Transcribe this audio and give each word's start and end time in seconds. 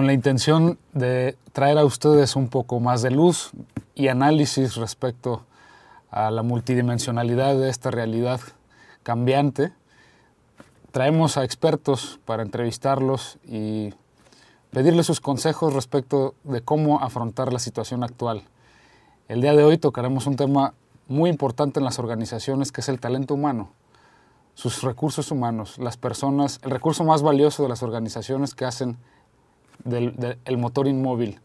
con 0.00 0.06
la 0.06 0.14
intención 0.14 0.78
de 0.94 1.36
traer 1.52 1.76
a 1.76 1.84
ustedes 1.84 2.34
un 2.34 2.48
poco 2.48 2.80
más 2.80 3.02
de 3.02 3.10
luz 3.10 3.50
y 3.94 4.08
análisis 4.08 4.76
respecto 4.76 5.44
a 6.10 6.30
la 6.30 6.42
multidimensionalidad 6.42 7.54
de 7.54 7.68
esta 7.68 7.90
realidad 7.90 8.40
cambiante. 9.02 9.74
Traemos 10.90 11.36
a 11.36 11.44
expertos 11.44 12.18
para 12.24 12.42
entrevistarlos 12.42 13.36
y 13.44 13.92
pedirles 14.70 15.04
sus 15.04 15.20
consejos 15.20 15.74
respecto 15.74 16.34
de 16.44 16.62
cómo 16.62 17.02
afrontar 17.02 17.52
la 17.52 17.58
situación 17.58 18.02
actual. 18.02 18.44
El 19.28 19.42
día 19.42 19.52
de 19.52 19.64
hoy 19.64 19.76
tocaremos 19.76 20.26
un 20.26 20.36
tema 20.36 20.72
muy 21.08 21.28
importante 21.28 21.78
en 21.78 21.84
las 21.84 21.98
organizaciones 21.98 22.72
que 22.72 22.80
es 22.80 22.88
el 22.88 23.00
talento 23.00 23.34
humano, 23.34 23.68
sus 24.54 24.80
recursos 24.80 25.30
humanos, 25.30 25.76
las 25.76 25.98
personas, 25.98 26.58
el 26.62 26.70
recurso 26.70 27.04
más 27.04 27.20
valioso 27.20 27.62
de 27.62 27.68
las 27.68 27.82
organizaciones 27.82 28.54
que 28.54 28.64
hacen 28.64 28.96
del, 29.84 30.38
el 30.44 30.58
motor 30.58 30.86
inmóvil 30.86 31.40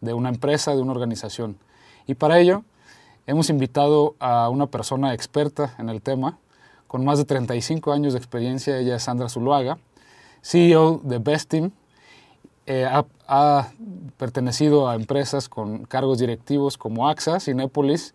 de 0.00 0.12
una 0.12 0.28
empresa, 0.28 0.74
de 0.74 0.82
una 0.82 0.92
organización. 0.92 1.56
Y 2.06 2.14
para 2.14 2.38
ello 2.38 2.64
hemos 3.26 3.50
invitado 3.50 4.14
a 4.18 4.48
una 4.48 4.66
persona 4.66 5.14
experta 5.14 5.74
en 5.78 5.88
el 5.88 6.02
tema, 6.02 6.38
con 6.86 7.04
más 7.04 7.18
de 7.18 7.24
35 7.24 7.92
años 7.92 8.12
de 8.12 8.18
experiencia, 8.18 8.78
ella 8.78 8.96
es 8.96 9.02
Sandra 9.02 9.28
Zuluaga, 9.28 9.78
CEO 10.42 11.00
de 11.02 11.18
Bestim, 11.18 11.72
eh, 12.66 12.84
ha, 12.84 13.04
ha, 13.28 13.72
pertenecido 14.16 14.88
a 14.88 14.94
empresas 14.94 15.48
con 15.48 15.84
cargos 15.84 16.18
directivos 16.18 16.76
como 16.76 17.08
AXA, 17.08 17.38
Cinepolis, 17.38 18.14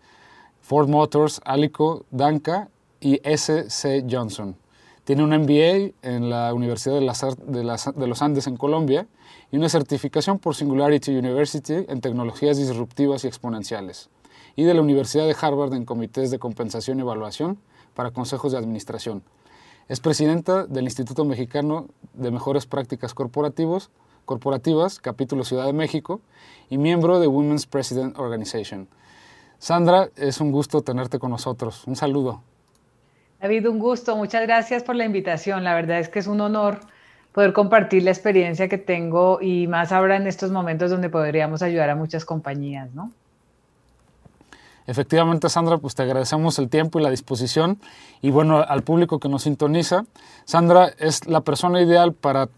Ford 0.60 0.88
Motors, 0.88 1.40
Alico, 1.44 2.04
Danca 2.10 2.68
y 3.00 3.20
SC 3.24 4.04
Johnson. 4.10 4.56
Tiene 5.04 5.24
un 5.24 5.30
MBA 5.30 5.92
en 6.02 6.30
la 6.30 6.54
Universidad 6.54 6.94
de, 6.94 7.00
las, 7.00 7.20
de, 7.46 7.64
las, 7.64 7.94
de, 7.94 8.06
los 8.06 8.22
Andes 8.22 8.46
en 8.46 8.56
Colombia 8.56 9.06
y 9.52 9.58
una 9.58 9.68
certificación 9.68 10.40
por 10.40 10.56
Singularity 10.56 11.16
University 11.16 11.84
en 11.86 12.00
tecnologías 12.00 12.56
disruptivas 12.56 13.22
y 13.22 13.28
exponenciales 13.28 14.08
y 14.56 14.64
de 14.64 14.74
la 14.74 14.80
Universidad 14.80 15.26
de 15.26 15.36
Harvard 15.40 15.74
en 15.74 15.84
comités 15.84 16.30
de 16.30 16.38
compensación 16.38 16.98
y 16.98 17.02
evaluación 17.02 17.58
para 17.94 18.10
consejos 18.10 18.52
de 18.52 18.58
administración. 18.58 19.22
Es 19.88 20.00
presidenta 20.00 20.66
del 20.66 20.84
Instituto 20.84 21.24
Mexicano 21.24 21.86
de 22.14 22.30
Mejores 22.30 22.66
Prácticas 22.66 23.14
Corporativos, 23.14 23.90
Corporativas, 24.24 24.98
capítulo 25.00 25.44
Ciudad 25.44 25.66
de 25.66 25.72
México, 25.72 26.20
y 26.70 26.78
miembro 26.78 27.20
de 27.20 27.26
Women's 27.26 27.66
President 27.66 28.18
Organization. 28.18 28.88
Sandra, 29.58 30.08
es 30.16 30.40
un 30.40 30.50
gusto 30.50 30.80
tenerte 30.80 31.18
con 31.18 31.30
nosotros. 31.30 31.86
Un 31.86 31.96
saludo. 31.96 32.42
David, 33.40 33.68
un 33.68 33.78
gusto. 33.78 34.16
Muchas 34.16 34.42
gracias 34.42 34.82
por 34.82 34.94
la 34.94 35.04
invitación. 35.04 35.64
La 35.64 35.74
verdad 35.74 35.98
es 35.98 36.08
que 36.08 36.20
es 36.20 36.26
un 36.26 36.40
honor 36.40 36.80
poder 37.32 37.52
compartir 37.52 38.02
la 38.02 38.10
experiencia 38.10 38.68
que 38.68 38.78
tengo 38.78 39.38
y 39.40 39.66
más 39.66 39.92
ahora 39.92 40.16
en 40.16 40.26
estos 40.26 40.50
momentos 40.50 40.90
donde 40.90 41.08
podríamos 41.08 41.62
ayudar 41.62 41.90
a 41.90 41.96
muchas 41.96 42.24
compañías, 42.24 42.92
¿no? 42.94 43.10
Efectivamente, 44.86 45.48
Sandra, 45.48 45.78
pues 45.78 45.94
te 45.94 46.02
agradecemos 46.02 46.58
el 46.58 46.68
tiempo 46.68 46.98
y 46.98 47.02
la 47.02 47.10
disposición. 47.10 47.78
Y 48.20 48.30
bueno, 48.30 48.58
al 48.58 48.82
público 48.82 49.20
que 49.20 49.28
nos 49.28 49.42
sintoniza, 49.42 50.04
Sandra 50.44 50.90
es 50.98 51.26
la 51.26 51.40
persona 51.42 51.80
ideal 51.80 52.12
para 52.12 52.48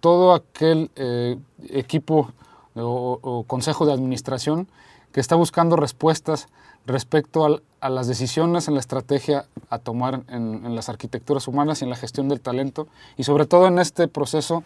todo 0.00 0.34
aquel 0.34 0.90
eh, 0.96 1.36
equipo 1.70 2.32
o, 2.74 3.18
o, 3.22 3.42
consejo 3.44 3.86
de 3.86 3.92
administración 3.92 4.68
que 5.12 5.20
está 5.20 5.36
buscando 5.36 5.76
respuestas 5.76 6.48
respecto 6.88 7.60
a 7.80 7.90
las 7.90 8.08
decisiones 8.08 8.66
en 8.66 8.74
la 8.74 8.80
estrategia 8.80 9.44
a 9.70 9.78
tomar 9.78 10.22
en, 10.28 10.74
las 10.74 10.88
arquitecturas 10.88 11.46
humanas 11.46 11.80
y 11.80 11.84
en 11.84 11.90
la 11.90 11.96
gestión 11.96 12.28
del 12.28 12.40
talento 12.40 12.88
y 13.16 13.24
sobre 13.24 13.46
todo 13.46 13.66
en 13.66 13.78
este 13.78 14.08
proceso 14.08 14.64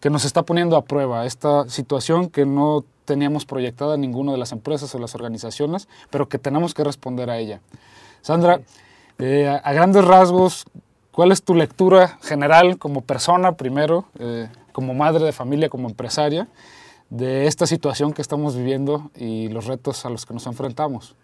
que 0.00 0.10
nos 0.10 0.24
está 0.24 0.42
poniendo 0.42 0.76
a 0.76 0.84
prueba, 0.84 1.24
esta 1.24 1.68
situación 1.68 2.28
que 2.28 2.44
no 2.44 2.84
teníamos 3.04 3.46
proyectada 3.46 3.94
en 3.94 4.00
ninguna 4.00 4.32
de 4.32 4.38
las 4.38 4.50
empresas 4.50 4.92
o 4.94 4.98
las 4.98 5.14
organizaciones, 5.14 5.88
pero 6.10 6.28
que 6.28 6.38
tenemos 6.38 6.74
que 6.74 6.82
responder 6.82 7.30
a 7.30 7.38
ella. 7.38 7.60
Sandra, 8.20 8.60
eh, 9.18 9.46
a, 9.48 9.56
a, 9.56 9.72
grandes 9.72 10.04
rasgos, 10.04 10.64
¿cuál 11.12 11.30
es 11.30 11.44
tu 11.44 11.54
lectura 11.54 12.18
general 12.22 12.78
como 12.78 13.02
persona 13.02 13.52
primero, 13.52 14.06
eh, 14.18 14.48
como 14.72 14.94
madre 14.94 15.24
de 15.24 15.32
familia, 15.32 15.68
como 15.68 15.88
empresaria, 15.88 16.48
de 17.10 17.46
esta 17.46 17.66
situación 17.66 18.12
que 18.12 18.22
estamos 18.22 18.56
viviendo 18.56 19.12
y 19.14 19.48
los 19.48 19.66
retos 19.66 20.04
a 20.04 20.10
los 20.10 20.26
que 20.26 20.34
nos 20.34 20.46
enfrentamos? 20.46 21.14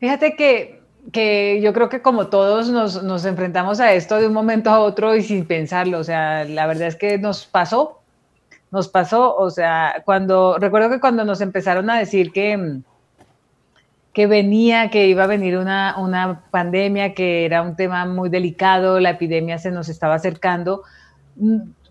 Fíjate 0.00 0.34
que, 0.34 0.82
que 1.12 1.60
yo 1.62 1.74
creo 1.74 1.90
que 1.90 2.00
como 2.00 2.28
todos 2.28 2.70
nos, 2.70 3.02
nos, 3.02 3.26
enfrentamos 3.26 3.80
a 3.80 3.92
esto 3.92 4.16
de 4.16 4.26
un 4.26 4.32
momento 4.32 4.70
a 4.70 4.80
otro 4.80 5.14
y 5.14 5.22
sin 5.22 5.44
pensarlo, 5.46 5.98
o 5.98 6.04
sea, 6.04 6.44
la 6.44 6.66
verdad 6.66 6.88
es 6.88 6.96
que 6.96 7.18
nos 7.18 7.44
pasó, 7.44 8.00
nos 8.70 8.88
pasó, 8.88 9.36
o 9.36 9.50
sea, 9.50 10.02
cuando, 10.06 10.56
recuerdo 10.58 10.88
que 10.88 11.00
cuando 11.00 11.26
nos 11.26 11.42
empezaron 11.42 11.90
a 11.90 11.98
decir 11.98 12.32
que, 12.32 12.80
que 14.14 14.26
venía, 14.26 14.88
que 14.88 15.06
iba 15.06 15.24
a 15.24 15.26
venir 15.26 15.58
una, 15.58 15.98
una 15.98 16.44
pandemia, 16.50 17.12
que 17.12 17.44
era 17.44 17.60
un 17.60 17.76
tema 17.76 18.06
muy 18.06 18.30
delicado, 18.30 19.00
la 19.00 19.10
epidemia 19.10 19.58
se 19.58 19.70
nos 19.70 19.90
estaba 19.90 20.14
acercando, 20.14 20.82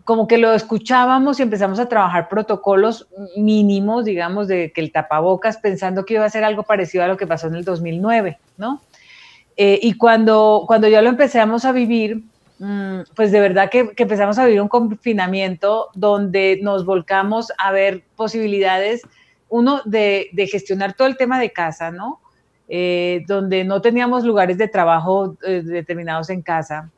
como 0.10 0.28
que 0.28 0.40
lo 0.40 0.56
escuchábamos 0.56 1.40
y 1.40 1.44
empezamos 1.44 1.80
a 1.80 1.88
trabajar 1.88 2.30
protocolos 2.30 3.08
mínimos, 3.38 4.06
digamos, 4.06 4.48
de 4.48 4.72
que 4.72 4.82
el 4.82 4.92
tapabocas, 4.92 5.58
pensando 5.58 6.04
que 6.04 6.16
iba 6.16 6.26
a 6.26 6.30
ser 6.32 6.44
algo 6.44 6.64
parecido 6.64 7.04
a 7.04 7.08
lo 7.08 7.16
que 7.16 7.28
pasó 7.28 7.46
en 7.46 7.54
el 7.54 7.64
2009, 7.64 8.40
¿no? 8.58 8.82
Eh, 9.56 9.78
y 9.84 9.94
cuando, 10.00 10.64
cuando 10.66 10.88
ya 10.88 11.04
lo 11.04 11.10
empezamos 11.10 11.64
a 11.64 11.74
vivir, 11.74 12.24
mmm, 12.58 13.02
pues 13.16 13.32
de 13.32 13.40
verdad 13.40 13.70
que, 13.70 13.92
empezamos 13.96 14.40
a 14.40 14.46
vivir 14.46 14.64
un 14.64 14.68
confinamiento 14.68 15.90
donde 15.94 16.58
nos 16.64 16.86
volcamos 16.86 17.54
a 17.60 17.72
ver 17.72 18.04
posibilidades, 18.16 19.04
uno, 19.48 19.84
de, 19.86 20.30
de 20.34 20.48
gestionar 20.48 20.94
todo 20.94 21.08
el 21.08 21.18
tema 21.18 21.40
de 21.40 21.54
casa, 21.54 21.92
¿no? 21.92 22.20
Eh, 22.68 23.26
donde 23.28 23.64
no 23.64 23.80
teníamos 23.80 24.24
lugares 24.24 24.58
de 24.58 24.70
trabajo 24.70 25.38
eh, 25.44 25.62
determinados 25.64 26.32
en 26.32 26.42
casa, 26.42 26.90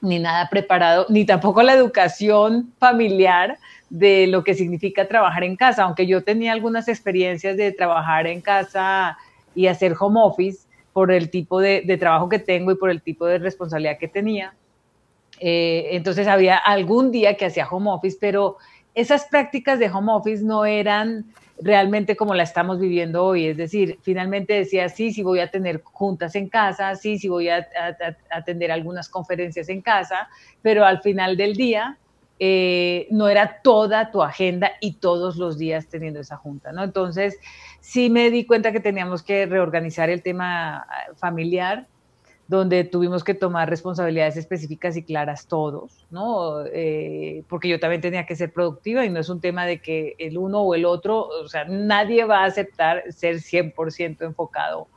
ni 0.00 0.18
nada 0.18 0.48
preparado, 0.48 1.06
ni 1.08 1.24
tampoco 1.24 1.62
la 1.62 1.74
educación 1.74 2.72
familiar 2.78 3.58
de 3.90 4.26
lo 4.26 4.44
que 4.44 4.54
significa 4.54 5.08
trabajar 5.08 5.44
en 5.44 5.56
casa, 5.56 5.84
aunque 5.84 6.06
yo 6.06 6.22
tenía 6.22 6.52
algunas 6.52 6.88
experiencias 6.88 7.56
de 7.56 7.72
trabajar 7.72 8.26
en 8.26 8.40
casa 8.40 9.16
y 9.54 9.66
hacer 9.66 9.94
home 9.98 10.20
office 10.22 10.66
por 10.92 11.10
el 11.10 11.30
tipo 11.30 11.60
de, 11.60 11.96
trabajo 11.98 12.28
que 12.28 12.38
tengo 12.38 12.72
y 12.72 12.76
por 12.76 12.90
el 12.90 13.02
tipo 13.02 13.26
de 13.26 13.38
responsabilidad 13.38 13.98
que 13.98 14.08
tenía. 14.08 14.54
Eh, 15.40 15.90
entonces 15.92 16.26
había 16.26 16.56
algún 16.56 17.10
día 17.10 17.36
que 17.36 17.46
hacía 17.46 17.68
home 17.68 17.90
office, 17.90 18.18
pero 18.20 18.56
esas 18.94 19.26
prácticas 19.26 19.78
de 19.78 19.88
home 19.90 20.12
office 20.12 20.44
no 20.44 20.64
eran 20.64 21.24
realmente 21.60 22.16
como 22.16 22.34
la 22.34 22.42
estamos 22.42 22.78
viviendo 22.78 23.24
hoy. 23.24 23.46
Es 23.46 23.56
decir, 23.56 23.98
finalmente 24.02 24.54
decía, 24.54 24.88
sí, 24.88 25.12
sí 25.12 25.22
voy 25.22 25.40
a 25.40 25.50
tener 25.50 25.82
juntas 25.82 26.34
en 26.34 26.48
casa, 26.48 26.94
sí, 26.94 27.18
sí 27.18 27.28
voy 27.28 27.48
a, 27.48 27.66
atender 28.30 28.70
algunas 28.70 29.08
conferencias 29.08 29.68
en 29.68 29.82
casa, 29.82 30.28
pero 30.62 30.84
al 30.84 31.00
final 31.00 31.36
del 31.36 31.54
día 31.54 31.98
eh, 32.38 33.08
no 33.10 33.28
era 33.28 33.60
toda 33.62 34.10
tu 34.10 34.22
agenda 34.22 34.72
y 34.80 34.94
todos 34.94 35.36
los 35.36 35.58
días 35.58 35.88
teniendo 35.88 36.20
esa 36.20 36.36
junta, 36.36 36.72
¿no? 36.72 36.84
Entonces, 36.84 37.36
sí 37.80 38.10
me 38.10 38.30
di 38.30 38.44
cuenta 38.44 38.70
que 38.70 38.80
teníamos 38.80 39.22
que 39.22 39.46
reorganizar 39.46 40.10
el 40.10 40.22
tema 40.22 40.86
familiar 41.16 41.86
donde 42.48 42.84
tuvimos 42.84 43.24
que 43.24 43.34
tomar 43.34 43.68
responsabilidades 43.68 44.38
específicas 44.38 44.96
y 44.96 45.02
claras 45.02 45.46
todos, 45.46 46.06
¿no? 46.10 46.64
Eh, 46.72 47.44
porque 47.46 47.68
yo 47.68 47.78
también 47.78 48.00
tenía 48.00 48.24
que 48.24 48.34
ser 48.34 48.54
productiva 48.54 49.04
y 49.04 49.10
no 49.10 49.20
es 49.20 49.28
un 49.28 49.42
tema 49.42 49.66
de 49.66 49.80
que 49.80 50.16
el 50.18 50.38
uno 50.38 50.62
o 50.62 50.74
el 50.74 50.86
otro, 50.86 51.28
o 51.28 51.46
sea, 51.46 51.66
nadie 51.66 52.24
va 52.24 52.40
a 52.40 52.46
aceptar 52.46 53.04
ser 53.12 53.36
100% 53.36 54.22
enfocado 54.22 54.88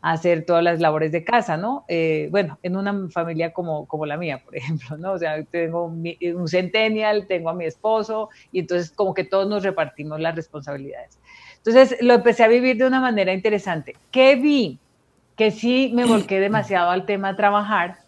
a 0.00 0.12
hacer 0.12 0.46
todas 0.46 0.64
las 0.64 0.80
labores 0.80 1.12
de 1.12 1.22
casa, 1.22 1.58
¿no? 1.58 1.84
Eh, 1.86 2.28
bueno, 2.30 2.58
en 2.62 2.76
una 2.76 3.10
familia 3.10 3.52
como, 3.52 3.86
como 3.86 4.06
la 4.06 4.16
mía, 4.16 4.42
por 4.42 4.56
ejemplo, 4.56 4.96
¿no? 4.96 5.12
O 5.12 5.18
sea, 5.18 5.42
tengo 5.44 5.84
un 5.84 6.48
centennial, 6.48 7.26
tengo 7.26 7.50
a 7.50 7.54
mi 7.54 7.66
esposo 7.66 8.30
y 8.52 8.60
entonces 8.60 8.90
como 8.90 9.12
que 9.12 9.24
todos 9.24 9.46
nos 9.46 9.62
repartimos 9.62 10.18
las 10.18 10.34
responsabilidades. 10.34 11.18
Entonces 11.58 11.98
lo 12.00 12.14
empecé 12.14 12.42
a 12.42 12.48
vivir 12.48 12.78
de 12.78 12.86
una 12.86 13.00
manera 13.00 13.34
interesante. 13.34 13.96
¿Qué 14.10 14.36
vi? 14.36 14.78
Que 15.36 15.50
sí 15.50 15.90
me 15.94 16.04
volqué 16.06 16.40
demasiado 16.40 16.90
al 16.90 17.06
tema 17.06 17.36
trabajar 17.36 17.98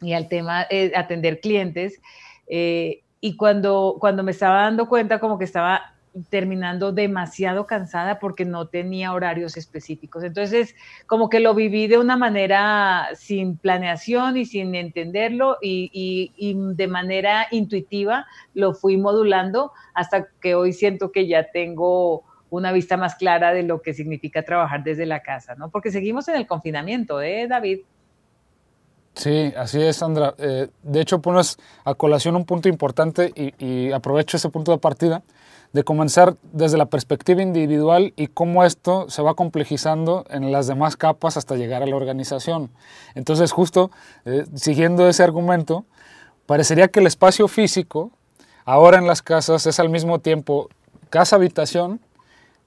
y 0.00 0.12
al 0.12 0.28
tema 0.28 0.66
eh, 0.70 0.92
atender 0.94 1.40
clientes. 1.40 2.00
Eh, 2.46 3.02
y 3.20 3.36
cuando, 3.36 3.96
cuando 3.98 4.22
me 4.22 4.32
estaba 4.32 4.62
dando 4.62 4.88
cuenta 4.88 5.18
como 5.18 5.38
que 5.38 5.44
estaba 5.44 5.94
terminando 6.28 6.92
demasiado 6.92 7.66
cansada 7.66 8.20
porque 8.20 8.44
no 8.44 8.68
tenía 8.68 9.12
horarios 9.12 9.56
específicos. 9.56 10.22
Entonces, 10.22 10.76
como 11.06 11.28
que 11.28 11.40
lo 11.40 11.54
viví 11.54 11.86
de 11.88 11.98
una 11.98 12.16
manera 12.16 13.08
sin 13.16 13.56
planeación 13.56 14.36
y 14.36 14.44
sin 14.44 14.74
entenderlo 14.74 15.58
y, 15.60 15.90
y, 15.92 16.32
y, 16.36 16.54
de 16.74 16.86
manera 16.86 17.48
intuitiva 17.50 18.26
lo 18.54 18.74
fui 18.74 18.96
modulando 18.96 19.72
hasta 19.92 20.28
que 20.40 20.54
hoy 20.54 20.72
siento 20.72 21.10
que 21.10 21.26
ya 21.26 21.50
tengo 21.50 22.22
una 22.56 22.72
vista 22.72 22.96
más 22.96 23.14
clara 23.14 23.52
de 23.52 23.62
lo 23.62 23.82
que 23.82 23.94
significa 23.94 24.42
trabajar 24.42 24.82
desde 24.84 25.06
la 25.06 25.20
casa, 25.20 25.54
¿no? 25.54 25.70
Porque 25.70 25.90
seguimos 25.90 26.28
en 26.28 26.36
el 26.36 26.46
confinamiento, 26.46 27.20
¿eh, 27.20 27.46
David? 27.48 27.80
Sí, 29.14 29.52
así 29.56 29.80
es, 29.80 29.96
Sandra. 29.96 30.34
Eh, 30.38 30.68
de 30.82 31.00
hecho, 31.00 31.20
pones 31.20 31.56
a 31.84 31.94
colación 31.94 32.34
un 32.36 32.44
punto 32.44 32.68
importante 32.68 33.32
y, 33.34 33.92
aprovecho 33.92 34.36
ese 34.36 34.48
punto 34.50 34.72
de 34.72 34.78
partida 34.78 35.22
de 35.72 35.82
comenzar 35.82 36.36
desde 36.52 36.78
la 36.78 36.86
perspectiva 36.86 37.42
individual 37.42 38.12
y 38.16 38.28
cómo 38.28 38.64
esto 38.64 39.10
se 39.10 39.22
va 39.22 39.34
complejizando 39.34 40.24
en 40.30 40.52
las 40.52 40.68
demás 40.68 40.96
capas 40.96 41.36
hasta 41.36 41.56
llegar 41.56 41.82
a 41.82 41.86
la 41.86 41.96
organización. 41.96 42.70
Entonces, 43.16 43.50
justo 43.50 43.90
eh, 44.24 44.44
siguiendo 44.54 45.08
ese 45.08 45.24
argumento, 45.24 45.84
parecería 46.46 46.88
que 46.88 47.00
el 47.00 47.08
espacio 47.08 47.48
físico 47.48 48.12
ahora 48.64 48.98
en 48.98 49.06
las 49.06 49.22
casas 49.22 49.66
es 49.66 49.80
al 49.80 49.88
mismo 49.88 50.20
tiempo 50.20 50.68
casa-habitación, 51.10 52.00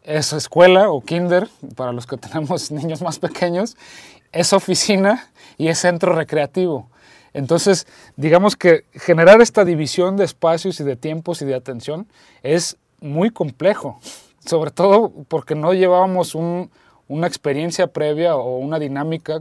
es 0.07 0.31
escuela 0.31 0.89
o 0.89 1.01
kinder 1.01 1.49
para 1.75 1.91
los 1.91 2.07
que 2.07 2.17
tenemos 2.17 2.71
niños 2.71 3.01
más 3.01 3.19
pequeños, 3.19 3.77
es 4.31 4.53
oficina 4.53 5.29
y 5.57 5.67
es 5.67 5.79
centro 5.79 6.13
recreativo. 6.13 6.89
Entonces, 7.33 7.85
digamos 8.15 8.55
que 8.55 8.85
generar 8.93 9.41
esta 9.41 9.63
división 9.63 10.17
de 10.17 10.23
espacios 10.23 10.79
y 10.79 10.83
de 10.83 10.95
tiempos 10.95 11.41
y 11.41 11.45
de 11.45 11.53
atención 11.53 12.07
es 12.41 12.77
muy 12.99 13.29
complejo, 13.29 13.99
sobre 14.43 14.71
todo 14.71 15.11
porque 15.27 15.53
no 15.53 15.73
llevábamos 15.73 16.33
una 16.33 17.27
experiencia 17.27 17.87
previa 17.87 18.37
o 18.37 18.57
una 18.57 18.79
dinámica 18.79 19.39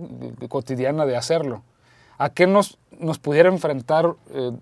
cotidiana 0.49 1.07
de 1.07 1.17
hacerlo. 1.17 1.63
¿A 2.19 2.31
qué 2.31 2.47
nos, 2.47 2.77
nos 2.99 3.19
pudiera 3.19 3.49
enfrentar 3.49 4.15
eh, 4.31 4.53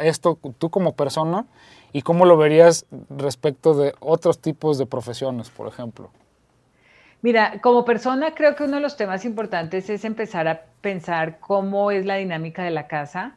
esto 0.00 0.38
tú 0.58 0.70
como 0.70 0.92
persona 0.92 1.46
y 1.92 2.02
cómo 2.02 2.24
lo 2.24 2.36
verías 2.36 2.86
respecto 3.08 3.74
de 3.74 3.94
otros 4.00 4.38
tipos 4.40 4.78
de 4.78 4.86
profesiones, 4.86 5.50
por 5.50 5.68
ejemplo? 5.68 6.10
Mira, 7.22 7.60
como 7.60 7.84
persona 7.84 8.34
creo 8.34 8.56
que 8.56 8.64
uno 8.64 8.76
de 8.76 8.82
los 8.82 8.96
temas 8.96 9.24
importantes 9.24 9.90
es 9.90 10.04
empezar 10.04 10.48
a 10.48 10.62
pensar 10.80 11.38
cómo 11.40 11.90
es 11.90 12.06
la 12.06 12.16
dinámica 12.16 12.64
de 12.64 12.70
la 12.70 12.86
casa, 12.86 13.36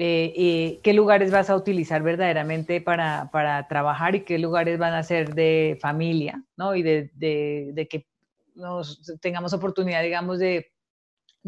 eh, 0.00 0.78
qué 0.84 0.92
lugares 0.92 1.32
vas 1.32 1.50
a 1.50 1.56
utilizar 1.56 2.02
verdaderamente 2.04 2.80
para, 2.80 3.28
trabajar 3.68 4.14
y 4.14 4.20
qué 4.20 4.38
lugares 4.38 4.78
van 4.78 4.94
a 4.94 5.02
ser 5.02 5.34
de 5.34 5.76
familia, 5.80 6.44
¿no? 6.56 6.76
Y 6.76 6.84
de, 6.84 7.88
que 7.90 8.06
nos 8.54 9.02
tengamos 9.20 9.52
oportunidad, 9.52 10.02
digamos, 10.04 10.38
de, 10.38 10.70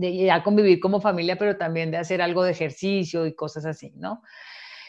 de 0.00 0.16
ya 0.16 0.42
convivir 0.42 0.80
como 0.80 1.00
familia, 1.00 1.36
pero 1.36 1.56
también 1.56 1.90
de 1.90 1.98
hacer 1.98 2.22
algo 2.22 2.42
de 2.42 2.52
ejercicio 2.52 3.26
y 3.26 3.34
cosas 3.34 3.66
así, 3.66 3.92
¿no? 3.96 4.22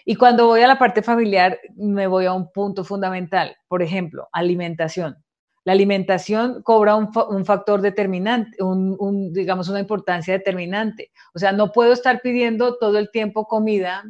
Y 0.05 0.15
cuando 0.15 0.47
voy 0.47 0.61
a 0.61 0.67
la 0.67 0.79
parte 0.79 1.01
familiar, 1.01 1.59
me 1.75 2.07
voy 2.07 2.25
a 2.25 2.33
un 2.33 2.51
punto 2.51 2.83
fundamental, 2.83 3.55
por 3.67 3.83
ejemplo, 3.83 4.29
alimentación. 4.31 5.17
La 5.63 5.73
alimentación 5.73 6.63
cobra 6.63 6.95
un, 6.95 7.45
factor 7.45 7.81
determinante, 7.81 8.63
un, 8.63 9.31
digamos, 9.31 9.69
una 9.69 9.79
importancia 9.79 10.33
determinante. 10.33 11.11
O 11.35 11.39
sea, 11.39 11.51
no 11.51 11.71
puedo 11.71 11.93
estar 11.93 12.19
pidiendo 12.21 12.77
todo 12.79 12.97
el 12.97 13.11
tiempo 13.11 13.45
comida, 13.45 14.03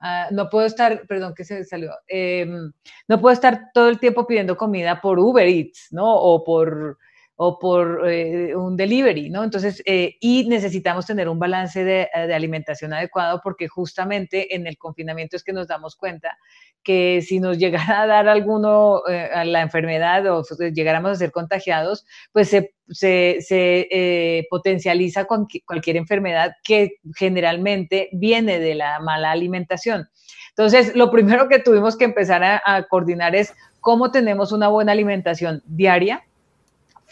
ah, 0.00 0.28
no 0.30 0.48
puedo 0.48 0.66
estar, 0.66 1.04
perdón, 1.08 1.34
que 1.34 1.44
se 1.44 1.64
salió, 1.64 1.90
em, 2.06 2.72
no 3.08 3.20
puedo 3.20 3.32
estar 3.32 3.70
todo 3.74 3.88
el 3.88 3.98
tiempo 3.98 4.24
pidiendo 4.24 4.56
comida 4.56 5.00
por 5.00 5.18
Uber 5.18 5.48
Eats, 5.48 5.88
¿no? 5.90 6.14
O 6.14 6.44
por 6.44 6.98
o 7.36 7.58
por 7.58 8.08
eh, 8.08 8.54
un 8.54 8.76
delivery, 8.76 9.30
¿no? 9.30 9.42
Entonces, 9.42 9.82
eh, 9.86 10.16
y 10.20 10.46
necesitamos 10.48 11.06
tener 11.06 11.28
un 11.28 11.38
balance 11.38 11.82
de, 11.82 12.08
eh, 12.14 12.26
de, 12.26 12.34
alimentación 12.34 12.92
adecuado 12.92 13.40
porque 13.42 13.68
justamente 13.68 14.54
en 14.54 14.66
el 14.66 14.76
confinamiento 14.76 15.36
es 15.36 15.42
que 15.42 15.52
nos 15.52 15.66
damos 15.66 15.96
cuenta 15.96 16.36
que 16.82 17.22
si 17.22 17.40
nos 17.40 17.58
llegara 17.58 18.02
a 18.02 18.06
dar 18.06 18.28
alguno 18.28 19.02
a 19.06 19.44
la 19.44 19.62
enfermedad 19.62 20.26
o 20.26 20.44
llegáramos 20.72 21.12
a 21.12 21.14
ser 21.16 21.32
contagiados, 21.32 22.04
pues 22.32 22.48
se 22.48 24.46
potencializa 24.50 25.24
con 25.24 25.46
cualquier 25.66 25.96
enfermedad 25.96 26.52
que 26.62 26.96
generalmente 27.16 28.08
viene 28.12 28.58
de 28.58 28.74
la 28.74 29.00
mala 29.00 29.30
alimentación. 29.30 30.08
Entonces, 30.50 30.94
lo 30.94 31.10
primero 31.10 31.48
que 31.48 31.60
tuvimos 31.60 31.96
que 31.96 32.04
empezar 32.04 32.44
a, 32.44 32.62
a 32.64 32.82
coordinar 32.86 33.34
es 33.34 33.54
cómo 33.80 34.10
tenemos 34.10 34.52
una 34.52 34.68
buena 34.68 34.92
alimentación 34.92 35.62
diaria, 35.64 36.22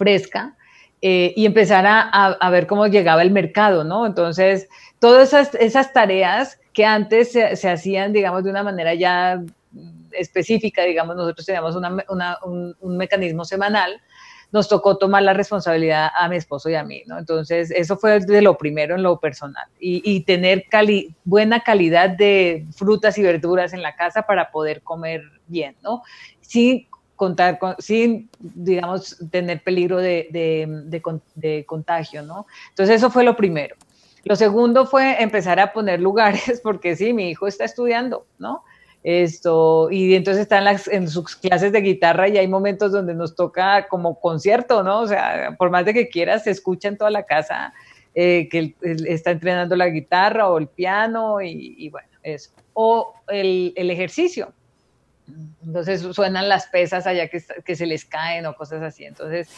fresca 0.01 0.57
eh, 1.03 1.35
y 1.37 1.45
empezar 1.45 1.85
a, 1.87 2.51
ver 2.51 2.67
cómo 2.67 2.87
llegaba 2.87 3.23
el 3.23 3.31
mercado, 3.31 3.85
¿no? 3.85 4.07
Entonces, 4.07 4.69
todas 4.99 5.33
esas, 5.35 5.93
tareas 5.93 6.59
que 6.73 6.87
antes 6.87 7.33
se, 7.33 7.69
hacían, 7.69 8.13
digamos, 8.13 8.45
de 8.45 8.51
una 8.51 8.63
manera 8.63 8.95
ya 8.95 9.43
específica, 10.13 10.83
digamos, 10.85 11.17
nosotros 11.17 11.45
teníamos 11.45 11.77
un, 11.77 12.97
mecanismo 12.97 13.45
semanal, 13.45 14.01
nos 14.53 14.69
tocó 14.69 14.97
tomar 14.97 15.23
la 15.23 15.33
responsabilidad 15.33 16.11
a 16.15 16.29
mi 16.29 16.37
esposo 16.37 16.69
y 16.69 16.75
a 16.75 16.83
mí, 16.83 17.03
¿no? 17.07 17.19
Entonces, 17.19 17.71
eso 17.71 17.97
fue 17.97 18.21
de 18.21 18.43
lo 18.43 18.57
primero 18.59 18.95
en 18.95 19.03
lo 19.03 19.21
personal. 19.21 19.69
Y, 19.79 20.21
tener 20.25 20.65
buena 21.25 21.61
calidad 21.61 22.11
de 22.11 22.67
frutas 22.75 23.17
y 23.19 23.23
verduras 23.23 23.73
en 23.75 23.83
la 23.83 23.95
casa 23.97 24.23
para 24.23 24.51
poder 24.51 24.83
comer 24.83 25.23
bien, 25.47 25.77
¿no? 25.83 26.03
Sí, 26.41 26.90
contar 27.21 27.59
sin, 27.79 28.31
digamos, 28.39 29.19
tener 29.31 29.63
peligro 29.63 29.99
de, 29.99 31.03
contagio, 31.67 32.23
¿no? 32.23 32.47
Entonces 32.71 32.97
eso 32.97 33.11
fue 33.11 33.25
lo 33.25 33.37
primero. 33.37 33.77
Lo 34.25 34.37
segundo 34.37 34.87
fue 34.87 35.23
empezar 35.23 35.61
a 35.61 35.75
poner 35.75 36.01
lugares, 36.09 36.63
porque 36.63 36.97
sí, 36.97 37.13
mi 37.13 37.29
hijo 37.29 37.47
está 37.47 37.67
estudiando, 37.67 38.25
¿no? 38.39 38.65
Esto, 39.03 39.91
y 39.91 40.15
entonces 40.15 40.41
están 40.41 40.65
en 40.91 41.11
sus 41.11 41.37
clases 41.37 41.73
de 41.73 41.83
guitarra 41.83 42.27
y 42.27 42.39
hay 42.39 42.49
momentos 42.49 42.91
donde 42.91 43.13
nos 43.13 43.37
toca 43.37 43.87
como 43.89 44.19
concierto, 44.19 44.83
¿no? 44.83 45.01
O 45.01 45.07
sea, 45.07 45.55
por 45.59 45.69
más 45.69 45.85
de 45.85 45.93
que 45.93 46.09
quieras, 46.09 46.45
se 46.45 46.53
escucha 46.53 46.89
en 46.89 46.97
toda 46.97 47.11
la 47.11 47.25
casa 47.25 47.75
eh, 48.15 48.49
que 48.51 48.59
él, 48.59 48.75
está 49.07 49.33
entrenando 49.33 49.77
la 49.77 49.91
guitarra 49.91 50.49
o 50.49 50.57
el 50.57 50.69
piano 50.69 51.43
y, 51.43 51.91
bueno, 51.91 52.09
eso. 52.23 52.51
O 52.73 53.13
el 53.29 53.91
ejercicio, 53.91 54.55
entonces 55.65 56.03
suenan 56.15 56.49
las 56.49 56.67
pesas 56.67 57.07
allá 57.07 57.29
que, 57.29 57.41
se 57.77 57.87
les 57.87 58.05
caen 58.05 58.47
o 58.47 58.55
cosas 58.55 58.83
así. 58.83 59.05
Entonces, 59.05 59.49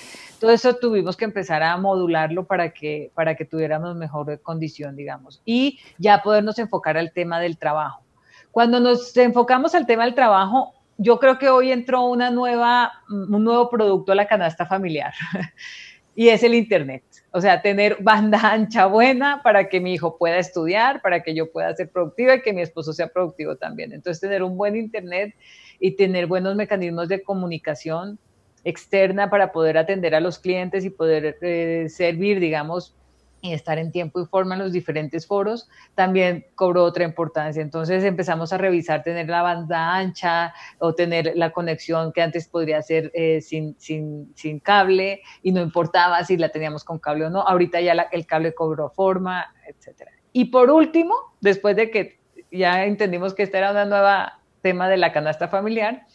todo 0.41 0.51
eso 0.51 0.77
tuvimos 0.77 1.17
que 1.17 1.25
empezar 1.25 1.63
a 1.63 1.77
modularlo 1.77 2.45
para 2.47 2.71
que, 2.71 3.11
para 3.15 3.35
que 3.35 3.45
tuviéramos 3.45 3.97
mejor 3.97 4.41
condición, 4.43 4.97
digamos, 4.97 5.41
y 5.45 5.79
ya 5.99 6.23
podernos 6.23 6.59
enfocar 6.59 6.97
al 6.97 7.13
tema 7.13 7.41
del 7.41 7.57
trabajo. 7.59 8.03
Cuando 8.51 8.81
nos 8.81 9.17
enfocamos 9.17 9.75
al 9.75 9.87
tema 9.87 10.05
del 10.05 10.15
trabajo, 10.15 10.75
yo 10.99 11.19
creo 11.19 11.39
que 11.39 11.49
hoy 11.49 11.73
entró 11.73 12.05
una 12.05 12.31
nueva, 12.31 12.93
un 13.09 13.43
nuevo 13.45 13.71
producto 13.71 14.13
a 14.13 14.15
la 14.15 14.27
canasta 14.27 14.67
familiar 14.67 15.13
y 16.15 16.29
es 16.29 16.43
el 16.43 16.55
Internet. 16.55 17.03
O 17.33 17.41
sea, 17.41 17.63
tener 17.63 17.97
banda 18.01 18.39
ancha 18.53 18.87
buena 18.87 19.43
para 19.43 19.69
que 19.69 19.81
mi 19.81 19.95
hijo 19.95 20.17
pueda 20.19 20.39
estudiar, 20.39 21.01
para 21.03 21.23
que 21.23 21.35
yo 21.35 21.51
pueda 21.51 21.75
ser 21.75 21.91
productiva 21.91 22.37
y 22.37 22.43
que 22.43 22.53
mi 22.53 22.63
esposo 22.63 22.93
sea 22.93 23.09
productivo 23.09 23.57
también. 23.57 23.93
Entonces, 23.93 24.21
tener 24.21 24.43
un 24.43 24.57
buen 24.57 24.77
Internet 24.77 25.35
y 25.81 25.93
tener 25.93 26.27
buenos 26.27 26.55
mecanismos 26.55 27.09
de 27.09 27.23
comunicación 27.23 28.19
externa 28.65 29.29
para 29.29 29.51
poder 29.51 29.77
atender 29.79 30.15
a 30.15 30.21
los 30.21 30.39
clientes 30.39 30.85
y 30.85 30.91
poder 30.91 31.39
eh, 31.43 31.87
servir, 31.89 32.39
digamos, 32.39 32.95
y 33.43 33.53
estar 33.53 33.77
en 33.79 33.91
tiempo 33.91 34.21
y 34.23 34.27
forma 34.27 34.55
en 34.55 34.61
los 34.61 34.73
diferentes 34.73 35.27
foros, 35.27 35.69
también 35.97 36.47
cobró 36.55 36.85
otra 36.85 37.05
importancia. 37.05 37.61
Entonces 37.61 38.05
empezamos 38.05 38.53
a 38.53 38.59
revisar 38.59 39.03
tener 39.03 39.29
la 39.29 39.43
banda 39.43 39.97
ancha 39.97 40.55
o 40.79 40.95
tener 40.95 41.33
la 41.35 41.51
conexión 41.51 42.13
que 42.13 42.23
antes 42.23 42.47
podría 42.47 42.81
ser 42.83 43.11
eh, 43.15 43.41
sin, 43.41 43.75
sin, 43.81 44.33
sin, 44.37 44.61
cable 44.61 45.23
y 45.43 45.51
no 45.51 45.61
importaba 45.61 46.23
si 46.25 46.37
la 46.37 46.51
teníamos 46.51 46.85
con 46.85 47.01
cable 47.01 47.27
o 47.27 47.31
no. 47.31 47.41
Ahorita 47.43 47.81
ya 47.81 47.93
el 48.13 48.27
cable 48.27 48.55
cobró 48.55 48.91
forma, 48.91 49.53
etc. 49.67 50.09
Y 50.33 50.47
por 50.47 50.71
último, 50.71 51.15
después 51.41 51.75
de 51.75 51.91
que 51.91 52.21
ya 52.53 52.85
entendimos 52.85 53.35
que 53.35 53.43
esta 53.43 53.59
era 53.59 53.73
una 53.73 53.87
nueva 53.87 54.39
tema 54.61 54.89
de 54.89 54.99
la 54.99 55.13
canasta 55.13 55.49
familiar, 55.49 56.07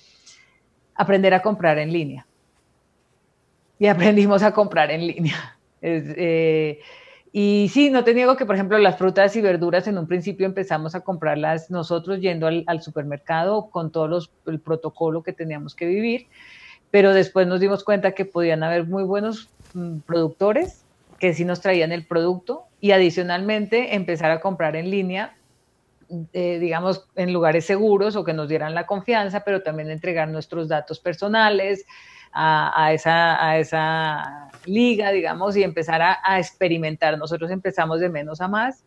aprender 0.95 1.33
a 1.33 1.41
comprar 1.41 1.77
en 1.77 1.91
línea. 1.91 2.25
Y 3.79 3.87
aprendimos 3.87 4.43
a 4.43 4.53
comprar 4.53 4.91
en 4.91 5.05
línea. 5.05 5.53
Eh, 5.79 6.79
y 7.31 7.69
sí, 7.73 7.89
no 7.89 8.03
te 8.03 8.13
niego 8.13 8.37
que, 8.37 8.45
por 8.45 8.55
ejemplo, 8.55 8.77
las 8.77 8.97
frutas 8.97 9.35
y 9.35 9.41
verduras 9.41 9.87
en 9.87 9.97
un 9.97 10.07
principio 10.07 10.45
empezamos 10.45 10.95
a 10.95 11.01
comprarlas 11.01 11.69
nosotros 11.69 12.19
yendo 12.19 12.47
al, 12.47 12.81
supermercado 12.81 13.69
con 13.69 13.91
todo 13.91 14.07
los, 14.07 14.31
el 14.45 14.59
protocolo 14.59 15.23
que 15.23 15.33
teníamos 15.33 15.75
que 15.75 15.85
vivir, 15.85 16.27
pero 16.91 17.13
después 17.13 17.47
nos 17.47 17.59
dimos 17.59 17.83
cuenta 17.83 18.13
que 18.13 18.25
podían 18.25 18.63
haber 18.63 18.87
muy 18.87 19.03
buenos 19.03 19.49
mm, 19.73 19.99
productores 19.99 20.85
que 21.19 21.33
sí 21.33 21.45
nos 21.45 21.61
traían 21.61 21.91
el 21.91 22.05
producto 22.05 22.65
y 22.79 22.91
adicionalmente 22.91 23.95
empezar 23.95 24.31
a 24.31 24.39
comprar 24.39 24.75
en 24.75 24.91
línea 24.91 25.37
eh, 26.31 26.57
digamos, 26.59 27.05
en 27.15 27.33
lugares 27.33 27.65
seguros 27.65 28.15
o 28.15 28.23
que 28.23 28.31
nos 28.31 28.47
dieran 28.47 28.73
la 28.73 28.85
confianza, 28.85 29.41
pero 29.41 29.61
también 29.61 29.89
entregar 29.89 30.29
nuestros 30.29 30.69
datos 30.69 31.01
personales 31.01 31.85
a, 32.33 32.91
esa, 32.93 34.49
liga, 34.65 35.11
digamos, 35.11 35.55
y 35.55 35.63
empezar 35.63 36.01
a, 36.01 36.39
experimentar. 36.39 37.17
Nosotros 37.17 37.51
empezamos 37.51 37.99
de 37.99 38.09
menos 38.09 38.41
a 38.41 38.47
más 38.47 38.83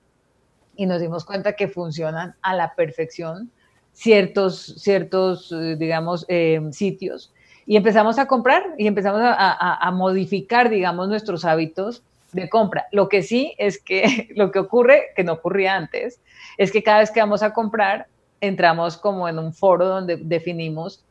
y 0.76 0.86
nos 0.86 1.00
dimos 1.00 1.24
cuenta 1.24 1.54
que 1.54 1.68
funcionan 1.68 2.34
a 2.42 2.54
la 2.54 2.74
perfección 2.74 3.50
ciertos, 3.92 4.74
ciertos 4.78 5.52
eh, 5.52 5.76
digamos, 5.76 6.24
eh, 6.28 6.60
sitios 6.70 7.32
y 7.66 7.76
empezamos 7.76 8.18
a 8.18 8.26
comprar 8.26 8.74
y 8.78 8.86
empezamos 8.86 9.20
a, 9.22 9.86
a, 9.86 9.90
modificar, 9.92 10.70
digamos, 10.70 11.08
nuestros 11.08 11.44
hábitos 11.44 12.02
de 12.32 12.48
compra. 12.48 12.86
Lo 12.92 13.08
que 13.08 13.22
sí 13.22 13.54
es 13.58 13.80
que 13.80 14.28
lo 14.36 14.50
que 14.50 14.58
ocurre, 14.58 15.08
que 15.14 15.24
no 15.24 15.34
ocurría 15.34 15.76
antes, 15.76 16.20
es 16.58 16.72
que 16.72 16.82
cada 16.82 16.98
vez 16.98 17.10
que 17.10 17.20
vamos 17.20 17.42
a 17.42 17.52
comprar, 17.52 18.08
entramos 18.40 18.96
como 18.96 19.28
en 19.28 19.38
un 19.38 19.52
foro 19.52 19.86
donde 19.86 20.16
definimos 20.16 21.04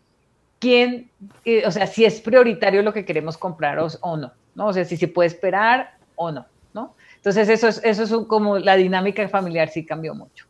quién, 0.60 1.10
eh, 1.46 1.63
o 1.66 1.72
sea, 1.72 1.88
si 1.88 2.06
es 2.06 2.20
prioritario 2.20 2.82
lo 2.82 2.94
que 2.94 3.06
queremos 3.06 3.38
comprar 3.38 3.80
o, 3.80 4.18
no, 4.18 4.32
¿no? 4.56 4.68
O 4.68 4.74
sea, 4.74 4.86
si 4.86 4.98
se 4.98 5.08
puede 5.08 5.28
esperar 5.28 5.98
o 6.16 6.32
no, 6.32 6.46
¿no? 6.74 6.96
Entonces, 7.16 7.50
eso 7.50 7.68
es, 7.68 7.82
eso 7.84 8.04
es 8.04 8.28
como 8.28 8.60
la 8.60 8.75
dinámica 8.75 9.28
familiar 9.30 9.70
sí 9.70 9.86
cambió 9.86 10.13
mucho. 10.13 10.46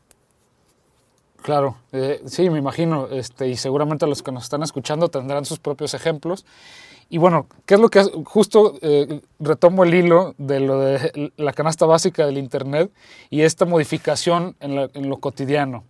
Claro, 1.42 1.78
eh, 1.94 2.22
sí, 2.26 2.50
me 2.50 2.60
imagino, 2.60 3.08
este, 3.08 3.48
y 3.48 3.56
seguramente 3.56 4.06
los 4.06 4.22
que 4.22 4.32
nos 4.32 4.44
están 4.44 4.62
escuchando 4.62 5.10
tendrán 5.10 5.46
sus 5.46 5.60
propios 5.60 5.94
ejemplos. 5.94 6.46
Y 7.12 7.18
bueno, 7.18 7.48
¿qué 7.66 7.76
es 7.76 7.80
lo 7.80 7.90
que 7.90 8.04
justo 8.26 8.78
eh, 8.82 9.22
retomo 9.40 9.84
el 9.84 9.94
hilo 9.94 10.36
de 10.38 10.60
lo 10.60 10.80
de 10.80 11.32
la 11.38 11.54
canasta 11.54 11.88
básica 11.88 12.26
del 12.26 12.38
Internet 12.38 12.92
y 13.32 13.42
esta 13.42 13.66
modificación 13.66 14.56
en, 14.60 14.90
en 14.94 15.10
lo 15.10 15.18
cotidiano? 15.18 15.84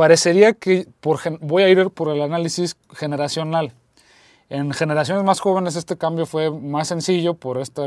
Parecería 0.00 0.54
que 0.54 0.88
por, 1.00 1.20
voy 1.40 1.62
a 1.62 1.68
ir 1.68 1.90
por 1.90 2.08
el 2.08 2.22
análisis 2.22 2.74
generacional. 2.94 3.74
En 4.48 4.72
generaciones 4.72 5.24
más 5.24 5.40
jóvenes 5.40 5.76
este 5.76 5.98
cambio 5.98 6.24
fue 6.24 6.50
más 6.50 6.88
sencillo 6.88 7.34
por 7.34 7.58
esta, 7.58 7.86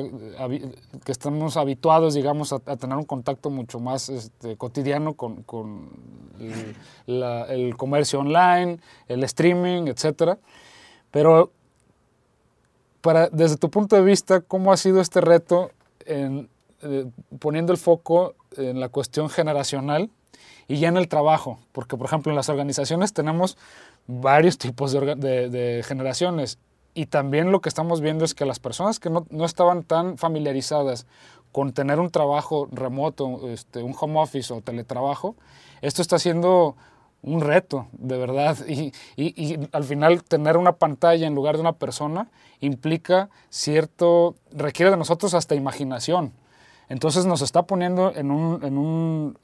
que 1.03 1.11
estamos 1.11 1.57
habituados, 1.57 2.13
digamos, 2.13 2.53
a, 2.53 2.59
tener 2.59 2.97
un 2.97 3.05
contacto 3.05 3.49
mucho 3.49 3.79
más 3.79 4.09
este, 4.09 4.57
cotidiano 4.57 5.15
con, 5.15 5.41
con 5.41 5.89
el, 7.07 7.75
comercio 7.77 8.19
online, 8.19 8.77
el 9.07 9.23
streaming, 9.23 9.87
etc. 9.87 10.37
Pero 11.09 11.51
para, 13.01 13.27
desde 13.29 13.57
tu 13.57 13.71
punto 13.71 13.95
de 13.95 14.03
vista, 14.03 14.41
¿cómo 14.41 14.71
ha 14.71 14.77
sido 14.77 15.01
este 15.01 15.19
reto 15.19 15.71
eh, 16.05 16.45
poniendo 17.39 17.73
el 17.73 17.79
foco 17.79 18.35
en 18.55 18.79
la 18.79 18.89
cuestión 18.89 19.31
generacional 19.31 20.11
y 20.67 20.77
ya 20.77 20.89
en 20.89 20.97
el 20.97 21.07
trabajo? 21.07 21.59
Porque, 21.71 21.97
por 21.97 22.07
ejemplo, 22.07 22.31
en 22.31 22.35
las 22.35 22.49
organizaciones 22.49 23.13
tenemos 23.13 23.57
varios 24.07 24.57
tipos 24.59 24.91
de, 24.91 25.83
generaciones. 25.85 26.59
Y 26.93 27.07
también 27.07 27.51
lo 27.51 27.61
que 27.61 27.69
estamos 27.69 28.01
viendo 28.01 28.23
es 28.23 28.35
que 28.35 28.45
las 28.45 28.59
personas 28.59 28.99
que 28.99 29.09
no, 29.09 29.45
estaban 29.45 29.83
tan 29.83 30.17
familiarizadas 30.17 31.07
con 31.51 31.73
tener 31.73 31.99
un 31.99 32.09
trabajo 32.09 32.67
remoto, 32.71 33.49
este, 33.49 33.81
un 33.81 33.95
home 33.99 34.19
office 34.19 34.53
o 34.53 34.61
teletrabajo, 34.61 35.35
esto 35.81 36.01
está 36.01 36.19
siendo 36.19 36.75
un 37.23 37.41
reto, 37.41 37.87
de 37.93 38.17
verdad. 38.17 38.57
Y, 38.67 38.91
al 39.71 39.83
final 39.83 40.23
tener 40.23 40.57
una 40.57 40.73
pantalla 40.73 41.25
en 41.25 41.33
lugar 41.33 41.55
de 41.55 41.61
una 41.61 41.73
persona 41.73 42.29
implica 42.59 43.29
cierto, 43.49 44.35
requiere 44.51 44.91
de 44.91 44.97
nosotros 44.97 45.33
hasta 45.33 45.55
imaginación. 45.55 46.33
Entonces 46.93 47.25
nos 47.25 47.41
está 47.41 47.63
poniendo 47.63 48.13
en 48.15 48.29
un, 48.29 49.35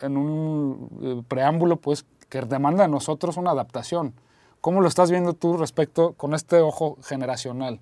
eh, 1.01 1.21
preámbulo 1.27 1.77
pues, 1.77 2.05
que 2.29 2.41
demanda 2.41 2.83
de 2.83 2.89
nosotros 2.89 3.37
una 3.37 3.49
adaptación. 3.49 4.13
¿Cómo 4.61 4.81
lo 4.81 4.87
estás 4.87 5.09
viendo 5.09 5.33
tú 5.33 5.57
respecto 5.57 6.13
con 6.13 6.35
este 6.35 6.57
ojo 6.57 6.99
generacional? 7.01 7.79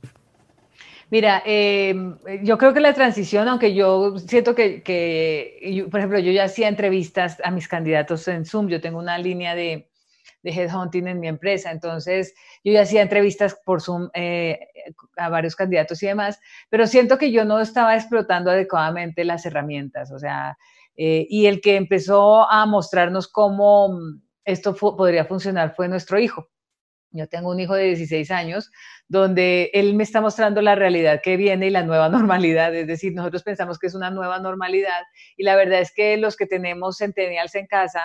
Mira, 1.09 1.43
em, 1.45 2.17
yo 2.43 2.57
creo 2.57 2.73
que 2.73 2.79
la 2.79 2.93
transición, 2.93 3.49
aunque 3.49 3.73
yo 3.73 4.17
siento 4.19 4.55
que, 4.55 5.87
por 5.91 5.99
ejemplo, 5.99 6.19
yo 6.19 6.31
ya 6.31 6.45
hacía 6.45 6.69
entrevistas 6.69 7.41
a 7.43 7.51
mis 7.51 7.67
candidatos 7.67 8.25
en 8.29 8.45
Zoom, 8.45 8.69
yo 8.69 8.79
tengo 8.79 8.99
una 8.99 9.17
línea 9.17 9.53
de, 9.53 9.89
de 10.47 10.61
headhunting 10.61 11.07
en 11.07 11.19
mi 11.19 11.27
empresa, 11.27 11.71
entonces 11.71 12.33
yo 12.63 12.73
ya 12.73 12.81
hacía 12.81 13.01
entrevistas 13.01 13.57
por 13.65 13.81
Zoom 13.81 14.09
eh, 14.13 14.59
a 15.17 15.29
varios 15.29 15.55
candidatos 15.55 16.01
y 16.01 16.07
demás, 16.07 16.39
pero 16.69 16.87
siento 16.87 17.17
que 17.17 17.31
yo 17.31 17.43
no 17.45 17.59
estaba 17.59 17.95
explotando 17.95 18.51
adecuadamente 18.51 19.25
las 19.25 19.45
herramientas, 19.45 20.11
o 20.11 20.19
sea, 20.19 20.57
eh, 20.95 21.27
y 21.29 21.45
el 21.45 21.61
que 21.61 21.75
empezó 21.75 22.49
a 22.49 22.65
mostrarnos 22.65 23.27
cómo 23.27 23.99
esto 24.45 24.73
podría 24.75 25.25
funcionar 25.25 25.75
fue 25.75 25.87
nuestro 25.89 26.17
hijo. 26.19 26.49
Yo 27.11 27.27
tengo 27.27 27.51
un 27.51 27.59
hijo 27.59 27.75
de 27.75 27.85
16 27.85 28.31
años 28.31 28.71
donde 29.07 29.69
él 29.73 29.93
me 29.93 30.03
está 30.03 30.21
mostrando 30.21 30.61
la 30.61 30.75
realidad 30.75 31.21
que 31.23 31.37
viene 31.37 31.67
y 31.67 31.69
la 31.69 31.83
nueva 31.83 32.09
normalidad. 32.09 32.73
Es 32.73 32.87
decir, 32.87 33.13
nosotros 33.13 33.43
pensamos 33.43 33.79
que 33.79 33.87
es 33.87 33.95
una 33.95 34.11
nueva 34.11 34.39
normalidad 34.39 35.03
y 35.35 35.43
la 35.43 35.55
verdad 35.55 35.79
es 35.79 35.93
que 35.93 36.17
los 36.17 36.35
que 36.35 36.45
tenemos 36.45 36.97
centennials 36.97 37.55
en 37.55 37.67
casa, 37.67 38.03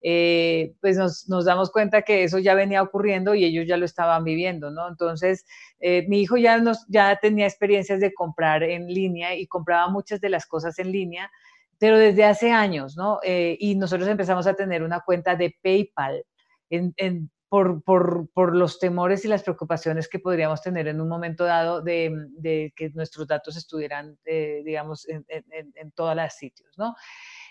eh, 0.00 0.74
pues 0.80 0.96
nos, 0.96 1.26
damos 1.44 1.70
cuenta 1.70 2.02
que 2.02 2.22
eso 2.24 2.38
ya 2.38 2.54
venía 2.54 2.82
ocurriendo 2.82 3.34
y 3.34 3.44
ellos 3.44 3.66
ya 3.66 3.76
lo 3.76 3.84
estaban 3.84 4.24
viviendo, 4.24 4.70
¿no? 4.70 4.88
Entonces, 4.88 5.44
eh, 5.80 6.06
mi 6.08 6.20
hijo 6.20 6.36
ya, 6.36 6.58
nos, 6.58 6.86
ya 6.88 7.18
tenía 7.20 7.46
experiencias 7.46 8.00
de 8.00 8.14
comprar 8.14 8.62
en 8.62 8.86
línea 8.86 9.34
y 9.34 9.46
compraba 9.46 9.88
muchas 9.88 10.20
de 10.20 10.30
las 10.30 10.46
cosas 10.46 10.78
en 10.78 10.92
línea, 10.92 11.30
pero 11.78 11.98
desde 11.98 12.24
hace 12.24 12.52
años, 12.52 12.96
¿no? 12.96 13.18
Eh, 13.24 13.56
y 13.58 13.74
nosotros 13.74 14.08
empezamos 14.08 14.46
a 14.46 14.54
tener 14.54 14.82
una 14.82 15.00
cuenta 15.00 15.36
de 15.36 15.56
PayPal. 15.62 16.24
En, 16.70 16.92
en, 16.96 17.30
por, 17.48 17.82
por, 17.82 18.28
por, 18.34 18.54
los 18.54 18.78
temores 18.78 19.24
y 19.24 19.28
las 19.28 19.42
preocupaciones 19.42 20.06
que 20.06 20.18
podríamos 20.18 20.60
tener 20.60 20.86
en 20.86 21.00
un 21.00 21.08
momento 21.08 21.44
dado 21.44 21.80
de, 21.80 22.14
de 22.36 22.74
que 22.76 22.90
nuestros 22.90 23.26
datos 23.26 23.56
estuvieran, 23.56 24.18
eh, 24.26 24.60
digamos, 24.66 25.08
en, 25.08 25.24
en 25.28 25.90
todos 25.92 26.14
los 26.14 26.32
sitios, 26.34 26.76
¿no? 26.76 26.94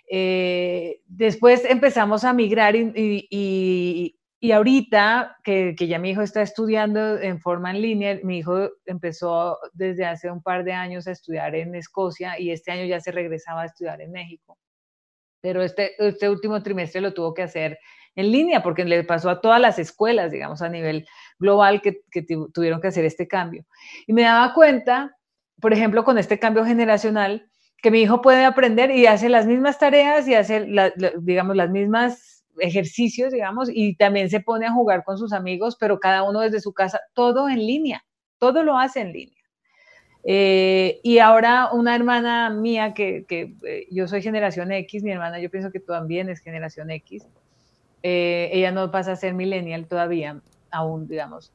Eh, 0.09 1.01
después 1.05 1.65
empezamos 1.65 2.23
a 2.23 2.33
migrar 2.33 2.75
y, 2.75 2.93
y, 4.39 4.51
ahorita 4.51 5.37
que, 5.43 5.75
que, 5.77 5.87
ya 5.87 5.99
mi 5.99 6.11
hijo 6.11 6.21
está 6.21 6.41
estudiando 6.41 7.19
en 7.19 7.41
forma 7.41 7.71
en 7.71 7.81
línea, 7.81 8.19
mi 8.23 8.37
hijo 8.37 8.69
empezó 8.85 9.57
desde 9.73 10.05
hace 10.05 10.31
un 10.31 10.41
par 10.41 10.63
de 10.63 10.71
años 10.71 11.07
a 11.07 11.11
estudiar 11.11 11.53
en 11.55 11.75
Escocia 11.75 12.39
y 12.39 12.51
este 12.51 12.71
año 12.71 12.85
ya 12.85 13.01
se 13.01 13.11
regresaba 13.11 13.63
a 13.63 13.65
estudiar 13.65 14.01
en 14.01 14.11
México. 14.11 14.57
Pero 15.41 15.61
este, 15.61 15.91
este 15.99 16.29
último 16.29 16.63
trimestre 16.63 17.01
lo 17.01 17.13
tuvo 17.13 17.33
que 17.33 17.43
hacer 17.43 17.77
en 18.17 18.31
línea, 18.31 18.63
porque 18.63 18.83
le 18.83 19.03
pasó 19.03 19.29
a 19.29 19.41
todas 19.41 19.61
las 19.61 19.77
escuelas, 19.77 20.31
digamos, 20.31 20.63
a 20.63 20.69
nivel 20.69 21.07
global 21.37 21.81
que, 21.81 22.01
tuvieron 22.51 22.81
que 22.81 22.87
hacer 22.87 23.05
este 23.05 23.27
cambio. 23.27 23.63
Y 24.07 24.13
me 24.13 24.23
daba 24.23 24.55
cuenta, 24.55 25.15
por 25.61 25.71
ejemplo, 25.71 26.03
con 26.03 26.17
este 26.17 26.39
cambio 26.39 26.65
generacional, 26.65 27.47
que 27.81 27.91
mi 27.91 28.01
hijo 28.01 28.21
puede 28.21 28.43
aprender 28.45 28.91
y 28.91 29.05
hace 29.05 29.29
las 29.29 29.45
mismas 29.45 29.79
tareas 29.79 30.27
y 30.27 30.33
hace, 30.33 30.67
digamos, 31.19 31.55
las 31.55 31.69
mismas 31.69 32.43
ejercicios, 32.59 33.31
digamos, 33.31 33.69
y 33.71 33.95
también 33.95 34.29
se 34.29 34.39
pone 34.39 34.65
a 34.65 34.71
jugar 34.71 35.03
con 35.03 35.17
sus 35.17 35.33
amigos, 35.33 35.77
pero 35.79 35.99
cada 35.99 36.23
uno 36.23 36.39
desde 36.39 36.59
su 36.59 36.73
casa, 36.73 36.99
todo 37.13 37.49
en 37.49 37.59
línea, 37.59 38.03
todo 38.39 38.63
lo 38.63 38.77
hace 38.77 39.01
en 39.01 39.13
línea. 39.13 39.37
Eh, 40.23 40.99
y 41.03 41.19
ahora 41.19 41.69
una 41.71 41.95
hermana 41.95 42.49
mía, 42.49 42.93
que, 42.93 43.25
que 43.25 43.55
eh, 43.63 43.87
yo 43.91 44.07
soy 44.07 44.21
generación 44.21 44.71
X, 44.71 45.03
mi 45.03 45.11
hermana 45.11 45.39
yo 45.39 45.49
pienso 45.49 45.71
que 45.71 45.79
también 45.79 46.29
es 46.29 46.41
generación 46.41 46.89
X, 46.89 47.25
eh, 48.03 48.49
ella 48.51 48.71
no 48.71 48.91
pasa 48.91 49.13
a 49.13 49.15
ser 49.15 49.33
millennial 49.33 49.87
todavía, 49.87 50.41
aún, 50.71 51.07
digamos. 51.07 51.53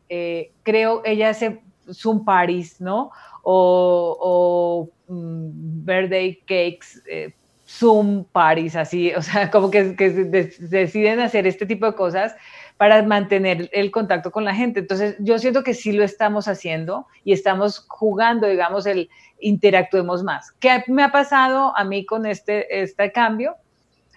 Creo, 0.62 1.02
ella 1.04 1.30
hace 1.30 1.62
Zoom 1.92 2.24
parties, 2.24 2.80
¿no? 2.80 3.10
O, 3.42 4.90
mm, 5.08 5.84
birthday 5.84 6.36
cakes, 6.46 7.02
eh, 7.08 7.34
Zoom 7.66 8.24
parties, 8.24 8.76
así, 8.76 9.12
o 9.16 9.22
sea, 9.22 9.50
como 9.50 9.70
que, 9.70 9.96
que 9.96 10.10
deciden 10.10 11.20
hacer 11.20 11.46
este 11.46 11.66
tipo 11.66 11.86
de 11.86 11.94
cosas 11.94 12.34
para 12.76 13.02
mantener 13.02 13.70
el 13.72 13.90
contacto 13.90 14.30
con 14.30 14.44
la 14.44 14.54
gente. 14.54 14.80
Entonces, 14.80 15.16
yo 15.20 15.38
siento 15.38 15.62
que 15.62 15.74
sí 15.74 15.92
lo 15.92 16.04
estamos 16.04 16.48
haciendo 16.48 17.06
y 17.24 17.32
estamos 17.32 17.84
jugando, 17.88 18.46
digamos, 18.48 18.86
el 18.86 19.08
interactuemos 19.40 20.22
más. 20.22 20.52
¿Qué 20.52 20.84
me 20.88 21.02
ha 21.02 21.12
pasado 21.12 21.76
a 21.76 21.84
mí 21.84 22.04
con 22.04 22.26
este, 22.26 22.82
este 22.82 23.12
cambio? 23.12 23.56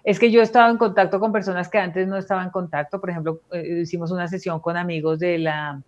es 0.06 0.20
que 0.20 0.30
yo 0.30 0.40
he 0.40 0.44
estado 0.44 0.70
en 0.70 0.78
contacto 0.78 1.20
con 1.20 1.32
personas 1.32 1.68
que 1.68 1.80
antes 1.80 2.08
no 2.08 2.16
estaban 2.16 2.46
en 2.46 2.52
contacto. 2.52 3.02
Por 3.02 3.10
ejemplo, 3.10 3.42
eh, 3.52 3.80
hicimos 3.82 4.12
una 4.12 4.28
sesión 4.28 4.60
con 4.60 4.78
amigos 4.78 5.18
de 5.18 5.40
la, 5.40 5.82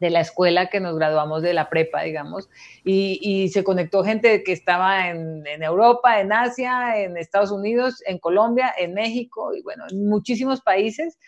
de 0.00 0.10
la 0.10 0.20
escuela 0.20 0.68
que 0.70 0.80
nos 0.80 0.96
graduamos 0.96 1.42
de 1.42 1.52
la 1.52 1.68
prepa, 1.68 2.02
digamos, 2.02 2.48
y, 2.82 3.48
se 3.52 3.62
conectó 3.62 4.02
gente 4.02 4.42
que 4.42 4.52
estaba 4.52 5.10
en, 5.10 5.44
Europa, 5.62 6.20
en 6.20 6.32
Asia, 6.32 6.98
en 6.98 7.16
Estados 7.16 7.50
Unidos, 7.50 8.02
en 8.06 8.18
Colombia, 8.18 8.72
en 8.78 8.94
México, 8.94 9.54
y 9.54 9.62
bueno, 9.62 9.84
en 9.90 10.08
muchísimos 10.08 10.62
países, 10.62 11.18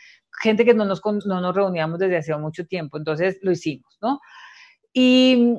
gente 0.40 0.64
que 0.64 0.74
no 0.74 0.86
nos, 0.86 1.02
no 1.04 1.40
nos 1.40 1.54
reuníamos 1.54 1.98
desde 1.98 2.16
hace 2.16 2.36
mucho 2.36 2.66
tiempo, 2.66 2.96
entonces 2.96 3.38
lo 3.42 3.52
hicimos, 3.52 3.98
¿no? 4.00 4.20
Y, 4.94 5.58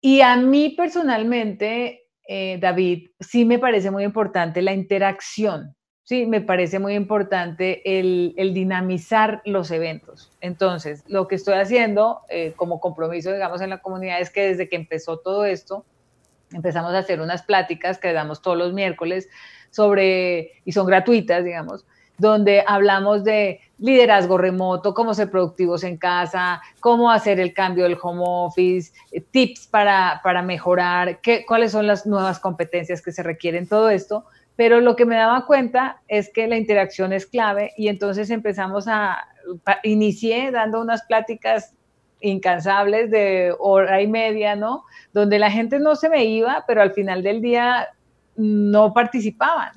y 0.00 0.20
a 0.20 0.36
mí 0.36 0.70
personalmente, 0.70 2.08
eh, 2.26 2.58
David, 2.60 3.10
sí 3.20 3.44
me 3.44 3.60
parece 3.60 3.90
muy 3.92 4.02
importante 4.02 4.62
la 4.62 4.72
interacción, 4.72 5.76
Sí, 6.04 6.26
me 6.26 6.40
parece 6.40 6.80
muy 6.80 6.94
importante 6.94 7.98
el, 7.98 8.34
dinamizar 8.54 9.40
los 9.44 9.70
eventos. 9.70 10.32
Entonces, 10.40 11.04
lo 11.06 11.28
que 11.28 11.36
estoy 11.36 11.54
haciendo 11.54 12.22
eh, 12.28 12.54
como 12.56 12.80
compromiso, 12.80 13.32
digamos, 13.32 13.60
en 13.60 13.70
la 13.70 13.78
comunidad 13.78 14.20
es 14.20 14.30
que 14.30 14.48
desde 14.48 14.68
que 14.68 14.76
empezó 14.76 15.18
todo 15.18 15.44
esto, 15.44 15.84
empezamos 16.52 16.92
a 16.92 16.98
hacer 16.98 17.20
unas 17.20 17.42
pláticas 17.42 17.98
que 17.98 18.12
damos 18.12 18.42
todos 18.42 18.58
los 18.58 18.72
miércoles 18.72 19.28
sobre, 19.70 20.60
y 20.64 20.72
son 20.72 20.86
gratuitas, 20.86 21.44
digamos, 21.44 21.86
donde 22.18 22.64
hablamos 22.66 23.24
de 23.24 23.60
liderazgo 23.78 24.38
remoto, 24.38 24.94
cómo 24.94 25.14
ser 25.14 25.30
productivos 25.30 25.82
en 25.82 25.96
casa, 25.96 26.60
cómo 26.80 27.10
hacer 27.10 27.40
el 27.40 27.54
cambio 27.54 27.84
del 27.84 27.98
home 28.00 28.22
office, 28.24 28.92
eh, 29.12 29.20
tips 29.20 29.66
para, 29.68 30.20
para 30.22 30.42
mejorar, 30.42 31.20
qué, 31.20 31.44
cuáles 31.46 31.72
son 31.72 31.86
las 31.86 32.06
nuevas 32.06 32.38
competencias 32.38 33.02
que 33.02 33.12
se 33.12 33.22
requieren, 33.22 33.68
todo 33.68 33.88
esto. 33.88 34.24
Pero 34.56 34.80
lo 34.80 34.96
que 34.96 35.06
me 35.06 35.16
daba 35.16 35.46
cuenta 35.46 36.02
es 36.08 36.30
que 36.32 36.46
la 36.46 36.56
interacción 36.56 37.12
es 37.12 37.26
clave 37.26 37.72
y 37.76 37.88
entonces 37.88 38.30
empezamos 38.30 38.86
a, 38.86 39.16
inicié 39.82 40.50
dando 40.50 40.80
unas 40.80 41.02
pláticas 41.04 41.74
incansables 42.20 43.10
de 43.10 43.54
hora 43.58 44.00
y 44.00 44.06
media, 44.06 44.54
¿no? 44.54 44.84
Donde 45.12 45.38
la 45.38 45.50
gente 45.50 45.78
no 45.78 45.96
se 45.96 46.08
me 46.08 46.24
iba, 46.24 46.64
pero 46.66 46.82
al 46.82 46.92
final 46.92 47.22
del 47.22 47.40
día 47.40 47.88
no 48.36 48.92
participaban. 48.92 49.72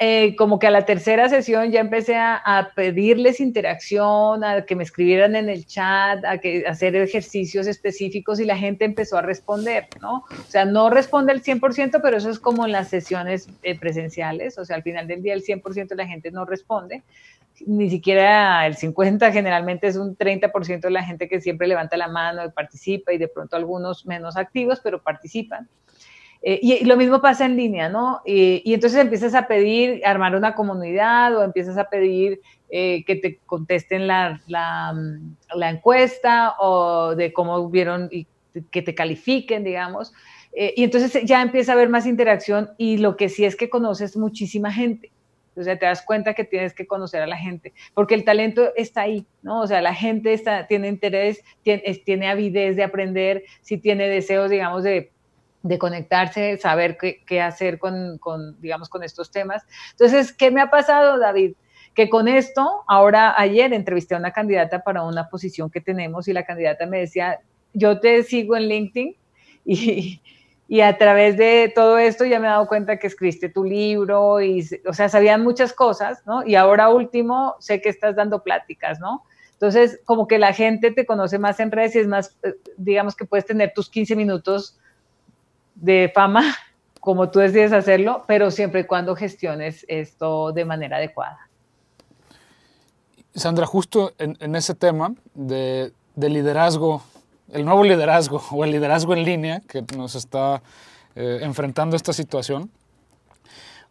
Eh, 0.00 0.34
como 0.34 0.58
que 0.58 0.66
a 0.66 0.72
la 0.72 0.84
tercera 0.84 1.28
sesión 1.28 1.70
ya 1.70 1.78
empecé 1.78 2.16
a, 2.16 2.72
pedirles 2.74 3.38
interacción, 3.38 4.42
a 4.42 4.64
que 4.64 4.74
me 4.74 4.82
escribieran 4.82 5.36
en 5.36 5.48
el 5.48 5.66
chat, 5.66 6.24
a 6.24 6.38
que 6.38 6.64
hacer 6.66 6.96
ejercicios 6.96 7.68
específicos 7.68 8.40
y 8.40 8.44
la 8.44 8.56
gente 8.56 8.84
empezó 8.84 9.16
a 9.18 9.22
responder, 9.22 9.86
¿no? 10.00 10.24
O 10.30 10.50
sea, 10.50 10.64
no 10.64 10.90
responde 10.90 11.32
el 11.32 11.44
100%, 11.44 12.00
pero 12.02 12.16
eso 12.16 12.28
es 12.28 12.40
como 12.40 12.66
en 12.66 12.72
las 12.72 12.88
sesiones 12.88 13.48
eh, 13.62 13.78
presenciales, 13.78 14.58
o 14.58 14.64
sea, 14.64 14.74
al 14.74 14.82
final 14.82 15.06
del 15.06 15.22
día 15.22 15.32
el 15.32 15.44
100% 15.44 15.86
de 15.86 15.96
la 15.96 16.08
gente 16.08 16.32
no 16.32 16.44
responde, 16.44 17.04
ni 17.64 17.88
siquiera 17.88 18.66
el 18.66 18.76
50, 18.76 19.30
generalmente 19.30 19.86
es 19.86 19.96
un 19.96 20.16
30% 20.16 20.80
de 20.80 20.90
la 20.90 21.04
gente 21.04 21.28
que 21.28 21.40
siempre 21.40 21.68
levanta 21.68 21.96
la 21.96 22.08
mano 22.08 22.44
y 22.44 22.50
participa 22.50 23.12
y 23.12 23.18
de 23.18 23.28
pronto 23.28 23.54
algunos 23.54 24.06
menos 24.06 24.36
activos, 24.36 24.80
pero 24.82 25.00
participan. 25.00 25.68
Eh, 26.46 26.60
y, 26.62 26.84
lo 26.84 26.96
mismo 26.96 27.22
pasa 27.22 27.46
en 27.46 27.56
línea, 27.56 27.88
¿no? 27.88 28.20
y 28.26 28.74
entonces 28.74 29.00
empiezas 29.00 29.34
a 29.34 29.46
pedir 29.48 30.04
armar 30.04 30.36
una 30.36 30.54
comunidad 30.54 31.34
o 31.34 31.42
empiezas 31.42 31.78
a 31.78 31.88
pedir 31.88 32.38
eh, 32.76 33.04
que 33.06 33.14
te 33.14 33.38
contesten 33.46 34.08
la, 34.08 34.42
la, 34.48 34.92
la, 35.54 35.70
encuesta 35.70 36.56
o 36.58 37.14
de 37.14 37.32
cómo 37.32 37.70
vieron 37.70 38.08
y 38.10 38.26
que 38.72 38.82
te 38.82 38.96
califiquen, 38.96 39.62
digamos. 39.62 40.12
Eh, 40.52 40.74
y 40.76 40.82
entonces 40.82 41.22
ya 41.24 41.40
empieza 41.40 41.70
a 41.70 41.74
haber 41.76 41.88
más 41.88 42.04
interacción 42.04 42.70
y 42.76 42.96
lo 42.96 43.16
que 43.16 43.28
sí 43.28 43.44
es 43.44 43.54
que 43.54 43.70
conoces 43.70 44.16
muchísima 44.16 44.72
gente. 44.72 45.12
O 45.54 45.62
sea, 45.62 45.78
te 45.78 45.86
das 45.86 46.02
cuenta 46.02 46.34
que 46.34 46.42
tienes 46.42 46.74
que 46.74 46.84
conocer 46.84 47.22
a 47.22 47.28
la 47.28 47.36
gente, 47.36 47.72
porque 47.94 48.16
el 48.16 48.24
talento 48.24 48.72
está 48.74 49.02
ahí, 49.02 49.24
¿no? 49.42 49.60
O 49.60 49.66
sea, 49.68 49.80
la 49.80 49.94
gente 49.94 50.32
está, 50.32 50.66
tiene 50.66 50.88
interés, 50.88 51.44
tiene, 51.62 51.82
tiene 52.04 52.28
avidez 52.28 52.74
de 52.74 52.82
aprender, 52.82 53.44
si 53.60 53.78
tiene 53.78 54.08
deseos, 54.08 54.50
digamos, 54.50 54.82
de 54.82 55.12
de 55.64 55.78
conectarse, 55.78 56.58
saber 56.58 56.98
qué, 56.98 57.40
hacer 57.40 57.78
con, 57.78 58.20
digamos, 58.60 58.90
con 58.90 59.02
estos 59.02 59.30
temas. 59.30 59.64
Entonces, 59.92 60.30
¿qué 60.30 60.50
me 60.50 60.60
ha 60.60 60.70
pasado, 60.70 61.18
David? 61.18 61.54
Que 61.94 62.10
con 62.10 62.28
esto, 62.28 62.82
ahora 62.86 63.34
ayer 63.36 63.72
entrevisté 63.72 64.14
a 64.14 64.18
una 64.18 64.30
candidata 64.30 64.84
para 64.84 65.02
una 65.02 65.30
posición 65.30 65.70
que 65.70 65.80
tenemos 65.80 66.28
y 66.28 66.34
la 66.34 66.44
candidata 66.44 66.84
me 66.84 66.98
decía, 66.98 67.40
yo 67.72 67.98
te 67.98 68.22
sigo 68.24 68.56
en 68.56 68.68
LinkedIn 68.68 69.16
y, 69.64 70.20
y 70.68 70.80
a 70.82 70.98
través 70.98 71.38
de 71.38 71.72
todo 71.74 71.96
esto 71.96 72.26
ya 72.26 72.38
me 72.38 72.46
he 72.46 72.50
dado 72.50 72.68
cuenta 72.68 72.98
que 72.98 73.06
escribiste 73.06 73.48
tu 73.48 73.64
libro 73.64 74.42
y, 74.42 74.68
o 74.86 74.92
sea, 74.92 75.08
sabían 75.08 75.42
muchas 75.42 75.72
cosas, 75.72 76.22
¿no? 76.26 76.46
Y 76.46 76.56
ahora 76.56 76.90
último, 76.90 77.54
sé 77.58 77.80
que 77.80 77.88
estás 77.88 78.16
dando 78.16 78.42
pláticas, 78.42 79.00
¿no? 79.00 79.22
Entonces, 79.52 79.98
como 80.04 80.28
que 80.28 80.38
la 80.38 80.52
gente 80.52 80.90
te 80.90 81.06
conoce 81.06 81.38
más 81.38 81.58
en 81.58 81.70
redes 81.70 81.96
y 81.96 82.00
es 82.00 82.06
más, 82.06 82.36
eh, 82.42 82.54
digamos 82.76 83.16
que 83.16 83.24
puedes 83.24 83.46
tener 83.46 83.72
tus 83.74 83.88
15 83.88 84.14
minutos 84.14 84.78
de 85.74 86.10
fama, 86.14 86.54
como 87.00 87.30
tú 87.30 87.38
decides 87.38 87.72
hacerlo, 87.72 88.24
pero 88.26 88.50
siempre 88.50 88.80
y 88.80 88.84
cuando 88.84 89.14
gestiones 89.14 89.84
esto 89.88 90.52
de 90.52 90.64
manera 90.64 90.96
adecuada. 90.96 91.38
Sandra, 93.34 93.66
justo 93.66 94.12
en, 94.18 94.54
ese 94.54 94.74
tema 94.74 95.12
de, 95.34 95.92
liderazgo, 96.16 97.02
el 97.52 97.64
nuevo 97.64 97.82
liderazgo 97.82 98.40
o 98.52 98.64
el 98.64 98.70
liderazgo 98.70 99.12
en 99.12 99.24
línea 99.24 99.60
que 99.60 99.84
nos 99.96 100.14
está 100.14 100.62
eh, 101.16 101.40
enfrentando 101.42 101.96
esta 101.96 102.12
situación, 102.12 102.70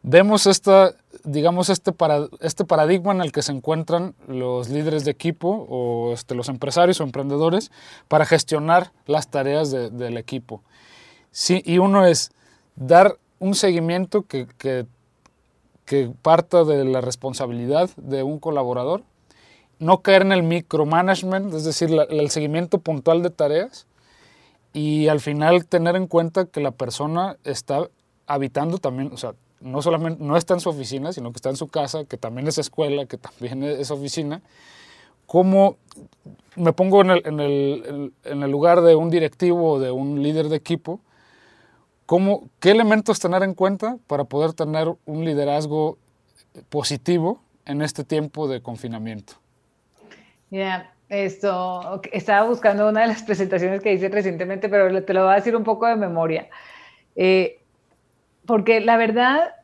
vemos 0.01 0.47
esta, 0.47 0.95
digamos, 1.23 1.69
este, 1.69 1.93
este 2.39 2.65
paradigma 2.65 3.11
en 3.13 3.21
el 3.21 3.31
que 3.31 3.41
se 3.41 3.51
encuentran 3.51 4.15
los 4.27 4.69
líderes 4.69 5.03
de 5.03 5.11
equipo 5.11 5.65
o 5.69 6.13
este, 6.13 6.35
los 6.35 6.47
empresarios 6.49 7.01
o 7.01 7.03
emprendedores 7.03 7.71
para 8.07 8.25
gestionar 8.25 8.91
las 9.07 9.29
tareas 9.29 9.71
del 9.71 10.17
equipo. 10.17 10.61
Sí, 11.33 11.63
y 11.65 11.79
uno 11.79 12.05
es 12.05 12.31
dar 12.75 13.17
un 13.39 13.55
seguimiento 13.55 14.21
que, 14.21 14.47
que, 14.59 14.85
parta 16.21 16.63
de 16.63 16.85
la 16.85 17.01
responsabilidad 17.01 17.89
de 17.97 18.21
un 18.21 18.39
colaborador, 18.39 19.03
no 19.79 20.01
caer 20.01 20.21
en 20.21 20.31
el 20.31 20.43
micromanagement, 20.43 21.53
es 21.53 21.65
decir, 21.65 21.89
el 22.09 22.29
seguimiento 22.29 22.77
puntual 22.77 23.23
de 23.23 23.31
tareas, 23.31 23.87
y 24.73 25.07
al 25.07 25.19
final 25.21 25.65
tener 25.65 25.95
en 25.95 26.05
cuenta 26.05 26.45
que 26.45 26.61
la 26.61 26.71
persona 26.71 27.37
está 27.43 27.89
habitando 28.27 28.77
también, 28.77 29.11
o 29.11 29.17
sea, 29.17 29.33
no 29.59 29.81
solamente 29.81 30.23
no 30.23 30.37
está 30.37 30.53
en 30.53 30.59
su 30.59 30.69
oficina, 30.69 31.13
sino 31.13 31.31
que 31.31 31.37
está 31.37 31.49
en 31.49 31.57
su 31.57 31.67
casa, 31.67 32.05
que 32.05 32.17
también 32.17 32.47
es 32.47 32.59
escuela, 32.59 33.07
que 33.07 33.17
también 33.17 33.63
es 33.63 33.89
oficina. 33.89 34.41
¿Cómo 35.25 35.77
me 36.55 36.73
pongo 36.73 37.01
en 37.01 37.09
el, 37.09 37.21
en 37.25 37.39
el, 37.39 38.13
en 38.23 38.43
el 38.43 38.51
lugar 38.51 38.81
de 38.81 38.95
un 38.95 39.09
directivo 39.09 39.73
o 39.73 39.79
de 39.79 39.89
un 39.91 40.21
líder 40.21 40.49
de 40.49 40.57
equipo? 40.57 40.99
¿Cómo, 42.13 42.51
¿Qué 42.59 42.69
elementos 42.69 43.19
tener 43.19 43.41
en 43.41 43.55
cuenta 43.55 43.97
para 44.05 44.25
poder 44.25 44.53
tener 44.53 44.87
un 45.05 45.25
liderazgo 45.25 45.97
positivo 46.69 47.41
en 47.65 47.81
este 47.81 48.03
tiempo 48.03 48.47
de 48.47 48.61
confinamiento? 48.61 49.33
Ya, 50.51 50.93
esto, 51.09 52.03
estaba 52.11 52.47
buscando 52.47 52.87
una 52.87 53.01
de 53.01 53.07
las 53.07 53.23
presentaciones 53.27 53.81
que 53.81 53.93
hice 53.93 54.09
recientemente, 54.09 54.69
pero 54.69 55.03
te 55.03 55.11
lo 55.11 55.23
voy 55.23 55.31
a 55.31 55.37
decir 55.37 55.55
un 55.55 55.63
poco 55.63 55.87
de 55.87 55.95
memoria. 55.95 56.49
Eh, 57.15 57.59
porque 58.45 58.79
la 58.79 58.97
verdad, 58.97 59.55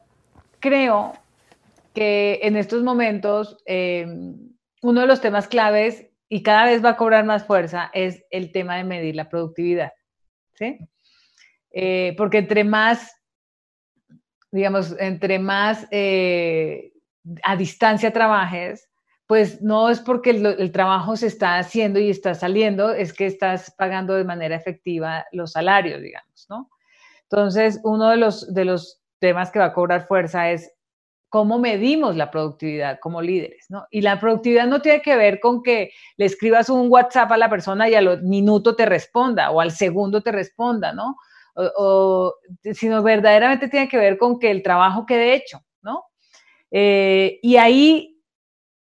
creo 0.60 1.14
que 1.94 2.40
en 2.42 2.56
estos 2.56 2.82
momentos 2.82 3.60
eh, 3.68 4.08
uno 4.82 5.02
de 5.02 5.06
los 5.06 5.22
temas 5.22 5.48
claves 5.48 6.08
y 6.28 6.42
cada 6.42 6.66
vez 6.66 6.84
va 6.84 6.90
a 6.90 6.98
cobrar 6.98 7.26
más 7.26 7.46
fuerza 7.46 7.92
es 7.94 8.26
el 8.32 8.52
tema 8.52 8.78
de 8.78 8.86
medir 8.86 9.16
la 9.16 9.30
productividad. 9.30 9.92
¿sí? 10.56 10.80
Eh, 11.72 12.16
porque 12.18 12.40
entre 12.40 12.64
más, 12.64 13.16
digamos, 14.52 14.96
entre 15.00 15.40
más 15.40 15.88
eh, 15.92 16.94
a 17.44 17.56
distancia 17.56 18.12
trabajes, 18.12 18.90
pues 19.28 19.62
no 19.62 19.90
es 19.90 20.00
porque 20.00 20.32
el, 20.32 20.72
trabajo 20.72 21.16
se 21.16 21.28
está 21.28 21.60
haciendo 21.60 22.00
y 22.00 22.10
está 22.10 22.34
saliendo, 22.34 22.92
es 22.94 23.14
que 23.14 23.28
estás 23.28 23.72
pagando 23.78 24.16
de 24.16 24.24
manera 24.24 24.56
efectiva 24.56 25.26
los 25.32 25.52
salarios, 25.52 26.02
digamos, 26.02 26.48
¿no? 26.50 26.72
Entonces, 27.24 27.80
uno 27.84 28.10
de 28.10 28.18
los, 28.18 28.52
de 28.52 28.66
los 28.66 29.04
temas 29.20 29.52
que 29.52 29.60
va 29.60 29.66
a 29.66 29.74
cobrar 29.74 30.08
fuerza 30.08 30.50
es 30.50 30.74
cómo 31.30 31.60
medimos 31.60 32.16
la 32.16 32.32
productividad 32.32 32.98
como 33.00 33.22
líderes, 33.22 33.68
¿no? 33.70 33.86
Y 33.92 34.02
la 34.02 34.20
productividad 34.20 34.66
no 34.66 34.82
tiene 34.82 35.04
que 35.04 35.16
ver 35.16 35.40
con 35.40 35.62
que 35.62 35.92
le 36.18 36.26
escribas 36.26 36.70
un 36.70 36.88
WhatsApp 36.90 37.32
a 37.32 37.38
la 37.38 37.52
persona 37.52 37.88
y 37.88 37.94
al 37.94 38.24
minuto 38.24 38.76
te 38.76 38.88
responda 38.88 39.52
o 39.52 39.62
al 39.62 39.70
segundo 39.70 40.22
te 40.22 40.32
responda, 40.32 40.92
¿no? 40.92 41.18
O, 41.78 42.36
sino 42.74 43.04
verdaderamente 43.04 43.68
tiene 43.68 43.88
que 43.88 43.98
ver 43.98 44.18
con 44.18 44.40
que 44.40 44.52
el 44.52 44.64
trabajo 44.64 45.06
quede 45.06 45.34
hecho, 45.34 45.60
¿no? 45.82 46.06
Eh, 46.72 47.40
y 47.42 47.58
ahí 47.58 48.20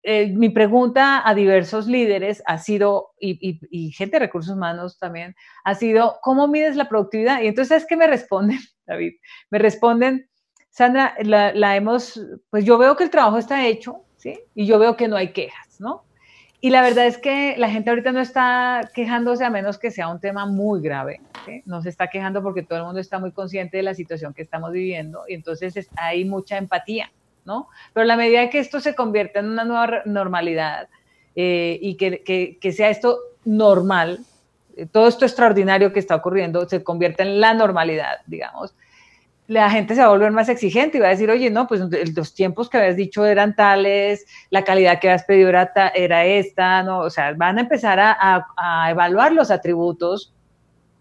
eh, 0.03 0.27
mi 0.27 0.49
pregunta 0.49 1.27
a 1.27 1.35
diversos 1.35 1.87
líderes 1.87 2.41
ha 2.45 2.57
sido, 2.57 3.11
y, 3.19 3.91
gente 3.91 4.15
de 4.15 4.25
recursos 4.25 4.55
humanos 4.55 4.97
también, 4.97 5.35
ha 5.63 5.75
sido, 5.75 6.17
¿cómo 6.21 6.47
mides 6.47 6.75
la 6.75 6.87
productividad? 6.87 7.41
Y 7.41 7.47
entonces, 7.47 7.85
¿qué 7.87 7.97
me 7.97 8.07
responden, 8.07 8.59
David? 8.87 9.13
Me 9.49 9.59
responden, 9.59 10.29
Sandra, 10.69 11.15
la 11.23 11.75
hemos, 11.75 12.21
pues 12.49 12.63
yo 12.63 12.77
veo 12.77 12.95
que 12.95 13.03
el 13.03 13.09
trabajo 13.09 13.37
está 13.37 13.67
hecho, 13.67 14.05
¿sí? 14.17 14.39
Y 14.53 14.65
yo 14.65 14.79
veo 14.79 14.95
que 14.95 15.07
no 15.07 15.15
hay 15.15 15.33
quejas, 15.33 15.79
¿no? 15.79 16.05
Y 16.61 16.71
la 16.71 16.81
verdad 16.81 17.07
es 17.07 17.17
que 17.17 17.55
la 17.57 17.69
gente 17.69 17.89
ahorita 17.89 18.11
no 18.11 18.19
está 18.19 18.89
quejándose 18.93 19.45
a 19.45 19.49
menos 19.49 19.77
que 19.77 19.91
sea 19.91 20.09
un 20.09 20.19
tema 20.19 20.45
muy 20.45 20.81
grave. 20.81 21.21
No 21.65 21.81
se 21.81 21.89
está 21.89 22.07
quejando 22.07 22.43
porque 22.43 22.63
todo 22.63 22.79
el 22.79 22.85
mundo 22.85 22.99
está 22.99 23.17
muy 23.17 23.31
consciente 23.31 23.77
de 23.77 23.83
la 23.83 23.93
situación 23.93 24.33
que 24.33 24.41
estamos 24.41 24.71
viviendo 24.71 25.23
y 25.27 25.35
entonces 25.35 25.89
hay 25.95 26.25
mucha 26.25 26.57
empatía, 26.57 27.11
¿no? 27.45 27.69
Pero 27.93 28.05
la 28.05 28.17
medida 28.17 28.49
que 28.49 28.59
esto 28.59 28.81
se 28.81 28.93
convierta 28.93 29.39
en 29.39 29.47
una 29.47 29.63
nueva 29.63 30.01
normalidad 30.05 30.89
eh, 31.35 31.79
y 31.81 31.95
que, 31.95 32.73
sea 32.73 32.89
esto 32.89 33.19
normal, 33.45 34.19
eh, 34.75 34.85
todo 34.85 35.07
esto 35.07 35.25
extraordinario 35.25 35.93
que 35.93 35.99
está 35.99 36.15
ocurriendo 36.15 36.67
se 36.67 36.83
convierta 36.83 37.23
en 37.23 37.39
la 37.39 37.53
normalidad, 37.53 38.17
digamos, 38.27 38.75
la 39.49 39.67
gente 39.71 39.95
se 39.95 40.01
va 40.01 40.07
a 40.07 40.11
volver 40.11 40.31
más 40.31 40.47
exigente 40.47 40.97
y 40.97 41.01
va 41.01 41.07
a 41.07 41.09
decir, 41.09 41.29
oye, 41.31 41.49
no, 41.49 41.65
pues 41.65 41.81
los 42.15 42.33
tiempos 42.35 42.69
que 42.69 42.77
habías 42.77 42.95
dicho 42.95 43.25
eran 43.25 43.55
tales, 43.55 44.27
la 44.51 44.63
calidad 44.63 44.99
que 44.99 45.09
habías 45.09 45.23
pedido 45.23 45.49
era, 45.49 46.25
esta, 46.25 46.83
¿no? 46.83 46.99
O 46.99 47.09
sea, 47.09 47.33
van 47.33 47.57
a 47.57 47.61
empezar 47.61 47.99
a, 47.99 48.91
evaluar 48.91 49.33
los 49.33 49.49
atributos 49.49 50.35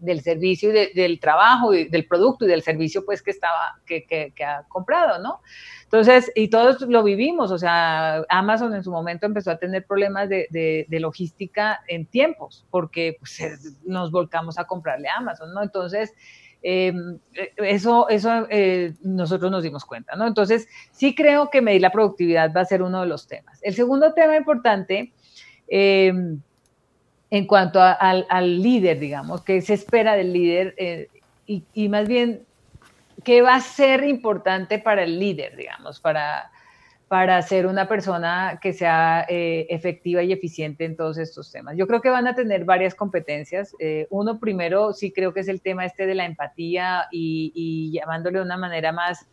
del 0.01 0.23
servicio 0.23 0.71
y 0.71 0.95
del 0.95 1.21
trabajo 1.21 1.75
y 1.75 1.89
del 1.89 2.07
producto 2.07 2.47
y 2.47 2.49
del 2.49 2.63
servicio 2.63 3.05
pues 3.05 3.21
que 3.21 3.33
estaba, 3.33 3.77
que, 3.85 4.07
que, 4.07 4.45
ha 4.45 4.63
comprado, 4.69 5.23
¿no? 5.23 5.43
Entonces, 5.85 6.33
y 6.35 6.49
todos 6.49 6.81
lo 6.83 7.03
vivimos, 7.03 7.51
o 7.51 7.59
sea, 7.59 8.25
Amazon 8.31 8.75
en 8.75 8.83
su 8.83 8.91
momento 8.91 9.27
empezó 9.27 9.51
a 9.51 9.59
tener 9.59 9.85
problemas 9.85 10.31
de, 10.31 10.47
de, 10.51 11.01
logística 11.01 11.81
en 11.87 12.07
tiempos, 12.07 12.65
porque 12.71 13.17
pues, 13.19 13.77
nos 13.85 14.11
volcamos 14.11 14.59
a 14.59 14.65
comprarle 14.65 15.09
a 15.09 15.17
Amazon, 15.17 15.53
¿no? 15.53 15.63
Entonces, 15.63 16.15
em, 16.62 17.18
eso, 17.57 18.09
eso 18.09 18.47
eh, 18.51 18.94
nosotros 19.03 19.51
nos 19.51 19.62
dimos 19.62 19.85
cuenta, 19.85 20.16
¿no? 20.16 20.27
Entonces, 20.27 20.68
sí 20.92 21.14
creo 21.14 21.51
que 21.51 21.62
medir 21.62 21.83
la 21.83 21.90
productividad 21.90 22.53
va 22.55 22.62
a 22.62 22.64
ser 22.64 22.83
uno 22.83 23.01
de 23.01 23.07
los 23.07 23.27
temas. 23.27 23.59
El 23.62 23.75
segundo 23.75 24.12
tema 24.12 24.37
importante 24.37 25.12
em, 25.68 26.40
en 27.31 27.47
cuanto 27.47 27.81
al, 27.81 28.62
líder, 28.62 28.99
digamos, 28.99 29.42
que 29.42 29.61
se 29.61 29.75
espera 29.75 30.16
del 30.16 30.33
líder 30.33 30.75
eh, 30.79 31.09
y, 31.47 31.88
más 31.88 32.07
bien, 32.07 32.42
¿qué 33.25 33.40
va 33.42 33.55
a 33.55 33.61
ser 33.61 34.05
importante 34.05 34.79
para 34.79 35.03
el 35.03 35.18
líder, 35.18 35.57
digamos, 35.57 36.01
para, 36.01 36.51
para 37.09 37.40
ser 37.40 37.66
una 37.66 37.88
persona 37.88 38.59
que 38.62 38.73
sea 38.73 39.25
eh, 39.29 39.66
efectiva 39.71 40.23
y 40.23 40.33
eficiente 40.33 40.85
en 40.85 40.97
todos 40.97 41.18
estos 41.18 41.51
temas? 41.51 41.77
Yo 41.77 41.87
creo 41.87 42.03
que 42.03 42.11
van 42.11 42.27
a 42.27 42.35
tener 42.35 42.64
varias 42.64 42.94
competencias. 42.94 43.75
Eh, 43.81 44.07
uno 44.11 44.38
primero, 44.38 44.92
sí 44.92 45.11
creo 45.11 45.33
que 45.33 45.40
es 45.40 45.49
el 45.49 45.62
tema 45.62 45.87
este 45.87 46.07
de 46.07 46.14
la 46.14 46.27
empatía 46.27 47.07
y, 47.11 47.53
y 47.55 47.92
llamándole 47.92 48.38
de 48.38 48.44
una 48.44 48.59
manera 48.59 48.92
más 48.92 49.27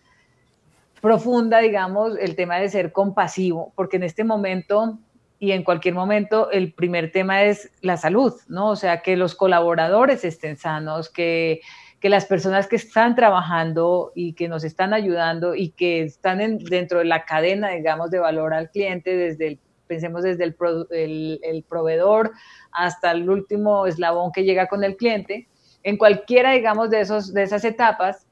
profunda, 1.02 1.60
digamos, 1.60 2.18
el 2.18 2.36
tema 2.36 2.58
de 2.58 2.70
ser 2.70 2.92
compasivo, 2.92 3.74
porque 3.76 3.98
en 3.98 4.04
este 4.04 4.24
momento 4.24 4.98
y 5.38 5.52
en 5.52 5.64
cualquier 5.64 5.94
momento 5.94 6.50
el 6.52 6.74
primer 6.74 7.12
tema 7.12 7.44
es 7.44 7.70
la 7.82 7.98
salud, 7.98 8.34
¿no? 8.48 8.70
O 8.70 8.76
sea, 8.76 9.02
que 9.02 9.18
los 9.18 9.36
colaboradores 9.36 10.24
estén 10.24 10.58
sanos, 10.58 11.10
que, 11.10 11.62
que 12.00 12.10
las 12.10 12.26
personas 12.26 12.68
que 12.68 12.76
están 12.76 13.16
trabajando 13.16 14.12
y 14.16 14.34
que 14.34 14.48
nos 14.48 14.64
están 14.64 14.94
ayudando 14.94 15.56
y 15.56 15.70
que 15.70 16.04
están 16.04 16.58
dentro 16.58 17.00
de 17.00 17.06
la 17.06 17.26
cadena, 17.26 17.70
digamos, 17.70 18.12
de 18.12 18.20
valor 18.20 18.54
al 18.54 18.70
cliente, 18.70 19.16
desde 19.16 19.48
el, 19.48 19.60
pensemos 19.88 20.24
desde 20.24 20.44
el, 20.44 21.66
proveedor 21.68 22.32
hasta 22.72 23.12
el 23.12 23.30
último 23.30 23.88
eslabón 23.88 24.32
que 24.32 24.44
llega 24.44 24.68
con 24.68 24.84
el 24.84 24.98
cliente, 24.98 25.48
en 25.84 25.98
cualquiera, 25.98 26.52
digamos, 26.52 26.90
de, 26.90 27.02
esos, 27.02 27.34
de 27.34 27.44
esas 27.44 27.64
etapas, 27.64 28.28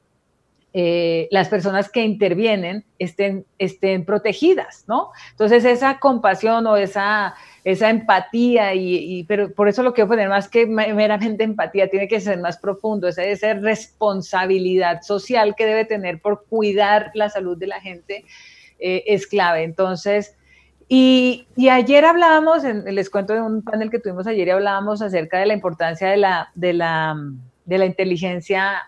eh, 0.75 1.27
las 1.29 1.49
personas 1.49 1.89
que 1.91 2.03
intervienen 2.03 2.83
estén, 2.97 3.45
estén 3.59 4.05
protegidas, 4.05 4.85
¿no? 4.87 5.11
Entonces 5.29 5.65
esa 5.65 5.99
compasión 5.99 6.65
o 6.65 6.77
esa, 6.77 7.35
esa 7.63 7.89
empatía, 7.89 8.73
y, 8.75 9.23
pero 9.23 9.53
por 9.53 9.69
eso 9.69 9.83
lo 9.83 9.93
quiero 9.93 10.09
poner 10.09 10.27
más 10.27 10.49
que 10.49 10.65
meramente 10.65 11.43
empatía, 11.43 11.89
tiene 11.89 12.07
que 12.07 12.19
ser 12.19 12.39
más 12.39 12.57
profundo, 12.57 13.07
esa, 13.07 13.23
esa 13.23 13.53
responsabilidad 13.53 15.01
social 15.01 15.55
que 15.55 15.65
debe 15.65 15.85
tener 15.85 16.19
por 16.19 16.45
cuidar 16.45 17.11
la 17.13 17.29
salud 17.29 17.57
de 17.57 17.67
la 17.67 17.79
gente 17.79 18.25
eh, 18.79 19.03
es 19.07 19.27
clave. 19.27 19.63
Entonces, 19.63 20.35
y, 20.89 21.47
y, 21.55 21.69
ayer 21.69 22.03
hablábamos, 22.03 22.63
les 22.63 23.09
cuento 23.09 23.33
de 23.33 23.41
un 23.41 23.63
panel 23.63 23.89
que 23.89 23.99
tuvimos 23.99 24.27
ayer 24.27 24.49
y 24.49 24.51
hablábamos 24.51 25.01
acerca 25.01 25.39
de 25.39 25.45
la 25.45 25.53
importancia 25.53 26.09
de 26.09 26.17
la, 26.17 26.51
de 26.55 26.73
la, 26.73 27.15
de 27.65 27.77
la 27.77 27.85
inteligencia 27.85 28.83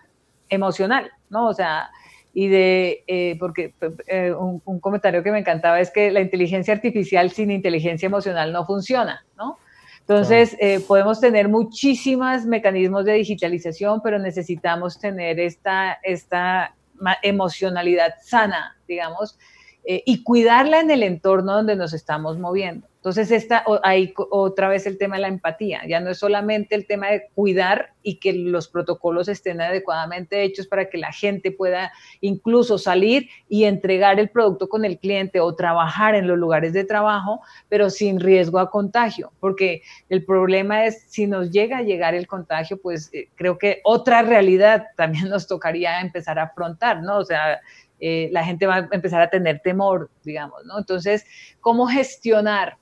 emocional. 0.50 1.10
¿no? 1.30 1.48
O 1.48 1.54
sea, 1.54 1.90
y 2.38 2.48
de, 2.48 3.02
eh, 3.06 3.34
porque 3.40 3.72
eh, 4.08 4.30
un, 4.30 4.60
comentario 4.80 5.22
que 5.22 5.32
me 5.32 5.38
encantaba 5.38 5.80
es 5.80 5.90
que 5.90 6.10
la 6.10 6.20
inteligencia 6.20 6.74
artificial 6.74 7.30
sin 7.30 7.50
inteligencia 7.50 8.04
emocional 8.04 8.52
no 8.52 8.66
funciona, 8.66 9.24
¿no? 9.38 9.56
Entonces, 10.00 10.54
eh, 10.60 10.80
podemos 10.86 11.18
tener 11.18 11.48
muchísimos 11.48 12.44
mecanismos 12.44 13.06
de 13.06 13.14
digitalización, 13.14 14.02
pero 14.02 14.18
necesitamos 14.18 15.00
tener 15.00 15.40
esta, 15.40 15.94
esta 16.02 16.74
emocionalidad 17.22 18.16
sana, 18.22 18.76
digamos, 18.86 19.38
y 19.82 20.22
cuidarla 20.22 20.80
en 20.80 20.90
el 20.90 21.04
entorno 21.04 21.54
donde 21.54 21.74
nos 21.74 21.94
estamos 21.94 22.38
moviendo. 22.38 22.86
Entonces, 23.06 23.30
está 23.30 23.64
ahí 23.84 24.12
otra 24.30 24.68
vez 24.68 24.84
el 24.84 24.98
tema 24.98 25.14
de 25.14 25.22
la 25.22 25.28
empatía. 25.28 25.82
Ya 25.86 26.00
no 26.00 26.10
es 26.10 26.18
solamente 26.18 26.74
el 26.74 26.88
tema 26.88 27.06
de 27.06 27.28
cuidar 27.36 27.92
y 28.02 28.18
que 28.18 28.32
los 28.32 28.66
protocolos 28.66 29.28
estén 29.28 29.60
adecuadamente 29.60 30.42
hechos 30.42 30.66
para 30.66 30.90
que 30.90 30.98
la 30.98 31.12
gente 31.12 31.52
pueda 31.52 31.92
incluso 32.20 32.78
salir 32.78 33.28
y 33.48 33.62
entregar 33.62 34.18
el 34.18 34.28
producto 34.28 34.68
con 34.68 34.84
el 34.84 34.98
cliente 34.98 35.38
o 35.38 35.54
trabajar 35.54 36.16
en 36.16 36.26
los 36.26 36.36
lugares 36.36 36.72
de 36.72 36.82
trabajo, 36.82 37.42
pero 37.68 37.90
sin 37.90 38.18
riesgo 38.18 38.58
a 38.58 38.72
contagio. 38.72 39.32
Porque 39.38 39.82
el 40.08 40.24
problema 40.24 40.84
es, 40.84 41.04
si 41.06 41.28
nos 41.28 41.52
llega 41.52 41.78
a 41.78 41.82
llegar 41.82 42.16
el 42.16 42.26
contagio, 42.26 42.76
pues 42.82 43.08
eh, 43.12 43.28
creo 43.36 43.56
que 43.56 43.82
otra 43.84 44.22
realidad 44.22 44.88
también 44.96 45.28
nos 45.28 45.46
tocaría 45.46 46.00
empezar 46.00 46.40
a 46.40 46.46
afrontar, 46.46 47.02
¿no? 47.02 47.18
O 47.18 47.24
sea, 47.24 47.60
eh, 48.00 48.30
la 48.32 48.44
gente 48.44 48.66
va 48.66 48.74
a 48.74 48.88
empezar 48.90 49.22
a 49.22 49.30
tener 49.30 49.60
temor, 49.60 50.10
digamos, 50.24 50.64
¿no? 50.64 50.76
Entonces, 50.76 51.24
¿cómo 51.60 51.86
gestionar 51.86 52.78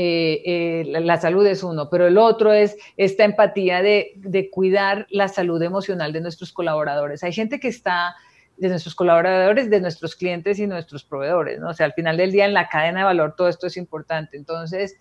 eh, 0.00 0.42
eh, 0.44 0.84
la, 1.00 1.20
salud 1.20 1.44
es 1.44 1.64
uno, 1.64 1.90
pero 1.90 2.06
el 2.06 2.18
otro 2.18 2.52
es 2.52 2.76
esta 2.96 3.24
empatía 3.24 3.82
de, 3.82 4.48
cuidar 4.52 5.08
la 5.10 5.26
salud 5.26 5.60
emocional 5.60 6.12
de 6.12 6.20
nuestros 6.20 6.52
colaboradores. 6.52 7.24
Hay 7.24 7.32
gente 7.32 7.58
que 7.58 7.66
está, 7.66 8.14
de 8.58 8.68
nuestros 8.68 8.94
colaboradores, 8.94 9.68
de 9.68 9.80
nuestros 9.80 10.14
clientes 10.14 10.60
y 10.60 10.68
nuestros 10.68 11.02
proveedores, 11.02 11.58
¿no? 11.58 11.70
O 11.70 11.74
sea, 11.74 11.86
al 11.86 11.94
final 11.94 12.16
del 12.16 12.30
día 12.30 12.44
en 12.44 12.54
la 12.54 12.68
cadena 12.68 13.00
de 13.00 13.06
valor 13.06 13.34
todo 13.36 13.48
esto 13.48 13.66
es 13.66 13.76
importante. 13.76 14.36
Entonces, 14.36 14.96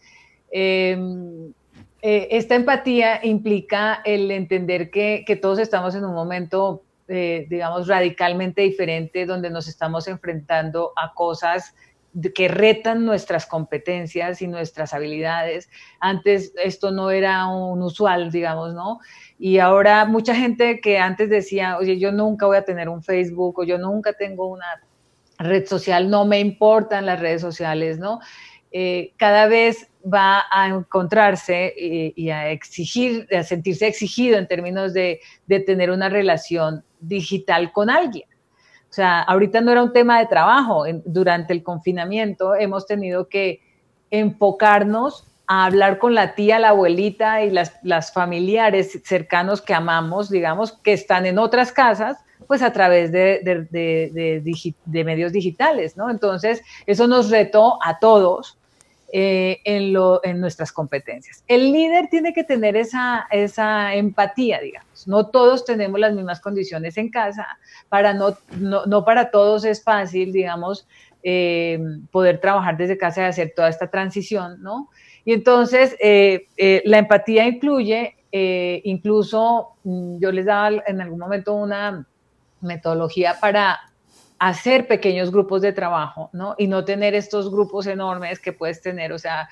em, 0.50 1.54
eh, 2.02 2.30
esta 2.32 2.56
empatía 2.56 3.20
implica 3.24 4.02
el 4.04 4.32
entender 4.32 4.90
que, 4.90 5.24
que, 5.28 5.36
todos 5.36 5.60
estamos 5.60 5.94
en 5.94 6.06
un 6.06 6.16
momento, 6.16 6.82
digamos, 7.08 7.88
radicalmente 7.88 8.64
diferente, 8.64 9.28
donde 9.28 9.50
nos 9.50 9.68
estamos 9.68 10.08
enfrentando 10.08 10.92
a 10.96 11.14
cosas 11.14 11.76
que 12.34 12.48
retan 12.48 13.06
nuestras 13.06 13.46
competencias 13.46 14.42
y 14.42 14.48
nuestras 14.48 14.94
habilidades. 14.94 15.70
Antes 16.00 16.54
esto 16.64 16.92
no 16.92 17.12
era 17.12 17.48
un 17.48 17.82
usual, 17.82 18.32
digamos, 18.32 18.74
¿no? 18.74 19.00
Y 19.38 19.60
ahora 19.60 20.06
mucha 20.06 20.34
gente 20.34 20.80
que 20.82 20.98
antes 20.98 21.30
decía, 21.30 21.78
oye, 21.78 22.00
yo 22.00 22.12
nunca 22.12 22.46
voy 22.46 22.58
a 22.58 22.66
tener 22.66 22.90
un 22.90 23.04
Facebook 23.04 23.60
o 23.60 23.64
yo 23.64 23.78
nunca 23.78 24.14
tengo 24.14 24.48
una 24.48 24.82
red 25.38 25.68
social, 25.68 26.10
no 26.10 26.26
me 26.26 26.40
importan 26.40 27.06
las 27.06 27.20
redes 27.20 27.42
sociales, 27.42 28.00
¿no? 28.00 28.20
Eh, 28.72 29.14
cada 29.18 29.48
vez 29.48 29.90
va 30.04 30.44
a 30.52 30.68
encontrarse 30.68 31.74
y, 31.78 32.30
a 32.30 32.50
exigir, 32.50 33.28
a 33.34 33.44
sentirse 33.44 33.88
exigido 33.88 34.38
en 34.38 34.48
términos 34.48 34.94
de, 34.94 35.20
de 35.46 35.60
tener 35.60 35.92
una 35.92 36.10
relación 36.10 36.84
digital 37.00 37.72
con 37.72 37.90
alguien. 37.90 38.28
O 38.90 38.94
sea, 38.94 39.22
ahorita 39.22 39.62
no 39.62 39.72
era 39.72 39.84
un 39.84 39.94
tema 39.94 40.20
de 40.20 40.28
trabajo. 40.28 40.86
Durante 41.06 41.54
el 41.54 41.64
confinamiento 41.64 42.56
hemos 42.56 42.86
tenido 42.86 43.28
que 43.28 43.62
enfocarnos 44.10 45.26
a 45.48 45.66
hablar 45.66 45.98
con 45.98 46.14
la 46.14 46.36
tía, 46.36 46.60
la 46.60 46.70
abuelita 46.70 47.44
y 47.44 47.52
las, 47.52 48.14
familiares 48.14 49.00
cercanos 49.04 49.62
que 49.62 49.74
amamos, 49.74 50.30
digamos, 50.30 50.74
que 50.74 50.94
están 50.94 51.26
en 51.26 51.40
otras 51.40 51.72
casas, 51.72 52.18
pues 52.48 52.62
a 52.62 52.74
través 52.74 53.12
de, 53.12 53.42
de, 53.44 55.04
medios 55.04 55.32
digitales, 55.32 55.96
¿no? 55.98 56.10
Entonces, 56.10 56.62
eso 56.86 57.08
nos 57.08 57.30
retó 57.30 57.80
a 57.84 58.00
todos 58.00 58.57
eh, 59.14 59.62
en, 59.64 59.94
lo, 59.94 60.20
en, 60.26 60.42
nuestras 60.42 60.74
competencias. 60.74 61.44
El 61.48 61.72
líder 61.72 62.10
tiene 62.10 62.34
que 62.34 62.44
tener 62.44 62.76
esa, 62.76 63.26
esa 63.32 63.96
empatía, 63.96 64.60
digamos. 64.60 65.08
No 65.08 65.28
todos 65.28 65.64
tenemos 65.64 65.98
las 66.00 66.14
mismas 66.14 66.42
condiciones 66.42 66.98
en 66.98 67.10
casa, 67.10 67.48
para 67.88 68.14
no, 68.14 68.38
no, 68.60 69.06
para 69.06 69.32
todos 69.32 69.64
es 69.64 69.82
fácil, 69.82 70.34
digamos, 70.34 70.88
eh, 71.24 71.80
poder 72.12 72.42
trabajar 72.42 72.76
desde 72.76 72.98
casa 72.98 73.22
y 73.22 73.26
hacer 73.26 73.54
toda 73.56 73.70
esta 73.70 73.88
transición, 73.90 74.62
¿no? 74.62 74.90
Y 75.24 75.32
entonces, 75.32 75.96
eh, 76.02 76.48
la 76.84 76.98
empatía 76.98 77.48
incluye, 77.48 78.16
incluso, 78.32 79.70
mm, 79.84 80.20
yo 80.20 80.34
les 80.34 80.46
daba 80.46 80.84
en 80.86 81.00
algún 81.00 81.20
momento 81.20 81.54
una 81.54 82.06
metodología 82.60 83.38
para 83.40 83.80
hacer 84.40 84.88
pequeños 84.88 85.32
grupos 85.32 85.62
de 85.62 85.74
trabajo, 85.74 86.30
¿no? 86.34 86.56
Y 86.58 86.68
no 86.68 86.86
tener 86.86 87.16
estos 87.16 87.52
grupos 87.52 87.88
enormes 87.88 88.40
que 88.40 88.54
puedes 88.54 88.82
tener, 88.82 89.12
o 89.12 89.20
sea, 89.20 89.50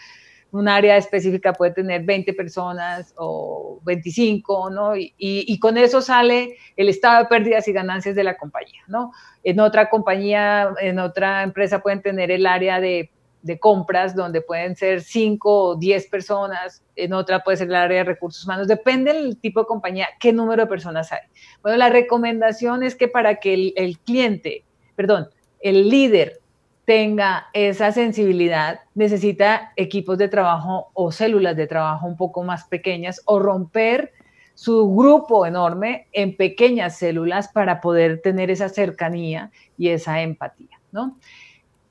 un 0.51 0.69
área 0.69 0.95
específica 0.95 1.53
puede 1.53 1.73
tener 1.73 2.03
20 2.03 2.33
personas 2.33 3.13
o 3.17 3.79
25, 3.83 4.69
¿no? 4.69 4.93
Y, 4.95 5.59
con 5.59 5.77
eso 5.77 6.01
sale 6.01 6.57
el 6.77 6.89
estado 6.89 7.23
de 7.23 7.25
pérdidas 7.25 7.67
y 7.67 7.73
ganancias 7.73 8.15
de 8.15 8.23
la 8.23 8.37
compañía, 8.37 8.81
¿no? 8.87 9.11
En 9.43 9.59
otra 9.59 9.89
compañía, 9.89 10.73
en 10.79 10.99
otra 10.99 11.43
empresa 11.43 11.79
pueden 11.79 12.01
tener 12.01 12.31
el 12.31 12.45
área 12.45 12.79
de, 12.79 13.11
compras 13.59 14.15
donde 14.15 14.41
pueden 14.41 14.75
ser 14.75 15.01
5 15.01 15.63
o 15.63 15.75
10 15.75 16.07
personas, 16.07 16.83
en 16.95 17.13
otra 17.13 17.43
puede 17.43 17.57
ser 17.57 17.67
el 17.67 17.75
área 17.75 17.99
de 17.99 18.03
recursos 18.03 18.43
humanos, 18.43 18.67
depende 18.67 19.13
del 19.13 19.37
tipo 19.39 19.59
de 19.59 19.67
compañía, 19.67 20.07
qué 20.19 20.33
número 20.33 20.63
de 20.63 20.67
personas 20.67 21.11
hay. 21.11 21.19
Bueno, 21.61 21.77
la 21.77 21.89
recomendación 21.89 22.81
es 22.81 22.95
que 22.95 23.07
para 23.07 23.35
que 23.35 23.73
el 23.75 23.99
cliente 23.99 24.65
perdón, 24.95 25.29
el 25.61 25.89
líder 25.89 26.39
tenga 26.85 27.47
esa 27.53 27.91
sensibilidad, 27.91 28.81
necesita 28.93 29.71
equipos 29.75 30.17
de 30.17 30.27
trabajo 30.27 30.91
o 30.93 31.11
células 31.11 31.55
de 31.55 31.67
trabajo 31.67 32.05
un 32.05 32.15
poco 32.15 32.43
más 32.43 32.65
pequeñas 32.65 33.21
o 33.25 33.39
romper 33.39 34.11
su 34.53 34.95
grupo 34.95 35.45
enorme 35.45 36.07
en 36.13 36.35
pequeñas 36.37 36.97
células 36.97 37.49
para 37.49 37.81
poder 37.81 38.21
tener 38.21 38.49
esa 38.51 38.69
cercanía 38.69 39.51
y 39.77 39.89
esa 39.89 40.21
empatía, 40.21 40.79
¿no? 40.91 41.17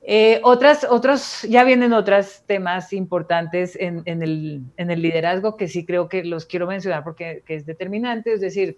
Eh, 0.07 0.39
otras, 0.43 0.85
otros, 0.87 1.41
ya 1.49 1.63
vienen 1.63 1.91
otros 1.91 2.43
temas 2.45 2.93
importantes 2.93 3.75
en, 3.79 4.03
el, 4.05 4.61
liderazgo 4.77 5.57
que 5.57 5.67
sí 5.67 5.83
creo 5.83 6.09
que 6.09 6.23
los 6.23 6.45
quiero 6.45 6.67
mencionar 6.67 7.03
porque 7.03 7.41
es 7.47 7.65
determinante, 7.65 8.33
es 8.33 8.41
decir, 8.41 8.77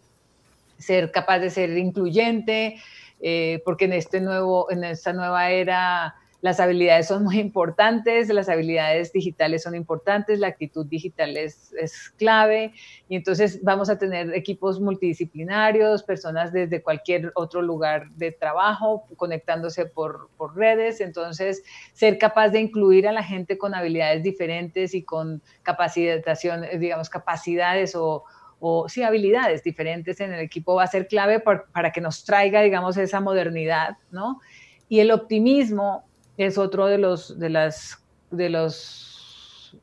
ser 0.77 1.11
capaz 1.11 1.39
de 1.39 1.49
ser 1.49 1.77
incluyente, 1.77 2.77
eh, 3.21 3.61
porque 3.65 3.85
en, 3.85 3.93
este 3.93 4.21
nuevo, 4.21 4.69
en 4.71 4.83
esta 4.83 5.13
nueva 5.13 5.49
era 5.49 6.15
las 6.41 6.59
habilidades 6.59 7.07
son 7.07 7.23
muy 7.23 7.39
importantes, 7.39 8.29
las 8.29 8.47
habilidades 8.47 9.11
digitales 9.11 9.63
son 9.63 9.75
importantes, 9.75 10.39
la 10.39 10.47
actitud 10.47 10.85
digital 10.85 11.35
es, 11.35 11.73
es, 11.73 12.11
clave 12.11 12.73
y 13.09 13.15
entonces 13.15 13.63
vamos 13.63 13.89
a 13.89 13.97
tener 13.97 14.33
equipos 14.35 14.79
multidisciplinarios, 14.79 16.03
personas 16.03 16.53
desde 16.53 16.81
cualquier 16.81 17.31
otro 17.35 17.61
lugar 17.61 18.11
de 18.11 18.31
trabajo 18.31 19.05
conectándose 19.15 19.87
por, 19.87 20.29
por 20.37 20.55
redes, 20.55 21.01
entonces 21.01 21.63
ser 21.93 22.19
capaz 22.19 22.49
de 22.49 22.59
incluir 22.59 23.07
a 23.07 23.11
la 23.11 23.23
gente 23.23 23.57
con 23.57 23.73
habilidades 23.73 24.21
diferentes 24.21 24.93
y 24.93 25.03
con 25.03 25.41
capacitación, 25.63 26.65
digamos, 26.79 27.09
capacidades 27.09 27.95
o, 27.95 28.23
o 28.59 28.89
sí, 28.89 29.03
habilidades 29.03 29.63
diferentes 29.63 30.19
en 30.19 30.33
el 30.33 30.39
equipo 30.39 30.75
va 30.75 30.83
a 30.83 30.87
ser 30.87 31.07
clave 31.07 31.39
para 31.39 31.91
que 31.91 32.01
nos 32.01 32.23
traiga, 32.23 32.61
digamos, 32.61 32.97
esa 32.97 33.19
modernidad, 33.19 33.97
¿no? 34.11 34.41
Y 34.89 34.99
el 34.99 35.11
optimismo 35.11 36.05
es 36.37 36.57
otro 36.57 36.87
de 36.87 36.97
los, 36.97 37.39
de 37.39 37.49
las, 37.49 38.03
de 38.31 38.49
los, 38.49 39.77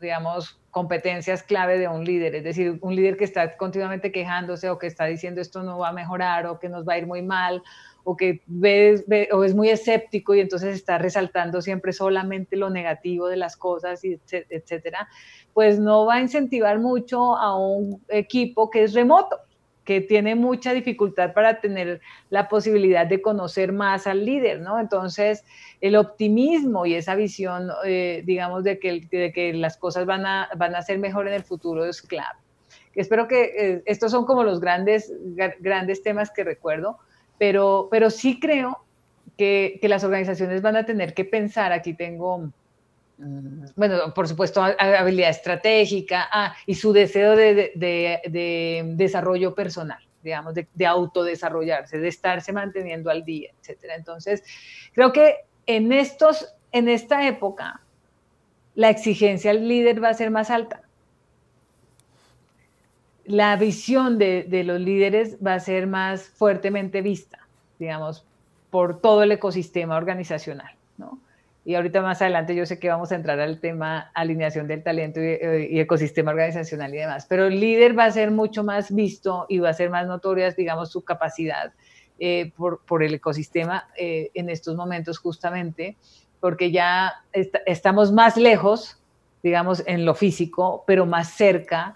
digamos, 0.00 0.60
competencias 0.70 1.42
clave 1.42 1.78
de 1.78 1.88
un 1.88 2.04
líder, 2.04 2.36
es 2.36 2.44
decir, 2.44 2.78
un 2.80 2.94
líder 2.94 3.16
que 3.16 3.24
está 3.24 3.56
continuamente 3.56 4.12
quejándose 4.12 4.70
o 4.70 4.78
que 4.78 4.86
está 4.86 5.06
diciendo 5.06 5.40
esto 5.40 5.62
no 5.62 5.78
va 5.78 5.88
a 5.88 5.92
mejorar 5.92 6.46
o 6.46 6.60
que 6.60 6.68
nos 6.68 6.86
va 6.86 6.94
a 6.94 6.98
ir 6.98 7.06
muy 7.06 7.22
mal 7.22 7.62
o 8.04 8.16
que 8.16 8.42
es 8.62 9.54
muy 9.54 9.68
escéptico 9.68 10.34
y 10.34 10.40
entonces 10.40 10.74
está 10.74 10.98
resaltando 10.98 11.60
siempre 11.62 11.92
solamente 11.92 12.56
lo 12.56 12.70
negativo 12.70 13.28
de 13.28 13.36
las 13.36 13.56
cosas, 13.56 14.04
y 14.04 14.18
etcétera, 14.30 15.08
pues 15.52 15.78
no 15.78 16.06
va 16.06 16.14
a 16.14 16.20
incentivar 16.20 16.78
mucho 16.78 17.36
a 17.36 17.56
un 17.58 18.02
equipo 18.08 18.70
que 18.70 18.84
es 18.84 18.94
remoto 18.94 19.38
que 19.84 20.00
tiene 20.00 20.36
mucha 20.36 20.72
dificultad 20.72 21.32
para 21.32 21.60
tener 21.60 22.00
la 22.28 22.48
posibilidad 22.48 23.06
de 23.06 23.20
conocer 23.20 23.72
más 23.72 24.06
al 24.06 24.24
líder, 24.24 24.60
¿no? 24.60 24.78
Entonces, 24.78 25.44
el 25.80 25.96
optimismo 25.96 26.86
y 26.86 26.94
esa 26.94 27.16
visión, 27.16 27.70
eh, 27.84 28.22
digamos, 28.24 28.62
de 28.62 28.78
que, 28.78 29.00
de 29.10 29.32
que 29.32 29.52
las 29.52 29.76
cosas 29.76 30.06
van 30.06 30.26
a, 30.26 30.48
van 30.56 30.76
a 30.76 30.82
ser 30.82 30.98
mejor 30.98 31.26
en 31.26 31.34
el 31.34 31.42
futuro 31.42 31.84
es 31.84 32.02
clave. 32.02 32.38
Espero 32.94 33.26
que 33.26 33.42
eh, 33.42 33.82
estos 33.84 34.12
son 34.12 34.26
como 34.26 34.44
los 34.44 34.60
grandes, 34.60 35.12
grandes 35.58 36.02
temas 36.04 36.30
que 36.30 36.44
recuerdo, 36.44 36.98
pero, 37.40 37.88
pero 37.90 38.10
sí 38.10 38.38
creo 38.38 38.84
que, 39.38 39.78
que 39.80 39.88
las 39.88 40.04
organizaciones 40.04 40.60
van 40.60 40.76
a 40.76 40.84
tener 40.84 41.14
que 41.14 41.24
pensar, 41.24 41.72
aquí 41.72 41.94
tengo 41.94 42.52
bueno, 43.76 44.14
por 44.14 44.28
supuesto, 44.28 44.62
habilidad 44.62 45.30
estratégica 45.30 46.28
ah, 46.32 46.54
y 46.66 46.74
su 46.74 46.92
deseo 46.92 47.36
de, 47.36 48.84
desarrollo 48.96 49.54
personal, 49.54 49.98
digamos, 50.22 50.54
de, 50.54 50.86
autodesarrollarse, 50.86 51.98
de 51.98 52.08
estarse 52.08 52.52
manteniendo 52.52 53.10
al 53.10 53.24
día, 53.24 53.50
etcétera. 53.60 53.94
Entonces, 53.96 54.42
creo 54.94 55.12
que 55.12 55.36
en, 55.66 55.92
estos, 55.92 56.54
en 56.72 56.88
esta 56.88 57.26
época, 57.26 57.82
la 58.74 58.88
exigencia 58.88 59.50
al 59.50 59.68
líder 59.68 60.02
va 60.02 60.08
a 60.08 60.14
ser 60.14 60.30
más 60.30 60.50
alta. 60.50 60.82
La 63.30 63.54
visión 63.54 64.18
de, 64.18 64.42
de 64.42 64.64
los 64.64 64.80
líderes 64.80 65.38
va 65.44 65.54
a 65.54 65.60
ser 65.60 65.86
más 65.86 66.28
fuertemente 66.28 67.00
vista, 67.00 67.46
digamos, 67.78 68.26
por 68.70 69.00
todo 69.00 69.22
el 69.22 69.30
ecosistema 69.30 69.96
organizacional, 69.96 70.72
¿no? 70.98 71.20
Y 71.64 71.76
ahorita 71.76 72.02
más 72.02 72.20
adelante 72.20 72.56
yo 72.56 72.66
sé 72.66 72.80
que 72.80 72.88
vamos 72.88 73.12
a 73.12 73.14
entrar 73.14 73.38
al 73.38 73.60
tema 73.60 74.10
alineación 74.14 74.66
del 74.66 74.82
talento 74.82 75.20
y, 75.20 75.78
ecosistema 75.78 76.32
organizacional 76.32 76.92
y 76.92 76.98
demás, 76.98 77.26
pero 77.28 77.46
el 77.46 77.60
líder 77.60 77.96
va 77.96 78.06
a 78.06 78.10
ser 78.10 78.32
mucho 78.32 78.64
más 78.64 78.92
visto 78.92 79.46
y 79.48 79.60
va 79.60 79.68
a 79.68 79.74
ser 79.74 79.90
más 79.90 80.08
notoria, 80.08 80.50
digamos, 80.50 80.90
su 80.90 81.04
capacidad 81.04 81.72
eh, 82.18 82.50
por, 82.56 82.84
por, 82.84 83.04
el 83.04 83.14
ecosistema 83.14 83.88
eh, 83.96 84.32
en 84.34 84.50
estos 84.50 84.74
momentos 84.74 85.20
justamente, 85.20 85.96
porque 86.40 86.72
ya 86.72 87.22
estamos 87.66 88.10
más 88.10 88.36
lejos, 88.36 88.98
digamos, 89.42 89.84
en 89.86 90.04
lo 90.04 90.16
físico, 90.16 90.82
pero 90.88 91.06
más 91.06 91.28
cerca 91.28 91.94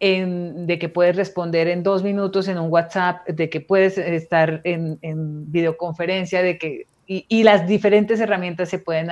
en, 0.00 0.66
de 0.66 0.78
que 0.78 0.88
puedes 0.88 1.14
responder 1.14 1.68
en 1.68 1.82
dos 1.82 2.02
minutos 2.02 2.48
en 2.48 2.58
un 2.58 2.70
WhatsApp, 2.70 3.26
de 3.28 3.50
que 3.50 3.60
puedes 3.60 3.98
estar 3.98 4.62
en, 4.64 4.98
en 5.02 5.52
videoconferencia, 5.52 6.42
de 6.42 6.58
que 6.58 6.86
y, 7.12 7.42
las 7.42 7.66
diferentes 7.66 8.20
herramientas 8.20 8.68
se 8.68 8.78
pueden 8.78 9.08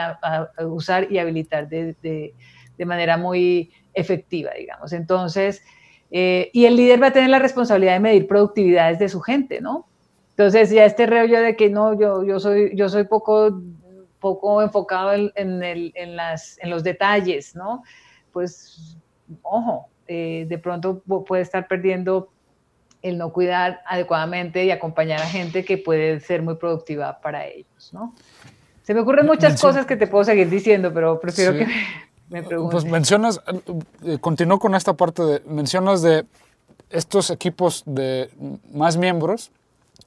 usar 0.60 1.10
y 1.10 1.18
habilitar 1.18 1.68
de, 1.68 1.96
de, 2.00 2.84
manera 2.86 3.16
muy 3.16 3.72
efectiva, 3.92 4.52
digamos. 4.56 4.92
Entonces, 4.92 5.62
eh, 6.12 6.48
y 6.52 6.66
el 6.66 6.76
líder 6.76 7.02
va 7.02 7.08
a 7.08 7.12
tener 7.12 7.28
la 7.28 7.40
responsabilidad 7.40 7.94
de 7.94 8.00
medir 8.00 8.28
productividades 8.28 9.00
de 9.00 9.08
su 9.08 9.20
gente, 9.20 9.60
¿no? 9.60 9.88
Entonces, 10.30 10.70
ya 10.70 10.84
este 10.84 11.06
rollo 11.06 11.40
de 11.40 11.56
que 11.56 11.70
no, 11.70 11.98
yo, 11.98 12.22
yo, 12.24 12.38
soy, 12.38 12.70
yo 12.76 12.88
soy 12.88 13.02
poco, 13.02 13.60
poco 14.20 14.62
enfocado 14.62 15.12
en, 15.12 15.62
el, 15.64 15.90
en, 15.96 16.14
las, 16.14 16.56
en 16.62 16.70
los 16.70 16.84
detalles, 16.84 17.56
¿no? 17.56 17.82
Pues, 18.32 18.96
ojo, 19.42 19.88
eh, 20.08 20.46
de 20.48 20.58
pronto 20.58 21.02
puede 21.26 21.42
estar 21.42 21.68
perdiendo 21.68 22.30
el 23.02 23.18
no 23.18 23.32
cuidar 23.32 23.82
adecuadamente 23.86 24.64
y 24.64 24.70
acompañar 24.70 25.20
a 25.20 25.26
gente 25.26 25.64
que 25.64 25.78
puede 25.78 26.20
ser 26.20 26.42
muy 26.42 26.56
productiva 26.56 27.20
para 27.20 27.46
ellos, 27.46 27.90
¿no? 27.92 28.14
Se 28.82 28.94
me 28.94 29.00
ocurren 29.00 29.26
muchas 29.26 29.60
cosas 29.60 29.84
que 29.84 29.96
te 29.96 30.06
puedo 30.06 30.24
seguir 30.24 30.48
diciendo, 30.48 30.92
pero 30.94 31.20
prefiero 31.20 31.52
que 31.52 31.66
me, 32.30 32.42
preguntes. 32.42 32.82
Pues 32.82 32.90
mencionas, 32.90 33.40
eh, 34.02 34.18
continúo 34.18 34.58
con 34.58 34.74
esta 34.74 34.94
parte 34.94 35.22
de, 35.22 35.42
mencionas 35.46 36.00
de 36.00 36.24
estos 36.88 37.30
equipos 37.30 37.82
de 37.84 38.30
más 38.72 38.96
miembros, 38.96 39.50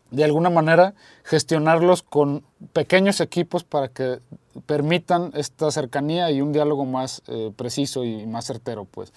de 0.09 0.23
alguna 0.23 0.49
manera 0.49 0.95
gestionarlos 1.23 2.01
con 2.01 2.43
pequeños 2.73 3.21
equipos 3.21 3.63
para 3.63 3.87
que 3.87 4.19
permitan 4.65 5.31
esta 5.35 5.69
cercanía 5.71 6.31
y 6.31 6.41
un 6.41 6.51
diálogo 6.51 6.85
más 6.85 7.21
eh, 7.27 7.51
preciso 7.55 8.03
y 8.03 8.25
más 8.25 8.45
certero, 8.45 8.85
pues. 8.85 9.13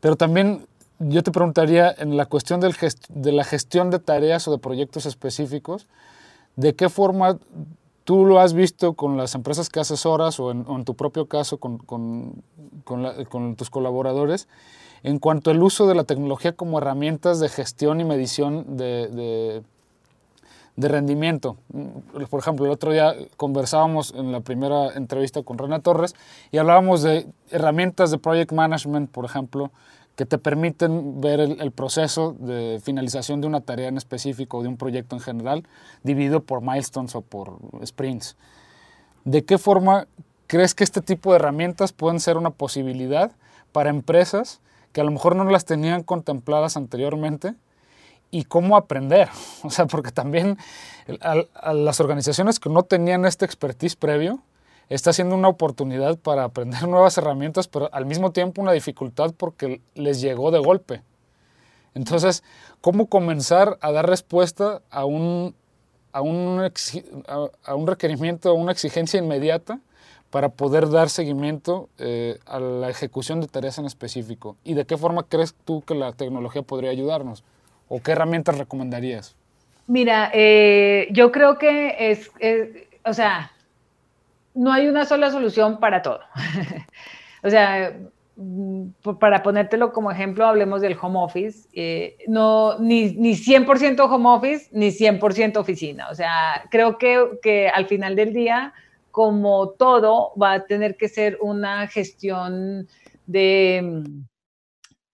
Pero 0.00 0.16
también 0.16 0.66
yo 0.98 1.22
te 1.22 1.30
preguntaría 1.30 1.94
en 1.96 2.16
la 2.16 2.26
cuestión 2.26 2.60
de 2.60 3.32
la 3.32 3.44
gestión 3.44 3.90
de 3.90 3.98
tareas 3.98 4.48
o 4.48 4.52
de 4.52 4.58
proyectos 4.58 5.06
específicos, 5.06 5.86
¿de 6.56 6.74
qué 6.74 6.88
forma 6.88 7.38
tú 8.08 8.24
lo 8.24 8.40
has 8.40 8.54
visto 8.54 8.94
con 8.94 9.18
las 9.18 9.34
empresas 9.34 9.68
que 9.68 9.80
asesoras 9.80 10.40
o 10.40 10.50
en, 10.50 10.64
o 10.66 10.82
tu 10.82 10.94
propio 10.94 11.26
caso 11.26 11.58
con, 11.58 12.42
tus 13.54 13.68
colaboradores 13.68 14.48
en 15.02 15.18
cuanto 15.18 15.50
al 15.50 15.62
uso 15.62 15.86
de 15.86 15.94
la 15.94 16.04
tecnología 16.04 16.54
como 16.54 16.78
herramientas 16.78 17.38
de 17.38 17.50
gestión 17.50 18.00
y 18.00 18.04
medición 18.04 18.78
de, 18.78 19.62
de 20.78 20.86
rendimiento? 20.86 21.56
Por 22.30 22.38
ejemplo, 22.38 22.64
el 22.64 22.70
otro 22.70 22.92
día 22.92 23.12
conversábamos 23.36 24.14
en 24.14 24.30
la 24.30 24.40
primera 24.40 24.92
entrevista 24.94 25.42
con 25.42 25.58
René 25.58 25.80
Torres 25.80 26.14
y 26.52 26.58
hablábamos 26.58 27.02
de 27.02 27.26
herramientas 27.50 28.12
de 28.12 28.18
project 28.18 28.52
management, 28.52 29.10
por 29.10 29.24
ejemplo, 29.24 29.72
que 30.14 30.24
te 30.24 30.38
permiten 30.38 31.20
ver 31.20 31.40
el, 31.40 31.72
proceso 31.72 32.36
de 32.38 32.80
finalización 32.80 33.40
de 33.40 33.48
una 33.48 33.60
tarea 33.60 33.88
en 33.88 33.96
específico 33.96 34.58
o 34.58 34.62
de 34.62 34.68
un 34.68 34.76
proyecto 34.76 35.16
en 35.16 35.20
general, 35.20 35.64
dividido 36.04 36.44
por 36.44 36.60
milestones 36.60 37.16
o 37.16 37.22
por 37.22 37.58
sprints. 37.84 38.36
¿De 39.24 39.44
qué 39.44 39.58
forma 39.58 40.06
crees 40.46 40.76
que 40.76 40.84
este 40.84 41.02
tipo 41.02 41.32
de 41.32 41.36
herramientas 41.36 41.92
pueden 41.92 42.20
ser 42.20 42.36
una 42.36 42.50
posibilidad 42.50 43.32
para 43.72 43.90
empresas 43.90 44.60
que 44.92 45.00
a 45.00 45.04
lo 45.04 45.10
mejor 45.10 45.34
no 45.34 45.44
las 45.44 45.64
tenían 45.64 46.04
contempladas 46.04 46.76
anteriormente? 46.76 47.54
Y 48.30 48.44
cómo 48.44 48.76
aprender. 48.76 49.28
O 49.62 49.70
sea, 49.70 49.86
porque 49.86 50.12
también 50.12 50.56
a, 51.20 51.72
las 51.72 52.00
organizaciones 52.00 52.60
que 52.60 52.70
no 52.70 52.82
tenían 52.82 53.24
este 53.24 53.44
expertise 53.44 53.96
previo, 53.96 54.40
está 54.88 55.12
siendo 55.12 55.34
una 55.34 55.48
oportunidad 55.48 56.16
para 56.18 56.44
aprender 56.44 56.82
nuevas 56.88 57.18
herramientas, 57.18 57.68
pero 57.68 57.88
al 57.92 58.06
mismo 58.06 58.32
tiempo 58.32 58.62
una 58.62 58.72
dificultad 58.72 59.32
porque 59.36 59.80
les 59.94 60.20
llegó 60.20 60.50
de 60.50 60.58
golpe. 60.58 61.02
Entonces, 61.94 62.44
¿cómo 62.80 63.06
comenzar 63.06 63.78
a 63.80 63.90
dar 63.92 64.08
respuesta 64.08 64.82
a 64.90 65.04
un, 65.04 65.54
a 66.12 66.20
un, 66.20 66.70
a 67.64 67.74
un 67.74 67.86
requerimiento, 67.86 68.50
a 68.50 68.52
una 68.52 68.72
exigencia 68.72 69.18
inmediata 69.18 69.80
para 70.30 70.50
poder 70.50 70.90
dar 70.90 71.08
seguimiento 71.08 71.88
eh, 71.98 72.38
a 72.46 72.60
la 72.60 72.90
ejecución 72.90 73.40
de 73.40 73.48
tareas 73.48 73.78
en 73.78 73.86
específico? 73.86 74.56
¿Y 74.62 74.74
de 74.74 74.84
qué 74.84 74.96
forma 74.96 75.24
crees 75.24 75.54
tú 75.64 75.82
que 75.82 75.94
la 75.94 76.12
tecnología 76.12 76.62
podría 76.62 76.90
ayudarnos? 76.90 77.42
¿O 77.88 78.00
qué 78.02 78.12
herramientas 78.12 78.58
recomendarías? 78.58 79.34
Mira, 79.86 80.30
eh, 80.34 81.08
yo 81.10 81.32
creo 81.32 81.58
que 81.58 82.10
es, 82.10 82.30
o 83.04 83.14
sea, 83.14 83.50
no 84.54 84.72
hay 84.72 84.86
una 84.86 85.06
sola 85.06 85.30
solución 85.30 85.80
para 85.80 86.02
todo. 86.02 86.20
o 87.42 87.48
sea, 87.48 87.96
mm, 88.36 88.88
para 89.18 89.42
ponértelo 89.42 89.92
como 89.92 90.10
ejemplo, 90.10 90.46
hablemos 90.46 90.82
del 90.82 90.98
home 91.00 91.18
office, 91.18 91.68
eh, 91.72 92.18
no, 92.26 92.78
ni, 92.78 93.12
ni 93.12 93.32
100% 93.32 94.00
home 94.00 94.28
office, 94.28 94.68
ni 94.72 94.88
100% 94.88 95.56
oficina. 95.56 96.08
O 96.10 96.14
sea, 96.14 96.64
creo 96.70 96.98
que, 96.98 97.38
que 97.40 97.68
al 97.68 97.86
final 97.86 98.14
del 98.16 98.32
día, 98.32 98.74
como 99.10 99.70
todo, 99.70 100.32
va 100.40 100.52
a 100.52 100.64
tener 100.66 100.96
que 100.96 101.08
ser 101.08 101.38
una 101.40 101.86
gestión 101.86 102.88
de 103.26 103.80
mm, 103.82 104.22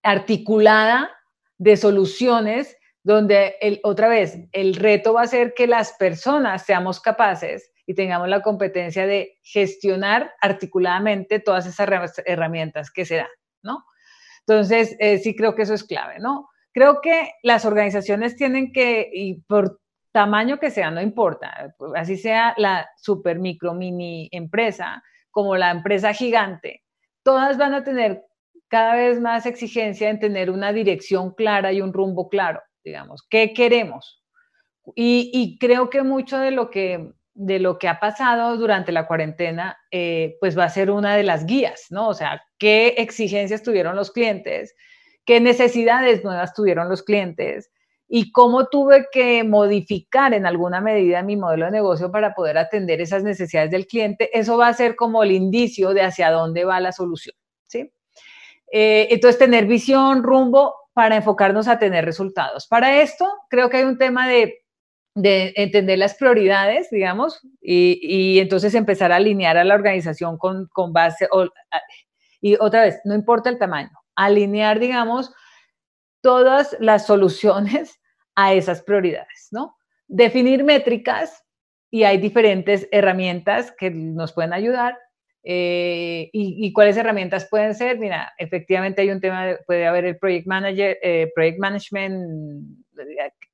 articulada 0.03 1.14
de 1.57 1.77
soluciones 1.77 2.77
donde 3.03 3.55
el, 3.61 3.79
otra 3.83 4.07
vez 4.07 4.39
el 4.51 4.75
reto 4.75 5.13
va 5.13 5.21
a 5.21 5.27
ser 5.27 5.53
que 5.53 5.67
las 5.67 5.93
personas 5.93 6.65
seamos 6.65 6.99
capaces 6.99 7.71
y 7.85 7.93
tengamos 7.93 8.27
la 8.27 8.41
competencia 8.41 9.05
de 9.05 9.37
gestionar 9.43 10.33
articuladamente 10.41 11.39
todas 11.39 11.67
esas 11.67 11.87
herramientas 12.25 12.89
que 12.89 13.05
se 13.05 13.17
dan, 13.17 13.27
¿no? 13.61 13.85
Entonces, 14.47 14.95
eh, 14.99 15.19
sí 15.19 15.35
creo 15.35 15.55
que 15.55 15.63
eso 15.63 15.75
es 15.75 15.83
clave, 15.83 16.19
¿no? 16.19 16.49
Creo 16.73 16.99
que 17.01 17.31
las 17.43 17.65
organizaciones 17.65 18.35
tienen 18.35 18.71
que, 18.71 19.09
y 19.13 19.41
por 19.41 19.79
tamaño 20.11 20.59
que 20.59 20.71
sea, 20.71 20.91
no 20.91 21.01
importa, 21.01 21.75
así 21.95 22.17
sea 22.17 22.53
la 22.57 22.89
super, 22.97 23.37
micro, 23.37 23.73
mini 23.73 24.29
empresa, 24.31 25.03
como 25.29 25.55
la 25.55 25.71
empresa 25.71 26.13
gigante, 26.13 26.83
todas 27.21 27.57
van 27.57 27.73
a 27.73 27.83
tener 27.83 28.24
cada 28.67 28.95
vez 28.95 29.19
más 29.19 29.45
exigencia 29.45 30.09
en 30.09 30.19
tener 30.19 30.49
una 30.49 30.73
dirección 30.73 31.33
clara 31.33 31.71
y 31.71 31.81
un 31.81 31.93
rumbo 31.93 32.29
claro, 32.29 32.61
digamos, 32.83 33.25
¿qué 33.29 33.53
queremos? 33.53 34.23
Y, 34.95 35.57
creo 35.59 35.89
que 35.89 36.03
mucho 36.03 36.37
de 36.37 36.51
lo 36.51 36.69
que, 36.69 37.11
de 37.33 37.59
lo 37.59 37.79
que 37.79 37.87
ha 37.87 37.99
pasado 37.99 38.55
durante 38.57 38.91
la 38.91 39.07
cuarentena, 39.07 39.77
eh, 39.89 40.37
pues 40.39 40.57
va 40.57 40.65
a 40.65 40.69
ser 40.69 40.91
una 40.91 41.15
de 41.15 41.23
las 41.23 41.45
guías, 41.45 41.87
¿no? 41.89 42.09
O 42.09 42.13
sea, 42.13 42.43
¿qué 42.59 42.89
exigencias 42.97 43.63
tuvieron 43.63 43.95
los 43.95 44.11
clientes? 44.11 44.75
¿Qué 45.25 45.39
necesidades 45.39 46.23
nuevas 46.23 46.53
tuvieron 46.53 46.87
los 46.87 47.01
clientes? 47.01 47.71
y 48.07 48.31
cómo 48.31 48.67
tuve 48.67 49.07
que 49.11 49.43
modificar 49.43 50.33
en 50.33 50.45
alguna 50.45 50.81
medida 50.81 51.23
mi 51.23 51.37
modelo 51.37 51.65
de 51.65 51.71
negocio 51.71 52.11
para 52.11 52.33
poder 52.35 52.57
atender 52.57 53.01
esas 53.01 53.23
necesidades 53.23 53.71
del 53.71 53.87
cliente, 53.87 54.29
eso 54.37 54.57
va 54.57 54.67
a 54.67 54.73
ser 54.73 54.95
como 54.95 55.23
el 55.23 55.31
indicio 55.31 55.93
de 55.93 56.01
hacia 56.01 56.31
dónde 56.31 56.65
va 56.65 56.79
la 56.79 56.91
solución. 56.91 57.35
Eh, 58.77 59.07
entonces, 59.09 59.39
tener 59.39 59.67
visión, 59.67 60.21
rumbo 60.21 60.75
para 60.91 61.15
enfocarnos 61.15 61.69
a 61.69 61.79
tener 61.79 62.03
resultados. 62.03 62.67
Para 62.67 63.01
esto, 63.01 63.25
creo 63.49 63.69
que 63.69 63.77
hay 63.77 63.85
un 63.85 63.97
tema 63.97 64.27
de, 64.27 64.65
entender 65.15 65.97
las 65.97 66.15
prioridades, 66.15 66.89
digamos, 66.89 67.39
y, 67.61 68.37
entonces 68.37 68.75
empezar 68.75 69.13
a 69.13 69.15
alinear 69.15 69.55
a 69.55 69.63
la 69.63 69.75
organización 69.75 70.37
con, 70.37 70.67
base, 70.91 71.29
y 72.41 72.57
otra 72.59 72.81
vez, 72.81 72.99
no 73.05 73.15
importa 73.15 73.49
el 73.49 73.57
tamaño, 73.57 73.97
alinear, 74.13 74.77
digamos, 74.77 75.33
todas 76.19 76.75
las 76.81 77.05
soluciones 77.05 77.97
a 78.35 78.51
esas 78.51 78.81
prioridades, 78.81 79.47
¿no? 79.51 79.77
Definir 80.05 80.65
métricas 80.65 81.45
y 81.89 82.03
hay 82.03 82.17
diferentes 82.17 82.89
herramientas 82.91 83.71
que 83.71 83.89
nos 83.89 84.33
pueden 84.33 84.51
ayudar 84.51 84.97
eh, 85.47 86.29
y, 86.33 86.73
cuáles 86.73 86.97
herramientas 86.97 87.47
pueden 87.47 87.75
ser? 87.75 87.99
Mira, 87.99 88.33
efectivamente 88.39 89.03
hay 89.03 89.11
un 89.11 89.21
tema, 89.21 89.55
puede 89.67 89.85
haber 89.85 90.05
el 90.05 90.17
Project 90.17 90.47
Manager, 90.47 90.97
eh, 91.03 91.31
Project 91.35 91.59
Management, 91.59 92.79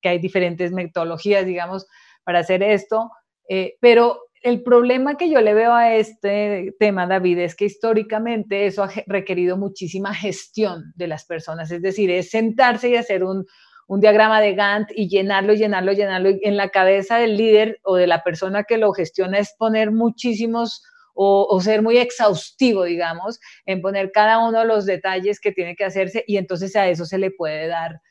que 0.02 0.10
hay 0.10 0.20
diferentes 0.20 0.72
metodologías, 0.72 1.46
digamos, 1.46 1.86
para 2.24 2.40
hacer 2.40 2.64
esto, 2.64 3.12
eh, 3.50 3.76
pero 3.82 4.22
el 4.42 4.64
problema 4.64 5.18
que 5.18 5.30
yo 5.30 5.42
le 5.42 5.54
veo 5.54 5.74
a 5.74 5.94
este 5.96 6.74
tema, 6.80 7.08
David, 7.08 7.40
es 7.40 7.56
que 7.56 7.66
históricamente 7.66 8.68
eso 8.68 8.84
ha 8.84 8.90
requerido 9.06 9.58
muchísima 9.58 10.14
gestión 10.14 10.94
de 10.96 11.08
las 11.08 11.26
personas, 11.26 11.72
es 11.72 11.82
decir, 11.82 12.10
es 12.10 12.30
sentarse 12.30 12.88
y 12.88 12.96
hacer 12.96 13.26
un, 13.26 13.46
un 13.88 14.00
diagrama 14.00 14.40
de 14.40 14.56
Gantt 14.56 14.92
y 14.96 15.10
llenarlo, 15.10 15.54
llenarlo, 15.54 15.92
llenarlo. 15.92 16.30
En 16.42 16.56
la 16.56 16.70
cabeza 16.70 17.18
del 17.18 17.36
líder 17.36 17.82
o 17.84 17.98
de 17.98 18.08
la 18.08 18.24
persona 18.24 18.64
que 18.64 18.78
lo 18.78 18.94
gestiona 18.94 19.40
es 19.40 19.54
poner 19.58 19.92
muchísimos 19.92 20.84
o, 21.24 21.62
ser 21.62 21.82
muy 21.82 21.98
exhaustivo, 21.98 22.84
digamos, 22.84 23.40
en 23.66 23.82
poner 23.82 24.12
cada 24.12 24.40
uno 24.40 24.60
de 24.60 24.66
los 24.66 24.86
detalles 24.86 25.40
que 25.40 25.52
tiene 25.52 25.76
que 25.76 25.86
hacerse 25.86 26.24
y 26.26 26.38
entonces 26.38 26.76
a 26.76 26.88
eso 26.88 27.06
se 27.06 27.20
le 27.20 27.30
puede 27.30 27.68
dar 27.68 28.02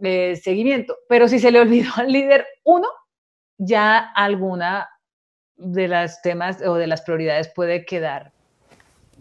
eh, 0.00 0.36
seguimiento. 0.36 0.96
Pero 1.08 1.26
si 1.26 1.40
se 1.40 1.50
le 1.50 1.60
olvidó 1.60 1.90
al 1.96 2.12
líder 2.12 2.46
uno, 2.64 2.86
ya 3.56 3.98
alguna 3.98 4.88
de 5.56 5.88
las 5.88 6.22
temas 6.22 6.62
o 6.62 6.76
de 6.76 6.86
las 6.86 7.02
prioridades 7.02 7.48
puede 7.48 7.84
quedar, 7.84 8.30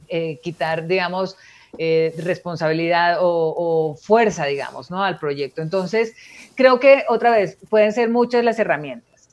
eh, 0.10 0.40
quitar, 0.44 0.86
digamos, 0.86 1.38
eh, 1.80 2.14
responsabilidad 2.20 3.18
o, 3.20 3.98
fuerza, 4.00 4.46
digamos, 4.46 4.92
¿no? 4.92 5.04
Al 5.04 5.18
proyecto. 5.18 5.64
Entonces, 5.64 6.16
creo 6.54 6.80
que 6.80 7.04
otra 7.10 7.32
vez 7.32 7.58
pueden 7.70 7.94
ser 7.94 8.12
muchas 8.12 8.44
las 8.44 8.60
herramientas. 8.60 9.30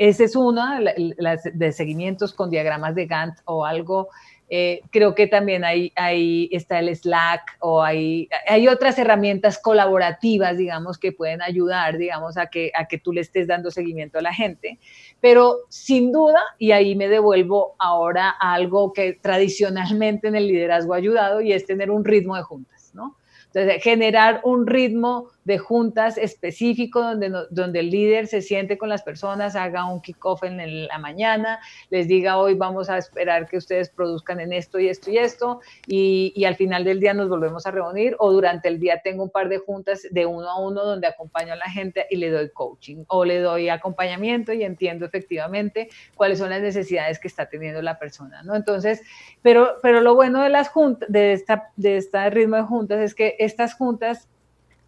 Esa 0.00 0.24
es 0.24 0.34
una, 0.34 0.80
las 1.18 1.42
de 1.52 1.72
seguimientos 1.72 2.32
con 2.32 2.48
diagramas 2.48 2.94
de 2.94 3.04
Gantt 3.04 3.40
o 3.44 3.66
algo. 3.66 4.08
Eh, 4.48 4.80
creo 4.90 5.14
que 5.14 5.26
también 5.26 5.62
ahí, 5.62 6.48
está 6.52 6.78
el 6.78 6.96
Slack 6.96 7.58
o 7.60 7.82
hay, 7.82 8.26
otras 8.72 8.98
herramientas 8.98 9.58
colaborativas, 9.58 10.56
digamos, 10.56 10.96
que 10.96 11.12
pueden 11.12 11.42
ayudar, 11.42 11.98
digamos, 11.98 12.38
a 12.38 12.46
que, 12.46 12.72
a 12.74 12.86
que 12.86 12.96
tú 12.96 13.12
le 13.12 13.20
estés 13.20 13.46
dando 13.46 13.70
seguimiento 13.70 14.18
a 14.18 14.22
la 14.22 14.32
gente. 14.32 14.78
Pero 15.20 15.58
sin 15.68 16.12
duda, 16.12 16.40
y 16.58 16.70
ahí 16.70 16.96
me 16.96 17.08
devuelvo 17.08 17.76
ahora 17.78 18.36
a 18.40 18.54
algo 18.54 18.94
que 18.94 19.18
tradicionalmente 19.20 20.28
en 20.28 20.34
el 20.34 20.48
liderazgo 20.48 20.94
ha 20.94 20.96
ayudado 20.96 21.42
y 21.42 21.52
es 21.52 21.66
tener 21.66 21.90
un 21.90 22.06
ritmo 22.06 22.36
de 22.36 22.42
juntas, 22.42 22.92
¿no? 22.94 23.18
Entonces, 23.52 23.82
generar 23.82 24.40
un 24.44 24.66
ritmo 24.66 25.28
de 25.44 25.58
juntas 25.58 26.18
específico 26.18 27.00
donde, 27.00 27.32
donde 27.50 27.80
el 27.80 27.90
líder 27.90 28.26
se 28.26 28.42
siente 28.42 28.78
con 28.78 28.88
las 28.88 29.02
personas, 29.02 29.56
haga 29.56 29.90
un 29.90 30.00
kickoff 30.00 30.42
en 30.44 30.86
la 30.86 30.98
mañana, 30.98 31.60
les 31.88 32.08
diga 32.08 32.38
hoy 32.38 32.54
vamos 32.54 32.90
a 32.90 32.98
esperar 32.98 33.48
que 33.48 33.56
ustedes 33.56 33.88
produzcan 33.90 34.40
en 34.40 34.52
esto 34.52 34.78
y 34.78 34.88
esto 34.88 35.10
y 35.10 35.18
esto, 35.18 35.60
y, 35.86 36.32
y, 36.36 36.44
al 36.44 36.56
final 36.56 36.84
del 36.84 37.00
día 37.00 37.14
nos 37.14 37.28
volvemos 37.28 37.66
a 37.66 37.70
reunir, 37.70 38.16
o 38.18 38.32
durante 38.32 38.68
el 38.68 38.78
día 38.78 39.00
tengo 39.02 39.22
un 39.22 39.30
par 39.30 39.48
de 39.48 39.58
juntas 39.58 40.02
de 40.10 40.26
uno 40.26 40.48
a 40.48 40.60
uno 40.60 40.84
donde 40.84 41.06
acompaño 41.06 41.52
a 41.52 41.56
la 41.56 41.70
gente 41.70 42.06
y 42.10 42.16
le 42.16 42.30
doy 42.30 42.50
coaching, 42.50 43.04
o 43.08 43.24
le 43.24 43.40
doy 43.40 43.68
acompañamiento 43.68 44.52
y 44.52 44.62
entiendo 44.62 45.06
efectivamente 45.06 45.88
cuáles 46.14 46.38
son 46.38 46.50
las 46.50 46.60
necesidades 46.60 47.18
que 47.18 47.28
está 47.28 47.48
teniendo 47.48 47.82
la 47.82 47.98
persona, 47.98 48.42
¿no? 48.42 48.54
Entonces, 48.54 49.02
pero, 49.42 49.76
pero 49.82 50.00
lo 50.00 50.14
bueno 50.14 50.42
de 50.42 50.48
las 50.50 50.68
juntas, 50.68 51.10
de 51.10 51.32
esta, 51.32 51.70
de 51.76 51.96
este 51.96 52.30
ritmo 52.30 52.56
de 52.56 52.62
juntas 52.62 53.00
es 53.00 53.14
que 53.14 53.36
estas 53.38 53.74
juntas 53.74 54.28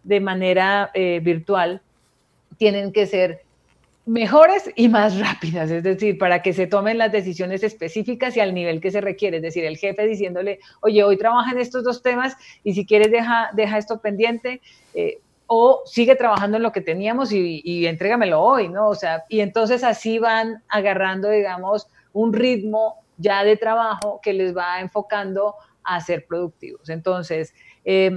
de 0.03 0.19
manera 0.19 0.91
eh, 0.93 1.19
virtual 1.21 1.81
tienen 2.57 2.91
que 2.91 3.05
ser 3.07 3.41
mejores 4.05 4.69
y 4.75 4.89
más 4.89 5.17
rápidas, 5.17 5.71
es 5.71 5.83
decir, 5.83 6.17
para 6.17 6.41
que 6.41 6.51
se 6.51 6.67
tomen 6.67 6.97
las 6.97 7.11
decisiones 7.11 7.63
específicas 7.63 8.35
y 8.35 8.41
al 8.41 8.53
nivel 8.53 8.81
que 8.81 8.91
se 8.91 8.99
requiere, 8.99 9.37
es 9.37 9.43
decir, 9.43 9.63
el 9.63 9.77
jefe 9.77 10.05
diciéndole, 10.05 10.59
oye, 10.81 11.03
hoy 11.03 11.17
trabaja 11.17 11.51
en 11.51 11.59
estos 11.59 11.83
dos 11.83 12.01
temas 12.01 12.35
y 12.63 12.73
si 12.73 12.85
quieres 12.85 13.11
deja, 13.11 13.49
deja 13.53 13.77
esto 13.77 14.01
pendiente 14.01 14.61
eh, 14.93 15.19
o 15.47 15.81
sigue 15.85 16.15
trabajando 16.15 16.57
en 16.57 16.63
lo 16.63 16.71
que 16.71 16.81
teníamos 16.81 17.31
y, 17.31 17.61
y 17.63 17.85
entrégamelo 17.85 18.41
hoy, 18.41 18.67
¿no? 18.67 18.89
O 18.89 18.95
sea, 18.95 19.23
y 19.29 19.39
entonces 19.39 19.83
así 19.83 20.19
van 20.19 20.63
agarrando, 20.67 21.29
digamos, 21.29 21.87
un 22.11 22.33
ritmo 22.33 23.03
ya 23.17 23.43
de 23.43 23.55
trabajo 23.55 24.19
que 24.21 24.33
les 24.33 24.55
va 24.55 24.79
enfocando 24.79 25.55
a 25.83 25.99
ser 26.01 26.25
productivos. 26.25 26.89
Entonces, 26.89 27.53
eh, 27.85 28.11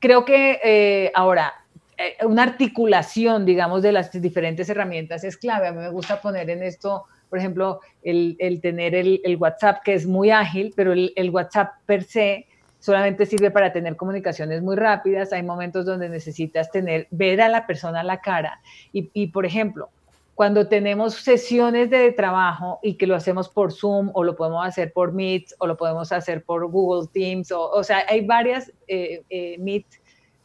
creo 0.00 0.24
que 0.24 0.60
eh, 0.62 1.12
ahora, 1.14 1.54
eh, 1.98 2.24
una 2.24 2.42
articulación, 2.42 3.44
digamos, 3.44 3.82
de 3.82 3.92
las 3.92 4.10
diferentes 4.12 4.68
herramientas 4.68 5.24
es 5.24 5.36
clave. 5.36 5.68
A 5.68 5.72
mí 5.72 5.78
me 5.78 5.90
gusta 5.90 6.20
poner 6.20 6.50
en 6.50 6.62
esto, 6.62 7.04
por 7.28 7.38
ejemplo, 7.38 7.80
el, 8.02 8.36
tener 8.60 8.94
el, 8.94 9.36
WhatsApp, 9.38 9.82
que 9.84 9.94
es 9.94 10.06
muy 10.06 10.30
ágil, 10.30 10.72
pero 10.76 10.92
el, 10.92 11.30
WhatsApp 11.30 11.74
per 11.86 12.04
se 12.04 12.46
solamente 12.78 13.26
sirve 13.26 13.50
para 13.50 13.72
tener 13.72 13.96
comunicaciones 13.96 14.62
muy 14.62 14.76
rápidas. 14.76 15.32
Hay 15.32 15.42
momentos 15.42 15.86
donde 15.86 16.08
necesitas 16.08 16.70
tener, 16.70 17.08
ver 17.10 17.40
a 17.40 17.48
la 17.48 17.66
persona 17.66 18.02
la 18.02 18.20
cara. 18.20 18.60
Y, 18.92 19.10
y 19.12 19.28
por 19.28 19.46
ejemplo, 19.46 19.90
cuando 20.36 20.68
tenemos 20.68 21.14
sesiones 21.14 21.88
de 21.88 22.12
trabajo 22.12 22.78
y 22.82 22.98
que 22.98 23.06
lo 23.06 23.16
hacemos 23.16 23.48
por 23.48 23.72
Zoom 23.72 24.10
o 24.12 24.22
lo 24.22 24.36
podemos 24.36 24.66
hacer 24.66 24.92
por 24.92 25.14
Meet 25.14 25.54
o 25.58 25.66
lo 25.66 25.78
podemos 25.78 26.12
hacer 26.12 26.44
por 26.44 26.66
Google 26.70 27.08
Teams, 27.10 27.50
o, 27.50 27.70
o 27.70 27.82
sea, 27.82 28.04
hay 28.06 28.20
varias, 28.26 28.70
eh, 28.86 29.22
eh, 29.30 29.56
Meet, 29.58 29.86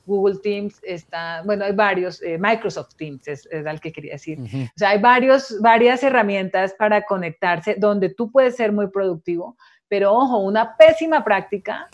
Google 0.05 0.39
Teams, 0.41 0.79
está, 0.83 1.41
bueno, 1.43 1.65
hay 1.65 1.73
varios, 1.73 2.21
eh, 2.21 2.37
Microsoft 2.39 2.95
Teams 2.95 3.27
es, 3.27 3.45
es 3.51 3.65
el 3.65 3.81
que 3.81 3.91
quería 3.91 4.13
decir. 4.13 4.39
O 4.39 4.77
sea, 4.77 4.91
hay 4.91 4.99
varios, 4.99 5.59
varias 5.59 6.01
herramientas 6.03 6.73
para 6.73 7.03
conectarse 7.03 7.75
donde 7.77 8.07
tú 8.07 8.31
puedes 8.31 8.55
ser 8.55 8.71
muy 8.71 8.87
productivo, 8.87 9.57
pero 9.89 10.13
ojo, 10.13 10.39
una 10.39 10.77
pésima 10.77 11.21
práctica 11.25 11.89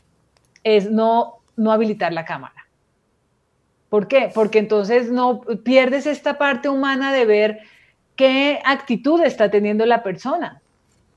es 0.64 0.89
no, 0.89 1.39
no 1.56 1.72
habilitar 1.72 2.14
la 2.14 2.26
cámara. 2.26 2.68
¿Por 3.89 4.08
qué? 4.08 4.30
Porque 4.34 4.60
entonces 4.60 5.12
no 5.12 5.41
pierdes 5.64 6.06
esta 6.06 6.38
parte 6.38 6.70
humana 6.70 7.12
de 7.12 7.26
ver 7.26 7.60
qué 8.18 8.59
actitud 8.65 9.22
está 9.24 9.49
teniendo 9.49 9.86
la 9.86 10.03
persona. 10.03 10.61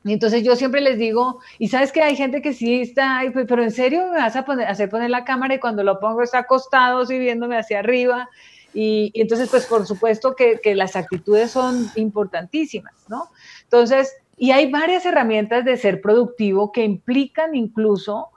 Y 0.05 0.13
entonces 0.13 0.43
yo 0.43 0.57
siempre 0.57 0.81
les 0.81 0.99
digo, 0.99 1.41
y 1.59 1.69
sabes 1.69 1.93
que 1.93 2.03
hay 2.03 2.17
gente 2.17 2.41
que 2.41 2.55
sí 2.55 2.81
está, 2.81 3.21
pero 3.35 3.63
en 3.63 3.71
serio 3.71 4.07
me 4.13 4.19
vas 4.19 4.37
a 4.37 4.45
poner, 4.45 4.67
hacer 4.67 4.89
poner 4.89 5.11
la 5.11 5.25
cámara 5.25 5.55
y 5.55 5.61
cuando 5.61 5.83
lo 5.83 6.01
pongo 6.01 6.23
está 6.23 6.39
acostado, 6.39 7.01
así 7.01 7.19
viéndome 7.19 7.59
hacia 7.59 7.81
arriba. 7.81 8.31
Y, 8.73 9.11
entonces, 9.15 9.51
pues 9.51 9.67
por 9.67 9.87
supuesto 9.87 10.35
que, 10.35 10.75
las 10.75 10.97
actitudes 10.97 11.51
son 11.51 11.91
importantísimas, 11.97 12.95
¿no? 13.09 13.25
Entonces, 13.65 14.15
y 14.39 14.53
hay 14.53 14.71
varias 14.71 15.05
herramientas 15.05 15.65
de 15.65 15.77
ser 15.77 16.01
productivo 16.01 16.73
que 16.73 16.85
implican 16.85 17.55
incluso 17.55 18.29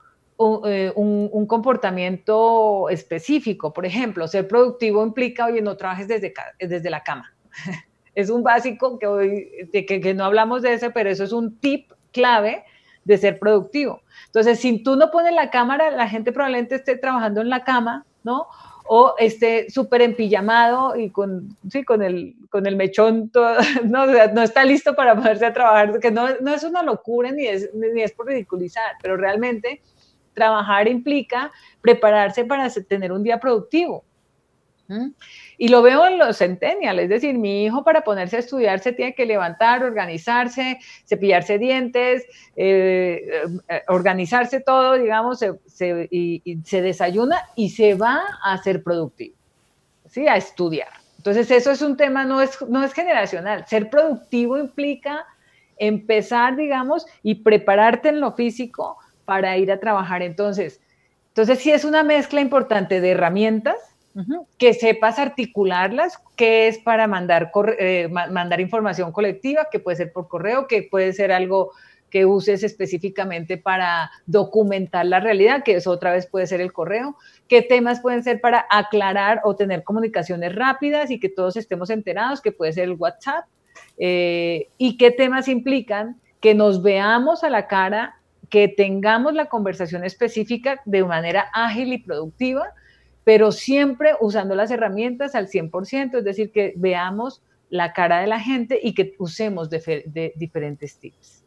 eh, 0.65 0.91
un, 0.95 1.29
un, 1.31 1.45
comportamiento 1.45 2.89
específico. 2.89 3.71
Por 3.71 3.85
ejemplo, 3.85 4.27
ser 4.27 4.47
productivo 4.47 5.01
implica, 5.03 5.45
oye, 5.45 5.61
no 5.61 5.77
trabajes 5.77 6.09
desde, 6.09 6.33
desde 6.59 6.89
la 6.89 7.03
cama. 7.03 7.33
es 8.15 8.29
un 8.29 8.43
básico 8.43 8.99
que 8.99 9.07
hoy, 9.07 9.69
que, 9.71 9.85
que, 9.85 10.13
no 10.13 10.25
hablamos 10.25 10.61
de 10.61 10.73
ese, 10.73 10.89
pero 10.89 11.09
eso 11.09 11.23
es 11.23 11.31
un 11.31 11.57
tip 11.59 11.91
clave 12.11 12.63
de 13.05 13.17
ser 13.17 13.39
productivo. 13.39 14.01
Entonces, 14.27 14.59
si 14.59 14.83
tú 14.83 14.95
no 14.95 15.11
pones 15.11 15.33
la 15.33 15.49
cámara, 15.49 15.91
la 15.91 16.07
gente 16.07 16.31
probablemente 16.31 16.75
esté 16.75 16.97
trabajando 16.97 17.41
en 17.41 17.49
la 17.49 17.63
cama, 17.63 18.05
¿no? 18.23 18.47
O 18.85 19.15
esté 19.17 19.69
súper 19.69 20.01
empillamado 20.01 20.95
y 20.95 21.09
con, 21.09 21.57
sí, 21.69 21.83
con, 21.83 22.01
el, 22.01 22.35
con 22.49 22.65
el 22.65 22.75
mechón, 22.75 23.29
todo, 23.29 23.55
no, 23.85 24.05
no 24.05 24.41
está 24.41 24.63
listo 24.65 24.95
para 24.95 25.15
ponerse 25.15 25.45
a 25.45 25.53
trabajar, 25.53 25.99
que 25.99 26.11
no, 26.11 26.27
no 26.41 26.53
es 26.53 26.63
una 26.63 26.83
locura 26.83 27.31
ni 27.31 27.45
es, 27.45 27.73
ni 27.73 28.01
es 28.01 28.11
por 28.11 28.27
ridiculizar, 28.27 28.95
pero 29.01 29.17
realmente 29.17 29.81
trabajar 30.33 30.87
implica 30.87 31.51
prepararse 31.81 32.45
para 32.45 32.69
tener 32.69 33.11
un 33.11 33.23
día 33.23 33.39
productivo. 33.39 34.03
Y 35.57 35.69
lo 35.69 35.81
veo 35.81 36.05
en 36.05 36.17
los 36.17 36.37
centennials, 36.37 37.01
es 37.01 37.09
decir, 37.09 37.37
mi 37.37 37.65
hijo 37.65 37.83
para 37.83 38.03
ponerse 38.03 38.35
a 38.35 38.39
estudiar 38.39 38.79
se 38.79 38.91
tiene 38.91 39.15
que 39.15 39.25
levantar, 39.25 39.83
organizarse, 39.83 40.79
cepillarse 41.05 41.57
dientes, 41.57 42.25
eh, 42.55 43.43
eh, 43.69 43.81
organizarse 43.87 44.59
todo, 44.59 44.93
digamos, 44.93 45.39
se, 45.39 46.07
y, 46.11 46.59
se 46.65 46.81
desayuna 46.81 47.37
y 47.55 47.69
se 47.69 47.95
va 47.95 48.21
a 48.43 48.57
ser 48.57 48.83
productivo, 48.83 49.35
¿sí? 50.09 50.27
A 50.27 50.35
estudiar. 50.35 50.89
Entonces, 51.17 51.49
eso 51.51 51.71
es 51.71 51.81
un 51.81 51.95
tema, 51.95 52.25
no 52.25 52.41
es, 52.41 52.61
no 52.67 52.83
es 52.83 52.93
generacional. 52.93 53.65
Ser 53.65 53.89
productivo 53.89 54.57
implica 54.57 55.25
empezar, 55.77 56.55
digamos, 56.55 57.05
y 57.23 57.35
prepararte 57.35 58.09
en 58.09 58.19
lo 58.19 58.33
físico 58.33 58.97
para 59.25 59.57
ir 59.57 59.71
a 59.71 59.79
trabajar. 59.79 60.21
Entonces, 60.21 60.81
entonces 61.29 61.59
sí 61.59 61.71
es 61.71 61.85
una 61.85 62.03
mezcla 62.03 62.41
importante 62.41 63.01
de 63.01 63.11
herramientas, 63.11 63.77
que 64.57 64.73
sepas 64.73 65.17
articularlas, 65.19 66.19
que 66.35 66.67
es 66.67 66.77
para 66.77 67.07
mandar, 67.07 67.51
eh, 67.79 68.07
mandar 68.09 68.61
información 68.61 69.11
colectiva, 69.11 69.67
que 69.71 69.79
puede 69.79 69.97
ser 69.97 70.13
por 70.13 70.27
correo, 70.27 70.67
que 70.67 70.83
puede 70.83 71.13
ser 71.13 71.31
algo 71.31 71.71
que 72.13 72.27
uses 72.27 72.63
específicamente 72.63 73.57
para 73.57 74.11
documentar 74.27 75.07
la 75.07 75.19
realidad, 75.19 75.63
que 75.63 75.77
eso 75.77 75.89
otra 75.89 76.11
vez 76.11 76.27
puede 76.27 76.45
ser 76.45 76.61
el 76.61 76.71
correo, 76.71 77.17
qué 77.47 77.63
temas 77.63 78.01
pueden 78.01 78.23
ser 78.23 78.39
para 78.39 78.67
aclarar 78.69 79.41
o 79.43 79.55
tener 79.55 79.83
comunicaciones 79.83 80.53
rápidas 80.53 81.09
y 81.09 81.19
que 81.19 81.29
todos 81.29 81.57
estemos 81.57 81.89
enterados, 81.89 82.39
que 82.39 82.51
puede 82.51 82.71
ser 82.71 82.83
el 82.83 82.93
WhatsApp, 82.93 83.45
eh, 83.97 84.67
y 84.77 84.97
qué 84.97 85.09
temas 85.09 85.47
implican 85.47 86.21
que 86.39 86.53
nos 86.53 86.83
veamos 86.83 87.43
a 87.43 87.49
la 87.49 87.67
cara 87.67 88.19
que 88.49 88.67
tengamos 88.67 89.33
la 89.33 89.47
conversación 89.47 90.03
específica 90.03 90.81
de 90.85 91.03
manera 91.03 91.49
ágil 91.51 91.93
y 91.93 91.97
productiva, 91.97 92.73
pero 93.23 93.51
siempre 93.51 94.13
usando 94.19 94.55
las 94.55 94.71
herramientas 94.71 95.35
al 95.35 95.47
100%, 95.47 96.17
es 96.17 96.23
decir, 96.23 96.51
que 96.51 96.73
veamos 96.75 97.41
la 97.69 97.93
cara 97.93 98.19
de 98.21 98.27
la 98.27 98.39
gente 98.39 98.79
y 98.81 98.93
que 98.93 99.15
usemos 99.17 99.69
diferentes 99.69 100.97
tips. 100.97 101.43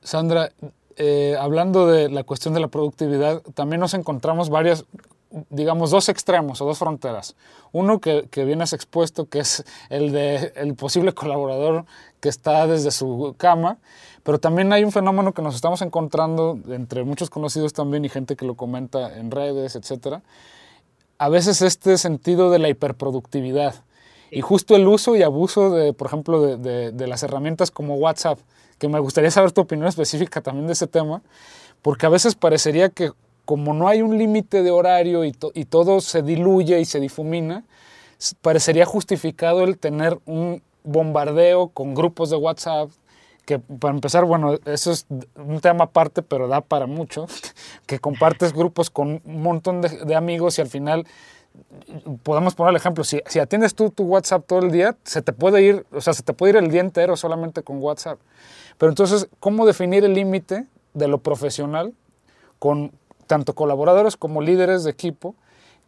Sandra, 0.00 0.50
eh, 0.96 1.36
hablando 1.38 1.86
de 1.86 2.08
la 2.08 2.22
cuestión 2.22 2.54
de 2.54 2.60
la 2.60 2.68
productividad, 2.68 3.42
también 3.54 3.80
nos 3.80 3.92
encontramos 3.92 4.48
varias, 4.48 4.86
digamos, 5.50 5.90
dos 5.90 6.08
extremos 6.08 6.60
o 6.62 6.64
dos 6.64 6.78
fronteras. 6.78 7.36
Uno 7.72 8.00
que, 8.00 8.28
que 8.30 8.44
vienes 8.44 8.72
expuesto, 8.72 9.28
que 9.28 9.40
es 9.40 9.64
el 9.90 10.12
de 10.12 10.52
el 10.56 10.74
posible 10.76 11.12
colaborador 11.12 11.84
que 12.20 12.30
está 12.30 12.66
desde 12.66 12.90
su 12.90 13.34
cama, 13.36 13.78
pero 14.26 14.40
también 14.40 14.72
hay 14.72 14.82
un 14.82 14.90
fenómeno 14.90 15.32
que 15.32 15.40
nos 15.40 15.54
estamos 15.54 15.82
encontrando 15.82 16.58
entre 16.70 17.04
muchos 17.04 17.30
conocidos 17.30 17.72
también 17.72 18.04
y 18.04 18.08
gente 18.08 18.34
que 18.34 18.44
lo 18.44 18.56
comenta 18.56 19.16
en 19.16 19.30
redes, 19.30 19.76
etcétera. 19.76 20.20
A 21.16 21.28
veces 21.28 21.62
este 21.62 21.96
sentido 21.96 22.50
de 22.50 22.58
la 22.58 22.68
hiperproductividad 22.68 23.76
y 24.32 24.40
justo 24.40 24.74
el 24.74 24.88
uso 24.88 25.14
y 25.14 25.22
abuso 25.22 25.70
de, 25.70 25.92
por 25.92 26.08
ejemplo, 26.08 26.56
de, 26.56 26.90
de, 26.90 27.06
las 27.06 27.22
herramientas 27.22 27.70
como 27.70 27.94
WhatsApp, 27.94 28.40
que 28.80 28.88
me 28.88 28.98
gustaría 28.98 29.30
saber 29.30 29.52
tu 29.52 29.60
opinión 29.60 29.86
específica 29.86 30.40
también 30.40 30.66
de 30.66 30.72
ese 30.72 30.88
tema, 30.88 31.22
porque 31.80 32.06
a 32.06 32.08
veces 32.08 32.34
parecería 32.34 32.88
que 32.88 33.12
como 33.44 33.74
no 33.74 33.86
hay 33.86 34.02
un 34.02 34.18
límite 34.18 34.64
de 34.64 34.72
horario 34.72 35.24
y, 35.24 35.36
y 35.54 35.66
todo 35.66 36.00
se 36.00 36.22
diluye 36.22 36.80
y 36.80 36.84
se 36.84 36.98
difumina, 36.98 37.62
parecería 38.42 38.86
justificado 38.86 39.62
el 39.62 39.78
tener 39.78 40.18
un 40.26 40.64
bombardeo 40.82 41.68
con 41.68 41.94
grupos 41.94 42.30
de 42.30 42.36
WhatsApp, 42.36 42.90
que 43.46 43.60
para 43.60 43.94
empezar, 43.94 44.24
bueno, 44.24 44.58
eso 44.66 44.90
es 44.90 45.06
un 45.36 45.60
tema 45.60 45.84
aparte, 45.84 46.20
pero 46.20 46.48
da 46.48 46.60
para 46.60 46.86
mucho, 46.86 47.26
que 47.86 48.00
compartes 48.00 48.52
grupos 48.52 48.90
con 48.90 49.22
un 49.24 49.42
montón 49.42 49.80
de, 49.80 50.14
amigos 50.14 50.58
y 50.58 50.62
al 50.62 50.68
final 50.68 51.06
podemos 52.24 52.54
poner 52.54 52.70
el 52.70 52.76
ejemplo, 52.76 53.04
si, 53.04 53.22
si, 53.26 53.38
atiendes 53.38 53.74
tú 53.74 53.90
tu 53.90 54.02
WhatsApp 54.02 54.44
todo 54.46 54.58
el 54.58 54.72
día, 54.72 54.96
se 55.04 55.22
te 55.22 55.32
puede 55.32 55.62
ir, 55.62 55.86
o 55.92 56.00
sea, 56.00 56.12
se 56.12 56.24
te 56.24 56.32
puede 56.32 56.50
ir 56.50 56.56
el 56.56 56.70
día 56.70 56.80
entero 56.80 57.16
solamente 57.16 57.62
con 57.62 57.80
WhatsApp. 57.80 58.18
Pero 58.78 58.90
entonces, 58.90 59.28
¿cómo 59.40 59.64
definir 59.64 60.04
el 60.04 60.12
límite 60.12 60.66
de 60.92 61.08
lo 61.08 61.18
profesional 61.18 61.94
con 62.58 62.92
tanto 63.28 63.54
colaboradores 63.54 64.16
como 64.16 64.42
líderes 64.42 64.82
de 64.84 64.90
equipo 64.90 65.36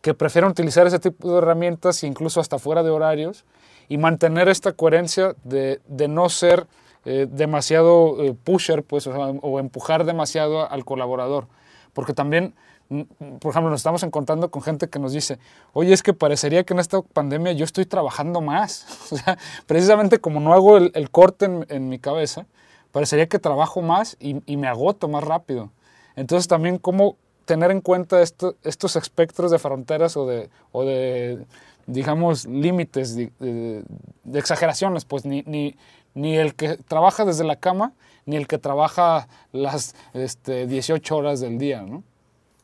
que 0.01 0.15
prefieren 0.15 0.51
utilizar 0.51 0.87
ese 0.87 1.01
tipo 1.01 1.31
de 1.33 1.39
herramientas 1.39 2.05
incluso 2.05 2.41
hasta 2.41 2.59
fuera 2.59 2.85
de 2.85 2.91
horarios 2.91 3.45
y 3.89 3.99
mantener 3.99 4.49
esta 4.49 4.73
coherencia 4.73 5.35
de, 5.43 5.81
de 5.89 6.09
no 6.09 6.29
ser 6.29 6.67
eh, 7.11 7.27
demasiado 7.27 8.23
eh, 8.23 8.35
pusher, 8.35 8.83
pues, 8.83 9.07
o, 9.07 9.59
empujar 9.59 10.05
demasiado 10.05 10.71
al 10.71 10.85
colaborador. 10.85 11.47
Porque 11.95 12.13
también, 12.13 12.53
por 12.91 13.51
ejemplo, 13.51 13.71
nos 13.71 13.81
estamos 13.81 14.03
encontrando 14.03 14.51
con 14.51 14.61
gente 14.61 14.91
que 14.91 14.99
nos 14.99 15.15
dice, 15.15 15.39
oye, 15.73 15.95
es 15.95 16.03
que 16.03 16.13
parecería 16.13 16.65
que 16.65 16.75
en 16.75 16.81
esta 16.81 17.01
pandemia 17.01 17.53
yo 17.53 17.65
estoy 17.65 17.87
trabajando 17.87 18.43
más. 18.43 18.87
o 19.11 19.17
sea, 19.17 19.39
precisamente 19.65 20.19
como 20.19 20.39
no 20.39 20.53
hago 20.53 20.77
el, 20.77 21.11
corte 21.11 21.49
en, 21.71 21.89
mi 21.89 21.99
cabeza, 21.99 22.45
parecería 22.93 23.27
que 23.27 23.39
trabajo 23.39 23.81
más 23.81 24.19
y, 24.21 24.35
me 24.59 24.69
agoto 24.69 25.09
más 25.09 25.25
rápido. 25.25 25.71
Entonces 26.15 26.47
también 26.47 26.77
cómo 26.77 27.17
tener 27.47 27.71
en 27.71 27.81
cuenta 27.81 28.21
estos 28.21 28.97
espectros 28.97 29.51
de 29.51 29.59
fronteras 29.59 30.15
o 30.19 30.27
de, 30.27 30.51
o 30.73 30.85
de 30.85 31.47
digamos, 31.89 32.45
límites 32.45 33.17
de, 33.17 33.33
de, 33.41 34.39
exageraciones, 34.39 35.07
pues 35.07 35.25
ni, 35.25 35.43
ni, 35.47 35.75
ni 36.15 36.37
el 36.37 36.55
que 36.55 36.77
trabaja 36.77 37.25
desde 37.25 37.45
la 37.45 37.57
cama, 37.57 37.93
ni 38.27 38.37
el 38.37 38.47
que 38.47 38.59
trabaja 38.59 39.29
las 39.53 39.95
este, 40.13 40.67
18 40.67 41.17
horas 41.17 41.41
del 41.41 41.59
día, 41.59 41.83
¿no? 41.83 42.03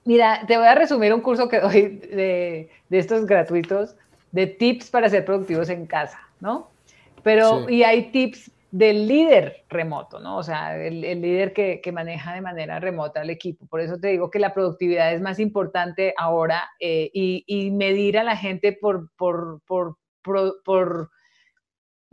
Mira, 0.05 0.45
te 0.47 0.59
voy 0.59 0.67
a 0.67 0.75
resumir 0.75 1.15
un 1.15 1.23
curso 1.23 1.49
que 1.49 1.61
doy 1.61 1.83
de, 1.83 2.69
de 2.89 2.99
estos 2.99 3.25
gratuitos, 3.25 3.97
de 4.33 4.47
tips 4.47 4.91
para 4.91 5.09
ser 5.09 5.25
productivos 5.25 5.71
en 5.71 5.87
casa, 5.87 6.21
¿no? 6.41 6.69
Pero, 7.23 7.71
y 7.71 7.85
hay 7.85 8.11
tips 8.11 8.51
del 8.71 9.07
líder 9.07 9.65
remoto, 9.69 10.19
¿no? 10.19 10.37
O 10.37 10.43
sea, 10.43 10.77
el, 10.77 11.01
líder 11.01 11.53
que, 11.53 11.81
que, 11.81 11.93
maneja 11.93 12.35
de 12.35 12.41
manera 12.41 12.81
remota 12.81 13.21
al 13.21 13.31
equipo. 13.31 13.67
Por 13.67 13.81
eso 13.81 13.99
te 13.99 14.09
digo 14.09 14.31
que 14.31 14.41
la 14.41 14.53
productividad 14.53 15.15
es 15.15 15.23
más 15.23 15.39
importante 15.39 16.13
ahora 16.19 16.69
eh, 16.81 17.09
y, 17.15 17.45
y, 17.47 17.71
medir 17.71 18.19
a 18.19 18.25
la 18.25 18.37
gente 18.37 18.73
por, 18.73 19.11
por, 19.17 19.61
por, 19.65 19.97
por 20.23 21.11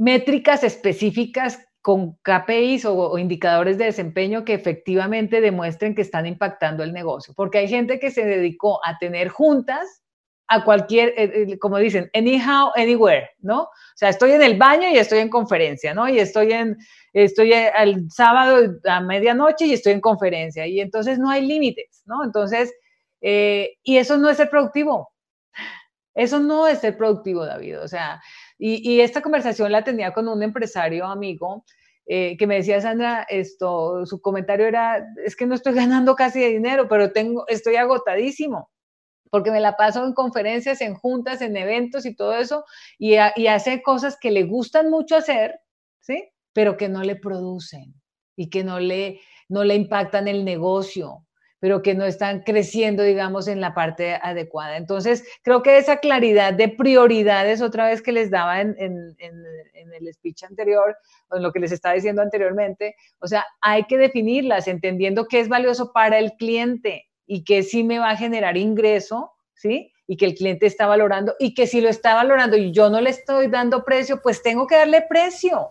métricas 0.01 0.63
específicas 0.63 1.59
con 1.79 2.17
KPIs 2.23 2.85
o, 2.85 3.19
indicadores 3.19 3.77
de 3.77 3.85
desempeño 3.85 4.43
que 4.43 4.55
efectivamente 4.55 5.41
demuestren 5.41 5.93
que 5.93 6.01
están 6.01 6.25
impactando 6.25 6.83
el 6.83 6.91
negocio. 6.91 7.35
Porque 7.35 7.59
hay 7.59 7.67
gente 7.67 7.99
que 7.99 8.09
se 8.09 8.25
dedicó 8.25 8.83
a 8.83 8.97
tener 8.97 9.29
juntas 9.29 10.01
a 10.47 10.63
cualquier, 10.63 11.09
eh, 11.09 11.43
eh, 11.51 11.59
como 11.59 11.77
dicen, 11.77 12.09
anyhow, 12.15 12.71
anywhere, 12.75 13.29
¿no? 13.41 13.61
O 13.61 13.69
sea, 13.95 14.09
estoy 14.09 14.31
en 14.31 14.41
el 14.41 14.57
baño 14.57 14.89
y 14.89 14.97
estoy 14.97 15.19
en 15.19 15.29
conferencia, 15.29 15.93
¿no? 15.93 16.09
Y 16.09 16.17
estoy 16.17 16.51
en, 16.51 16.77
estoy 17.13 17.53
el 17.53 18.09
sábado 18.09 18.73
a 18.85 19.01
medianoche 19.01 19.67
y 19.67 19.73
estoy 19.73 19.93
en 19.93 20.01
conferencia. 20.01 20.65
Y 20.65 20.81
entonces 20.81 21.19
no 21.19 21.29
hay 21.29 21.45
límites, 21.45 22.01
¿no? 22.05 22.23
Entonces, 22.23 22.73
eh, 23.21 23.77
y 23.83 23.97
eso 23.97 24.17
no 24.17 24.29
es 24.29 24.37
ser 24.37 24.49
productivo. 24.49 25.11
Eso 26.13 26.39
no 26.39 26.67
es 26.67 26.79
ser 26.79 26.97
productivo, 26.97 27.45
David. 27.45 27.79
O 27.81 27.87
sea, 27.87 28.21
y, 28.63 29.01
esta 29.01 29.21
conversación 29.21 29.71
la 29.71 29.83
tenía 29.83 30.13
con 30.13 30.27
un 30.27 30.43
empresario 30.43 31.05
amigo 31.07 31.65
eh, 32.05 32.37
que 32.37 32.45
me 32.45 32.55
decía, 32.55 32.79
Sandra, 32.79 33.25
esto, 33.27 34.05
su 34.05 34.21
comentario 34.21 34.67
era, 34.67 35.03
es 35.25 35.35
que 35.35 35.47
no 35.47 35.55
estoy 35.55 35.73
ganando 35.89 36.15
casi 36.15 36.41
de 36.41 36.49
dinero, 36.49 36.87
pero 36.87 37.11
tengo, 37.11 37.45
estoy 37.47 37.75
agotadísimo 37.75 38.69
porque 39.31 39.49
me 39.49 39.61
la 39.61 39.77
paso 39.77 40.05
en 40.05 40.13
conferencias, 40.13 40.81
en 40.81 40.93
juntas, 40.93 41.41
en 41.41 41.55
eventos 41.55 42.05
y 42.05 42.13
todo 42.13 42.35
eso, 42.35 42.65
y, 42.99 43.13
y 43.37 43.47
hace 43.47 43.81
cosas 43.81 44.17
que 44.19 44.29
le 44.29 44.43
gustan 44.43 44.91
mucho 44.91 45.15
hacer, 45.15 45.61
¿sí? 46.01 46.29
Pero 46.53 46.75
que 46.77 46.89
no 46.89 47.01
le 47.01 47.15
producen. 47.15 47.95
y 48.35 48.49
que 48.49 48.63
no 48.63 48.79
le, 48.79 49.21
no 49.49 49.63
le 49.63 49.75
impactan 49.75 50.27
el 50.27 50.43
negocio, 50.45 51.25
pero 51.61 51.83
que 51.83 51.93
no 51.93 52.05
están 52.05 52.41
creciendo, 52.41 53.03
digamos, 53.03 53.47
en 53.47 53.61
la 53.61 53.75
parte 53.75 54.15
adecuada. 54.15 54.77
Entonces, 54.77 55.23
creo 55.43 55.61
que 55.61 55.77
esa 55.77 55.97
claridad 55.97 56.53
de 56.53 56.69
prioridades, 56.69 57.61
otra 57.61 57.85
vez 57.85 58.01
que 58.01 58.11
les 58.11 58.31
daba 58.31 58.61
en, 58.61 58.75
el 58.77 60.13
speech 60.13 60.43
anterior, 60.43 60.97
o 61.29 61.37
en 61.37 61.43
lo 61.43 61.51
que 61.51 61.59
les 61.59 61.71
estaba 61.71 61.93
diciendo 61.93 62.23
anteriormente, 62.23 62.95
o 63.19 63.27
sea, 63.27 63.45
hay 63.61 63.83
que 63.83 63.99
definirlas, 63.99 64.67
entendiendo 64.67 65.27
qué 65.27 65.39
es 65.39 65.49
valioso 65.49 65.93
para 65.93 66.17
el 66.17 66.31
cliente 66.33 67.05
y 67.27 67.43
qué 67.43 67.61
sí 67.61 67.83
me 67.83 67.99
va 67.99 68.09
a 68.09 68.17
generar 68.17 68.57
ingreso, 68.57 69.33
¿sí? 69.53 69.93
Y 70.07 70.17
que 70.17 70.25
el 70.25 70.33
cliente 70.33 70.65
está 70.65 70.87
valorando 70.87 71.35
y 71.37 71.53
que 71.53 71.67
si 71.67 71.79
lo 71.79 71.89
está 71.89 72.15
valorando 72.15 72.57
y 72.57 72.71
yo 72.71 72.89
no 72.89 72.99
le 73.01 73.11
estoy 73.11 73.47
dando 73.47 73.85
precio, 73.85 74.19
pues 74.23 74.41
tengo 74.41 74.65
que 74.65 74.77
darle 74.77 75.03
precio, 75.07 75.69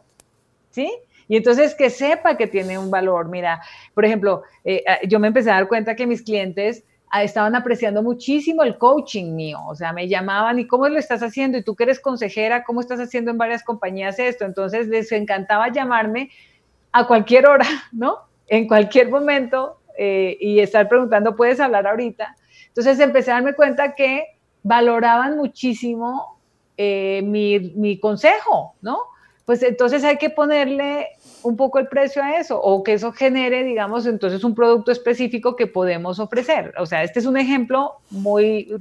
¿sí? 0.71 0.89
Y 1.31 1.37
entonces 1.37 1.77
que 1.77 1.91
sepa 1.91 2.37
que 2.37 2.49
tiene 2.49 2.77
un 2.77 2.91
valor. 2.91 3.29
Mira, 3.29 3.63
por 3.95 4.05
ejemplo, 4.05 4.43
eh, 4.65 4.83
ah, 4.89 4.99
yo 5.07 5.21
me 5.21 5.29
empecé 5.29 5.49
a 5.53 5.55
dar 5.55 5.69
cuenta 5.69 5.95
que 5.95 6.05
mis 6.05 6.23
clientes 6.23 6.83
ah, 7.09 7.23
estaban 7.23 7.55
apreciando 7.55 8.03
muchísimo 8.03 8.65
el 8.65 8.77
coaching 8.77 9.37
mío, 9.37 9.61
o 9.69 9.77
sea, 9.77 9.93
me 9.93 10.09
llamaban 10.09 10.59
y 10.59 10.67
cómo 10.67 10.89
lo 10.89 10.99
estás 10.99 11.23
haciendo 11.23 11.57
y 11.57 11.63
tú 11.63 11.77
que 11.77 11.85
eres 11.85 12.01
consejera, 12.01 12.65
cómo 12.65 12.81
estás 12.81 12.99
haciendo 12.99 13.31
en 13.31 13.39
varias 13.39 13.63
compañías 13.63 14.19
esto. 14.19 14.45
Entonces 14.45 14.89
les 14.89 15.13
encantaba 15.13 15.69
llamarme 15.69 16.31
a 16.91 17.07
cualquier 17.07 17.47
hora, 17.47 17.67
¿no? 17.93 18.17
En 18.49 18.67
cualquier 18.67 19.09
momento 19.09 19.79
eh, 19.97 20.37
y 20.41 20.59
estar 20.59 20.89
preguntando, 20.89 21.37
¿puedes 21.37 21.61
hablar 21.61 21.87
ahorita? 21.87 22.35
Entonces 22.67 22.99
empecé 22.99 23.31
a 23.31 23.35
darme 23.35 23.55
cuenta 23.55 23.95
que 23.95 24.25
valoraban 24.65 25.37
muchísimo 25.37 26.41
eh, 26.77 27.23
mi, 27.23 27.73
mi 27.77 28.01
consejo, 28.01 28.75
¿no? 28.83 28.99
Pues 29.51 29.65
entonces 29.65 30.05
hay 30.05 30.17
que 30.17 30.31
ponerle 30.31 31.09
un 31.43 31.57
poco 31.57 31.79
el 31.79 31.89
precio 31.89 32.23
a 32.23 32.39
eso 32.39 32.61
o 32.61 32.83
que 32.83 32.95
eso 32.95 33.13
genere, 33.13 33.65
digamos, 33.65 34.07
entonces 34.07 34.45
un 34.45 34.55
producto 34.55 34.93
específico 34.93 35.57
que 35.57 35.67
podemos 35.67 36.19
ofrecer. 36.19 36.75
O 36.79 36.87
sea, 36.87 37.03
este 37.03 37.19
es 37.21 37.27
un 37.27 37.37
ejemplo 37.37 38.01
muy, 38.11 38.73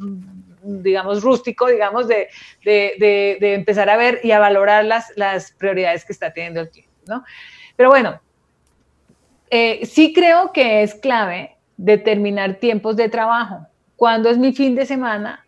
digamos, 0.63 1.21
rústico, 1.21 1.67
digamos, 1.67 2.07
de, 2.07 2.29
de, 2.63 3.37
de, 3.39 3.53
empezar 3.53 3.89
a 3.89 3.97
ver 3.97 4.19
y 4.23 4.31
a 4.31 4.39
valorar 4.39 4.85
las, 4.85 5.11
las 5.15 5.51
prioridades 5.51 6.05
que 6.05 6.13
está 6.13 6.33
teniendo 6.33 6.61
el 6.61 6.69
cliente, 6.69 6.93
¿no? 7.07 7.23
Pero 7.75 7.89
bueno, 7.89 8.19
eh, 9.49 9.85
sí 9.85 10.13
creo 10.13 10.51
que 10.51 10.83
es 10.83 10.95
clave 10.95 11.55
determinar 11.77 12.55
tiempos 12.55 12.95
de 12.95 13.09
trabajo. 13.09 13.65
¿Cuándo 13.95 14.29
es 14.29 14.37
mi 14.37 14.53
fin 14.53 14.75
de 14.75 14.85
semana? 14.85 15.45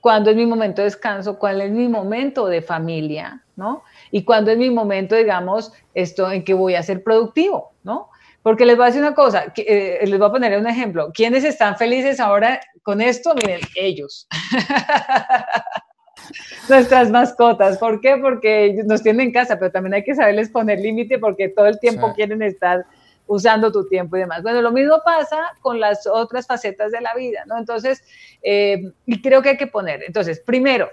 ¿Cuándo 0.00 0.30
es 0.30 0.36
mi 0.36 0.46
momento 0.46 0.82
de 0.82 0.86
descanso? 0.86 1.38
¿Cuál 1.38 1.60
es 1.60 1.70
mi 1.70 1.88
momento 1.88 2.46
de 2.46 2.62
familia? 2.62 3.42
¿No? 3.56 3.82
Y 4.10 4.24
cuándo 4.24 4.50
es 4.50 4.58
mi 4.58 4.70
momento, 4.70 5.14
digamos, 5.14 5.72
esto 5.94 6.30
en 6.30 6.44
que 6.44 6.54
voy 6.54 6.74
a 6.74 6.82
ser 6.82 7.02
productivo, 7.02 7.72
¿no? 7.82 8.10
Porque 8.42 8.64
les 8.64 8.76
voy 8.76 8.84
a 8.84 8.86
decir 8.86 9.02
una 9.02 9.14
cosa, 9.14 9.52
eh, 9.56 10.00
les 10.02 10.18
voy 10.18 10.28
a 10.28 10.32
poner 10.32 10.58
un 10.58 10.66
ejemplo. 10.66 11.10
¿Quiénes 11.12 11.44
están 11.44 11.76
felices 11.76 12.20
ahora 12.20 12.60
con 12.82 13.00
esto? 13.00 13.34
Miren, 13.34 13.60
ellos. 13.74 14.28
Nuestras 16.68 17.10
mascotas. 17.10 17.78
¿Por 17.78 18.00
qué? 18.00 18.16
Porque 18.16 18.82
nos 18.86 19.02
tienen 19.02 19.28
en 19.28 19.32
casa, 19.32 19.58
pero 19.58 19.72
también 19.72 19.94
hay 19.94 20.04
que 20.04 20.14
saberles 20.14 20.50
poner 20.50 20.78
límite 20.78 21.18
porque 21.18 21.48
todo 21.48 21.66
el 21.66 21.78
tiempo 21.80 22.12
quieren 22.14 22.42
estar 22.42 22.86
usando 23.26 23.70
tu 23.70 23.86
tiempo 23.86 24.16
y 24.16 24.20
demás. 24.20 24.42
Bueno, 24.42 24.62
lo 24.62 24.72
mismo 24.72 25.00
pasa 25.04 25.38
con 25.60 25.78
las 25.78 26.06
otras 26.06 26.46
facetas 26.46 26.92
de 26.92 27.00
la 27.00 27.14
vida, 27.14 27.44
¿no? 27.46 27.58
Entonces, 27.58 28.02
eh, 28.42 28.92
y 29.06 29.20
creo 29.20 29.42
que 29.42 29.50
hay 29.50 29.56
que 29.56 29.66
poner, 29.66 30.02
entonces, 30.02 30.40
primero, 30.40 30.88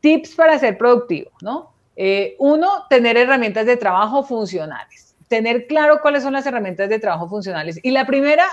tips 0.00 0.34
para 0.34 0.58
ser 0.58 0.76
productivo, 0.78 1.30
¿no? 1.40 1.71
Eh, 1.96 2.36
uno, 2.38 2.86
tener 2.88 3.16
herramientas 3.16 3.66
de 3.66 3.76
trabajo 3.76 4.24
funcionales. 4.24 5.14
Tener 5.28 5.66
claro 5.66 6.00
cuáles 6.00 6.22
son 6.22 6.32
las 6.32 6.46
herramientas 6.46 6.88
de 6.88 6.98
trabajo 6.98 7.28
funcionales. 7.28 7.78
Y 7.82 7.90
la 7.90 8.06
primera, 8.06 8.44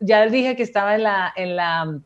ya 0.00 0.26
dije 0.26 0.56
que 0.56 0.62
estaba 0.62 0.94
en 0.94 1.02
la, 1.02 1.32
en 1.36 1.56
la 1.56 1.98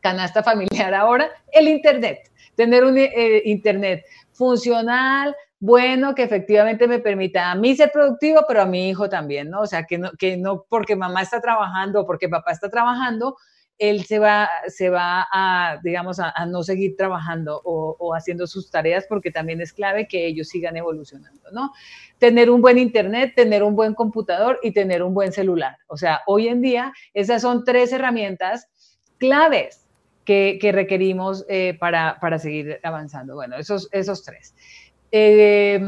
canasta 0.00 0.42
familiar 0.42 0.94
ahora, 0.94 1.30
el 1.52 1.68
Internet. 1.68 2.30
Tener 2.54 2.84
un 2.84 2.96
eh, 2.98 3.42
Internet 3.46 4.04
funcional, 4.32 5.34
bueno, 5.60 6.14
que 6.14 6.24
efectivamente 6.24 6.86
me 6.86 6.98
permita 6.98 7.50
a 7.50 7.54
mí 7.54 7.74
ser 7.74 7.90
productivo, 7.90 8.44
pero 8.46 8.60
a 8.60 8.66
mi 8.66 8.90
hijo 8.90 9.08
también, 9.08 9.48
¿no? 9.48 9.62
O 9.62 9.66
sea, 9.66 9.84
que 9.84 9.96
no, 9.96 10.10
que 10.12 10.36
no 10.36 10.66
porque 10.68 10.94
mamá 10.94 11.22
está 11.22 11.40
trabajando 11.40 12.02
o 12.02 12.06
porque 12.06 12.28
papá 12.28 12.52
está 12.52 12.68
trabajando, 12.68 13.36
él 13.78 14.04
se 14.04 14.18
va, 14.18 14.48
se 14.68 14.88
va 14.88 15.26
a, 15.32 15.78
digamos, 15.82 16.20
a, 16.20 16.32
no 16.46 16.62
seguir 16.62 16.96
trabajando 16.96 17.60
o, 17.64 18.14
haciendo 18.14 18.46
sus 18.46 18.70
tareas 18.70 19.06
porque 19.08 19.30
también 19.30 19.60
es 19.60 19.72
clave 19.72 20.06
que 20.06 20.26
ellos 20.26 20.48
sigan 20.48 20.76
evolucionando, 20.76 21.50
¿no? 21.52 21.72
Tener 22.18 22.50
un 22.50 22.62
buen 22.62 22.78
internet, 22.78 23.32
tener 23.34 23.62
un 23.62 23.74
buen 23.74 23.94
computador 23.94 24.60
y 24.62 24.72
tener 24.72 25.02
un 25.02 25.14
buen 25.14 25.32
celular. 25.32 25.76
O 25.88 25.96
sea, 25.96 26.22
hoy 26.26 26.48
en 26.48 26.60
día 26.60 26.92
esas 27.14 27.42
son 27.42 27.64
tres 27.64 27.92
herramientas 27.92 28.68
claves 29.18 29.86
que, 30.24 30.58
requerimos 30.72 31.44
eh, 31.48 31.76
para, 31.78 32.38
seguir 32.38 32.80
avanzando. 32.82 33.34
Bueno, 33.34 33.56
esos, 33.56 33.88
esos 33.92 34.22
tres. 34.22 34.54
Eh, 35.10 35.80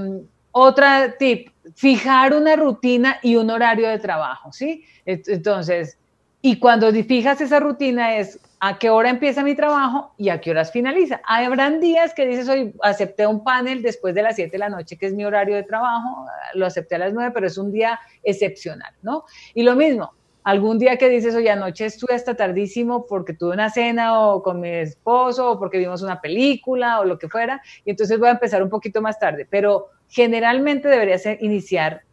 otra 0.59 1.16
tip, 1.18 1.51
fijar 1.74 2.32
una 2.34 2.57
rutina 2.57 3.18
y 3.22 3.37
un 3.37 3.51
horario 3.51 3.89
de 3.89 3.99
trabajo, 3.99 4.53
¿sí? 4.53 4.84
Entonces, 5.05 5.99
y 6.47 6.61
cuando 6.61 6.92
fijas 6.92 7.40
esa 7.40 7.59
rutina 7.59 8.18
es 8.18 8.38
a 8.61 8.78
qué 8.78 8.88
hora 8.88 9.11
empieza 9.11 9.42
mi 9.42 9.57
trabajo 9.57 10.12
y 10.16 10.28
a 10.28 10.40
qué 10.40 10.53
horas 10.53 10.70
finaliza. 10.70 11.20
Habrán 11.26 11.80
días 11.80 12.14
que 12.14 12.24
dices, 12.24 12.49
hoy 12.49 12.72
acepté 12.84 13.26
un 13.26 13.42
panel 13.42 13.82
después 13.82 14.14
de 14.14 14.22
las 14.22 14.36
7 14.36 14.53
de 14.53 14.59
la 14.59 14.68
noche, 14.68 14.97
que 14.97 15.07
es 15.07 15.12
mi 15.12 15.24
horario 15.24 15.57
de 15.57 15.64
trabajo, 15.64 16.24
lo 16.55 16.64
acepté 16.64 16.94
a 16.94 16.99
las 16.99 17.12
9, 17.12 17.32
pero 17.34 17.49
es 17.49 17.59
un 17.59 17.72
día 17.72 17.99
excepcional, 18.22 18.94
¿no? 19.03 19.24
Y 19.55 19.64
lo 19.64 19.74
mismo, 19.74 20.12
algún 20.44 20.78
día 20.78 20.97
que 20.99 21.09
dices, 21.09 21.34
oye, 21.34 21.51
anoche 21.51 21.86
estuve 21.86 22.14
hasta 22.14 22.36
tardísimo 22.36 23.07
porque 23.07 23.32
tuve 23.32 23.55
una 23.55 23.68
cena 23.68 24.20
o 24.20 24.40
con 24.40 24.61
mi 24.61 24.68
esposo 24.68 25.51
o 25.51 25.59
porque 25.59 25.78
vimos 25.78 26.01
una 26.03 26.20
película 26.20 27.01
o 27.01 27.05
lo 27.05 27.18
que 27.18 27.28
fuera, 27.28 27.61
y 27.84 27.90
entonces 27.90 28.20
voy 28.20 28.28
a 28.28 28.32
empezar 28.38 28.62
un 28.62 28.70
poquito 28.70 29.03
más 29.03 29.18
tarde, 29.18 29.49
pero 29.51 29.88
generalmente 30.07 30.86
debería 30.86 31.18
ser 31.18 31.38
iniciar 31.42 32.05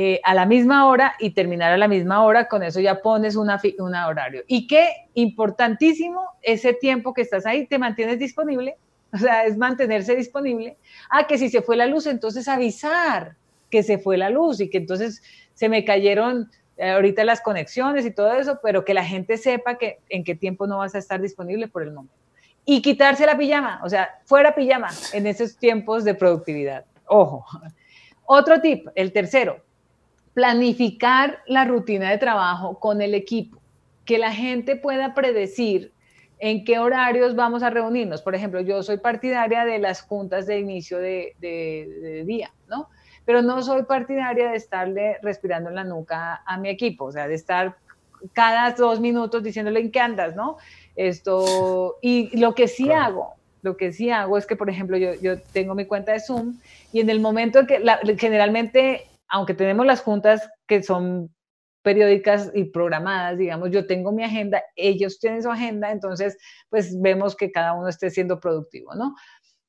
eh, 0.00 0.20
a 0.22 0.32
la 0.32 0.46
misma 0.46 0.86
hora 0.86 1.16
y 1.18 1.30
terminar 1.30 1.72
a 1.72 1.76
la 1.76 1.88
misma 1.88 2.22
hora, 2.22 2.46
con 2.46 2.62
eso 2.62 2.78
ya 2.78 3.02
pones 3.02 3.34
un 3.34 3.50
horario. 3.50 4.44
Y 4.46 4.68
qué 4.68 4.92
importantísimo, 5.14 6.22
ese 6.40 6.72
tiempo 6.72 7.12
que 7.12 7.22
estás 7.22 7.46
ahí, 7.46 7.66
te 7.66 7.80
mantienes 7.80 8.20
disponible, 8.20 8.76
o 9.12 9.18
sea, 9.18 9.44
es 9.44 9.56
mantenerse 9.56 10.14
disponible. 10.14 10.76
Ah, 11.10 11.26
que 11.26 11.36
si 11.36 11.48
se 11.48 11.62
fue 11.62 11.76
la 11.76 11.86
luz, 11.86 12.06
entonces 12.06 12.46
avisar 12.46 13.34
que 13.70 13.82
se 13.82 13.98
fue 13.98 14.16
la 14.16 14.30
luz 14.30 14.60
y 14.60 14.70
que 14.70 14.78
entonces 14.78 15.20
se 15.54 15.68
me 15.68 15.84
cayeron 15.84 16.48
eh, 16.76 16.90
ahorita 16.90 17.24
las 17.24 17.40
conexiones 17.40 18.06
y 18.06 18.12
todo 18.12 18.34
eso, 18.34 18.60
pero 18.62 18.84
que 18.84 18.94
la 18.94 19.04
gente 19.04 19.36
sepa 19.36 19.78
que 19.78 19.98
en 20.10 20.22
qué 20.22 20.36
tiempo 20.36 20.68
no 20.68 20.78
vas 20.78 20.94
a 20.94 20.98
estar 20.98 21.20
disponible 21.20 21.66
por 21.66 21.82
el 21.82 21.90
momento. 21.90 22.14
Y 22.64 22.82
quitarse 22.82 23.26
la 23.26 23.36
pijama, 23.36 23.80
o 23.82 23.88
sea, 23.88 24.20
fuera 24.26 24.54
pijama 24.54 24.90
en 25.12 25.26
esos 25.26 25.56
tiempos 25.56 26.04
de 26.04 26.14
productividad. 26.14 26.84
Ojo. 27.06 27.44
Otro 28.26 28.60
tip, 28.60 28.86
el 28.94 29.10
tercero, 29.10 29.64
planificar 30.38 31.42
la 31.48 31.64
rutina 31.64 32.12
de 32.12 32.18
trabajo 32.18 32.78
con 32.78 33.02
el 33.02 33.14
equipo, 33.14 33.58
que 34.04 34.18
la 34.18 34.30
gente 34.30 34.76
pueda 34.76 35.12
predecir 35.12 35.90
en 36.38 36.64
qué 36.64 36.78
horarios 36.78 37.34
vamos 37.34 37.64
a 37.64 37.70
reunirnos. 37.70 38.22
Por 38.22 38.36
ejemplo, 38.36 38.60
yo 38.60 38.84
soy 38.84 38.98
partidaria 38.98 39.64
de 39.64 39.80
las 39.80 40.00
juntas 40.00 40.46
de 40.46 40.60
inicio 40.60 40.98
de, 40.98 41.34
día, 42.24 42.52
¿no? 42.68 42.88
Pero 43.24 43.42
no 43.42 43.60
soy 43.64 43.82
partidaria 43.82 44.52
de 44.52 44.56
estarle 44.56 45.16
respirando 45.22 45.70
en 45.70 45.74
la 45.74 45.82
nuca 45.82 46.40
a 46.46 46.56
mi 46.56 46.68
equipo, 46.68 47.06
o 47.06 47.10
sea, 47.10 47.26
de 47.26 47.34
estar 47.34 47.74
cada 48.32 48.70
dos 48.70 49.00
minutos 49.00 49.42
diciéndole 49.42 49.80
en 49.80 49.90
qué 49.90 49.98
andas, 49.98 50.36
¿no? 50.36 50.58
Esto, 50.94 51.96
y 52.00 52.38
lo 52.38 52.54
que 52.54 52.68
sí 52.68 52.92
hago, 52.92 53.34
lo 53.62 53.76
que 53.76 53.92
sí 53.92 54.10
hago 54.10 54.38
es 54.38 54.46
que, 54.46 54.54
por 54.54 54.70
ejemplo, 54.70 54.96
yo, 54.98 55.14
yo 55.14 55.40
tengo 55.52 55.74
mi 55.74 55.84
cuenta 55.84 56.12
de 56.12 56.20
Zoom 56.20 56.60
y 56.92 57.00
en 57.00 57.10
el 57.10 57.18
momento 57.18 57.58
en 57.58 57.66
que 57.66 57.82
generalmente 58.18 59.08
aunque 59.28 59.54
tenemos 59.54 59.86
las 59.86 60.00
juntas 60.00 60.48
que 60.66 60.82
son 60.82 61.34
periódicas 61.82 62.50
y 62.54 62.64
programadas, 62.64 63.38
digamos, 63.38 63.70
yo 63.70 63.86
tengo 63.86 64.12
mi 64.12 64.24
agenda, 64.24 64.62
ellos 64.76 65.18
tienen 65.18 65.42
su 65.42 65.50
agenda, 65.50 65.90
entonces, 65.90 66.36
pues 66.68 67.00
vemos 67.00 67.36
que 67.36 67.50
cada 67.50 67.72
uno 67.72 67.88
esté 67.88 68.10
siendo 68.10 68.40
productivo, 68.40 68.94
¿no? 68.94 69.14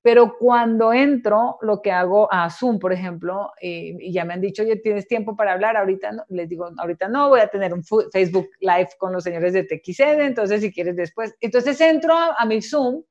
Pero 0.01 0.37
cuando 0.39 0.93
entro, 0.93 1.57
lo 1.61 1.81
que 1.81 1.91
hago 1.91 2.31
a 2.31 2.49
Zoom, 2.49 2.79
por 2.79 2.93
ejemplo, 2.93 3.51
eh, 3.61 3.95
y 3.99 4.13
ya 4.13 4.23
me 4.23 4.33
han 4.33 4.41
dicho, 4.41 4.63
oye, 4.63 4.77
¿tienes 4.77 5.07
tiempo 5.07 5.35
para 5.35 5.51
hablar? 5.51 5.75
Ahorita 5.75 6.11
no, 6.13 6.23
les 6.29 6.47
digo, 6.47 6.69
ahorita 6.77 7.09
no, 7.09 7.27
voy 7.29 7.41
a 7.41 7.47
tener 7.47 7.73
un 7.73 7.83
Facebook 7.83 8.49
Live 8.61 8.89
con 8.97 9.11
los 9.11 9.23
señores 9.23 9.53
de 9.53 9.63
TXN, 9.63 10.21
entonces 10.21 10.61
si 10.61 10.71
quieres 10.71 10.95
después. 10.95 11.35
Entonces 11.41 11.79
entro 11.81 12.13
a 12.15 12.45
mi 12.45 12.61
Zoom 12.61 13.03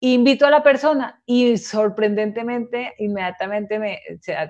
invito 0.00 0.46
a 0.46 0.50
la 0.50 0.62
persona 0.62 1.20
y 1.26 1.56
sorprendentemente, 1.58 2.94
inmediatamente 2.98 3.78
me, 3.78 3.98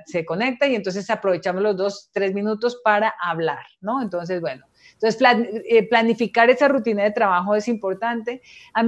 se, 0.04 0.24
conecta 0.24 0.66
y 0.66 0.74
entonces 0.74 1.08
aprovechamos 1.08 1.62
los 1.62 1.76
dos, 1.76 2.10
tres 2.12 2.34
minutos 2.34 2.80
para 2.84 3.14
hablar, 3.20 3.64
¿no? 3.80 4.02
Entonces, 4.02 4.42
bueno, 4.42 4.66
Entonces, 4.92 5.20
eh, 5.68 5.88
planificar 5.88 6.50
esa 6.50 6.68
rutina 6.68 7.02
de 7.02 7.12
trabajo 7.12 7.54
es 7.54 7.66
importante. 7.68 8.42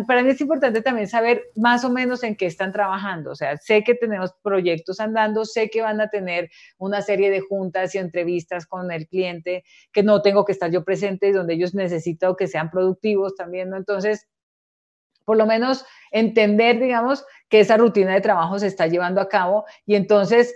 Para 0.07 0.23
mí 0.23 0.31
es 0.31 0.41
importante 0.41 0.83
también 0.83 1.09
saber 1.09 1.45
más 1.57 1.85
o 1.85 1.91
menos 1.91 2.23
en 2.25 2.37
qué 2.37 2.47
están 2.47 2.73
trabajando. 2.73 3.31
O 3.31 3.35
sea, 3.35 3.57
sé 3.57 3.83
que 3.83 3.95
tenemos 3.95 4.33
proyectos 4.43 5.01
andando, 5.01 5.47
sé 5.47 5.71
que 5.71 5.81
van 5.81 6.01
a 6.01 6.09
tener 6.09 6.51
una 6.77 7.01
serie 7.01 7.31
de 7.31 7.41
juntas 7.41 7.95
y 7.95 7.99
entrevistas 7.99 8.67
con 8.67 8.91
el 8.93 9.07
cliente, 9.07 9.65
que 9.93 10.03
no 10.03 10.21
tengo 10.21 10.45
que 10.45 10.53
estar 10.53 10.71
yo 10.71 10.85
presente 10.85 11.29
y 11.29 11.33
donde 11.33 11.55
ellos 11.55 11.75
necesitan 11.75 12.35
que 12.37 12.49
sean 12.49 12.71
productivos 12.71 13.35
también, 13.35 13.71
¿no? 13.71 13.77
Entonces, 13.77 14.29
por 15.25 15.37
lo 15.37 15.47
menos 15.47 15.85
entender, 16.11 16.81
digamos, 16.81 17.25
que 17.49 17.61
esa 17.61 17.77
rutina 17.77 18.15
de 18.15 18.21
trabajo 18.21 18.59
se 18.59 18.67
está 18.67 18.87
llevando 18.87 19.21
a 19.21 19.29
cabo 19.29 19.65
y 19.87 19.95
entonces, 19.95 20.55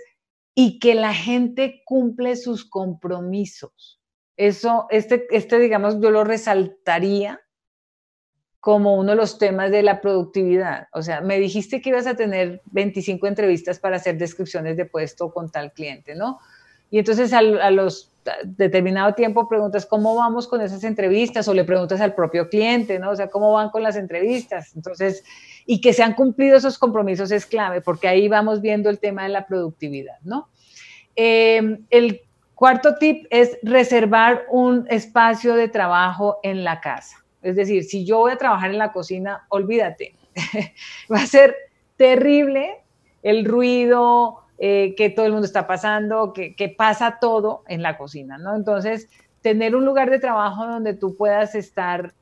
y 0.53 0.79
que 0.79 0.95
la 0.95 1.13
gente 1.13 1.81
cumple 1.85 2.35
sus 2.35 2.67
compromisos. 2.69 3.99
Eso, 4.37 4.87
este, 4.89 5.27
este, 5.31 5.59
digamos, 5.59 5.99
yo 5.99 6.11
lo 6.11 6.23
resaltaría 6.23 7.41
como 8.59 8.95
uno 8.95 9.11
de 9.11 9.17
los 9.17 9.37
temas 9.37 9.69
de 9.69 9.83
la 9.83 10.01
productividad. 10.01 10.87
O 10.91 11.03
sea, 11.03 11.21
me 11.21 11.39
dijiste 11.39 11.81
que 11.81 11.89
ibas 11.89 12.07
a 12.07 12.15
tener 12.15 12.61
25 12.65 13.27
entrevistas 13.27 13.79
para 13.79 13.97
hacer 13.97 14.17
descripciones 14.17 14.75
de 14.75 14.85
puesto 14.85 15.31
con 15.31 15.51
tal 15.51 15.71
cliente, 15.71 16.15
¿no? 16.15 16.39
Y 16.89 16.97
entonces 16.97 17.31
a, 17.31 17.39
a 17.39 17.69
los 17.69 18.14
determinado 18.43 19.13
tiempo 19.13 19.47
preguntas 19.47 19.85
cómo 19.85 20.15
vamos 20.15 20.47
con 20.47 20.61
esas 20.61 20.83
entrevistas 20.83 21.47
o 21.47 21.53
le 21.53 21.63
preguntas 21.63 22.01
al 22.01 22.13
propio 22.13 22.49
cliente, 22.49 22.99
¿no? 22.99 23.11
O 23.11 23.15
sea, 23.15 23.27
cómo 23.27 23.53
van 23.53 23.69
con 23.69 23.83
las 23.83 23.95
entrevistas. 23.95 24.75
Entonces, 24.75 25.23
y 25.65 25.81
que 25.81 25.93
se 25.93 26.03
han 26.03 26.13
cumplido 26.13 26.57
esos 26.57 26.77
compromisos 26.77 27.31
es 27.31 27.45
clave 27.45 27.81
porque 27.81 28.07
ahí 28.07 28.27
vamos 28.27 28.61
viendo 28.61 28.89
el 28.89 28.99
tema 28.99 29.23
de 29.23 29.29
la 29.29 29.45
productividad, 29.45 30.19
¿no? 30.23 30.49
Eh, 31.15 31.79
el 31.89 32.21
cuarto 32.55 32.95
tip 32.95 33.27
es 33.29 33.57
reservar 33.63 34.45
un 34.49 34.85
espacio 34.89 35.55
de 35.55 35.67
trabajo 35.67 36.39
en 36.43 36.63
la 36.63 36.81
casa. 36.81 37.23
Es 37.41 37.55
decir, 37.55 37.83
si 37.83 38.05
yo 38.05 38.19
voy 38.19 38.31
a 38.31 38.37
trabajar 38.37 38.71
en 38.71 38.79
la 38.79 38.91
cocina, 38.91 39.45
olvídate, 39.49 40.15
va 41.11 41.17
a 41.17 41.27
ser 41.27 41.55
terrible 41.95 42.81
el 43.21 43.45
ruido, 43.45 44.44
eh, 44.57 44.95
que 44.95 45.09
todo 45.09 45.25
el 45.25 45.33
mundo 45.33 45.45
está 45.45 45.67
pasando, 45.67 46.31
que, 46.33 46.75
pasa 46.77 47.17
todo 47.19 47.63
en 47.67 47.81
la 47.81 47.97
cocina, 47.97 48.37
¿no? 48.37 48.55
Entonces, 48.55 49.09
tener 49.41 49.75
un 49.75 49.85
lugar 49.85 50.09
de 50.09 50.19
trabajo 50.19 50.65
donde 50.65 50.93
tú 50.93 51.15
puedas 51.15 51.55
estar 51.55 52.13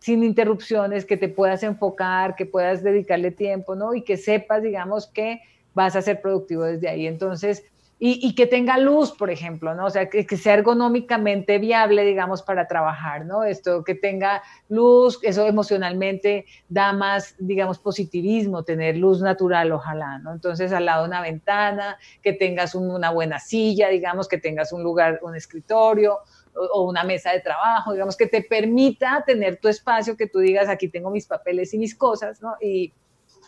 sin 0.00 0.24
interrupciones, 0.24 1.04
que 1.04 1.16
te 1.16 1.28
puedas 1.28 1.62
enfocar, 1.62 2.34
que 2.34 2.46
puedas 2.46 2.82
dedicarle 2.82 3.30
tiempo, 3.30 3.74
¿no? 3.74 3.94
Y 3.94 4.02
que 4.02 4.16
sepas, 4.16 4.62
digamos, 4.62 5.06
que 5.06 5.40
vas 5.74 5.94
a 5.96 6.02
ser 6.02 6.20
productivo 6.20 6.64
desde 6.64 6.88
ahí. 6.88 7.06
Entonces, 7.06 7.64
y, 7.98 8.34
que 8.34 8.46
tenga 8.46 8.76
luz, 8.76 9.12
por 9.12 9.30
ejemplo, 9.30 9.74
¿no? 9.74 9.86
O 9.86 9.90
sea, 9.90 10.10
que, 10.10 10.24
sea 10.36 10.52
ergonómicamente 10.52 11.58
viable, 11.58 12.04
digamos, 12.04 12.42
para 12.42 12.68
trabajar, 12.68 13.24
¿no? 13.24 13.42
Esto, 13.42 13.84
que 13.84 13.94
tenga 13.94 14.42
luz, 14.68 15.18
eso 15.22 15.46
emocionalmente 15.46 16.44
da 16.68 16.92
más, 16.92 17.34
digamos, 17.38 17.78
positivismo, 17.78 18.64
tener 18.64 18.98
luz 18.98 19.22
natural, 19.22 19.72
ojalá, 19.72 20.18
¿no? 20.18 20.32
Entonces, 20.32 20.72
al 20.72 20.84
lado 20.84 21.04
de 21.04 21.08
una 21.08 21.22
ventana, 21.22 21.96
que 22.22 22.34
tengas 22.34 22.74
una 22.74 23.10
buena 23.10 23.38
silla, 23.38 23.88
digamos, 23.88 24.28
que 24.28 24.36
tengas 24.36 24.72
un 24.72 24.82
lugar, 24.82 25.20
un 25.22 25.34
escritorio, 25.34 26.18
o, 26.54 26.82
una 26.82 27.02
mesa 27.02 27.32
de 27.32 27.40
trabajo, 27.40 27.92
digamos, 27.92 28.16
que 28.16 28.26
te 28.26 28.42
permita 28.42 29.24
tener 29.26 29.56
tu 29.56 29.68
espacio, 29.68 30.18
que 30.18 30.26
tú 30.26 30.40
digas, 30.40 30.68
aquí 30.68 30.88
tengo 30.88 31.10
mis 31.10 31.26
papeles 31.26 31.72
y 31.72 31.78
mis 31.78 31.94
cosas, 31.94 32.42
¿no? 32.42 32.56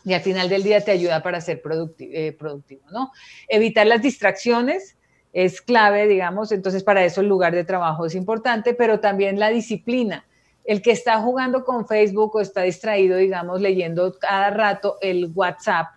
Y 0.09 0.15
al 0.15 0.21
final 0.23 0.49
del 0.49 0.63
día 0.63 0.81
te 0.81 0.91
ayuda 0.91 1.23
para 1.23 1.41
ser 1.41 1.61
eh, 1.99 2.33
productivo, 2.39 2.83
¿no? 2.91 3.13
Evitar 3.47 3.87
las 3.87 4.01
distracciones 4.01 4.97
es 5.33 5.61
clave, 5.61 6.07
digamos, 6.07 6.51
entonces 6.53 6.83
para 6.83 7.05
eso 7.05 7.21
el 7.21 7.29
lugar 7.29 7.55
de 7.55 7.65
trabajo 7.65 8.07
es 8.07 8.15
importante, 8.15 8.75
pero 8.75 9.01
también 9.01 9.39
la 9.39 9.51
disciplina. 9.51 10.25
El 10.65 10.83
que 10.83 10.91
está 10.91 11.21
jugando 11.21 11.65
con 11.65 11.87
Facebook 11.87 12.37
o 12.37 12.41
está 12.41 12.63
distraído, 12.63 13.17
digamos, 13.17 13.61
leyendo 13.61 14.19
cada 14.19 14.51
rato 14.51 14.97
el 15.01 15.31
WhatsApp, 15.35 15.89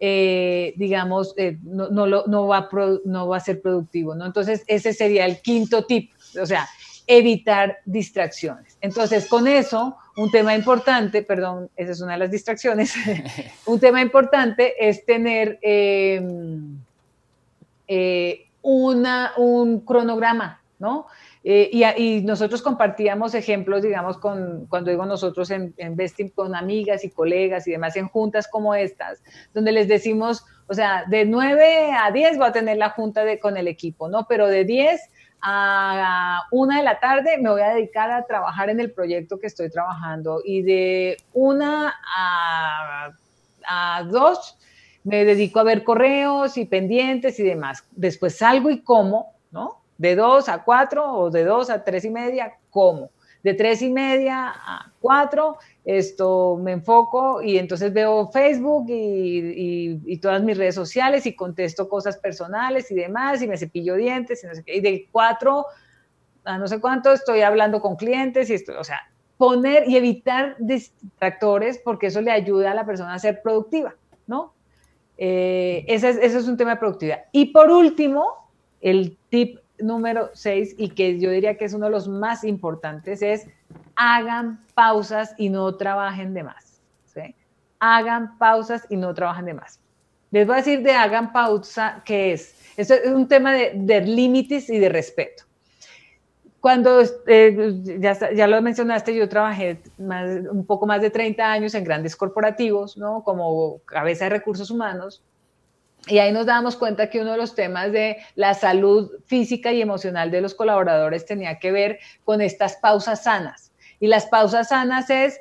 eh, 0.00 0.74
digamos, 0.76 1.34
eh, 1.36 1.58
no, 1.62 2.46
va 2.46 2.68
no 3.04 3.28
va 3.28 3.36
a 3.36 3.40
ser 3.40 3.60
productivo, 3.60 4.14
¿no? 4.14 4.26
Entonces, 4.26 4.62
ese 4.68 4.92
sería 4.92 5.26
el 5.26 5.40
quinto 5.40 5.84
tip, 5.84 6.12
o 6.40 6.46
sea, 6.46 6.68
evitar 7.08 7.78
distracciones. 7.84 8.78
Entonces, 8.80 9.26
con 9.26 9.48
eso, 9.48 9.96
un 10.18 10.30
tema 10.32 10.54
importante, 10.54 11.22
perdón, 11.22 11.70
esa 11.76 11.92
es 11.92 12.00
una 12.00 12.14
de 12.14 12.18
las 12.18 12.30
distracciones, 12.30 12.92
un 13.66 13.78
tema 13.78 14.02
importante 14.02 14.74
es 14.78 15.06
tener 15.06 15.58
em, 15.62 16.76
eh, 17.86 18.46
una, 18.60 19.32
un 19.36 19.80
cronograma, 19.80 20.60
¿no? 20.80 21.06
Eh, 21.44 21.70
y, 21.96 22.20
nosotros 22.22 22.62
compartíamos 22.62 23.34
ejemplos, 23.34 23.82
digamos, 23.82 24.18
con, 24.18 24.66
cuando 24.68 24.90
digo 24.90 25.06
nosotros 25.06 25.50
en, 25.52 25.72
en 25.76 25.96
con 26.34 26.56
amigas 26.56 27.04
y 27.04 27.10
colegas 27.10 27.68
y 27.68 27.70
demás, 27.70 27.94
en 27.96 28.08
juntas 28.08 28.48
como 28.48 28.74
estas, 28.74 29.22
donde 29.54 29.70
les 29.70 29.86
decimos, 29.86 30.44
o 30.66 30.74
sea, 30.74 31.04
de 31.06 31.24
9 31.26 31.92
a 31.92 32.10
10 32.10 32.40
va 32.40 32.48
a 32.48 32.52
tener 32.52 32.76
la 32.76 32.90
junta 32.90 33.24
de, 33.24 33.38
con 33.38 33.56
el 33.56 33.68
equipo, 33.68 34.08
¿no? 34.08 34.26
Pero 34.28 34.48
de 34.48 34.64
10 34.64 35.00
a 35.42 36.42
una 36.50 36.78
de 36.78 36.82
la 36.82 36.98
tarde 36.98 37.38
me 37.38 37.50
voy 37.50 37.60
a 37.60 37.74
dedicar 37.74 38.10
a 38.10 38.26
trabajar 38.26 38.70
en 38.70 38.80
el 38.80 38.92
proyecto 38.92 39.38
que 39.38 39.46
estoy 39.46 39.70
trabajando 39.70 40.40
y 40.44 40.62
de 40.62 41.16
una 41.32 41.94
a, 42.16 43.10
a 43.66 44.02
dos 44.04 44.58
me 45.04 45.24
dedico 45.24 45.60
a 45.60 45.62
ver 45.62 45.84
correos 45.84 46.58
y 46.58 46.66
pendientes 46.66 47.38
y 47.40 47.42
demás. 47.42 47.84
Después 47.92 48.36
salgo 48.36 48.70
y 48.70 48.82
como, 48.82 49.34
¿no? 49.50 49.80
De 49.96 50.14
dos 50.14 50.48
a 50.48 50.64
cuatro 50.64 51.10
o 51.12 51.30
de 51.30 51.44
dos 51.44 51.70
a 51.70 51.82
tres 51.82 52.04
y 52.04 52.10
media, 52.10 52.58
como. 52.70 53.10
De 53.48 53.54
tres 53.54 53.80
y 53.80 53.88
media 53.88 54.52
a 54.54 54.92
cuatro 55.00 55.56
esto 55.82 56.58
me 56.62 56.72
enfoco 56.72 57.40
y 57.40 57.56
entonces 57.56 57.94
veo 57.94 58.30
Facebook 58.30 58.84
y, 58.90 60.18
todas 60.18 60.42
mis 60.42 60.58
redes 60.58 60.74
sociales 60.74 61.24
y 61.24 61.34
contesto 61.34 61.88
cosas 61.88 62.18
personales 62.18 62.90
y 62.90 62.94
demás 62.94 63.40
y 63.40 63.48
me 63.48 63.56
cepillo 63.56 63.94
dientes 63.94 64.44
y 64.44 64.48
no 64.48 64.54
sé 64.54 64.62
qué. 64.64 64.76
Y 64.76 64.80
de 64.80 65.08
cuatro 65.10 65.64
a 66.44 66.58
no 66.58 66.68
sé 66.68 66.78
cuánto 66.78 67.10
estoy 67.10 67.40
hablando 67.40 67.80
con 67.80 67.96
clientes 67.96 68.50
y 68.50 68.54
esto, 68.54 68.78
o 68.78 68.84
sea, 68.84 69.00
poner 69.38 69.88
y 69.88 69.96
evitar 69.96 70.56
distractores 70.58 71.78
porque 71.82 72.08
eso 72.08 72.20
le 72.20 72.32
ayuda 72.32 72.72
a 72.72 72.74
la 72.74 72.84
persona 72.84 73.14
a 73.14 73.18
ser 73.18 73.40
productiva, 73.40 73.94
¿no? 74.26 74.52
Eh, 75.16 75.86
ese, 75.88 76.10
es, 76.10 76.34
es 76.34 76.46
un 76.46 76.58
tema 76.58 76.72
de 76.72 76.76
productividad. 76.76 77.24
Y 77.32 77.46
por 77.46 77.70
último, 77.70 78.50
el 78.82 79.16
tip 79.30 79.58
número 79.80 80.30
seis 80.34 80.74
y 80.78 80.90
que 80.90 81.18
yo 81.18 81.30
diría 81.30 81.56
que 81.56 81.64
es 81.64 81.74
uno 81.74 81.86
de 81.86 81.92
los 81.92 82.08
más 82.08 82.44
importantes 82.44 83.22
es 83.22 83.46
hagan 83.96 84.64
pausas 84.74 85.34
y 85.38 85.48
no 85.48 85.74
trabajen 85.76 86.34
de 86.34 86.44
más. 86.44 86.66
Hagan 87.80 88.38
pausas 88.38 88.86
y 88.90 88.96
no 88.96 89.14
trabajen 89.14 89.44
de 89.44 89.54
más. 89.54 89.78
Les 90.32 90.46
voy 90.46 90.54
a 90.54 90.56
decir 90.58 90.82
de 90.82 90.92
hagan 90.92 91.32
pausa, 91.32 92.02
¿qué 92.04 92.32
es? 92.32 92.54
Esto 92.76 92.94
es 92.94 93.06
un 93.10 93.28
tema 93.28 93.52
de, 93.52 94.00
límites 94.00 94.68
y 94.68 94.78
de 94.78 94.88
respeto. 94.88 95.44
Cuando, 96.60 97.02
eh, 97.28 97.72
ya, 98.00 98.32
ya, 98.34 98.46
lo 98.48 98.60
mencionaste, 98.60 99.14
yo 99.14 99.28
trabajé 99.28 99.80
un 99.96 100.66
poco 100.66 100.86
más 100.86 101.00
de 101.00 101.10
30 101.10 101.50
años 101.50 101.74
en 101.74 101.84
grandes 101.84 102.16
corporativos, 102.16 102.96
¿no? 102.96 103.22
Como 103.22 103.78
cabeza 103.84 104.24
de 104.24 104.30
recursos 104.30 104.70
humanos. 104.70 105.22
Y 106.06 106.18
ahí 106.18 106.32
nos 106.32 106.46
damos 106.46 106.76
cuenta 106.76 107.10
que 107.10 107.20
uno 107.20 107.32
de 107.32 107.38
los 107.38 107.54
temas 107.54 107.92
de 107.92 108.18
la 108.34 108.54
salud 108.54 109.10
física 109.26 109.72
y 109.72 109.82
emocional 109.82 110.30
de 110.30 110.40
los 110.40 110.54
colaboradores 110.54 111.26
tenía 111.26 111.58
que 111.58 111.72
ver 111.72 111.98
con 112.24 112.40
estas 112.40 112.76
pausas 112.76 113.24
sanas. 113.24 113.72
Y 114.00 114.06
las 114.06 114.26
pausas 114.26 114.68
sanas 114.68 115.10
es, 115.10 115.40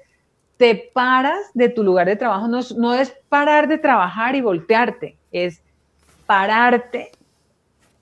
te 0.58 0.90
paras 0.94 1.40
de 1.54 1.70
tu 1.70 1.84
lugar 1.84 2.08
de 2.08 2.16
trabajo, 2.16 2.48
no, 2.48 2.60
no 2.76 2.96
es 2.96 3.14
parar 3.30 3.68
de 3.68 3.78
trabajar 3.78 4.36
y 4.36 4.42
voltearte, 4.42 5.16
es 5.32 5.62
pararte 6.26 7.12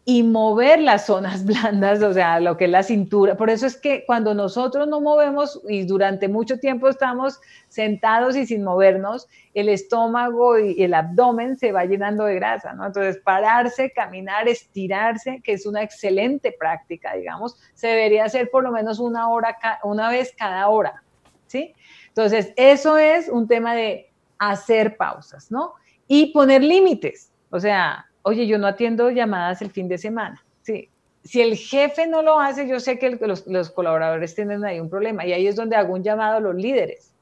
y 0.07 0.21
mover 0.21 0.79
las 0.79 1.07
zonas 1.07 1.43
blandas, 1.45 2.01
o 2.03 2.13
sea, 2.13 2.39
lo 2.39 2.55
que 2.55 2.65
es 2.65 2.71
la 2.71 2.83
cintura. 2.83 3.35
Por 3.35 3.49
eso 3.49 3.65
es 3.65 3.75
que 3.75 4.05
cuando 4.05 4.35
nosotros 4.35 4.87
no 4.87 5.01
movemos 5.01 5.61
y 5.67 5.83
durante 5.83 6.27
mucho 6.27 6.59
tiempo 6.59 6.87
estamos 6.87 7.41
sentados 7.67 8.37
y 8.37 8.45
sin 8.45 8.63
movernos, 8.63 9.27
el 9.55 9.67
estómago 9.67 10.59
y 10.59 10.83
el 10.83 10.93
abdomen 10.93 11.57
se 11.57 11.71
va 11.71 11.85
llenando 11.85 12.25
de 12.25 12.35
grasa, 12.35 12.73
¿no? 12.73 12.85
Entonces, 12.85 13.17
pararse, 13.17 13.91
caminar, 13.91 14.47
estirarse, 14.47 15.41
que 15.43 15.53
es 15.53 15.65
una 15.65 15.81
excelente 15.81 16.55
práctica, 16.57 17.15
digamos, 17.15 17.57
se 17.73 17.87
debería 17.87 18.25
hacer 18.25 18.51
por 18.51 18.63
lo 18.63 18.71
menos 18.71 18.99
una 18.99 19.27
hora, 19.29 19.57
una 19.83 20.09
vez 20.09 20.35
cada 20.37 20.67
hora, 20.67 21.03
¿sí? 21.47 21.73
Entonces, 22.09 22.53
eso 22.57 22.97
es 22.97 23.27
un 23.27 23.47
tema 23.47 23.73
de 23.73 24.11
hacer 24.37 24.97
pausas, 24.97 25.49
¿no? 25.49 25.73
Y 26.07 26.31
poner 26.31 26.63
límites, 26.63 27.31
o 27.49 27.59
sea, 27.59 28.05
oye, 28.25 28.47
yo 28.47 28.57
no 28.57 28.67
atiendo 28.67 29.09
llamadas 29.11 29.61
el 29.61 29.69
fin 29.69 29.87
de 29.87 29.97
semana. 29.97 30.43
Sí. 30.63 30.89
Si 31.23 31.41
el 31.41 31.55
jefe 31.55 32.07
no 32.07 32.21
lo 32.23 32.39
hace, 32.39 32.67
yo 32.67 32.79
sé 32.79 32.97
que 32.97 33.11
los, 33.19 33.69
colaboradores 33.71 34.33
tienen 34.35 34.65
ahí 34.65 34.79
un 34.79 34.89
problema 34.89 35.25
y 35.25 35.33
ahí 35.33 35.47
es 35.47 35.55
donde 35.55 35.75
hago 35.75 35.93
un 35.93 36.03
llamado 36.03 36.37
a 36.37 36.39
los 36.39 36.55
líderes. 36.55 37.13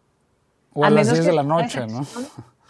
O 0.74 0.84
a, 0.84 0.90
las 0.90 1.12
10 1.12 1.26
de 1.26 1.34
la 1.34 1.44
noche, 1.56 1.86
¿no? 1.88 2.06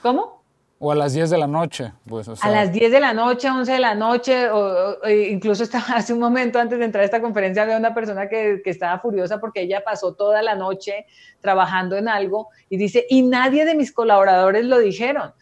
¿Cómo? 0.02 0.44
O 0.80 0.92
a 0.92 0.96
las 0.96 1.14
10 1.14 1.30
de 1.30 1.38
la 1.38 1.48
noche, 1.48 1.94
pues. 2.08 2.28
A 2.28 2.50
las 2.50 2.72
10 2.74 2.92
de 2.92 3.00
la 3.00 3.14
noche, 3.14 3.50
11 3.50 3.72
de 3.72 3.80
la 3.80 3.96
noche, 3.96 4.50
o, 4.50 4.98
incluso 5.08 5.64
estaba 5.64 5.86
hace 5.96 6.12
un 6.12 6.20
momento 6.20 6.60
antes 6.60 6.80
de 6.80 6.86
entrar 6.86 7.04
a 7.04 7.06
esta 7.06 7.22
conferencia, 7.22 7.64
había 7.64 7.78
una 7.78 7.94
persona 7.94 8.28
que, 8.28 8.62
que, 8.64 8.72
estaba 8.72 9.00
furiosa 9.00 9.40
porque 9.40 9.62
ella 9.62 9.84
pasó 9.86 10.16
toda 10.16 10.42
la 10.42 10.56
noche 10.56 11.06
trabajando 11.40 11.98
en 11.98 12.08
algo 12.08 12.50
y 12.68 12.78
dice, 12.78 13.06
y 13.10 13.22
nadie 13.22 13.64
de 13.64 13.76
mis 13.76 13.92
colaboradores 13.92 14.66
lo 14.66 14.80
dijeron, 14.80 15.34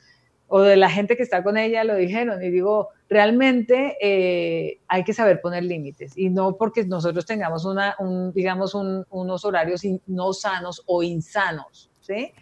o 0.54 0.60
de 0.62 0.76
la 0.76 0.90
gente 0.90 1.16
que 1.16 1.24
está 1.24 1.44
con 1.44 1.58
ella 1.58 1.86
lo 1.86 1.96
dijeron. 1.96 2.44
Y 2.44 2.50
digo, 2.50 2.90
realmente 3.08 3.96
eh, 4.02 4.82
hay 4.90 5.06
que 5.06 5.14
saber 5.14 5.40
poner 5.40 5.64
límites 5.64 6.18
y 6.18 6.30
no 6.30 6.58
porque 6.58 6.84
nosotros 6.84 7.26
tengamos 7.26 7.64
una, 7.64 7.96
un, 8.00 8.34
digamos, 8.34 8.76
unos 8.76 9.46
horarios 9.46 9.82
no 10.08 10.34
sanos 10.34 10.84
o 10.88 11.04
insanos, 11.04 11.90
¿sí? 12.02 12.34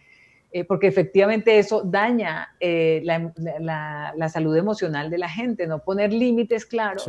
Eh, 0.51 0.63
porque 0.63 0.87
efectivamente 0.87 1.59
eso 1.59 1.83
daña 1.85 2.55
eh, 2.59 3.03
la, 3.03 4.29
salud 4.29 4.57
emocional 4.57 5.11
de 5.11 5.19
la 5.19 5.29
gente, 5.29 5.67
no 5.67 5.77
poner 5.77 6.11
límites 6.11 6.65
claros, 6.65 7.07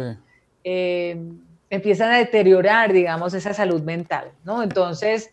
eh, 0.62 1.18
empiezan 1.70 2.12
a 2.12 2.18
deteriorar, 2.18 2.92
digamos, 2.92 3.32
esa 3.32 3.54
salud 3.54 3.80
mental, 3.80 4.32
¿no? 4.44 4.62
Entonces, 4.62 5.30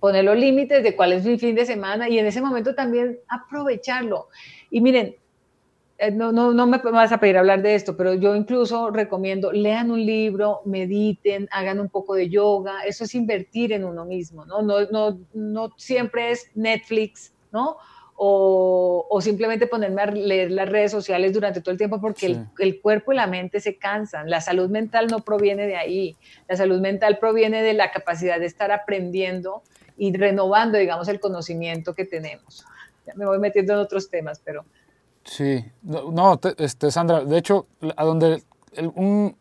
poner 0.00 0.24
los 0.24 0.36
límites 0.36 0.82
de 0.82 0.94
cuál 0.94 1.12
es 1.12 1.24
mi 1.24 1.38
fin 1.38 1.54
de 1.54 1.66
semana 1.66 2.08
y 2.08 2.18
en 2.18 2.26
ese 2.26 2.40
momento 2.40 2.74
también 2.74 3.20
aprovecharlo. 3.28 4.28
Y 4.70 4.80
miren, 4.80 5.16
eh, 6.02 6.10
no, 6.10 6.32
no, 6.32 6.54
no 6.54 6.66
me 6.66 6.78
vas 6.78 7.12
a 7.12 7.18
pedir 7.18 7.36
hablar 7.36 7.60
de 7.60 7.74
esto, 7.74 7.94
pero 7.94 8.14
yo 8.14 8.34
incluso 8.34 8.90
recomiendo, 8.90 9.52
lean 9.52 9.90
un 9.90 10.04
libro, 10.04 10.62
mediten, 10.64 11.46
hagan 11.52 11.78
un 11.78 11.90
poco 11.90 12.14
de 12.14 12.30
yoga, 12.30 12.84
eso 12.86 13.04
es 13.04 13.14
invertir 13.14 13.72
en 13.72 13.84
uno 13.84 14.06
mismo, 14.06 14.46
¿no? 14.46 14.62
No, 14.62 14.80
no, 14.90 15.18
no 15.34 15.72
siempre 15.76 16.30
es 16.30 16.50
Netflix, 16.54 17.34
¿no? 17.52 17.76
O, 18.16 19.06
o, 19.10 19.20
simplemente 19.20 19.66
ponerme 19.66 20.02
a 20.02 20.06
leer 20.06 20.50
las 20.50 20.68
redes 20.68 20.90
sociales 20.90 21.34
durante 21.34 21.60
todo 21.60 21.72
el 21.72 21.78
tiempo 21.78 22.00
porque 22.00 22.26
el, 22.26 22.46
el, 22.58 22.80
cuerpo 22.80 23.12
y 23.12 23.16
la 23.16 23.26
mente 23.26 23.60
se 23.60 23.76
cansan. 23.76 24.28
La 24.28 24.42
salud 24.42 24.68
mental 24.68 25.06
no 25.06 25.20
proviene 25.20 25.66
de 25.66 25.76
ahí. 25.76 26.16
La 26.46 26.56
salud 26.56 26.80
mental 26.80 27.18
proviene 27.18 27.62
de 27.62 27.72
la 27.72 27.90
capacidad 27.90 28.38
de 28.38 28.44
estar 28.44 28.72
aprendiendo 28.72 29.62
y 29.96 30.14
renovando, 30.14 30.76
digamos, 30.76 31.08
el 31.08 31.18
conocimiento 31.18 31.94
que 31.94 32.04
tenemos. 32.04 32.66
Me 33.14 33.26
voy 33.26 33.38
metiendo 33.38 33.72
en 33.74 33.78
otros 33.80 34.08
temas, 34.10 34.40
pero 34.44 34.64
Sí, 35.24 35.64
no, 35.82 36.40
este, 36.56 36.90
Sandra, 36.90 37.24
de 37.24 37.38
hecho, 37.38 37.66
a 37.96 38.04
donde 38.04 38.42
un, 38.94 39.36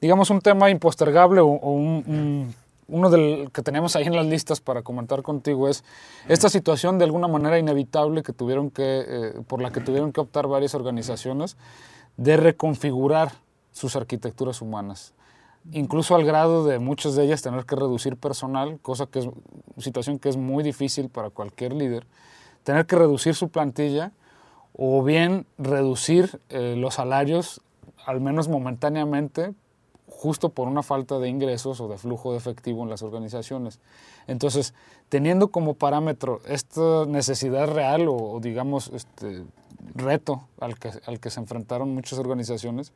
digamos, 0.00 0.30
un 0.30 0.40
tema 0.40 0.70
impostergable 0.70 1.40
o, 1.40 1.46
un, 1.46 2.54
uno 2.88 3.10
del 3.10 3.50
que 3.52 3.62
tenemos 3.62 3.94
ahí 3.96 4.06
en 4.06 4.16
las 4.16 4.26
listas 4.26 4.60
para 4.60 4.82
comentar 4.82 5.22
contigo 5.22 5.68
es 5.68 5.84
esta 6.28 6.48
situación 6.48 6.98
de 6.98 7.04
alguna 7.04 7.28
manera 7.28 7.58
inevitable 7.58 8.22
que 8.22 8.32
tuvieron 8.32 8.70
que, 8.70 9.04
eh, 9.06 9.32
por 9.46 9.60
la 9.60 9.70
que 9.70 9.80
tuvieron 9.80 10.12
que 10.12 10.20
optar 10.20 10.46
varias 10.46 10.74
organizaciones 10.74 11.56
de 12.16 12.36
reconfigurar 12.36 13.32
sus 13.70 13.94
arquitecturas 13.94 14.62
humanas, 14.62 15.14
incluso 15.72 16.16
al 16.16 16.24
grado 16.24 16.64
de 16.64 16.78
muchas 16.78 17.14
de 17.14 17.24
ellas 17.24 17.42
tener 17.42 17.64
que 17.66 17.76
reducir 17.76 18.16
personal, 18.16 18.78
cosa 18.80 19.06
que 19.06 19.20
es 19.20 19.28
situación 19.76 20.18
que 20.18 20.30
es 20.30 20.36
muy 20.36 20.64
difícil 20.64 21.10
para 21.10 21.30
cualquier 21.30 21.74
líder, 21.74 22.06
tener 22.68 22.84
que 22.84 22.96
reducir 22.96 23.34
su 23.34 23.48
plantilla 23.48 24.12
o 24.74 25.02
bien 25.02 25.46
reducir 25.56 26.38
eh, 26.50 26.74
los 26.76 26.96
salarios, 26.96 27.62
al 28.04 28.20
menos 28.20 28.48
momentáneamente, 28.48 29.54
justo 30.06 30.50
por 30.50 30.68
una 30.68 30.82
falta 30.82 31.18
de 31.18 31.30
ingresos 31.30 31.80
o 31.80 31.88
de 31.88 31.96
flujo 31.96 32.32
de 32.32 32.36
efectivo 32.36 32.82
en 32.82 32.90
las 32.90 33.02
organizaciones. 33.02 33.80
Entonces, 34.26 34.74
teniendo 35.08 35.48
como 35.48 35.72
parámetro 35.76 36.42
esta 36.46 37.06
necesidad 37.06 37.72
real 37.72 38.04
o, 38.06 38.38
digamos, 38.38 38.90
este 38.92 39.44
reto 39.94 40.42
al 40.60 40.78
que, 40.78 40.90
al 41.06 41.20
que 41.20 41.30
se 41.30 41.40
enfrentaron 41.40 41.94
muchas 41.94 42.18
organizaciones, 42.18 42.92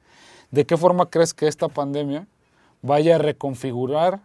¿de 0.51 0.67
qué 0.67 0.77
forma 0.77 1.09
crees 1.09 1.33
que 1.33 1.49
esta 1.49 1.69
pandemia 1.69 2.27
vaya 2.83 3.15
a 3.15 3.19
reconfigurar 3.19 4.21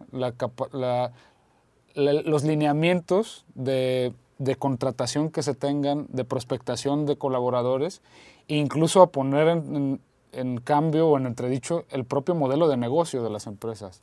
los 1.95 2.43
lineamientos 2.43 3.45
de 3.55 4.11
de 4.39 4.55
contratación 4.55 5.31
que 5.31 5.43
se 5.43 5.55
tengan, 5.55 6.05
de 6.09 6.23
prospectación 6.23 7.05
de 7.05 7.17
colaboradores, 7.17 8.01
e 8.47 8.55
incluso 8.55 9.01
a 9.01 9.11
poner 9.11 9.47
en, 9.47 10.57
cambio 10.63 11.07
o 11.07 11.17
en 11.17 11.25
entredicho 11.25 11.85
el 11.91 12.05
propio 12.05 12.35
modelo 12.35 12.67
de 12.67 12.77
negocio 12.77 13.23
de 13.23 13.29
las 13.29 13.47
empresas. 13.47 14.01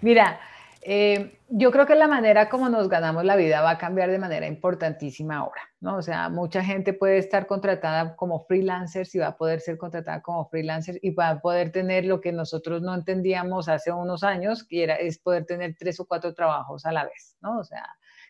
Mira, 0.00 0.40
eh, 0.82 1.38
yo 1.48 1.72
creo 1.72 1.86
que 1.86 1.94
la 1.96 2.06
manera 2.06 2.48
como 2.48 2.68
nos 2.68 2.88
ganamos 2.88 3.24
la 3.24 3.36
vida 3.36 3.60
va 3.62 3.70
a 3.70 3.78
cambiar 3.78 4.10
de 4.10 4.18
manera 4.18 4.46
importantísima 4.46 5.38
ahora, 5.38 5.62
¿no? 5.80 5.96
O 5.96 6.02
sea, 6.02 6.28
mucha 6.28 6.62
gente 6.62 6.92
puede 6.92 7.18
estar 7.18 7.46
contratada 7.46 8.14
como 8.16 8.44
freelancers 8.44 9.14
y 9.14 9.18
va 9.18 9.28
a 9.28 9.36
poder 9.36 9.60
ser 9.60 9.76
contratada 9.76 10.22
como 10.22 10.48
freelancer 10.48 10.98
y 11.02 11.10
va 11.10 11.30
a 11.30 11.40
poder 11.40 11.72
tener 11.72 12.04
lo 12.04 12.20
que 12.20 12.32
nosotros 12.32 12.80
no 12.80 12.94
entendíamos 12.94 13.68
hace 13.68 13.90
unos 13.90 14.22
años, 14.22 14.62
que 14.62 14.84
era, 14.84 14.94
es 14.94 15.18
poder 15.18 15.46
tener 15.46 15.74
tres 15.78 15.98
o 16.00 16.06
cuatro 16.06 16.32
trabajos 16.32 16.86
a 16.86 16.92
la 16.92 17.04
vez, 17.04 17.36
¿no? 17.40 17.58
O 17.58 17.64
sea, 17.64 17.84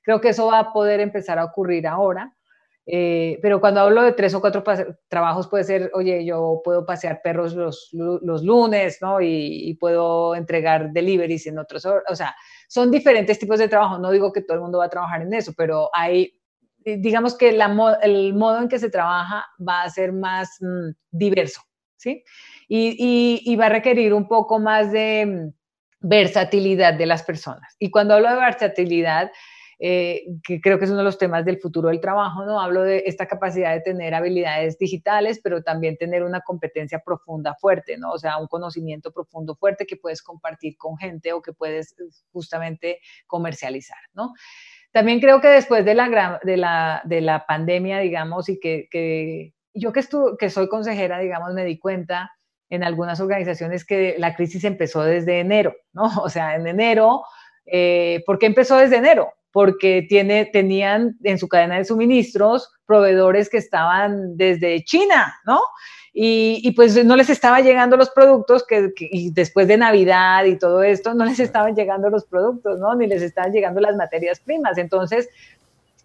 Creo 0.09 0.23
que 0.23 0.31
eso 0.31 0.47
va 0.47 0.61
a 0.61 0.73
poder 0.73 1.01
empezar 1.01 1.39
a 1.39 1.45
ocurrir 1.45 1.87
ahora. 1.87 2.35
Eh, 2.87 3.39
pero 3.43 3.61
cuando 3.61 3.81
hablo 3.81 4.01
de 4.01 4.13
tres 4.13 4.33
o 4.33 4.41
cuatro 4.41 4.65
trabajos 5.07 5.49
puede 5.49 5.65
ser, 5.65 5.91
oye, 5.93 6.25
yo 6.25 6.63
puedo 6.65 6.87
pasear 6.87 7.21
perros 7.23 7.53
los, 7.53 7.91
los 7.93 8.43
lunes, 8.43 9.03
¿no? 9.03 9.21
Y, 9.21 9.77
puedo 9.79 10.35
entregar 10.35 10.93
deliveries 10.95 11.47
en 11.49 11.59
otros, 11.59 11.85
o 11.85 12.17
sea, 12.17 12.35
son 12.69 12.91
diferentes 12.91 13.39
tipos 13.39 13.59
de 13.59 13.69
trabajo. 13.69 13.99
No 13.99 14.11
digo 14.11 14.33
que 14.33 14.41
todo 14.41 14.55
el 14.55 14.63
mundo 14.63 14.79
va 14.79 14.87
a 14.87 14.89
trabajar 14.89 15.21
en 15.21 15.35
eso, 15.35 15.53
pero 15.55 15.91
hay, 15.93 16.41
digamos 16.79 17.37
que 17.37 17.53
la, 17.53 17.99
el 18.03 18.33
modo 18.33 18.63
en 18.63 18.69
que 18.71 18.79
se 18.79 18.89
trabaja 18.89 19.45
va 19.61 19.83
a 19.83 19.91
ser 19.91 20.15
más 20.15 20.57
mm, 20.63 20.93
diverso, 21.11 21.61
¿sí? 21.99 22.25
Y, 22.67 22.97
y, 22.99 23.53
y, 23.53 23.57
va 23.57 23.67
a 23.67 23.69
requerir 23.69 24.15
un 24.15 24.27
poco 24.27 24.59
más 24.59 24.91
de 24.91 25.27
mm, 25.27 26.09
versatilidad 26.09 26.95
de 26.95 27.05
las 27.05 27.23
personas. 27.23 27.77
Y 27.79 27.91
cuando 27.91 28.15
hablo 28.15 28.31
de 28.31 28.37
versatilidad, 28.37 29.31
eh, 29.81 30.25
que 30.43 30.61
creo 30.61 30.79
que 30.79 30.87
es 30.87 30.91
uno 30.91 30.99
de 30.99 31.05
los 31.05 31.19
temas 31.19 31.45
del 31.45 31.61
futuro 31.61 31.89
del 31.89 32.01
trabajo, 32.01 32.45
¿no? 32.45 32.61
Hablo 32.61 32.83
de 32.83 33.05
esta 33.07 33.27
capacidad 33.27 33.73
de 33.73 33.81
tener 33.81 34.13
habilidades 34.13 34.77
digitales, 34.77 35.41
pero 35.43 35.63
también 35.63 35.97
tener 35.97 36.25
una 36.25 36.41
competencia 36.41 36.99
profunda 36.99 37.55
fuerte, 37.55 37.97
¿no? 37.97 38.11
O 38.11 38.19
sea, 38.19 38.39
un 38.39 38.49
conocimiento 38.49 39.13
profundo 39.13 39.55
fuerte 39.55 39.87
que 39.87 39.97
puedes 39.97 40.21
compartir 40.21 40.77
con 40.77 40.97
gente 40.99 41.33
o 41.33 41.41
que 41.43 41.53
puedes 41.53 41.93
eh, 41.93 42.05
justamente 42.33 43.01
comercializar, 43.27 43.99
¿no? 44.15 44.33
También 44.91 45.21
creo 45.21 45.41
que 45.41 45.49
después 45.49 45.85
de 45.85 45.95
la, 45.95 46.41
de 46.43 46.57
la, 46.57 47.03
de 47.05 47.21
la 47.21 47.47
pandemia, 47.47 47.99
digamos, 48.01 48.49
y 48.49 48.59
que, 48.59 48.89
que 48.91 49.55
yo 49.75 49.93
que, 49.93 50.03
que 50.39 50.51
soy 50.51 50.69
consejera, 50.69 51.19
digamos, 51.21 51.53
me 51.55 51.65
di 51.65 51.79
cuenta 51.79 52.33
en 52.71 52.83
algunas 52.83 53.21
organizaciones 53.21 53.85
que 53.85 54.17
la 54.19 54.35
crisis 54.35 54.65
empezó 54.65 55.03
desde 55.03 55.41
enero, 55.41 55.77
¿no? 55.93 56.03
O 56.25 56.29
sea, 56.29 56.57
en 56.57 56.67
enero, 56.67 57.23
eh, 57.65 58.23
¿por 58.27 58.39
qué 58.39 58.47
empezó 58.47 58.77
desde 58.77 58.97
enero? 58.97 59.33
Porque 59.59 60.07
tiene, 60.09 60.45
tenían 60.45 61.17
en 61.25 61.37
su 61.37 61.49
cadena 61.49 61.79
de 61.79 61.85
suministros 61.85 62.73
proveedores 62.87 63.49
que 63.49 63.57
estaban 63.57 64.37
desde 64.37 64.85
China, 64.85 65.35
¿no? 65.45 65.61
Y, 66.13 66.71
pues 66.77 67.05
no 67.05 67.17
les 67.17 67.29
estaban 67.29 67.65
llegando 67.65 67.97
los 67.97 68.11
productos 68.11 68.65
que, 68.65 68.93
y 68.97 69.33
después 69.33 69.67
de 69.67 69.77
Navidad 69.77 70.45
y 70.45 70.57
todo 70.57 70.85
esto, 70.85 71.13
no 71.13 71.25
les 71.25 71.41
estaban 71.41 71.75
llegando 71.75 72.09
los 72.09 72.25
productos, 72.25 72.79
¿no? 72.79 72.95
Ni 72.95 73.09
les 73.09 73.21
estaban 73.21 73.51
llegando 73.51 73.81
las 73.81 73.97
materias 73.97 74.39
primas. 74.39 74.79
Entonces, 74.79 75.29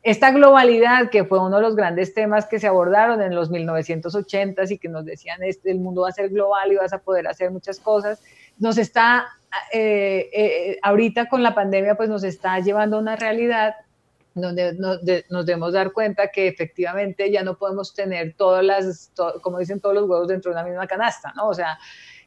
esta 0.02 0.32
globalidad, 0.32 1.12
que 1.12 1.24
fue 1.24 1.38
uno 1.38 1.58
de 1.58 1.62
los 1.62 1.76
grandes 1.76 2.16
temas 2.16 2.48
que 2.48 2.60
se 2.60 2.66
abordaron 2.66 3.22
en 3.22 3.36
los 3.36 3.52
1980s 3.52 4.72
y 4.72 4.80
que 4.80 4.90
nos 4.90 5.06
decían, 5.06 5.44
este, 5.44 5.70
el 5.70 5.80
mundo 5.80 6.02
va 6.02 6.10
a 6.10 6.12
ser 6.12 6.30
global 6.30 6.72
y 6.72 6.78
vas 6.78 6.94
a 6.94 6.98
poder 6.98 7.28
hacer 7.28 7.52
muchas 7.52 7.80
cosas, 7.80 8.20
nos 8.58 8.80
está 8.80 9.28
eh, 9.72 10.30
eh, 10.34 10.80
ahorita 10.82 11.28
con 11.30 11.44
la 11.44 11.54
pandemia 11.54 11.96
pues 11.96 12.10
nos 12.10 12.24
está 12.24 12.60
llevando 12.60 12.98
a 12.98 13.00
una 13.00 13.16
realidad 13.16 13.76
donde 14.36 14.74
nos, 14.74 15.06
debemos 15.46 15.74
dar 15.74 15.92
cuenta 15.92 16.30
que 16.30 16.48
efectivamente 16.48 17.32
ya 17.32 17.44
no 17.44 17.58
podemos 17.58 17.94
tener 17.94 18.34
todas 18.36 18.64
las, 18.64 19.12
como 19.42 19.60
dicen 19.60 19.80
todos 19.80 19.96
los 19.96 20.10
huevos 20.10 20.28
dentro 20.28 20.52
de 20.52 20.60
una 20.60 20.68
misma 20.68 20.88
canasta, 20.88 21.34
¿no? 21.36 21.48
O 21.48 21.54
sea, 21.54 21.78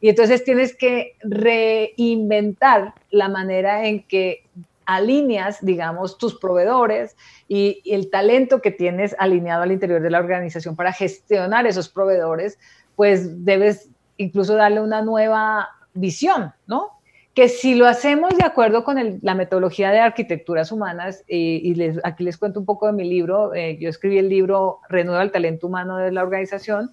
y 0.00 0.08
entonces 0.08 0.44
tienes 0.44 0.76
que 0.76 1.16
reinventar 1.22 2.94
la 3.10 3.28
manera 3.28 3.86
en 3.86 4.04
que 4.04 4.44
alineas, 4.84 5.64
digamos, 5.64 6.16
tus 6.16 6.38
proveedores 6.38 7.16
y, 7.48 7.80
y, 7.82 7.94
el 7.94 8.08
talento 8.08 8.62
que 8.62 8.70
tienes 8.70 9.16
alineado 9.18 9.64
al 9.64 9.72
interior 9.72 10.00
de 10.00 10.10
la 10.10 10.20
organización 10.20 10.76
para 10.76 10.92
gestionar 10.92 11.66
esos 11.66 11.88
proveedores, 11.88 12.58
pues 12.94 13.44
debes 13.44 13.90
incluso 14.16 14.54
darle 14.54 14.80
una 14.80 15.02
nueva 15.02 15.70
visión, 15.92 16.52
¿no? 16.68 16.95
Que 17.36 17.48
si 17.48 17.76
lo 17.76 17.86
hacemos 17.86 18.36
de 18.36 18.44
acuerdo 18.44 18.82
con 18.82 19.20
la 19.22 19.34
metodología 19.36 19.92
de 19.92 20.00
arquitecturas 20.00 20.72
humanas, 20.72 21.22
y 21.28 21.72
les, 21.74 22.00
aquí 22.02 22.24
les 22.24 22.36
cuento 22.36 22.58
un 22.58 22.66
poco 22.66 22.86
de 22.86 22.94
mi 22.94 23.08
libro, 23.08 23.54
eh, 23.54 23.78
yo 23.78 23.88
escribí 23.88 24.18
el 24.18 24.28
libro 24.28 24.80
Renueva 24.88 25.22
el 25.22 25.30
talento 25.30 25.68
humano 25.68 25.98
de 25.98 26.10
la 26.10 26.22
organización, 26.22 26.90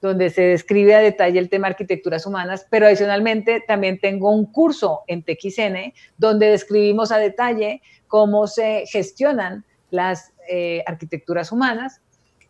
donde 0.00 0.30
se 0.30 0.42
describe 0.42 0.94
a 0.94 1.00
detalle 1.00 1.38
el 1.38 1.50
tema 1.50 1.66
arquitecturas 1.66 2.24
humanas, 2.26 2.66
pero 2.70 2.86
adicionalmente 2.86 3.62
también 3.66 3.98
tengo 3.98 4.30
un 4.30 4.46
curso 4.46 5.00
en 5.06 5.22
TXN 5.22 5.92
donde 6.16 6.46
describimos 6.46 7.12
a 7.12 7.18
detalle 7.18 7.82
cómo 8.06 8.46
se 8.46 8.84
gestionan 8.86 9.64
las 9.90 10.32
eh, 10.48 10.82
arquitecturas 10.86 11.52
humanas 11.52 12.00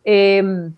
Em, 0.04 0.74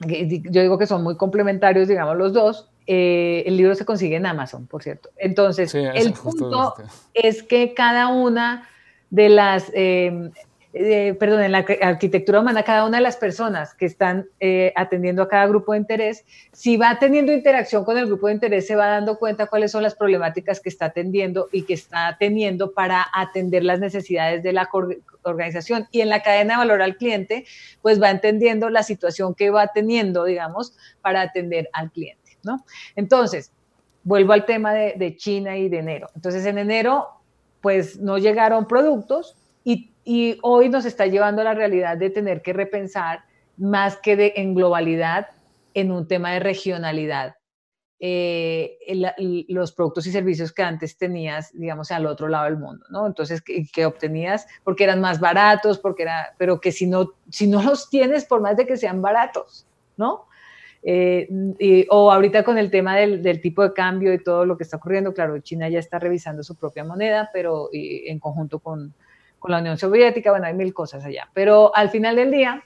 yo 0.00 0.62
digo 0.62 0.78
que 0.78 0.86
son 0.86 1.02
muy 1.02 1.16
complementarios, 1.16 1.88
digamos, 1.88 2.16
los 2.16 2.32
dos. 2.32 2.69
Eh, 2.92 3.44
el 3.46 3.56
libro 3.56 3.76
se 3.76 3.84
consigue 3.84 4.16
en 4.16 4.26
Amazon, 4.26 4.66
por 4.66 4.82
cierto. 4.82 5.10
Entonces, 5.16 5.72
el 5.76 6.12
punto 6.12 6.74
este. 6.76 7.28
es 7.28 7.44
que 7.44 7.72
cada 7.72 8.08
una 8.08 8.68
de 9.10 9.28
las 9.28 9.70
em, 9.74 10.32
eh, 10.72 11.16
perdón, 11.18 11.42
en 11.42 11.50
la 11.50 11.64
arquitectura 11.82 12.40
humana, 12.40 12.62
cada 12.62 12.84
una 12.84 12.98
de 12.98 13.02
las 13.02 13.16
personas 13.16 13.74
que 13.74 13.86
están 13.86 14.28
eh, 14.38 14.72
atendiendo 14.76 15.22
a 15.22 15.28
cada 15.28 15.46
grupo 15.48 15.72
de 15.72 15.78
interés, 15.78 16.24
si 16.52 16.76
va 16.76 16.96
teniendo 17.00 17.32
interacción 17.32 17.84
con 17.84 17.98
el 17.98 18.06
grupo 18.06 18.28
de 18.28 18.34
interés, 18.34 18.68
se 18.68 18.76
va 18.76 18.86
dando 18.86 19.18
cuenta 19.18 19.46
cuáles 19.46 19.72
son 19.72 19.82
las 19.82 19.96
problemáticas 19.96 20.60
que 20.60 20.68
está 20.68 20.86
atendiendo 20.86 21.48
y 21.50 21.62
que 21.62 21.74
está 21.74 22.16
teniendo 22.20 22.72
para 22.72 23.04
atender 23.12 23.64
las 23.64 23.80
necesidades 23.80 24.44
de 24.44 24.52
la 24.52 24.68
organización. 25.22 25.88
Y 25.90 26.02
en 26.02 26.08
la 26.08 26.22
cadena 26.22 26.54
de 26.54 26.58
valor 26.58 26.82
al 26.82 26.96
cliente, 26.96 27.46
pues 27.82 28.00
va 28.00 28.10
entendiendo 28.10 28.70
la 28.70 28.84
situación 28.84 29.34
que 29.34 29.50
va 29.50 29.68
teniendo, 29.68 30.24
digamos, 30.24 30.76
para 31.02 31.22
atender 31.22 31.68
al 31.72 31.90
cliente, 31.90 32.19
¿no? 32.42 32.64
Entonces, 32.96 33.52
vuelvo 34.02 34.32
al 34.32 34.44
tema 34.44 34.72
de, 34.72 35.16
China 35.16 35.56
y 35.56 35.68
de 35.68 35.78
enero. 35.78 36.08
Entonces, 36.14 36.44
en 36.46 36.58
enero, 36.58 37.08
pues 37.60 37.98
no 37.98 38.18
llegaron 38.18 38.66
productos 38.66 39.36
y 40.02 40.38
hoy 40.42 40.70
nos 40.70 40.86
está 40.86 41.06
llevando 41.06 41.42
a 41.42 41.44
la 41.44 41.54
realidad 41.54 41.96
de 41.96 42.10
tener 42.10 42.42
que 42.42 42.52
repensar 42.52 43.20
más 43.56 43.96
que 43.98 44.32
en 44.36 44.54
globalidad, 44.54 45.28
en 45.74 45.92
un 45.92 46.08
tema 46.08 46.32
de 46.32 46.40
regionalidad. 46.40 47.36
Eh, 48.02 48.78
los 49.48 49.72
productos 49.72 50.06
y 50.06 50.12
servicios 50.12 50.52
que 50.52 50.62
antes 50.62 50.96
tenías, 50.96 51.50
digamos, 51.52 51.90
al 51.90 52.06
otro 52.06 52.28
lado 52.28 52.46
del 52.46 52.56
mundo, 52.56 52.86
¿no? 52.88 53.06
Entonces, 53.06 53.42
que, 53.42 53.84
obtenías 53.84 54.46
porque 54.64 54.84
eran 54.84 55.02
más 55.02 55.20
baratos, 55.20 55.78
porque 55.78 56.04
era, 56.04 56.34
pero 56.38 56.60
que 56.62 56.72
si 56.72 56.86
no, 56.86 57.12
si 57.28 57.46
no 57.46 57.62
los 57.62 57.90
tienes, 57.90 58.24
por 58.24 58.40
más 58.40 58.56
de 58.56 58.66
que 58.66 58.78
sean 58.78 59.02
baratos, 59.02 59.66
¿no? 59.98 60.24
Eh, 60.82 61.28
o 61.90 62.10
ahorita 62.10 62.42
con 62.42 62.56
el 62.56 62.70
tema 62.70 62.96
del, 62.96 63.22
del, 63.22 63.40
tipo 63.42 63.62
de 63.62 63.74
cambio 63.74 64.14
y 64.14 64.22
todo 64.22 64.46
lo 64.46 64.56
que 64.56 64.64
está 64.64 64.78
ocurriendo, 64.78 65.12
claro, 65.12 65.38
China 65.40 65.68
ya 65.68 65.78
está 65.78 65.98
revisando 65.98 66.42
su 66.42 66.56
propia 66.56 66.84
moneda, 66.84 67.28
pero 67.32 67.68
en 67.72 68.18
conjunto 68.18 68.60
con, 68.60 68.94
con 69.40 69.50
la 69.50 69.58
Unión 69.58 69.76
Soviética, 69.78 70.30
bueno, 70.30 70.46
hay 70.46 70.54
mil 70.54 70.72
cosas 70.72 71.04
allá, 71.04 71.28
pero 71.34 71.74
al 71.74 71.90
final 71.90 72.16
del 72.16 72.30
día, 72.30 72.62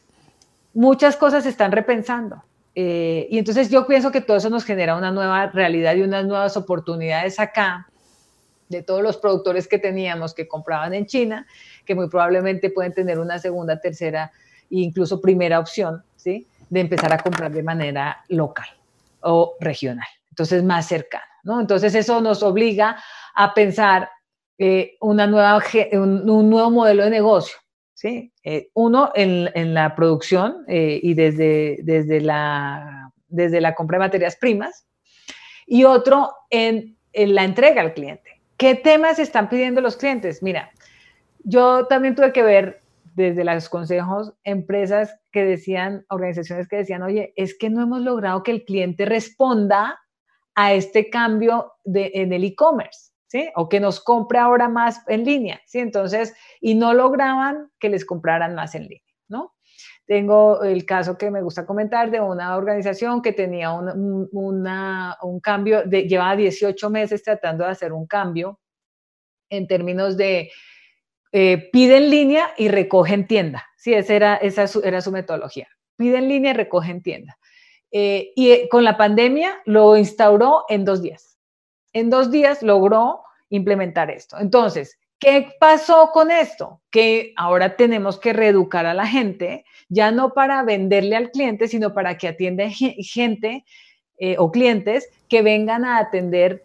muchas 0.75 1.17
cosas 1.17 1.45
se 1.45 1.49
están 1.51 1.73
repensando. 1.73 2.43
Eh, 2.75 3.29
y 3.31 3.39
entonces 3.39 3.71
yo 3.71 3.87
pienso 3.87 4.11
que 4.11 4.21
todo 4.21 4.37
eso 4.37 4.51
nos 4.51 4.65
genera 4.65 4.97
una 4.97 5.13
nueva 5.13 5.47
realidad 5.47 5.95
y 5.95 6.03
unas 6.03 6.27
nuevas 6.27 6.57
oportunidades 6.57 7.39
acá 7.39 7.89
de 8.69 8.83
todos 8.83 9.01
los 9.03 9.17
productores 9.17 9.69
que 9.69 9.79
teníamos 9.79 10.35
que 10.35 10.49
compraban 10.49 10.93
en 10.93 11.07
China, 11.07 11.47
que 11.85 11.95
muy 11.95 12.09
probablemente 12.09 12.71
pueden 12.71 12.93
tener 12.93 13.21
una 13.21 13.39
segunda, 13.39 13.81
tercera 13.81 14.33
e 14.63 14.79
incluso 14.79 15.21
primera 15.21 15.61
opción, 15.61 16.03
¿sí? 16.17 16.49
De 16.75 16.81
empezar 16.81 17.13
a 17.13 17.19
comprar 17.19 17.53
de 17.53 17.63
manera 17.63 18.25
local 18.29 18.67
o 19.21 19.55
regional, 19.61 20.09
entonces 20.29 20.65
más 20.65 20.89
cercano, 20.89 21.25
¿no? 21.45 21.61
Entonces 21.61 21.95
eso 21.95 22.21
nos 22.21 22.43
obliga 22.43 22.97
a 23.37 23.55
pensar 23.55 24.11
eh, 24.59 24.97
una 25.01 25.29
nueva, 25.29 25.63
un, 25.93 26.27
nuevo 26.51 26.71
modelo 26.73 27.05
de 27.05 27.11
negocio. 27.11 27.57
¿sí? 27.95 28.33
Eh, 28.43 28.71
uno 28.75 29.13
en, 29.15 29.73
la 29.73 29.95
producción 29.95 30.65
eh, 30.67 30.99
y 31.01 31.15
desde, 31.15 31.79
desde, 31.85 32.21
la, 32.21 33.13
desde 33.29 33.61
la 33.61 33.77
compra 33.77 33.99
de 33.99 34.07
materias 34.07 34.35
primas 34.35 34.85
y 35.67 35.85
otro 35.85 36.33
en, 36.51 36.99
en, 37.13 37.35
la 37.37 37.45
entrega 37.45 37.83
al 37.83 37.95
cliente. 37.95 38.43
¿Qué 38.57 38.75
temas 38.75 39.21
están 39.21 39.49
pidiendo 39.49 39.81
los 39.81 39.97
clientes? 39.97 40.43
Mira, 40.43 40.73
yo 41.45 41.87
también 41.87 42.17
tuve 42.17 42.33
que 42.33 42.43
ver 42.43 42.84
desde 43.15 43.45
los 43.45 43.69
consejos 43.69 44.35
empresas 44.43 45.19
que 45.33 45.45
decían, 45.45 46.05
organizaciones 46.09 46.69
que 46.69 46.77
decían, 46.77 47.03
oye, 47.03 47.33
es 47.37 47.57
que 47.57 47.71
no 47.71 47.83
hemos 47.83 48.01
logrado 48.01 48.43
que 48.43 48.51
el 48.51 48.65
cliente 48.65 49.05
responda 49.05 49.99
a 50.55 50.73
este 50.75 51.11
cambio 51.11 51.73
en 51.85 52.33
el 52.33 52.45
e-commerce. 52.45 53.15
O 53.57 53.69
que 53.69 53.81
nos 53.81 54.01
compre 54.01 54.39
ahora 54.39 54.69
más 54.69 55.03
en 55.09 55.25
línea, 55.25 55.61
¿sí? 55.67 55.81
Entonces, 55.81 56.37
y 56.61 56.77
no 56.77 56.95
lograban 56.95 57.69
que 57.81 57.89
les 57.89 58.05
compraran 58.05 58.55
más 58.55 58.77
en 58.77 58.83
línea, 58.83 59.13
¿no? 59.29 59.55
Tengo 60.07 60.63
el 60.63 60.87
caso 60.87 61.19
que 61.19 61.33
me 61.33 61.43
gusta 61.43 61.67
comentar 61.67 62.13
de 62.13 62.21
una 62.21 62.57
organización 62.57 63.23
que 63.23 63.33
tenía 63.33 63.73
un, 63.73 64.29
un 64.31 65.41
cambio, 65.41 65.83
de, 65.83 66.03
llevaba 66.07 66.37
18 66.37 66.91
meses 66.91 67.25
tratando 67.25 67.65
de 67.65 67.71
hacer 67.71 67.93
un 67.93 68.07
cambio 68.07 68.61
en 69.51 69.67
términos 69.67 70.17
de 70.17 70.51
eh, 71.37 71.69
pide 71.73 71.99
en 71.99 72.11
línea 72.11 72.55
y 72.57 72.69
recoge 72.69 73.13
en 73.13 73.27
tienda. 73.27 73.67
Sí, 73.77 73.93
esa 73.93 74.15
era, 74.15 74.37
esa 74.37 74.67
era 74.83 75.01
su 75.01 75.13
metodología. 75.13 75.69
Pide 75.97 76.19
en 76.19 76.29
línea 76.29 76.53
y 76.53 76.55
recoge 76.55 76.91
en 76.91 77.03
tienda. 77.03 77.37
Eh, 77.91 78.33
y 78.35 78.51
eh, 78.51 78.69
con 78.71 78.85
la 78.85 78.97
pandemia 78.97 79.61
lo 79.67 79.97
instauró 79.97 80.65
en 80.69 80.85
dos 80.85 81.03
días 81.03 81.35
en 81.95 82.11
dos 82.11 82.31
días 82.31 82.63
logró 82.63 83.23
implementar 83.49 84.11
esto. 84.11 84.37
Entonces, 84.39 84.99
¿qué 85.19 85.53
pasó 85.59 86.11
con 86.13 86.31
esto? 86.31 86.83
Que 86.91 87.33
ahora 87.37 87.77
tenemos 87.77 88.19
que 88.19 88.35
reeducar 88.35 88.85
a 88.85 88.95
la 88.95 89.07
gente, 89.07 89.65
ya 89.89 90.11
no 90.11 90.35
para 90.35 90.63
venderle 90.65 91.17
al 91.17 91.31
cliente, 91.31 91.69
sino 91.69 91.95
para 91.95 92.19
que 92.19 92.29
atienda 92.29 92.69
gente 92.69 93.65
eh, 94.19 94.37
o 94.39 94.51
clientes 94.51 95.09
que 95.29 95.43
vengan 95.43 95.85
a 95.85 95.99
atender 95.99 96.65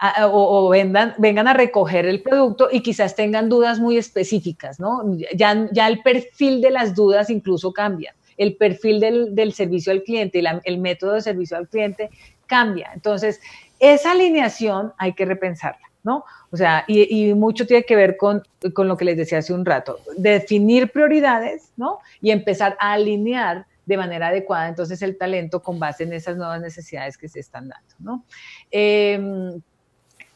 em, 0.00 0.30
o, 0.30 0.68
vengan 0.68 1.48
a 1.48 1.54
recoger 1.54 2.06
el 2.06 2.22
producto 2.22 2.68
y 2.70 2.80
quizás 2.80 3.14
tengan 3.14 3.48
dudas 3.48 3.78
muy 3.78 3.96
específicas, 3.96 4.78
¿no? 4.78 5.02
Ya, 5.34 5.68
ya 5.72 5.88
el 5.88 6.02
perfil 6.02 6.60
de 6.60 6.70
las 6.70 6.94
dudas 6.94 7.30
incluso 7.30 7.72
cambia. 7.72 8.14
El 8.36 8.56
perfil 8.56 9.00
del, 9.00 9.52
servicio 9.54 9.92
al 9.92 10.02
cliente 10.02 10.40
y 10.40 10.44
el 10.64 10.78
método 10.78 11.14
de 11.14 11.22
servicio 11.22 11.56
al 11.56 11.68
cliente 11.68 12.10
cambia. 12.46 12.90
Entonces, 12.94 13.40
esa 13.78 14.12
alineación 14.12 14.92
hay 14.98 15.14
que 15.14 15.24
repensarla, 15.24 15.86
¿no? 16.02 16.24
O 16.50 16.56
sea, 16.56 16.84
y, 16.86 17.34
mucho 17.34 17.66
tiene 17.66 17.84
que 17.84 17.96
ver 17.96 18.16
con, 18.16 18.42
lo 18.60 18.96
que 18.96 19.04
les 19.04 19.16
decía 19.16 19.38
hace 19.38 19.52
un 19.52 19.64
rato, 19.64 19.98
definir 20.16 20.90
prioridades, 20.90 21.72
¿no? 21.76 21.98
Y 22.20 22.30
empezar 22.30 22.76
a 22.80 22.92
alinear 22.92 23.66
de 23.84 23.96
manera 23.96 24.28
adecuada 24.28 24.68
entonces 24.68 25.00
el 25.02 25.16
talento 25.16 25.62
con 25.62 25.78
base 25.78 26.02
en 26.02 26.12
esas 26.12 26.36
nuevas 26.36 26.60
necesidades 26.60 27.16
que 27.16 27.28
se 27.28 27.40
están 27.40 27.68
dando, 27.68 27.94
¿no? 28.00 28.24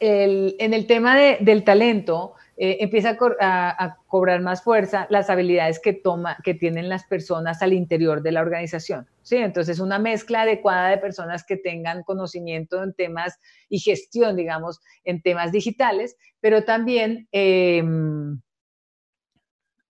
En 0.03 0.73
el 0.73 0.87
tema 0.87 1.15
del 1.15 1.63
talento, 1.63 2.33
eh, 2.57 2.77
empieza 2.81 3.17
a, 3.39 3.97
cobrar 4.07 4.41
más 4.41 4.63
fuerza 4.63 5.05
las 5.09 5.29
habilidades 5.29 5.79
que 5.79 6.53
tienen 6.55 6.89
las 6.89 7.05
personas 7.05 7.61
al 7.61 7.73
interior 7.73 8.23
de 8.23 8.31
la 8.31 8.41
organización. 8.41 9.07
¿sí? 9.21 9.37
Entonces, 9.37 9.79
una 9.79 9.99
mezcla 9.99 10.41
adecuada 10.41 10.89
de 10.89 10.97
personas 10.97 11.43
que 11.43 11.55
tengan 11.55 12.01
conocimiento 12.01 12.83
en 12.83 12.93
temas 12.93 13.39
y 13.69 13.79
gestión, 13.79 14.35
digamos, 14.35 14.79
en 15.03 15.21
temas 15.21 15.51
digitales, 15.51 16.17
pero 16.39 16.63
también... 16.63 17.27
Em, 17.31 18.41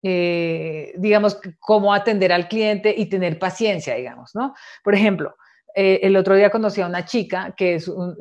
eh, 0.03 0.93
digamos, 0.97 1.39
cómo 1.60 1.93
atender 1.93 2.32
al 2.32 2.47
cliente 2.47 2.93
y 2.95 3.08
tener 3.08 3.39
paciencia, 3.39 3.95
digamos, 3.95 4.36
¿no? 4.36 4.53
Por 4.84 4.93
ejemplo, 4.93 5.36
eh, 5.78 5.99
el 6.01 6.15
otro 6.17 6.36
día 6.36 6.49
conocí 6.49 6.82
a 6.82 6.88
una 6.88 7.05
chica 7.05 7.53
que 7.55 7.75
es 7.75 7.88
un, 7.88 8.17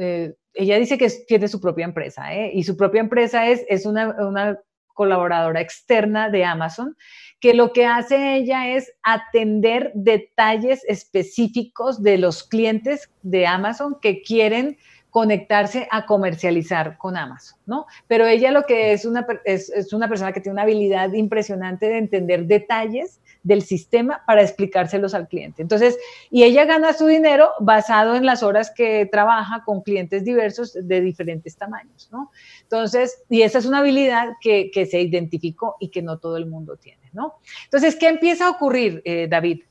ella 0.56 0.78
dice 0.78 0.98
que 0.98 1.08
tiene 1.28 1.48
su 1.48 1.60
propia 1.60 1.84
empresa, 1.84 2.34
¿eh? 2.34 2.50
y 2.52 2.64
su 2.64 2.76
propia 2.76 3.00
empresa 3.00 3.46
es, 3.46 3.64
es 3.68 3.86
una, 3.86 4.58
colaboradora 4.94 5.60
externa 5.60 6.30
de 6.30 6.42
Amazon, 6.42 6.96
que 7.38 7.52
lo 7.52 7.74
que 7.74 7.84
hace 7.84 8.36
ella 8.36 8.70
es 8.70 8.90
atender 9.02 9.92
detalles 9.94 10.82
específicos 10.88 12.02
de 12.02 12.16
los 12.16 12.42
clientes 12.42 13.10
de 13.20 13.46
Amazon 13.46 13.98
que 14.00 14.22
quieren 14.22 14.78
conectarse 15.10 15.86
a 15.90 16.06
comercializar 16.06 16.96
con 16.96 17.18
Amazon, 17.18 17.58
¿no? 17.66 17.84
Pero 18.06 18.24
ella 18.24 18.50
lo 18.52 18.62
que 18.62 18.94
es 18.94 19.04
una, 19.04 19.26
es, 19.44 19.68
es 19.68 19.92
una 19.92 20.08
persona 20.08 20.32
que 20.32 20.40
tiene 20.40 20.54
una 20.54 20.62
habilidad 20.62 21.12
impresionante 21.12 21.88
de 21.88 21.98
entender 21.98 22.46
detalles 22.46 23.20
del 23.46 23.62
sistema 23.62 24.22
para 24.26 24.42
explicárselos 24.42 25.14
al 25.14 25.28
cliente. 25.28 25.62
Entonces, 25.62 25.96
y 26.30 26.42
ella 26.42 26.64
gana 26.64 26.92
su 26.92 27.06
dinero 27.06 27.50
basado 27.60 28.16
en 28.16 28.26
las 28.26 28.42
horas 28.42 28.72
que 28.72 29.06
trabaja 29.06 29.62
con 29.64 29.82
clientes 29.82 30.24
diversos 30.24 30.74
de 30.74 31.00
diferentes 31.00 31.56
tamaños, 31.56 32.08
¿no? 32.10 32.32
Entonces, 32.62 33.22
y 33.30 33.42
esa 33.42 33.58
es 33.58 33.66
una 33.66 33.78
habilidad 33.78 34.30
que, 34.40 34.70
se 34.90 35.00
identificó 35.00 35.76
y 35.78 35.90
que 35.90 36.02
no 36.02 36.18
todo 36.18 36.36
el 36.36 36.46
mundo 36.46 36.76
tiene, 36.76 37.08
¿no? 37.12 37.34
Entonces, 37.64 37.94
¿qué 37.94 38.08
empieza 38.08 38.46
a 38.46 38.50
ocurrir, 38.50 39.00
eh, 39.04 39.28
David? 39.30 39.62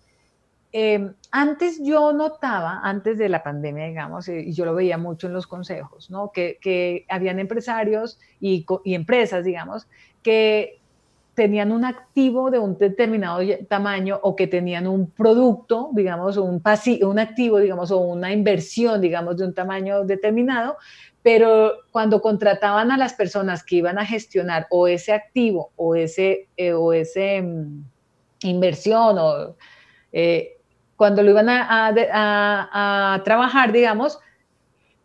Em, 0.71 1.13
antes 1.31 1.81
yo 1.83 2.13
notaba, 2.13 2.79
antes 2.81 3.17
de 3.17 3.27
la 3.27 3.43
pandemia, 3.43 3.87
digamos, 3.87 4.29
eh, 4.29 4.41
y 4.41 4.53
yo 4.53 4.63
lo 4.63 4.73
veía 4.73 4.97
mucho 4.97 5.27
en 5.27 5.33
los 5.33 5.47
consejos, 5.47 6.09
¿no? 6.09 6.31
Que, 6.31 6.59
que 6.61 7.05
habían 7.09 7.39
empresarios 7.39 8.19
y, 8.39 8.65
y, 8.85 8.95
empresas, 8.95 9.43
digamos, 9.43 9.87
que 10.23 10.79
tenían 11.35 11.71
un 11.71 11.85
activo 11.85 12.49
de 12.49 12.59
un 12.59 12.77
determinado 12.77 13.41
tamaño 13.67 14.19
o 14.23 14.35
que 14.35 14.47
tenían 14.47 14.87
un 14.87 15.11
producto, 15.11 15.89
digamos, 15.93 16.37
un, 16.37 16.63
un 17.01 17.19
activo, 17.19 17.59
digamos, 17.59 17.91
o 17.91 17.97
una 17.99 18.31
inversión, 18.31 19.01
digamos, 19.01 19.37
de 19.37 19.45
un 19.45 19.53
tamaño 19.53 20.05
determinado, 20.05 20.77
pero 21.21 21.73
cuando 21.91 22.21
contrataban 22.21 22.91
a 22.91 22.97
las 22.97 23.13
personas 23.13 23.63
que 23.63 23.77
iban 23.77 23.99
a 23.99 24.05
gestionar 24.05 24.67
o 24.69 24.87
ese 24.87 25.11
activo 25.11 25.71
o 25.75 25.95
ese, 25.95 26.47
eh, 26.55 26.73
o 26.73 26.93
ese, 26.93 27.41
mm, 27.41 27.83
inversión 28.43 29.17
o 29.19 29.55
eh, 30.11 30.57
cuando 30.95 31.23
lo 31.23 31.31
iban 31.31 31.49
a, 31.49 31.93
a, 33.13 33.23
trabajar, 33.23 33.73
digamos, 33.73 34.19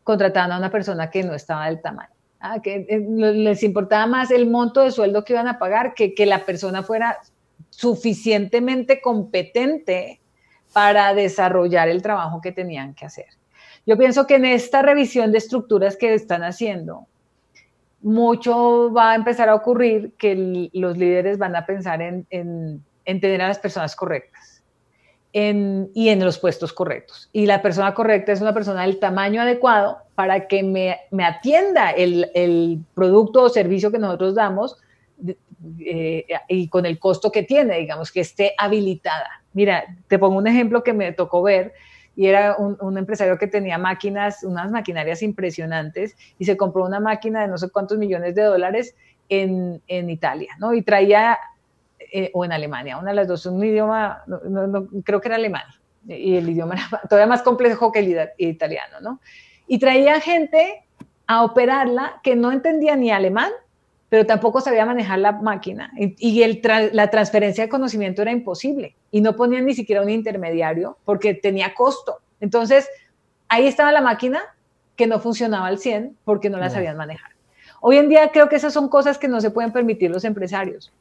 contrataban 0.04 0.52
a 0.52 0.58
una 0.58 0.70
persona 0.70 1.10
que 1.10 1.24
no 1.24 1.34
estaba 1.34 1.66
del 1.66 1.80
tamaño. 1.80 2.19
Ah, 2.40 2.60
que 2.62 2.86
eh, 2.88 3.00
les 3.00 3.62
importaba 3.62 4.06
más 4.06 4.30
el 4.30 4.48
monto 4.48 4.80
de 4.80 4.90
sueldo 4.90 5.24
que 5.24 5.34
iban 5.34 5.46
a 5.46 5.58
pagar 5.58 5.92
que 5.92 6.14
que 6.14 6.24
la 6.24 6.46
persona 6.46 6.82
fuera 6.82 7.18
suficientemente 7.68 9.02
competente 9.02 10.20
para 10.72 11.12
desarrollar 11.12 11.88
el 11.90 12.00
trabajo 12.00 12.40
que 12.40 12.52
tenían 12.52 12.94
que 12.94 13.04
hacer. 13.04 13.26
Yo 13.84 13.98
pienso 13.98 14.26
que 14.26 14.36
en 14.36 14.46
esta 14.46 14.80
revisión 14.80 15.32
de 15.32 15.38
estructuras 15.38 15.96
que 15.96 16.14
están 16.14 16.42
haciendo, 16.42 17.06
mucho 18.00 18.90
va 18.92 19.12
a 19.12 19.14
empezar 19.14 19.50
a 19.50 19.54
ocurrir 19.54 20.14
que 20.16 20.70
los 20.72 20.96
líderes 20.96 21.36
van 21.36 21.54
a 21.56 21.66
pensar 21.66 22.00
en, 22.00 22.24
tener 23.04 23.42
a 23.42 23.48
las 23.48 23.58
personas 23.58 23.94
correctas 23.94 24.49
y 25.32 26.08
en 26.08 26.24
los 26.24 26.38
puestos 26.38 26.72
correctos. 26.72 27.28
Y 27.32 27.46
la 27.46 27.62
persona 27.62 27.94
correcta 27.94 28.32
es 28.32 28.40
una 28.40 28.52
persona 28.52 28.82
del 28.82 28.98
tamaño 28.98 29.42
adecuado 29.42 29.98
para 30.14 30.48
que 30.48 30.62
me, 30.62 31.24
atienda 31.24 31.90
el, 31.90 32.80
producto 32.94 33.44
o 33.44 33.48
servicio 33.48 33.92
que 33.92 33.98
nosotros 33.98 34.34
damos 34.34 34.76
eh, 35.78 36.26
y 36.48 36.68
con 36.68 36.84
el 36.84 36.98
costo 36.98 37.30
que 37.30 37.42
tiene, 37.42 37.78
digamos, 37.78 38.10
que 38.10 38.20
esté 38.20 38.54
habilitada. 38.58 39.42
Mira, 39.52 39.84
te 40.08 40.18
pongo 40.18 40.38
un 40.38 40.46
ejemplo 40.46 40.82
que 40.82 40.92
me 40.92 41.12
tocó 41.12 41.42
ver 41.42 41.74
y 42.16 42.26
era 42.26 42.56
un, 42.56 42.98
empresario 42.98 43.38
que 43.38 43.46
tenía 43.46 43.78
máquinas, 43.78 44.42
unas 44.42 44.70
maquinarias 44.70 45.22
impresionantes 45.22 46.16
y 46.38 46.44
se 46.44 46.56
compró 46.56 46.84
una 46.84 47.00
máquina 47.00 47.42
de 47.42 47.48
no 47.48 47.56
sé 47.56 47.70
cuántos 47.70 47.98
millones 47.98 48.34
de 48.34 48.42
dólares 48.42 48.94
en, 49.28 49.80
Italia, 49.88 50.50
¿no? 50.58 50.74
Y 50.74 50.82
traía, 50.82 51.38
eh, 52.12 52.30
o 52.34 52.44
en 52.44 52.52
Alemania, 52.52 52.98
una 52.98 53.10
de 53.10 53.16
las 53.16 53.28
dos, 53.28 53.46
un 53.46 53.62
idioma, 53.64 54.22
no, 54.26 54.88
creo 55.04 55.20
que 55.20 55.28
era 55.28 55.36
alemán, 55.36 55.64
y 56.06 56.36
el 56.36 56.48
idioma 56.48 56.74
era 56.74 57.00
todavía 57.08 57.26
más 57.26 57.42
complejo 57.42 57.92
que 57.92 58.00
el 58.00 58.30
italiano, 58.38 59.00
¿no? 59.00 59.20
Y 59.66 59.78
traía 59.78 60.20
gente 60.20 60.84
a 61.26 61.44
operarla 61.44 62.20
que 62.22 62.34
no 62.34 62.50
entendía 62.50 62.96
ni 62.96 63.10
alemán 63.10 63.52
pero 64.10 64.26
tampoco 64.26 64.60
sabía 64.60 64.84
manejar 64.84 65.20
la 65.20 65.32
máquina 65.32 65.92
y, 65.96 66.42
el 66.42 66.60
la 66.92 67.08
transferencia 67.10 67.64
de 67.64 67.70
conocimiento 67.70 68.20
era 68.20 68.32
imposible 68.32 68.96
y 69.10 69.20
no 69.20 69.36
ponían 69.36 69.64
ni 69.64 69.72
siquiera 69.72 70.02
un 70.02 70.10
intermediario 70.10 70.98
porque 71.04 71.32
tenía 71.32 71.74
costo. 71.74 72.18
Entonces, 72.40 72.88
ahí 73.48 73.66
estaba 73.66 73.92
la 73.92 74.00
máquina 74.02 74.42
que 74.96 75.06
no 75.06 75.20
funcionaba 75.20 75.68
al 75.68 75.78
100 75.78 76.16
porque 76.24 76.50
no 76.50 76.58
la 76.58 76.70
sabían 76.70 76.96
manejar. 76.96 77.30
Hoy 77.80 77.98
en 77.98 78.08
día 78.08 78.30
creo 78.32 78.48
que 78.48 78.56
esas 78.56 78.74
son 78.74 78.88
cosas 78.88 79.16
que 79.16 79.28
no 79.28 79.40
se 79.40 79.50
pueden 79.50 79.72
permitir 79.72 80.10
los 80.10 80.24
empresarios 80.24 80.92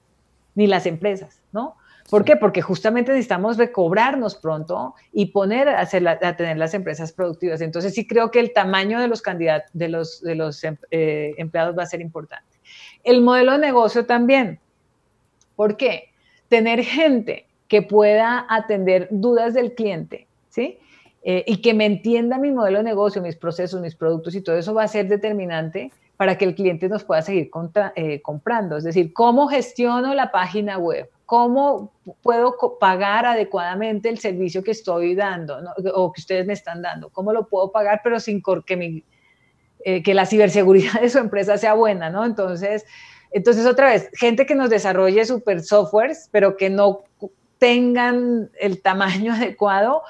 ni 0.56 0.68
las 0.68 0.86
empresas, 0.86 1.41
¿no? 1.52 1.76
¿Por 2.10 2.26
qué? 2.26 2.36
Porque 2.36 2.62
justamente 2.62 3.12
necesitamos 3.12 3.58
recobrarnos 3.58 4.36
pronto 4.36 4.95
y 5.12 5.28
poner 5.28 5.70
a, 5.70 5.80
hacer 5.80 6.08
a 6.08 6.36
tener 6.36 6.58
las 6.58 6.74
empresas 6.74 7.12
productivas. 7.12 7.62
Entonces 7.62 7.93
sí 7.93 8.08
creo 8.08 8.32
que 8.32 8.39
el 8.39 8.52
tamaño 8.52 9.00
de 9.00 9.08
los 9.08 9.22
candidatos, 9.22 9.70
de 9.74 9.89
los, 9.89 10.22
de 10.22 10.36
los 10.36 10.64
em, 10.64 10.76
eh, 10.89 11.34
empleados 11.38 11.78
va 11.78 11.84
a 11.84 11.86
ser 11.86 12.02
importante. 12.02 12.47
El 13.04 13.22
modelo 13.22 13.52
de 13.52 13.60
negocio 13.60 14.06
también. 14.06 14.60
¿Por 15.56 15.78
qué? 15.78 16.10
Tener 16.47 16.84
gente 16.84 17.45
que 17.68 17.84
pueda 17.84 18.47
atender 18.50 19.08
dudas 19.12 19.54
del 19.54 19.76
cliente, 19.76 20.28
¿sí? 20.50 20.80
Eh, 21.22 21.43
y 21.45 21.62
que 21.62 21.76
me 21.76 21.86
entienda 21.86 22.39
mi 22.39 22.50
modelo 22.50 22.80
de 22.80 22.86
negocio, 22.86 23.22
mis 23.22 23.36
procesos, 23.36 23.82
mis 23.82 23.95
productos 23.95 24.34
y 24.34 24.41
todo 24.41 24.58
eso 24.58 24.74
va 24.74 24.84
a 24.84 24.88
ser 24.88 25.08
determinante 25.08 25.91
para 26.20 26.38
que 26.38 26.43
el 26.43 26.53
cliente 26.53 26.89
nos 26.89 27.05
pueda 27.05 27.22
seguir 27.22 27.49
eh, 27.95 28.22
comprando. 28.22 28.76
Es 28.76 28.84
decir, 28.84 29.13
cómo 29.13 29.47
gestiono 29.47 30.13
la 30.13 30.34
página 30.34 30.78
web, 30.78 31.09
cómo 31.26 31.93
puedo 32.22 32.57
pagar 32.78 33.26
adecuadamente 33.26 34.09
el 34.09 34.20
servicio 34.20 34.61
que 34.61 34.72
estoy 34.72 35.15
dando 35.15 35.57
o 35.95 36.11
que 36.11 36.20
ustedes 36.20 36.45
me 36.45 36.51
están 36.51 36.82
dando, 36.82 37.07
cómo 37.09 37.32
lo 37.32 37.47
puedo 37.47 37.72
pagar, 37.72 38.01
pero 38.03 38.20
sin 38.20 38.43
que 38.65 38.76
mi 38.76 39.01
eh, 39.86 40.03
que 40.03 40.13
la 40.13 40.26
ciberseguridad 40.26 40.99
de 40.99 41.09
su 41.09 41.20
empresa 41.20 41.57
sea 41.57 41.74
buena, 41.74 42.09
¿no? 42.09 42.26
Entonces, 42.26 42.86
entonces 43.32 43.65
otra 43.65 43.91
vez, 43.91 44.09
gente 44.11 44.45
que 44.45 44.55
nos 44.55 44.70
desarrolle 44.70 45.24
super 45.24 45.61
softwares, 45.61 46.28
pero 46.34 46.57
que 46.57 46.70
no 46.70 47.05
tengan 47.59 48.49
el 48.59 48.82
tamaño 48.82 49.32
adecuado, 49.36 50.01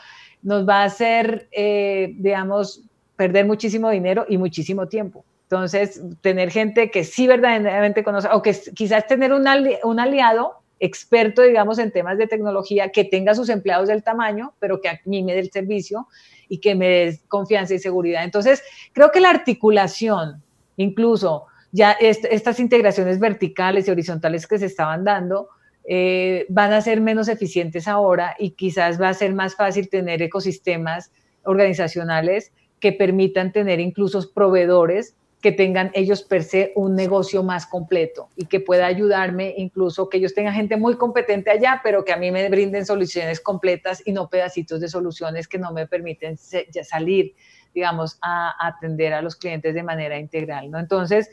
nos 0.42 0.68
va 0.68 0.82
a 0.82 0.86
hacer, 0.86 1.50
eh, 1.52 2.16
digamos, 2.18 2.82
perder 3.16 3.46
muchísimo 3.46 3.92
dinero 3.92 4.26
y 4.28 4.40
muchísimo 4.40 4.88
tiempo. 4.88 5.24
Entonces, 5.52 6.00
tener 6.22 6.52
gente 6.52 6.92
que 6.92 7.04
sí 7.04 7.26
verdaderamente 7.26 8.04
conoce, 8.04 8.28
o 8.32 8.44
que 8.44 8.56
quizás 8.76 9.08
tener 9.08 9.34
un, 9.34 9.48
un 9.84 10.00
aliado 10.00 10.62
experto, 10.80 11.42
digamos, 11.42 11.80
en 11.80 11.92
temas 11.92 12.20
de 12.20 12.28
tecnología, 12.28 12.92
que 12.92 13.04
tenga 13.04 13.34
sus 13.34 13.50
empleados 13.50 13.88
del 13.88 14.04
tamaño, 14.04 14.54
pero 14.60 14.80
que 14.80 14.90
a 14.90 15.00
mí 15.06 15.24
me 15.24 15.34
dé 15.34 15.40
el 15.40 15.50
servicio 15.50 16.08
y 16.50 16.60
que 16.60 16.76
me 16.76 16.88
dé 16.88 17.20
confianza 17.28 17.74
y 17.74 17.80
seguridad. 17.80 18.24
Entonces, 18.24 18.62
creo 18.94 19.10
que 19.10 19.22
la 19.22 19.32
articulación, 19.32 20.44
incluso 20.78 21.48
ya 21.72 21.94
estas 21.94 22.60
integraciones 22.60 23.20
verticales 23.20 23.88
y 23.88 23.92
horizontales 23.92 24.46
que 24.46 24.60
se 24.60 24.68
estaban 24.68 25.04
dando, 25.04 25.50
eh, 25.84 26.46
van 26.50 26.74
a 26.74 26.82
ser 26.82 27.02
menos 27.02 27.28
eficientes 27.28 27.88
ahora 27.88 28.36
y 28.38 28.52
quizás 28.52 29.02
va 29.02 29.10
a 29.10 29.16
ser 29.16 29.34
más 29.34 29.56
fácil 29.56 29.90
tener 29.90 30.22
ecosistemas 30.22 31.12
organizacionales 31.44 32.52
que 32.80 32.92
permitan 32.92 33.52
tener 33.52 33.80
incluso 33.80 34.32
proveedores 34.32 35.16
que 35.42 35.52
tengan 35.54 35.90
ellos 35.94 36.22
per 36.24 36.44
se 36.44 36.74
un 36.76 36.96
negocio 36.96 37.44
más 37.44 37.66
completo 37.66 38.30
y 38.36 38.46
que 38.46 38.60
pueda 38.60 38.86
ayudarme 38.86 39.54
incluso 39.58 40.10
que 40.10 40.18
ellos 40.18 40.34
tengan 40.34 40.54
gente 40.54 40.76
muy 40.76 40.98
competente 40.98 41.50
allá, 41.50 41.80
pero 41.82 42.04
que 42.04 42.12
a 42.12 42.18
mí 42.18 42.30
me 42.30 42.50
brinden 42.50 42.86
soluciones 42.86 43.40
completas 43.40 44.04
y 44.06 44.12
no 44.12 44.30
pedacitos 44.30 44.82
de 44.82 44.90
soluciones 44.90 45.48
que 45.48 45.58
no 45.58 45.72
me 45.72 45.88
permiten 45.88 46.38
salir, 46.38 47.36
digamos, 47.74 48.18
a 48.22 48.54
atender 48.68 49.14
a 49.14 49.22
los 49.22 49.38
clientes 49.38 49.74
de 49.74 49.84
manera 49.84 50.20
integral, 50.20 50.70
¿no? 50.72 50.78
Entonces, 50.78 51.30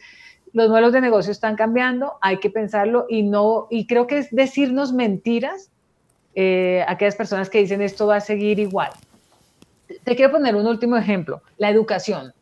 los 0.53 0.69
modelos 0.69 0.93
de 0.93 1.01
negocio 1.01 1.33
están 1.33 1.57
cambiando, 1.57 2.15
hay 2.21 2.39
que 2.39 2.49
pensarlo 2.49 3.07
y 3.09 3.25
no, 3.25 3.67
y 3.71 3.89
creo 3.89 4.07
que 4.07 4.19
es 4.19 4.31
decirnos 4.31 4.93
mentiras 4.93 5.71
eh, 6.37 6.85
a 6.87 6.93
aquellas 6.93 7.17
personas 7.17 7.51
que 7.51 7.59
dicen 7.59 7.83
esto 7.83 8.07
va 8.07 8.17
a 8.17 8.21
seguir 8.21 8.61
igual. 8.61 8.91
Te 10.05 10.15
quiero 10.15 10.31
poner 10.31 10.55
un 10.55 10.67
último 10.67 10.97
ejemplo, 10.97 11.43
la 11.59 11.71
educación 11.71 12.33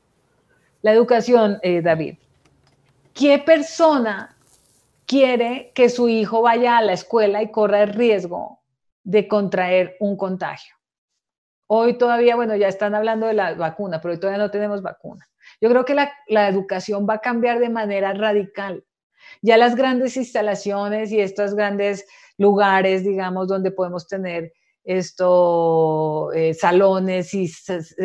la 0.84 0.92
educación, 0.92 1.58
eh, 1.62 1.80
David. 1.80 2.16
¿Qué 3.14 3.38
persona 3.38 4.36
quiere 5.06 5.72
que 5.74 5.88
su 5.88 6.10
hijo 6.10 6.42
vaya 6.42 6.76
a 6.76 6.82
la 6.82 6.92
escuela 6.92 7.42
y 7.42 7.50
corra 7.50 7.84
el 7.84 7.94
riesgo 7.94 8.60
de 9.02 9.26
contraer 9.26 9.96
un 9.98 10.14
contagio? 10.18 10.76
Hoy 11.68 11.96
todavía, 11.96 12.36
bueno, 12.36 12.54
ya 12.54 12.68
están 12.68 12.94
hablando 12.94 13.26
de 13.26 13.32
la 13.32 13.54
vacuna, 13.54 13.98
pero 14.02 14.12
hoy 14.12 14.20
todavía 14.20 14.44
no 14.44 14.50
tenemos 14.50 14.82
vacuna. 14.82 15.26
Yo 15.58 15.70
creo 15.70 15.86
que 15.86 15.94
la, 15.94 16.12
la 16.28 16.48
educación 16.48 17.06
va 17.08 17.14
a 17.14 17.20
cambiar 17.20 17.60
de 17.60 17.70
manera 17.70 18.12
radical. 18.12 18.84
Ya 19.40 19.56
las 19.56 19.76
grandes 19.76 20.18
instalaciones 20.18 21.10
y 21.12 21.18
estos 21.18 21.54
grandes 21.54 22.06
lugares, 22.36 23.04
digamos, 23.04 23.48
donde 23.48 23.70
podemos 23.70 24.06
tener 24.06 24.52
esto, 24.84 26.30
eh, 26.34 26.52
salones 26.52 27.32
y 27.32 27.50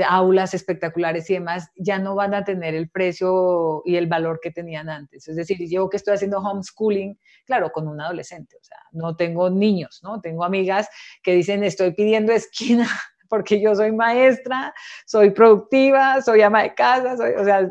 aulas 0.08 0.54
espectaculares 0.54 1.30
y 1.30 1.34
demás, 1.34 1.70
ya 1.76 2.00
no 2.00 2.16
van 2.16 2.34
a 2.34 2.46
tener 2.46 2.74
el 2.74 2.90
precio 2.90 3.82
y 3.86 3.98
el 3.98 4.08
valor 4.08 4.40
que 4.42 4.52
tenían 4.52 4.90
antes. 4.90 5.28
Es 5.28 5.36
decir, 5.36 5.58
yo 5.70 5.90
que 5.90 5.98
estoy 5.98 6.16
haciendo 6.16 6.40
homeschooling, 6.40 7.20
claro, 7.46 7.72
con 7.72 7.88
un 7.88 8.00
adolescente, 8.00 8.56
o 8.56 8.64
sea, 8.64 8.78
no 8.94 9.18
tengo 9.18 9.50
niños, 9.50 10.00
¿no? 10.04 10.22
Tengo 10.22 10.46
amigas 10.46 10.88
que 11.22 11.34
dicen, 11.34 11.66
estoy 11.66 11.94
pidiendo 11.94 12.32
esquina 12.32 12.88
porque 13.30 13.60
yo 13.60 13.76
soy 13.76 13.92
maestra, 13.92 14.74
soy 15.06 15.32
productiva, 15.32 16.22
soy 16.22 16.42
ama 16.42 16.64
de 16.64 16.74
casa, 16.74 17.14
o 17.14 17.44
sea, 17.44 17.70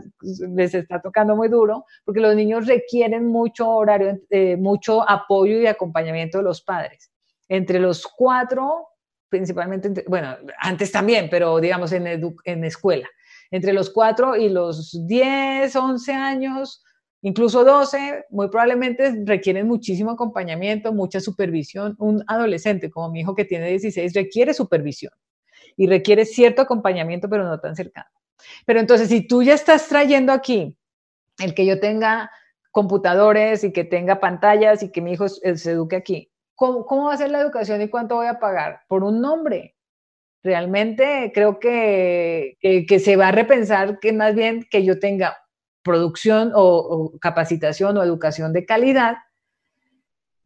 les 0.54 0.74
está 0.74 1.00
tocando 1.00 1.34
muy 1.34 1.48
duro, 1.48 1.86
porque 2.04 2.20
los 2.20 2.36
niños 2.36 2.66
requieren 2.66 3.26
mucho 3.26 3.68
horario, 3.70 4.18
eh, 4.28 4.56
mucho 4.56 5.08
apoyo 5.08 5.58
y 5.58 5.66
acompañamiento 5.66 6.38
de 6.38 6.44
los 6.44 6.62
padres. 6.62 7.10
Entre 7.48 7.80
los 7.80 8.06
cuatro 8.06 8.86
principalmente, 9.28 10.04
bueno, 10.08 10.36
antes 10.58 10.90
también, 10.92 11.28
pero 11.30 11.60
digamos 11.60 11.92
en, 11.92 12.06
en 12.06 12.64
escuela, 12.64 13.08
entre 13.50 13.72
los 13.72 13.90
4 13.90 14.36
y 14.36 14.48
los 14.48 15.06
10, 15.06 15.74
11 15.74 16.12
años, 16.12 16.84
incluso 17.22 17.64
12, 17.64 18.26
muy 18.30 18.48
probablemente 18.48 19.22
requieren 19.24 19.66
muchísimo 19.66 20.12
acompañamiento, 20.12 20.92
mucha 20.92 21.20
supervisión. 21.20 21.96
Un 21.98 22.22
adolescente 22.26 22.90
como 22.90 23.10
mi 23.10 23.20
hijo 23.20 23.34
que 23.34 23.44
tiene 23.44 23.68
16 23.68 24.14
requiere 24.14 24.54
supervisión 24.54 25.12
y 25.76 25.86
requiere 25.86 26.24
cierto 26.24 26.62
acompañamiento, 26.62 27.28
pero 27.28 27.44
no 27.44 27.58
tan 27.60 27.76
cercano. 27.76 28.08
Pero 28.66 28.80
entonces, 28.80 29.08
si 29.08 29.26
tú 29.26 29.42
ya 29.42 29.54
estás 29.54 29.88
trayendo 29.88 30.32
aquí 30.32 30.76
el 31.38 31.54
que 31.54 31.66
yo 31.66 31.80
tenga 31.80 32.30
computadores 32.70 33.64
y 33.64 33.72
que 33.72 33.84
tenga 33.84 34.20
pantallas 34.20 34.82
y 34.82 34.90
que 34.90 35.00
mi 35.00 35.12
hijo 35.12 35.28
se 35.28 35.70
eduque 35.70 35.96
aquí, 35.96 36.30
¿cómo, 36.58 37.04
va 37.04 37.14
a 37.14 37.16
ser 37.16 37.30
la 37.30 37.40
educación 37.40 37.80
y 37.80 37.88
cuánto 37.88 38.16
voy 38.16 38.26
a 38.26 38.40
pagar? 38.40 38.80
Por 38.88 39.04
un 39.04 39.20
nombre. 39.20 39.76
Realmente 40.42 41.30
creo 41.32 41.58
que, 41.58 42.58
que, 42.60 42.98
se 42.98 43.16
va 43.16 43.28
a 43.28 43.32
repensar 43.32 43.98
que 44.00 44.12
más 44.12 44.34
bien 44.34 44.66
que 44.70 44.84
yo 44.84 44.98
tenga 44.98 45.36
producción 45.82 46.52
o, 46.54 47.12
capacitación 47.20 47.96
o 47.96 48.02
educación 48.02 48.52
de 48.52 48.64
calidad 48.64 49.18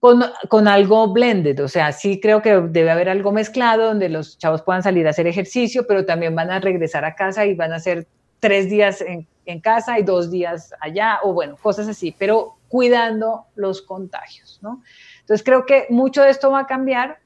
con, 0.01 0.67
algo 0.67 1.13
blended, 1.13 1.63
o 1.63 1.69
sea, 1.69 1.93
sí 1.93 2.21
creo 2.21 2.43
que 2.43 2.61
debe 2.61 2.91
haber 2.91 3.09
algo 3.09 3.31
mezclado 3.31 3.87
donde 3.87 4.09
los 4.09 4.37
chavos 4.37 4.63
puedan 4.63 4.83
salir 4.83 5.07
a 5.07 5.11
hacer 5.11 5.29
ejercicio, 5.29 5.87
pero 5.87 6.05
también 6.05 6.35
van 6.35 6.51
a 6.51 6.59
regresar 6.59 7.05
a 7.05 7.15
casa 7.15 7.47
y 7.47 7.55
van 7.55 7.73
a 7.73 7.77
hacer 7.77 8.09
tres 8.41 8.69
días 8.69 9.01
en, 9.01 9.29
casa 9.61 10.01
y 10.01 10.03
dos 10.03 10.31
días 10.31 10.75
allá, 10.81 11.21
o 11.23 11.33
bueno, 11.33 11.57
cosas 11.57 11.87
así, 11.87 12.15
pero 12.19 12.57
cuidando 12.69 13.47
los 13.55 13.83
contagios, 13.83 14.59
¿no? 14.63 14.83
Entonces 15.23 15.45
creo 15.45 15.67
que 15.67 15.87
mucho 15.89 16.23
de 16.23 16.31
esto 16.31 16.51
va 16.51 16.61
a 16.61 16.67
cambiar 16.67 17.19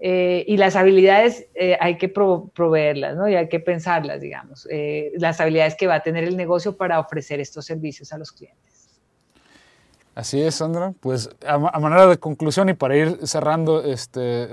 eh, 0.00 0.44
y 0.46 0.56
las 0.56 0.76
habilidades 0.76 1.46
eh, 1.54 1.76
hay 1.80 1.96
que 1.98 2.08
proveerlas, 2.08 3.16
¿no? 3.16 3.28
Y 3.28 3.36
hay 3.36 3.48
que 3.48 3.60
pensarlas, 3.60 4.20
digamos, 4.20 4.66
eh, 4.70 5.12
las 5.16 5.40
habilidades 5.40 5.76
que 5.76 5.86
va 5.86 5.94
a 5.94 6.02
tener 6.02 6.24
el 6.24 6.36
negocio 6.36 6.76
para 6.76 6.98
ofrecer 6.98 7.40
estos 7.40 7.64
servicios 7.64 8.12
a 8.12 8.18
los 8.18 8.32
clientes. 8.32 8.90
Así 10.14 10.40
es, 10.42 10.56
Sandra. 10.56 10.92
Pues 11.00 11.30
a, 11.46 11.58
manera 11.58 12.06
de 12.06 12.18
conclusión 12.18 12.68
y 12.68 12.74
para 12.74 12.96
ir 12.96 13.26
cerrando 13.26 13.82
este, 13.82 14.48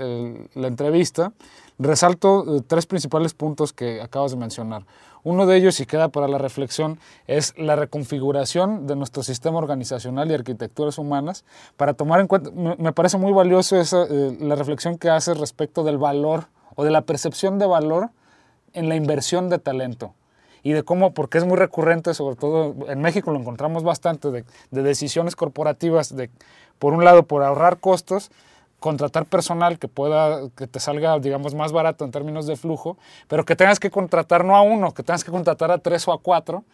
la 0.54 0.66
entrevista, 0.66 1.32
resalto 1.78 2.62
tres 2.66 2.86
principales 2.86 3.34
puntos 3.34 3.72
que 3.72 4.00
acabas 4.00 4.32
de 4.32 4.38
mencionar. 4.38 4.84
Uno 5.24 5.46
de 5.46 5.56
ellos, 5.56 5.78
y 5.80 5.86
queda 5.86 6.08
para 6.08 6.26
la 6.26 6.38
reflexión, 6.38 6.98
es 7.26 7.54
la 7.56 7.76
reconfiguración 7.76 8.86
de 8.86 8.96
nuestro 8.96 9.22
sistema 9.22 9.58
organizacional 9.58 10.30
y 10.30 10.34
arquitecturas 10.34 10.98
humanas 10.98 11.44
para 11.76 11.94
tomar 11.94 12.20
en 12.20 12.26
cuenta, 12.26 12.50
me, 12.50 12.92
parece 12.92 13.18
muy 13.18 13.32
valioso 13.32 13.78
esa, 13.78 14.04
eh, 14.04 14.36
la 14.40 14.56
reflexión 14.56 14.98
que 14.98 15.10
haces 15.10 15.38
respecto 15.38 15.84
del 15.84 15.98
valor 15.98 16.48
o 16.74 16.84
de 16.84 16.90
la 16.90 17.02
percepción 17.02 17.58
de 17.58 17.66
valor 17.66 18.10
en 18.72 18.88
la 18.88 18.96
inversión 18.96 19.48
de 19.48 19.58
talento 19.58 20.14
y 20.62 20.72
de 20.72 20.82
cómo, 20.82 21.12
porque 21.12 21.38
es 21.38 21.44
muy 21.44 21.56
recurrente, 21.56 22.14
sobre 22.14 22.36
todo 22.36 22.74
en 22.88 23.00
México 23.00 23.32
lo 23.32 23.38
encontramos 23.38 23.82
bastante, 23.82 24.30
de, 24.30 24.44
decisiones 24.70 25.36
corporativas, 25.36 26.14
de 26.14 26.30
por 26.78 26.94
un 26.94 27.04
lado 27.04 27.24
por 27.24 27.42
ahorrar 27.42 27.78
costos, 27.78 28.30
contratar 28.82 29.26
personal 29.26 29.78
que 29.78 29.88
pueda, 29.88 30.50
que 30.56 30.66
te 30.66 30.80
salga, 30.80 31.18
digamos, 31.20 31.54
más 31.54 31.72
barato 31.72 32.04
en 32.04 32.10
términos 32.10 32.46
de 32.46 32.56
flujo, 32.56 32.98
pero 33.28 33.44
que 33.44 33.56
tengas 33.56 33.78
que 33.78 33.90
contratar 33.90 34.44
no 34.44 34.56
a 34.56 34.62
uno, 34.62 34.92
que 34.92 35.04
tengas 35.04 35.24
que 35.24 35.30
contratar 35.30 35.70
a 35.70 35.78
tres 35.78 36.06
o 36.08 36.12
a 36.12 36.18
cuatro, 36.18 36.64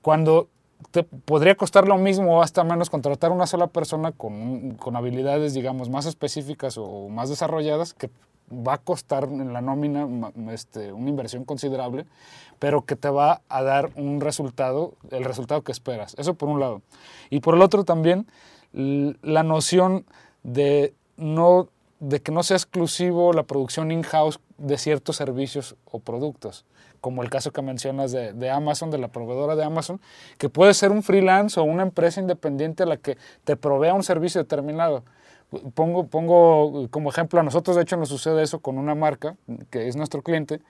cuando 0.00 0.48
te 0.92 1.02
podría 1.02 1.56
costar 1.56 1.88
lo 1.88 1.98
mismo 1.98 2.38
o 2.38 2.42
hasta 2.42 2.62
menos 2.62 2.88
contratar 2.88 3.32
una 3.32 3.48
sola 3.48 3.66
persona 3.66 4.12
con, 4.12 4.76
con 4.76 4.94
habilidades, 4.94 5.52
digamos, 5.52 5.90
más 5.90 6.06
específicas 6.06 6.78
o 6.78 7.08
más 7.08 7.28
desarrolladas 7.28 7.92
que 7.92 8.08
va 8.50 8.74
a 8.74 8.78
costar 8.78 9.24
en 9.24 9.52
la 9.52 9.60
nómina 9.60 10.06
este, 10.52 10.92
una 10.92 11.10
inversión 11.10 11.44
considerable, 11.44 12.06
pero 12.60 12.86
que 12.86 12.94
te 12.94 13.10
va 13.10 13.42
a 13.48 13.62
dar 13.64 13.90
un 13.96 14.20
resultado, 14.20 14.94
el 15.10 15.24
resultado 15.24 15.62
que 15.62 15.72
esperas. 15.72 16.14
Eso 16.18 16.34
por 16.34 16.48
un 16.48 16.60
lado. 16.60 16.82
Y 17.30 17.40
por 17.40 17.56
el 17.56 17.62
otro 17.62 17.82
también, 17.82 18.26
la 18.72 19.42
noción 19.42 20.06
de, 20.44 20.94
no, 21.18 21.68
de 22.00 22.20
que 22.20 22.32
no 22.32 22.42
sea 22.42 22.56
exclusivo 22.56 23.32
la 23.32 23.42
producción 23.42 23.90
in-house 23.90 24.40
de 24.56 24.78
ciertos 24.78 25.16
servicios 25.16 25.76
o 25.84 25.98
productos, 25.98 26.64
como 27.00 27.22
el 27.22 27.30
caso 27.30 27.52
que 27.52 27.60
mencionas 27.60 28.12
de, 28.12 28.50
Amazon, 28.50 28.90
de 28.90 28.98
la 28.98 29.08
proveedora 29.08 29.54
de 29.56 29.64
Amazon, 29.64 30.00
que 30.38 30.48
puede 30.48 30.72
ser 30.74 30.90
un 30.90 31.02
freelance 31.02 31.60
o 31.60 31.64
una 31.64 31.82
empresa 31.82 32.20
independiente 32.20 32.84
a 32.84 32.86
la 32.86 32.96
que 32.96 33.18
te 33.44 33.56
provea 33.56 33.94
un 33.94 34.02
servicio 34.02 34.40
determinado 34.40 35.04
Pongo, 35.74 36.06
pongo 36.06 36.88
como 36.90 37.08
ejemplo, 37.08 37.40
a 37.40 37.42
nosotros 37.42 37.74
de 37.74 37.82
hecho 37.82 37.96
nos 37.96 38.10
sucede 38.10 38.42
eso 38.42 38.58
con 38.58 38.76
una 38.76 38.94
marca 38.94 39.34
que 39.70 39.88
es 39.88 39.96
nuestro 39.96 40.20
cliente, 40.20 40.60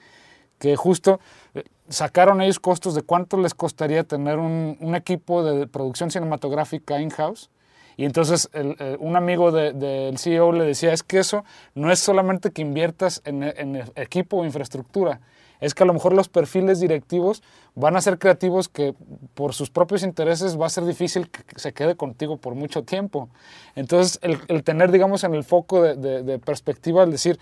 que 0.61 0.77
justo 0.77 1.19
eh, 1.55 1.65
sacaron 1.89 2.41
ellos 2.41 2.61
costos 2.61 2.95
de 2.95 3.03
cuánto 3.03 3.39
les 3.39 3.55
costaría 3.55 4.05
tener 4.05 4.39
un, 4.39 4.77
un 4.81 4.95
equipo 4.95 5.43
de 5.43 5.67
producción 5.67 6.13
cinematográfica 6.13 7.01
in-house. 7.01 7.51
Y 7.99 8.05
entonces 8.05 8.49
eh, 8.55 8.97
un 9.01 9.17
amigo 9.17 9.53
del 9.53 10.17
CEO 10.19 10.53
le 10.53 10.65
decía, 10.65 10.95
es 10.95 11.03
que 11.03 11.19
eso 11.19 11.45
no 11.75 11.93
es 11.93 11.99
solamente 11.99 12.53
que 12.53 12.63
inviertas 12.63 13.21
en, 13.25 13.43
en 13.43 13.83
equipo 13.97 14.39
o 14.39 14.45
infraestructura, 14.47 15.21
es 15.61 15.75
que 15.75 15.83
a 15.83 15.87
lo 15.87 15.93
mejor 15.93 16.13
los 16.13 16.29
perfiles 16.29 16.79
directivos 16.79 17.43
van 17.75 17.97
a 17.97 18.01
ser 18.01 18.19
creativos 18.19 18.69
que 18.69 18.95
por 19.35 19.53
sus 19.53 19.71
propios 19.71 20.05
intereses 20.05 20.59
va 20.59 20.67
a 20.67 20.71
ser 20.71 20.85
difícil 20.85 21.29
que 21.29 21.43
se 21.59 21.73
quede 21.73 21.97
contigo 21.97 22.37
por 22.37 22.55
mucho 22.55 22.85
tiempo. 22.85 23.29
Entonces, 23.75 24.21
el, 24.23 24.63
tener, 24.63 24.93
digamos, 24.93 25.25
en 25.25 25.35
el 25.35 25.45
foco 25.45 25.83
de, 25.83 26.39
perspectiva, 26.39 27.03
el 27.03 27.11
decir, 27.11 27.39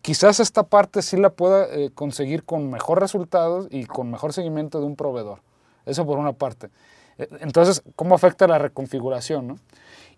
quizás 0.00 0.40
esta 0.40 0.64
parte 0.64 1.02
sí 1.02 1.16
la 1.16 1.30
pueda 1.30 1.66
eh, 1.72 1.90
conseguir 1.94 2.42
con 2.44 2.70
mejor 2.70 3.00
resultados 3.00 3.68
y 3.70 3.84
con 3.84 4.10
mejor 4.10 4.32
seguimiento 4.32 4.80
de 4.80 4.86
un 4.86 4.96
proveedor. 4.96 5.40
Eso 5.86 6.04
por 6.04 6.18
una 6.18 6.32
parte. 6.32 6.70
Entonces, 7.18 7.82
¿cómo 7.96 8.14
afecta 8.14 8.46
la 8.46 8.58
reconfiguración? 8.58 9.46
No? 9.48 9.56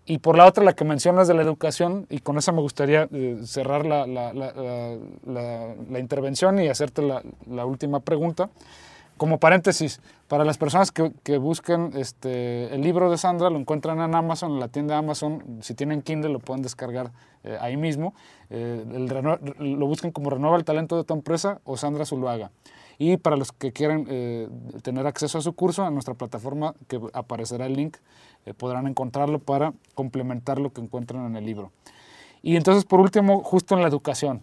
Y 0.07 0.19
por 0.19 0.37
la 0.37 0.45
otra, 0.45 0.63
la 0.63 0.73
que 0.73 0.85
mencionas 0.85 1.27
de 1.27 1.33
la 1.33 1.41
educación, 1.41 2.05
y 2.09 2.19
con 2.19 2.37
esa 2.37 2.51
me 2.51 2.61
gustaría 2.61 3.07
eh, 3.11 3.39
cerrar 3.43 3.87
la, 3.87 4.05
la, 4.05 4.33
la, 4.33 5.99
intervención 5.99 6.59
y 6.59 6.67
hacerte 6.67 7.01
la, 7.01 7.65
última 7.65 7.99
pregunta. 8.01 8.49
Como 9.17 9.39
paréntesis, 9.39 10.01
para 10.27 10.45
las 10.45 10.59
personas 10.59 10.91
que, 10.91 11.11
que, 11.23 11.37
busquen 11.39 11.91
este, 11.95 12.75
el 12.75 12.81
libro 12.81 13.09
de 13.09 13.17
Sandra, 13.17 13.49
lo 13.49 13.57
encuentran 13.57 13.99
en 13.99 14.13
Amazon, 14.13 14.51
en 14.51 14.59
la 14.59 14.67
tienda 14.67 14.97
Amazon. 14.97 15.59
Si 15.61 15.73
tienen 15.73 16.03
Kindle, 16.03 16.31
lo 16.31 16.39
pueden 16.39 16.61
descargar 16.61 17.11
eh, 17.43 17.57
ahí 17.59 17.75
mismo. 17.75 18.13
Eh, 18.51 18.85
lo 19.57 19.87
busquen 19.87 20.11
como 20.11 20.29
Renueva 20.29 20.57
el 20.57 20.65
talento 20.65 20.97
de 20.97 21.03
tu 21.03 21.15
empresa 21.15 21.61
o 21.63 21.77
Sandra 21.77 22.05
Zuluaga. 22.05 22.51
Y 22.97 23.17
para 23.17 23.35
los 23.35 23.51
que 23.51 23.73
quieran 23.73 24.05
tener 24.81 25.05
acceso 25.05 25.37
a 25.37 25.41
su 25.41 25.53
curso, 25.53 25.85
en 25.85 25.93
nuestra 25.93 26.13
plataforma 26.13 26.73
que 26.87 26.99
aparecerá 27.13 27.65
el 27.65 27.73
link 27.73 27.97
eh, 28.45 28.53
podrán 28.53 28.87
encontrarlo 28.87 29.39
para 29.39 29.73
complementar 29.95 30.59
lo 30.59 30.71
que 30.71 30.81
encuentran 30.81 31.25
en 31.25 31.35
el 31.35 31.45
libro. 31.45 31.71
Y 32.43 32.55
entonces, 32.55 32.85
por 32.85 32.99
último, 32.99 33.41
justo 33.43 33.75
en 33.75 33.81
la 33.81 33.87
educación. 33.87 34.41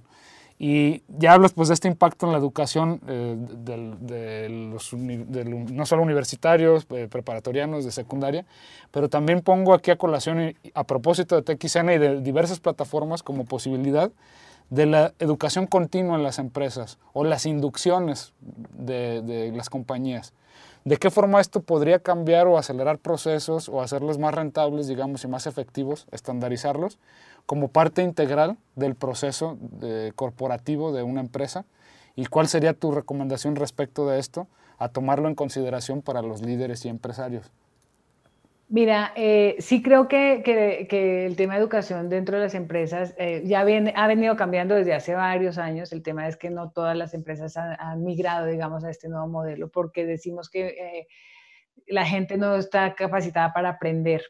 Y 0.59 1.03
ya 1.09 1.32
hablas 1.32 1.53
pues 1.53 1.68
de 1.68 1.74
este 1.74 1.88
impacto 1.88 2.26
en 2.26 2.32
la 2.32 2.38
educación 2.38 3.00
eh, 3.09 3.36
de, 3.36 4.48
los, 4.48 4.92
no 4.92 5.86
solo 5.86 6.03
universitarios, 6.03 6.86
eh, 6.90 7.09
preparatorianos, 7.11 7.84
de 7.84 7.90
secundaria, 7.90 8.44
pero 8.90 9.09
también 9.09 9.40
pongo 9.40 9.72
aquí 9.72 9.90
a 9.90 9.96
colación, 9.96 10.55
a 10.74 10.84
propósito 10.84 11.40
de 11.40 11.42
TXN 11.42 11.90
y 11.90 11.98
de 11.98 12.20
diversas 12.20 12.61
plataformas 12.61 13.22
como 13.22 13.44
posibilidad 13.44 14.12
de 14.72 14.86
la 14.86 15.12
educación 15.18 15.66
continua 15.66 16.16
en 16.16 16.22
las 16.22 16.38
empresas 16.38 16.98
o 17.12 17.24
las 17.24 17.44
inducciones 17.44 18.32
de, 18.40 19.52
las 19.54 19.68
compañías. 19.68 20.32
¿De 20.86 20.96
qué 20.96 21.10
forma 21.10 21.42
esto 21.42 21.60
podría 21.60 21.98
cambiar 21.98 22.46
o 22.46 22.56
acelerar 22.56 22.96
procesos 22.96 23.68
o 23.68 23.82
hacerlos 23.82 24.16
más 24.16 24.32
rentables, 24.32 24.88
digamos, 24.88 25.24
y 25.24 25.28
más 25.28 25.46
efectivos, 25.46 26.06
estandarizarlos 26.10 26.98
como 27.44 27.68
parte 27.68 28.02
integral 28.02 28.56
del 28.74 28.94
proceso 28.94 29.58
corporativo 30.16 30.90
de 30.90 31.02
una 31.02 31.20
empresa? 31.20 31.66
¿Y 32.16 32.24
cuál 32.24 32.48
sería 32.48 32.72
tu 32.72 32.92
recomendación 32.92 33.56
respecto 33.56 34.08
de 34.08 34.18
esto 34.18 34.46
a 34.78 34.88
tomarlo 34.88 35.28
en 35.28 35.34
consideración 35.34 36.00
para 36.00 36.22
los 36.22 36.40
líderes 36.40 36.86
y 36.86 36.88
empresarios? 36.88 37.52
Mira, 38.72 39.12
eh, 39.16 39.56
sí 39.58 39.82
creo 39.82 40.08
que, 40.08 40.36
el 41.26 41.36
tema 41.36 41.52
de 41.52 41.60
educación 41.60 42.08
dentro 42.08 42.38
de 42.38 42.44
las 42.44 42.54
empresas 42.54 43.14
eh, 43.18 43.42
ya 43.44 43.64
viene, 43.64 43.92
ha 43.94 44.06
venido 44.06 44.34
cambiando 44.34 44.74
desde 44.74 44.94
hace 44.94 45.14
varios 45.14 45.58
años. 45.58 45.92
El 45.92 46.02
tema 46.02 46.26
es 46.26 46.38
que 46.38 46.48
no 46.48 46.70
todas 46.70 46.96
las 46.96 47.12
empresas 47.12 47.54
han, 47.58 48.02
migrado, 48.02 48.46
digamos, 48.46 48.82
a 48.82 48.88
este 48.88 49.10
nuevo 49.10 49.28
modelo 49.28 49.68
porque 49.68 50.06
decimos 50.06 50.48
que 50.48 50.68
eh, 50.68 51.06
la 51.86 52.06
gente 52.06 52.38
no 52.38 52.56
está 52.56 52.94
capacitada 52.94 53.52
para 53.52 53.68
aprender 53.68 54.22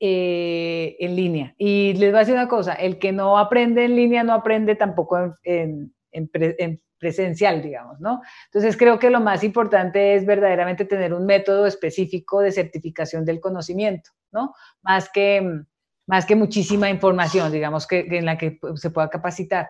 en 0.00 1.14
línea. 1.14 1.54
Y 1.58 1.92
les 1.98 2.12
voy 2.12 2.16
a 2.16 2.20
decir 2.20 2.34
una 2.34 2.48
cosa, 2.48 2.72
el 2.72 2.98
que 2.98 3.12
no 3.12 3.36
aprende 3.36 3.84
en 3.84 3.94
línea 3.94 4.24
no 4.24 4.32
aprende 4.32 4.74
tampoco 4.74 5.36
en, 5.42 5.94
en 6.12 6.80
presencial, 7.04 7.60
digamos, 7.60 8.00
¿no? 8.00 8.22
Entonces 8.46 8.78
creo 8.78 8.98
que 8.98 9.10
lo 9.10 9.20
más 9.20 9.44
importante 9.44 10.14
es 10.14 10.24
verdaderamente 10.24 10.86
tener 10.86 11.12
un 11.12 11.26
método 11.26 11.66
específico 11.66 12.40
de 12.40 12.50
certificación 12.50 13.26
del 13.26 13.40
conocimiento, 13.40 14.10
¿no? 14.32 14.54
Más 14.80 15.10
que, 15.10 15.60
más 16.06 16.24
que 16.24 16.34
muchísima 16.34 16.88
información, 16.88 17.52
digamos, 17.52 17.86
que, 17.86 18.06
en 18.10 18.24
la 18.24 18.38
que 18.38 18.58
se 18.76 18.88
pueda 18.88 19.10
capacitar. 19.10 19.68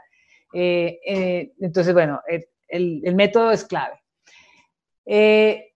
Eh, 0.52 1.00
eh, 1.04 1.52
entonces, 1.58 1.92
bueno, 1.92 2.20
el, 2.28 3.02
el, 3.04 3.14
método 3.16 3.50
es 3.50 3.64
clave. 3.64 4.00
Eh, 5.04 5.72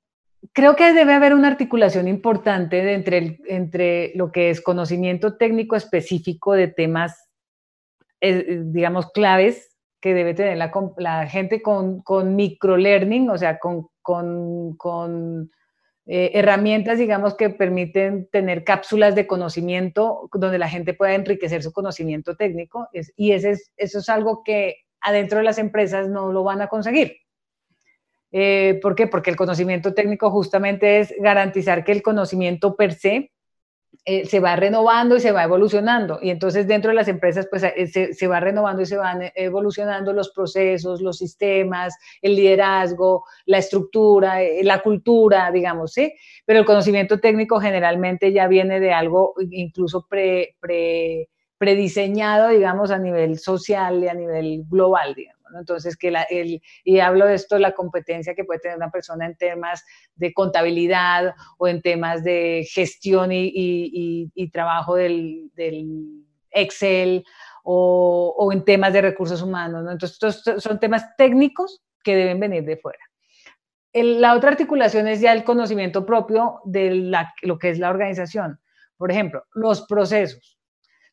creo 0.52 0.76
que 0.76 0.92
debe 0.92 1.12
haber 1.12 1.34
una 1.34 1.48
articulación 1.48 2.06
importante 2.06 2.94
entre, 2.94 3.40
entre 3.48 4.12
lo 4.14 4.30
que 4.30 4.50
es 4.50 4.60
conocimiento 4.60 5.36
técnico 5.36 5.74
específico 5.74 6.52
de 6.52 6.68
temas, 6.68 7.28
digamos, 8.20 9.10
claves 9.10 9.67
que 10.00 10.14
debe 10.14 10.34
tener 10.34 10.56
la, 10.56 11.26
gente 11.26 11.62
con, 11.62 12.02
microlearning, 12.36 13.30
o 13.30 13.38
sea, 13.38 13.58
con 13.58 15.50
eh, 16.10 16.30
herramientas, 16.32 16.98
digamos, 16.98 17.34
que 17.34 17.50
permiten 17.50 18.30
tener 18.32 18.64
cápsulas 18.64 19.14
de 19.14 19.26
conocimiento 19.26 20.30
donde 20.32 20.56
la 20.56 20.70
gente 20.70 20.94
pueda 20.94 21.14
enriquecer 21.14 21.62
su 21.62 21.70
conocimiento 21.70 22.34
técnico. 22.34 22.88
y 23.14 23.32
ese 23.32 23.50
es, 23.50 23.72
eso 23.76 23.98
es 23.98 24.08
algo 24.08 24.42
que 24.42 24.76
adentro 25.02 25.36
de 25.36 25.44
las 25.44 25.58
empresas 25.58 26.08
no 26.08 26.32
lo 26.32 26.44
van 26.44 26.62
a 26.62 26.68
conseguir. 26.68 27.18
Eh, 28.32 28.78
¿Por 28.80 28.94
qué? 28.94 29.06
Porque 29.06 29.28
el 29.28 29.36
conocimiento 29.36 29.92
técnico 29.92 30.30
justamente 30.30 31.00
es 31.00 31.14
garantizar 31.18 31.84
que 31.84 31.92
el 31.92 32.00
conocimiento 32.00 32.74
per 32.74 32.94
se 32.94 33.30
eh, 34.10 34.24
se 34.24 34.40
va 34.40 34.56
renovando 34.56 35.16
y 35.16 35.20
se 35.20 35.32
va 35.32 35.44
evolucionando. 35.44 36.18
Y 36.22 36.30
entonces 36.30 36.66
dentro 36.66 36.90
de 36.90 36.94
las 36.94 37.08
empresas, 37.08 37.46
pues 37.50 37.62
eh, 37.62 38.14
se, 38.14 38.26
va 38.26 38.40
renovando 38.40 38.80
y 38.80 38.86
se 38.86 38.96
van 38.96 39.30
evolucionando 39.34 40.14
los 40.14 40.30
procesos, 40.30 41.02
los 41.02 41.18
sistemas, 41.18 41.94
el 42.22 42.34
liderazgo, 42.34 43.24
la 43.44 43.58
estructura, 43.58 44.42
eh, 44.42 44.64
la 44.64 44.80
cultura, 44.80 45.50
digamos, 45.50 45.92
¿sí? 45.92 46.14
Pero 46.46 46.60
el 46.60 46.64
conocimiento 46.64 47.20
técnico 47.20 47.60
generalmente 47.60 48.32
ya 48.32 48.48
viene 48.48 48.80
de 48.80 48.94
algo 48.94 49.34
incluso 49.50 50.06
pre, 50.08 50.56
pre, 50.58 51.28
prediseñado, 51.58 52.48
digamos, 52.48 52.90
a 52.90 52.98
nivel 52.98 53.38
social 53.38 54.02
y 54.02 54.08
a 54.08 54.14
nivel 54.14 54.64
global, 54.70 55.14
digamos. 55.14 55.37
Entonces, 55.56 55.96
que 55.96 56.10
la, 56.10 56.22
el, 56.22 56.62
y 56.84 57.00
hablo 57.00 57.26
de 57.26 57.34
esto, 57.34 57.58
la 57.58 57.72
competencia 57.72 58.34
que 58.34 58.44
puede 58.44 58.60
tener 58.60 58.76
una 58.76 58.90
persona 58.90 59.26
en 59.26 59.36
temas 59.36 59.84
de 60.14 60.32
contabilidad 60.32 61.34
o 61.58 61.68
en 61.68 61.82
temas 61.82 62.24
de 62.24 62.66
gestión 62.72 63.30
y, 63.32 64.50
trabajo 64.52 64.94
del, 64.94 65.50
Excel 66.50 67.24
o, 67.62 68.50
en 68.52 68.64
temas 68.64 68.92
de 68.92 69.02
recursos 69.02 69.42
humanos. 69.42 69.86
Entonces, 69.90 70.18
estos 70.22 70.62
son 70.62 70.80
temas 70.80 71.16
técnicos 71.16 71.82
que 72.02 72.16
deben 72.16 72.40
venir 72.40 72.64
de 72.64 72.76
fuera. 72.76 73.04
la 73.92 74.34
otra 74.34 74.50
articulación 74.50 75.08
es 75.08 75.20
ya 75.20 75.32
el 75.32 75.44
conocimiento 75.44 76.06
propio 76.06 76.60
de 76.64 77.12
lo 77.42 77.58
que 77.58 77.70
es 77.70 77.78
la 77.78 77.90
organización. 77.90 78.58
Por 78.96 79.10
ejemplo, 79.10 79.44
los 79.54 79.82
procesos 79.82 80.57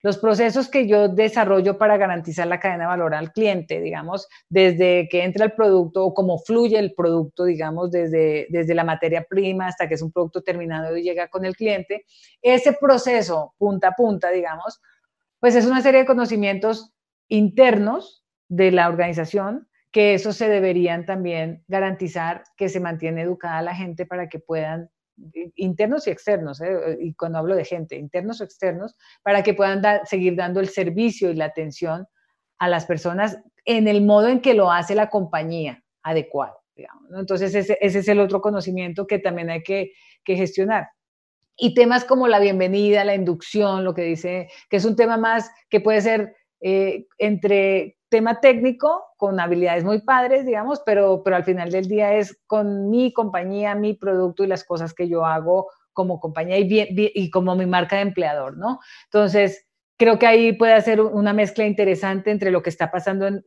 los 0.05 0.19
procesos 0.19 0.69
que 0.69 0.87
yo 0.87 1.07
desarrollo 1.07 1.79
para 1.79 1.97
garantizar 1.97 2.45
la 2.45 2.59
cadena 2.59 2.83
de 2.83 2.89
valor 2.89 3.15
al 3.15 3.31
cliente, 3.31 3.81
digamos, 3.81 4.27
desde 4.49 5.07
que 5.09 5.23
entra 5.23 5.45
el 5.45 5.53
producto 5.53 6.05
o 6.05 6.13
cómo 6.13 6.37
fluye 6.37 6.77
el 6.77 6.93
producto, 6.93 7.43
digamos, 7.43 7.89
desde, 7.89 8.45
desde 8.51 8.75
la 8.75 8.83
materia 8.83 9.25
prima 9.27 9.65
hasta 9.65 9.87
que 9.87 9.95
es 9.95 10.03
un 10.03 10.11
producto 10.11 10.43
terminado 10.43 10.95
y 10.95 11.01
llega 11.01 11.27
con 11.29 11.43
el 11.43 11.55
cliente, 11.55 12.05
ese 12.43 12.73
proceso 12.73 13.55
punta 13.57 13.87
a 13.87 13.91
punta, 13.93 14.29
digamos, 14.29 14.79
pues 15.39 15.55
es 15.55 15.65
una 15.65 15.81
serie 15.81 16.01
de 16.01 16.05
conocimientos 16.05 16.93
internos 17.27 18.23
de 18.47 18.71
la 18.71 18.87
organización 18.87 19.67
que 19.91 20.13
eso 20.13 20.33
se 20.33 20.49
deberían 20.49 21.07
también 21.07 21.63
garantizar 21.67 22.43
que 22.57 22.69
se 22.69 22.79
mantiene 22.79 23.23
educada 23.23 23.63
la 23.63 23.73
gente 23.73 24.05
para 24.05 24.29
que 24.29 24.37
puedan 24.37 24.91
internos 25.55 26.07
y 26.07 26.11
externos, 26.11 26.61
¿eh? 26.61 26.97
y 26.99 27.13
cuando 27.13 27.37
hablo 27.37 27.55
de 27.55 27.65
gente, 27.65 27.95
internos 27.95 28.41
o 28.41 28.43
externos, 28.43 28.95
para 29.23 29.43
que 29.43 29.53
puedan 29.53 29.81
seguir 30.05 30.35
dando 30.35 30.59
el 30.59 30.69
servicio 30.69 31.29
y 31.29 31.35
la 31.35 31.45
atención 31.45 32.07
a 32.57 32.67
las 32.67 32.85
personas 32.85 33.39
en 33.65 33.87
el 33.87 34.03
modo 34.03 34.27
en 34.27 34.41
que 34.41 34.53
lo 34.53 34.71
hace 34.71 34.95
la 34.95 35.09
compañía 35.09 35.83
adecuado. 36.03 36.65
Entonces, 37.17 37.55
ese, 37.55 37.77
es 37.81 38.07
el 38.07 38.19
otro 38.19 38.41
conocimiento 38.41 39.07
que 39.07 39.19
también 39.19 39.49
hay 39.49 39.63
que, 39.63 39.91
gestionar. 40.25 40.89
Y 41.57 41.73
temas 41.73 42.03
como 42.03 42.27
la 42.27 42.39
bienvenida, 42.39 43.05
la 43.05 43.15
inducción, 43.15 43.83
lo 43.83 43.93
que 43.93 44.01
dice, 44.01 44.49
que 44.69 44.77
es 44.77 44.85
un 44.85 44.95
tema 44.95 45.17
más 45.17 45.49
que 45.69 45.79
puede 45.79 46.01
ser 46.01 46.35
eh, 46.61 47.05
entre 47.17 47.94
tema 48.09 48.39
técnico, 48.39 49.03
con 49.17 49.39
habilidades 49.39 49.83
muy 49.83 50.01
padres, 50.01 50.45
digamos, 50.45 50.81
pero, 50.85 51.23
pero 51.23 51.35
al 51.35 51.43
final 51.43 51.71
del 51.71 51.87
día 51.87 52.13
es 52.13 52.39
con 52.47 52.89
mi 52.89 53.11
compañía, 53.13 53.75
mi 53.75 53.93
producto 53.93 54.43
y 54.43 54.47
las 54.47 54.63
cosas 54.63 54.93
que 54.93 55.07
yo 55.07 55.25
hago 55.25 55.69
como 55.93 56.19
compañía 56.19 56.59
y, 56.59 56.67
y 56.93 57.29
como 57.29 57.55
mi 57.55 57.65
marca 57.65 57.95
de 57.95 58.03
empleador, 58.03 58.57
¿no? 58.57 58.79
Entonces, 59.05 59.65
creo 59.97 60.19
que 60.19 60.27
ahí 60.27 60.53
puede 60.53 60.73
hacer 60.73 61.01
una 61.01 61.33
mezcla 61.33 61.65
interesante 61.65 62.31
entre 62.31 62.51
lo 62.51 62.61
que 62.61 62.69
está 62.69 62.91
pasando 62.91 63.27
en, 63.27 63.43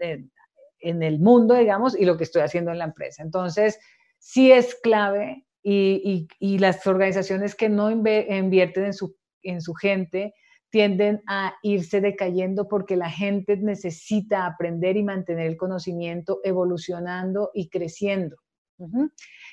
en, 0.81 1.03
el 1.03 1.21
mundo, 1.21 1.55
digamos, 1.55 1.99
y 1.99 2.05
lo 2.05 2.17
que 2.17 2.25
estoy 2.25 2.43
haciendo 2.43 2.73
en 2.73 2.79
la 2.79 2.85
empresa. 2.85 3.23
Entonces, 3.23 3.79
sí 4.19 4.51
es 4.51 4.75
clave 4.75 5.45
y, 5.63 6.27
y, 6.41 6.55
y 6.55 6.59
las 6.59 6.87
organizaciones 6.87 7.55
que 7.55 7.69
no 7.69 7.91
invierten 7.91 8.87
en 8.87 8.95
su, 8.95 9.17
en 9.43 9.61
su 9.61 9.75
gente, 9.75 10.35
tienden 10.71 11.23
a 11.27 11.55
irse 11.63 12.01
decayendo 12.01 12.69
porque 12.69 12.97
la 12.97 13.11
gente 13.11 13.57
necesita 13.57 14.47
aprender 14.47 14.97
y 14.97 15.03
mantener 15.03 15.47
el 15.47 15.57
conocimiento 15.57 16.41
evolucionando 16.45 17.51
y 17.55 17.69
creciendo. 17.69 18.37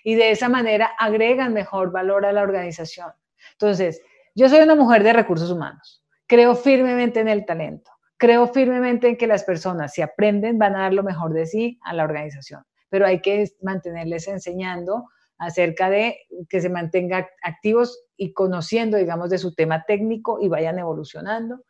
Y 0.03 0.15
de 0.15 0.31
esa 0.31 0.49
manera 0.49 0.91
agregan 0.99 1.53
mejor 1.53 1.91
valor 1.91 2.25
a 2.25 2.31
la 2.31 2.43
organización. 2.43 3.11
Entonces, 3.53 4.01
yo 4.35 4.49
soy 4.49 4.59
una 4.59 4.75
mujer 4.75 5.03
de 5.03 5.13
recursos 5.13 5.49
humanos. 5.49 6.03
Creo 6.27 6.55
firmemente 6.55 7.21
en 7.21 7.27
el 7.27 7.45
talento. 7.45 7.91
Creo 8.17 8.47
firmemente 8.47 9.07
en 9.09 9.17
que 9.17 9.27
las 9.27 9.43
personas, 9.43 9.93
si 9.93 10.01
aprenden, 10.01 10.57
van 10.57 10.75
a 10.75 10.81
dar 10.81 10.93
lo 10.93 11.03
mejor 11.03 11.33
de 11.33 11.45
sí 11.45 11.79
a 11.83 11.93
la 11.93 12.03
organización. 12.03 12.63
Pero 12.89 13.05
hay 13.05 13.21
que 13.21 13.49
mantenerles 13.61 14.27
enseñando 14.27 15.09
acerca 15.37 15.89
de 15.89 16.19
que 16.49 16.61
se 16.61 16.69
mantengan 16.69 17.25
activos 17.41 18.04
y 18.17 18.33
conociendo, 18.33 18.97
digamos, 18.97 19.29
de 19.29 19.37
su 19.37 19.53
tema 19.53 19.83
técnico 19.85 20.39
y 20.41 20.47
vayan 20.47 20.79
evolucionando, 20.79 21.61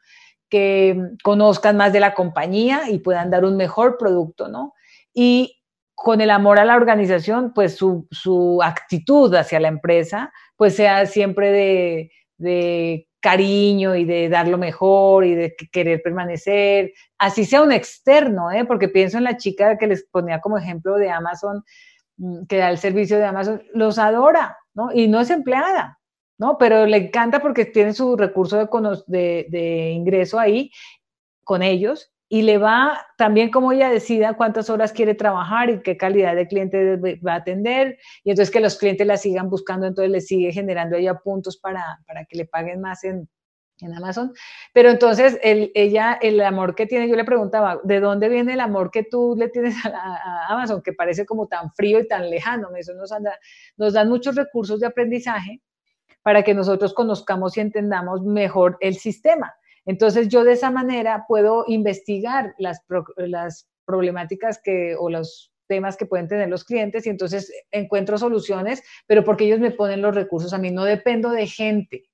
que 0.49 0.97
conozcan 1.23 1.77
más 1.77 1.93
de 1.93 1.99
la 1.99 2.13
compañía 2.13 2.89
y 2.89 2.99
puedan 2.99 3.30
dar 3.30 3.45
un 3.45 3.57
mejor 3.57 3.97
producto, 3.97 4.47
¿no? 4.47 4.73
Y 5.13 5.61
con 5.95 6.22
el 6.22 6.30
amor 6.30 6.59
a 6.59 6.65
la 6.65 6.76
organización, 6.76 7.53
pues 7.53 7.76
su, 7.76 8.59
actitud 8.63 9.34
hacia 9.34 9.59
la 9.59 9.69
empresa, 9.69 10.31
pues 10.55 10.76
sea 10.76 11.05
siempre 11.05 11.51
de, 11.51 12.11
de 12.38 13.07
cariño 13.22 13.95
y 13.95 14.05
de 14.05 14.30
dar 14.30 14.47
lo 14.47 14.57
mejor 14.57 15.26
y 15.26 15.34
de 15.35 15.55
querer 15.72 16.01
permanecer, 16.03 16.93
así 17.17 17.45
sea 17.45 17.63
un 17.63 17.72
externo, 17.72 18.51
¿eh? 18.51 18.65
porque 18.65 18.88
pienso 18.88 19.17
en 19.17 19.23
la 19.23 19.38
chica 19.38 19.77
que 19.77 19.88
les 19.88 20.05
ponía 20.05 20.41
como 20.41 20.57
ejemplo 20.57 20.95
de 20.97 21.09
Amazon, 21.09 21.63
Mm, 22.17 22.45
que 22.45 22.57
da 22.57 22.69
el 22.69 22.77
servicio 22.77 23.17
de 23.17 23.26
Amazon, 23.26 23.63
los 23.73 23.99
adora, 23.99 24.57
¿no? 24.73 24.91
Y 24.93 25.07
no 25.07 25.19
es 25.19 25.30
empleada, 25.30 25.99
¿no? 26.38 26.57
Pero 26.57 26.86
le 26.86 26.98
encanta 26.98 27.41
porque 27.41 27.66
tiene 27.66 27.94
su 27.94 28.16
recurso 28.18 28.57
de, 29.07 29.45
de, 29.49 29.90
ingreso 29.91 30.40
ahí 30.40 30.72
con 31.44 31.62
ellos 31.62 32.12
y 32.28 32.41
le 32.41 32.57
va 32.57 33.06
también 33.18 33.52
como 33.52 33.72
ella 33.72 33.90
decida 33.90 34.36
cuántas 34.36 34.70
horas 34.70 34.91
quiere 34.91 35.14
trabajar 35.14 35.70
y 35.70 35.82
qué 35.82 35.95
calidad 35.95 36.36
de 36.36 36.48
cliente 36.48 36.98
va 37.26 37.34
a 37.34 37.38
atender 37.38 37.99
y 38.24 38.32
entonces 38.32 38.52
que 38.52 38.60
los 38.60 38.78
clientes 38.78 39.06
la 39.06 39.18
sigan 39.18 39.49
buscando, 39.49 39.86
entonces 39.88 40.12
le 40.12 40.22
sigue 40.22 40.52
generando 40.52 40.98
ella 40.98 41.20
puntos 41.20 41.57
para, 41.57 41.99
para 42.07 42.26
que 42.26 42.38
le 42.38 42.45
paguen 42.45 42.82
más 42.82 43.03
en, 43.03 43.30
en 43.82 43.94
Amazon. 43.94 44.34
Pero 44.74 44.90
entonces 44.90 45.40
ella, 45.41 46.18
el 46.22 46.41
amor 46.41 46.76
que 46.76 46.86
tiene, 46.86 47.07
yo 47.07 47.16
le 47.16 47.26
preguntaba, 47.26 47.80
¿de 47.84 47.99
dónde 47.99 48.30
viene 48.30 48.53
el 48.53 48.60
amor 48.60 48.91
que 48.91 49.03
tú 49.03 49.36
le 49.38 49.49
tienes 49.49 49.76
a, 49.86 50.48
Amazon, 50.49 50.82
que 50.82 50.94
parece 50.94 51.26
como 51.26 51.48
tan 51.48 51.72
frío 51.74 51.99
y 51.99 52.07
tan 52.07 52.30
lejano? 52.30 52.76
Eso 52.76 52.94
nos, 52.94 53.12
nos 53.78 53.94
dan 53.94 54.10
muchos 54.10 54.36
recursos 54.36 54.80
de 54.80 54.88
aprendizaje 54.88 55.62
para 56.26 56.41
que 56.41 56.56
nosotros 56.56 56.95
conozcamos 56.95 57.56
y 57.56 57.60
entendamos 57.60 58.23
mejor 58.23 58.77
el 58.80 58.95
sistema. 58.95 59.53
Entonces 59.85 60.27
yo 60.27 60.43
de 60.43 60.53
esa 60.53 60.72
manera 60.72 61.26
puedo 61.27 61.65
investigar 61.68 62.56
las, 62.57 62.84
problemáticas 63.85 64.60
que, 64.60 64.95
o 64.99 65.11
los 65.11 65.53
temas 65.68 65.95
que 65.95 66.07
pueden 66.07 66.27
tener 66.27 66.49
los 66.49 66.64
clientes 66.64 67.06
y 67.06 67.11
entonces 67.11 67.53
encuentro 67.69 68.18
soluciones, 68.18 68.81
pero 69.06 69.23
porque 69.23 69.45
ellos 69.45 69.60
me 69.60 69.69
ponen 69.69 70.02
los 70.02 70.15
recursos 70.15 70.52
a 70.52 70.57
mí, 70.57 70.72
no 70.72 70.84
dependo 70.84 71.30
de 71.30 71.45
gente, 71.45 72.06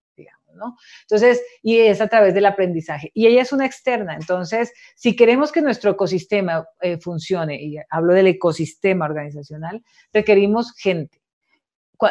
entonces, 1.04 1.42
y 1.62 1.78
es 1.78 2.02
a 2.02 2.08
través 2.08 2.34
del 2.34 2.46
aprendizaje. 2.46 3.12
Y 3.14 3.28
ella 3.28 3.42
es 3.42 3.54
una 3.54 3.66
externa, 3.66 4.16
entonces, 4.16 4.74
si 4.96 5.16
queremos 5.16 5.52
que 5.54 5.62
nuestro 5.62 5.92
ecosistema 5.92 6.68
eh, 6.82 6.98
funcione, 6.98 7.62
y 7.62 7.78
hablo 7.90 8.14
del 8.14 8.28
ecosistema 8.28 9.06
organizacional, 9.06 9.84
requerimos 10.14 10.74
gente 10.78 11.21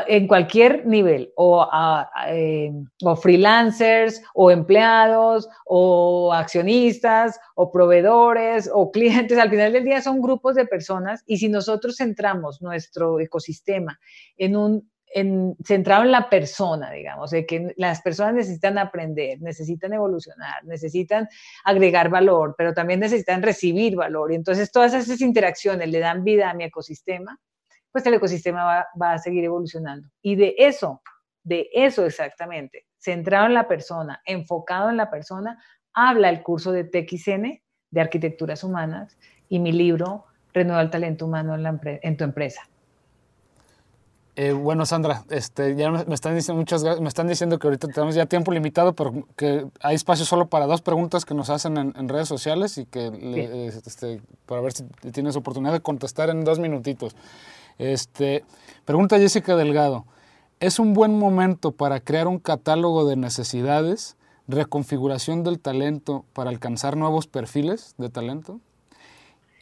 en 0.06 0.26
cualquier 0.26 0.86
nivel, 0.86 1.32
o, 1.36 1.68
freelancers, 3.20 4.22
o 4.34 4.50
empleados, 4.50 5.48
o 5.66 6.32
accionistas, 6.32 7.38
o 7.54 7.70
proveedores, 7.70 8.70
o 8.72 8.90
clientes. 8.90 9.38
Al 9.38 9.50
final 9.50 9.72
del 9.72 9.84
día 9.84 10.00
son 10.02 10.20
grupos 10.20 10.54
de 10.54 10.66
personas 10.66 11.22
y 11.26 11.38
si 11.38 11.48
nosotros 11.48 11.96
centramos 11.96 12.62
nuestro 12.62 13.20
ecosistema 13.20 13.98
en 14.36 14.56
un 14.56 14.90
centrado 15.64 16.04
en 16.04 16.12
la 16.12 16.30
persona, 16.30 16.92
digamos, 16.92 17.32
de 17.32 17.44
que 17.44 17.74
las 17.76 18.00
personas 18.00 18.34
necesitan 18.34 18.78
aprender, 18.78 19.40
necesitan 19.40 19.92
evolucionar, 19.92 20.64
necesitan 20.64 21.28
agregar 21.64 22.10
valor, 22.10 22.54
pero 22.56 22.72
también 22.72 23.00
necesitan 23.00 23.42
recibir 23.42 23.96
valor. 23.96 24.30
Y 24.30 24.36
entonces 24.36 24.70
todas 24.70 24.94
esas 24.94 25.20
interacciones 25.20 25.88
le 25.88 25.98
dan 25.98 26.22
vida 26.22 26.48
a 26.48 26.54
mi 26.54 26.62
ecosistema, 26.62 27.40
pues 27.92 28.06
el 28.06 28.14
ecosistema 28.14 28.64
va, 28.64 28.88
va 29.00 29.12
a 29.12 29.18
seguir 29.18 29.44
evolucionando. 29.44 30.08
Y 30.22 30.36
de 30.36 30.54
eso, 30.58 31.02
de 31.42 31.68
eso 31.72 32.04
exactamente, 32.04 32.86
centrado 32.98 33.46
en 33.46 33.54
la 33.54 33.68
persona, 33.68 34.20
enfocado 34.24 34.90
en 34.90 34.96
la 34.96 35.10
persona, 35.10 35.62
habla 35.92 36.28
el 36.28 36.42
curso 36.42 36.72
de 36.72 36.84
TXN 36.84 37.60
de 37.90 38.00
Arquitecturas 38.00 38.62
Humanas 38.64 39.18
y 39.48 39.58
mi 39.58 39.72
libro 39.72 40.26
Renueva 40.52 40.82
el 40.82 40.90
Talento 40.90 41.26
Humano 41.26 41.54
en, 41.54 41.62
la, 41.62 41.78
en 41.82 42.16
tu 42.16 42.24
empresa. 42.24 42.62
Eh, 44.36 44.52
bueno, 44.52 44.86
Sandra, 44.86 45.24
este, 45.28 45.74
ya 45.74 45.90
me 45.90 46.14
están, 46.14 46.34
diciendo 46.34 46.58
muchas, 46.58 46.82
me 47.00 47.08
están 47.08 47.28
diciendo 47.28 47.58
que 47.58 47.66
ahorita 47.66 47.88
tenemos 47.88 48.14
ya 48.14 48.26
tiempo 48.26 48.52
limitado, 48.52 48.94
pero 48.94 49.26
que 49.36 49.66
hay 49.80 49.96
espacio 49.96 50.24
solo 50.24 50.46
para 50.46 50.66
dos 50.66 50.82
preguntas 50.82 51.24
que 51.24 51.34
nos 51.34 51.50
hacen 51.50 51.76
en, 51.76 52.08
redes 52.08 52.28
sociales 52.28 52.78
y 52.78 52.86
que 52.86 53.70
este, 53.84 54.22
para 54.46 54.60
ver 54.60 54.72
si 54.72 54.84
tienes 55.12 55.36
oportunidad 55.36 55.72
de 55.72 55.80
contestar 55.80 56.30
en 56.30 56.44
dos 56.44 56.58
minutitos. 56.58 57.14
Este, 57.80 58.44
pregunta 58.84 59.18
Jessica 59.18 59.56
Delgado. 59.56 60.04
es 60.60 60.78
un 60.78 60.92
buen 60.92 61.18
momento 61.18 61.72
para 61.72 61.98
crear 61.98 62.28
un 62.28 62.38
catálogo 62.38 63.08
de 63.08 63.16
necesidades, 63.16 64.18
reconfiguración 64.48 65.44
del 65.44 65.58
talento 65.60 66.26
para 66.34 66.50
alcanzar 66.50 66.98
nuevos 66.98 67.26
perfiles 67.26 67.94
de 67.96 68.10
talento. 68.10 68.60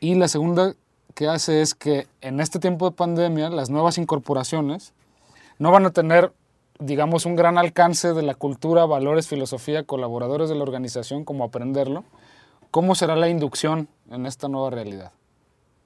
Y 0.01 0.17
la 0.17 0.27
segunda 0.27 0.75
que 1.15 1.29
hace 1.29 1.63
es 1.63 1.77
que 1.77 2.09
en 2.21 2.41
este 2.41 2.59
tiempo 2.59 2.91
de 2.91 2.97
pandemia 2.97 3.51
las 3.51 3.71
nuevas 3.71 3.99
incorporaciones 3.99 4.95
no 5.61 5.71
van 5.71 5.87
a 5.87 5.91
tener, 5.91 6.33
digamos, 6.81 7.25
un 7.25 7.37
gran 7.37 7.57
alcance 7.57 8.15
de 8.15 8.23
la 8.23 8.35
cultura, 8.35 8.85
valores, 8.85 9.29
filosofía, 9.29 9.85
colaboradores 9.85 10.49
de 10.49 10.57
la 10.57 10.65
organización, 10.65 11.25
como 11.25 11.45
aprenderlo. 11.45 12.03
¿Cómo 12.73 12.97
será 12.97 13.15
la 13.15 13.29
inducción 13.29 13.87
en 14.11 14.27
esta 14.27 14.49
nueva 14.49 14.71
realidad? 14.71 15.13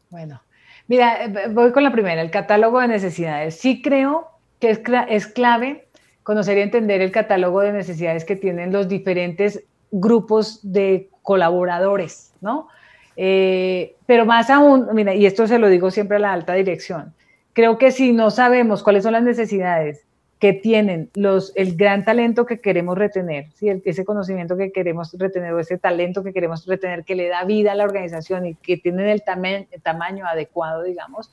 Bueno, 0.08 0.40
mira, 0.88 1.24
eh, 1.24 1.48
voy 1.50 1.72
con 1.72 1.82
la 1.82 1.92
primera, 1.92 2.20
el 2.20 2.30
catálogo 2.30 2.80
de 2.80 2.88
necesidades. 2.88 3.56
Sí 3.56 3.82
creo 3.82 4.28
que 4.60 4.70
es, 4.70 4.80
es 5.08 5.26
clave 5.26 5.86
conocer 6.22 6.58
y 6.58 6.62
entender 6.62 7.00
el 7.00 7.10
catálogo 7.10 7.60
de 7.60 7.72
necesidades 7.72 8.24
que 8.24 8.36
tienen 8.36 8.72
los 8.72 8.88
diferentes 8.88 9.64
grupos 9.90 10.60
de 10.62 11.08
colaboradores, 11.22 12.32
¿no? 12.40 12.68
Eh, 13.16 13.94
pero 14.06 14.24
más 14.24 14.48
aún, 14.48 14.88
mira, 14.94 15.14
y 15.14 15.26
esto 15.26 15.46
se 15.46 15.58
lo 15.58 15.68
digo 15.68 15.90
siempre 15.90 16.16
a 16.16 16.20
la 16.20 16.32
alta 16.32 16.54
dirección, 16.54 17.12
creo 17.52 17.76
que 17.76 17.90
si 17.90 18.12
no 18.12 18.30
sabemos 18.30 18.82
cuáles 18.82 19.02
son 19.02 19.12
las 19.12 19.22
necesidades 19.22 20.04
que 20.42 20.54
tienen 20.54 21.08
los, 21.14 21.52
el 21.54 21.76
gran 21.76 22.04
talento 22.04 22.46
que 22.46 22.60
queremos 22.60 22.98
retener, 22.98 23.52
¿sí? 23.54 23.68
ese 23.84 24.04
conocimiento 24.04 24.56
que 24.56 24.72
queremos 24.72 25.16
retener 25.16 25.52
o 25.52 25.60
ese 25.60 25.78
talento 25.78 26.24
que 26.24 26.32
queremos 26.32 26.66
retener 26.66 27.04
que 27.04 27.14
le 27.14 27.28
da 27.28 27.44
vida 27.44 27.70
a 27.70 27.74
la 27.76 27.84
organización 27.84 28.46
y 28.46 28.56
que 28.56 28.76
tienen 28.76 29.06
el, 29.06 29.22
el 29.70 29.82
tamaño 29.82 30.26
adecuado, 30.26 30.82
digamos, 30.82 31.30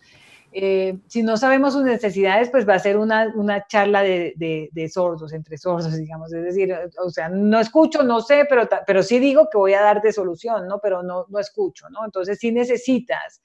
eh, 0.51 0.99
si 1.07 1.23
no 1.23 1.37
sabemos 1.37 1.73
sus 1.73 1.85
necesidades, 1.85 2.51
pues 2.51 2.69
va 2.69 2.75
a 2.75 2.79
ser 2.79 2.97
una, 2.97 3.33
una 3.33 3.65
charla 3.65 4.03
de, 4.03 4.33
de, 4.35 4.69
de, 4.73 4.89
sordos, 4.89 5.33
entre 5.33 5.57
sordos, 5.57 5.91
digamos. 5.97 6.31
Es 6.31 6.43
decir, 6.43 6.71
o 7.03 7.09
sea, 7.09 7.29
no 7.29 7.59
escucho, 7.59 8.03
no 8.03 8.21
sé, 8.21 8.45
pero, 8.47 8.69
pero 8.85 9.01
sí 9.01 9.17
digo 9.17 9.49
que 9.51 9.57
voy 9.57 9.73
a 9.73 9.81
darte 9.81 10.13
solución, 10.13 10.67
¿no? 10.67 10.77
Pero 10.79 11.01
no, 11.01 11.25
no 11.29 11.39
escucho, 11.39 11.89
¿no? 11.89 12.05
Entonces 12.05 12.37
sí 12.37 12.51
necesitas 12.51 13.41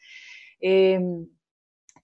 eh, 0.60 1.00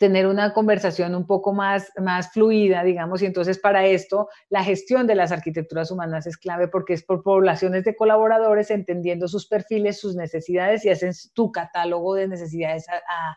tener 0.01 0.27
una 0.27 0.55
conversación 0.55 1.15
un 1.15 1.27
poco 1.27 1.53
más, 1.53 1.93
más 1.99 2.33
fluida, 2.33 2.83
digamos, 2.83 3.21
y 3.21 3.27
entonces 3.27 3.59
para 3.59 3.85
esto 3.85 4.31
la 4.49 4.65
gestión 4.65 5.07
de 5.07 5.15
las 5.15 5.31
arquitecturas 5.31 5.91
humanas 5.91 6.27
es 6.27 6.39
clave 6.39 6.69
porque 6.69 6.95
es 6.95 7.05
por 7.05 7.23
poblaciones 7.23 7.85
de 7.85 7.95
colaboradores 7.95 8.71
entendiendo 8.71 9.29
sus 9.29 9.47
perfiles, 9.47 10.01
sus 10.01 10.17
necesidades 10.17 10.87
y 10.87 10.89
hacen 10.89 11.13
tu 11.35 11.53
catálogo 11.53 12.15
de 12.15 12.29
necesidades 12.29 12.89
a, 12.89 12.95
a 12.95 13.37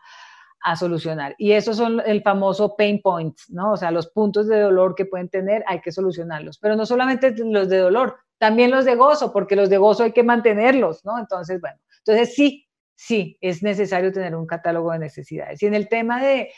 a 0.66 0.76
solucionar. 0.76 1.34
Y 1.36 1.52
esos 1.52 1.76
son 1.76 2.00
el 2.06 2.22
famoso 2.22 2.74
pain 2.74 3.02
points, 3.02 3.50
¿no? 3.50 3.72
O 3.72 3.76
sea, 3.76 3.90
los 3.90 4.06
puntos 4.06 4.48
de 4.48 4.58
dolor 4.58 4.94
que 4.94 5.04
pueden 5.04 5.28
tener 5.28 5.62
hay 5.66 5.82
que 5.82 5.92
solucionarlos. 5.92 6.58
Pero 6.58 6.74
no 6.74 6.86
solamente 6.86 7.34
los 7.36 7.68
de 7.68 7.76
dolor, 7.76 8.16
también 8.38 8.70
los 8.70 8.86
de 8.86 8.94
gozo, 8.94 9.30
porque 9.30 9.56
los 9.56 9.68
de 9.68 9.76
gozo 9.76 10.04
hay 10.04 10.12
que 10.12 10.22
mantenerlos, 10.22 11.04
¿no? 11.04 11.18
Entonces, 11.18 11.60
bueno, 11.60 11.76
entonces 11.98 12.34
sí, 12.34 12.63
sí, 12.94 13.38
es 13.40 13.62
necesario 13.62 14.12
tener 14.12 14.34
un 14.34 14.46
catálogo 14.46 14.92
de 14.92 14.98
necesidades. 14.98 15.62
Y 15.62 15.66
en 15.66 15.74
el 15.74 15.88
tema 15.88 16.22
de, 16.22 16.50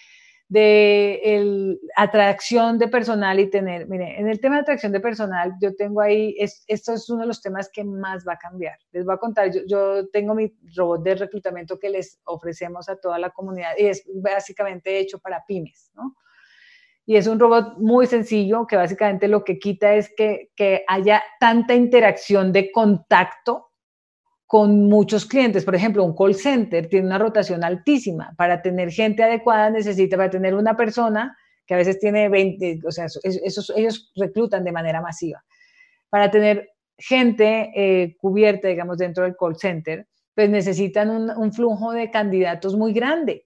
de 0.48 1.78
atracción 1.96 2.78
de 2.78 2.88
personal 2.88 3.40
y 3.40 3.50
tener, 3.50 3.88
mire, 3.88 4.20
en 4.20 4.28
el 4.28 4.40
tema 4.40 4.56
de 4.56 4.62
atracción 4.62 4.92
de 4.92 5.00
personal, 5.00 5.54
yo 5.60 5.74
tengo 5.74 6.00
ahí, 6.00 6.36
es, 6.38 6.64
esto 6.68 6.92
es 6.92 7.08
uno 7.10 7.22
de 7.22 7.28
los 7.28 7.42
temas 7.42 7.68
que 7.72 7.82
más 7.84 8.26
va 8.26 8.34
a 8.34 8.38
cambiar. 8.38 8.78
Les 8.92 9.04
voy 9.04 9.14
a 9.14 9.18
contar, 9.18 9.50
yo, 9.50 9.62
yo, 9.66 10.08
tengo 10.08 10.34
mi 10.34 10.54
robot 10.76 11.02
de 11.02 11.16
reclutamiento 11.16 11.78
que 11.78 11.90
les 11.90 12.20
ofrecemos 12.24 12.88
a 12.88 12.96
toda 12.96 13.18
la 13.18 13.30
comunidad 13.30 13.72
y 13.76 13.86
es 13.86 14.04
básicamente 14.14 14.98
hecho 14.98 15.18
para 15.18 15.44
pymes, 15.46 15.90
¿no? 15.94 16.16
Y 17.08 17.16
es 17.16 17.28
un 17.28 17.38
robot 17.38 17.78
muy 17.78 18.06
sencillo 18.06 18.66
que 18.66 18.74
básicamente 18.74 19.28
lo 19.28 19.44
que 19.44 19.60
quita 19.60 19.94
es 19.94 20.12
que, 20.16 20.50
que 20.56 20.84
haya 20.88 21.22
tanta 21.38 21.72
interacción 21.74 22.52
de 22.52 22.72
contacto 22.72 23.65
con 24.46 24.88
muchos 24.88 25.26
clientes. 25.26 25.64
Por 25.64 25.74
ejemplo, 25.74 26.04
un 26.04 26.14
call 26.14 26.34
center 26.34 26.88
tiene 26.88 27.06
una 27.06 27.18
rotación 27.18 27.64
altísima. 27.64 28.32
Para 28.36 28.62
tener 28.62 28.90
gente 28.90 29.22
adecuada 29.22 29.70
necesita, 29.70 30.16
para 30.16 30.30
tener 30.30 30.54
una 30.54 30.76
persona 30.76 31.36
que 31.66 31.74
a 31.74 31.78
veces 31.78 31.98
tiene 31.98 32.28
20, 32.28 32.80
o 32.86 32.92
sea, 32.92 33.06
esos, 33.06 33.72
ellos 33.76 34.12
reclutan 34.14 34.62
de 34.62 34.72
manera 34.72 35.00
masiva. 35.00 35.42
Para 36.08 36.30
tener 36.30 36.70
gente 36.96 37.72
eh, 37.74 38.16
cubierta, 38.18 38.68
digamos, 38.68 38.98
dentro 38.98 39.24
del 39.24 39.36
call 39.36 39.56
center, 39.56 40.06
pues 40.34 40.48
necesitan 40.48 41.10
un, 41.10 41.30
un 41.30 41.52
flujo 41.52 41.92
de 41.92 42.10
candidatos 42.10 42.76
muy 42.76 42.92
grande. 42.92 43.45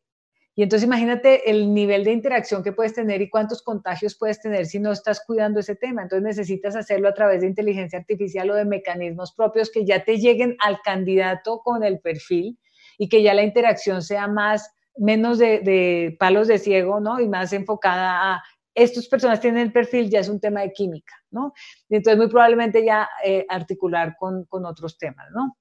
Y 0.57 0.63
entonces 0.63 0.87
imagínate 0.87 1.49
el 1.51 1.73
nivel 1.73 2.05
de 2.05 2.13
interacción 2.13 2.63
que 2.63 2.73
puedes 2.73 2.93
tener 2.93 3.23
y 3.23 3.31
cuántos 3.31 3.63
contagios 3.63 4.17
puedes 4.17 4.41
tener 4.41 4.67
si 4.67 4.81
no 4.81 4.93
estás 4.93 5.23
cuidando 5.25 5.61
ese 5.61 5.77
tema. 5.77 6.03
Entonces 6.03 6.25
necesitas 6.25 6.75
hacerlo 6.77 7.09
a 7.09 7.15
través 7.15 7.41
de 7.41 7.47
inteligencia 7.47 7.99
artificial 7.99 8.51
o 8.51 8.55
de 8.55 8.65
mecanismos 8.65 9.33
propios 9.33 9.71
que 9.71 9.85
ya 9.85 10.05
te 10.05 10.19
lleguen 10.19 10.57
al 10.61 10.81
candidato 10.83 11.61
con 11.61 11.85
el 11.85 12.01
perfil 12.01 12.59
y 12.99 13.09
que 13.09 13.23
ya 13.23 13.33
la 13.33 13.45
interacción 13.45 14.03
sea 14.03 14.27
más, 14.27 14.75
menos 14.97 15.39
de, 15.39 16.17
palos 16.19 16.49
de 16.49 16.59
ciego, 16.59 17.01
¿no? 17.01 17.21
Y 17.21 17.29
más 17.29 17.53
enfocada 17.53 18.35
a 18.35 18.43
estas 18.75 19.09
personas 19.09 19.41
tienen 19.41 19.63
el 19.63 19.73
perfil, 19.73 20.11
ya 20.11 20.21
es 20.21 20.29
un 20.29 20.41
tema 20.41 20.61
de 20.63 20.73
química, 20.73 21.15
¿no? 21.31 21.53
Y 21.89 21.97
entonces 21.97 22.19
muy 22.19 22.29
probablemente 22.29 22.85
ya 22.85 23.09
eh, 23.25 23.47
articular 23.49 24.17
con, 24.19 24.45
con, 24.45 24.67
otros 24.67 24.99
temas, 24.99 25.29
¿no? 25.33 25.57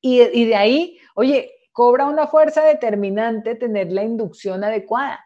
Y, 0.00 0.22
y 0.22 0.46
de 0.46 0.56
ahí, 0.56 0.98
oye, 1.14 1.50
cobra 1.78 2.06
una 2.06 2.26
fuerza 2.26 2.64
determinante 2.64 3.54
tener 3.54 3.92
la 3.92 4.02
inducción 4.02 4.64
adecuada 4.64 5.24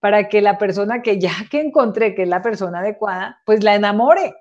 para 0.00 0.28
que 0.28 0.42
la 0.42 0.58
persona 0.58 1.00
que 1.00 1.20
ya 1.20 1.30
que 1.48 1.60
encontré 1.60 2.16
que 2.16 2.24
es 2.24 2.28
la 2.28 2.42
persona 2.42 2.80
adecuada, 2.80 3.40
pues 3.46 3.62
la 3.62 3.76
enamore, 3.76 4.34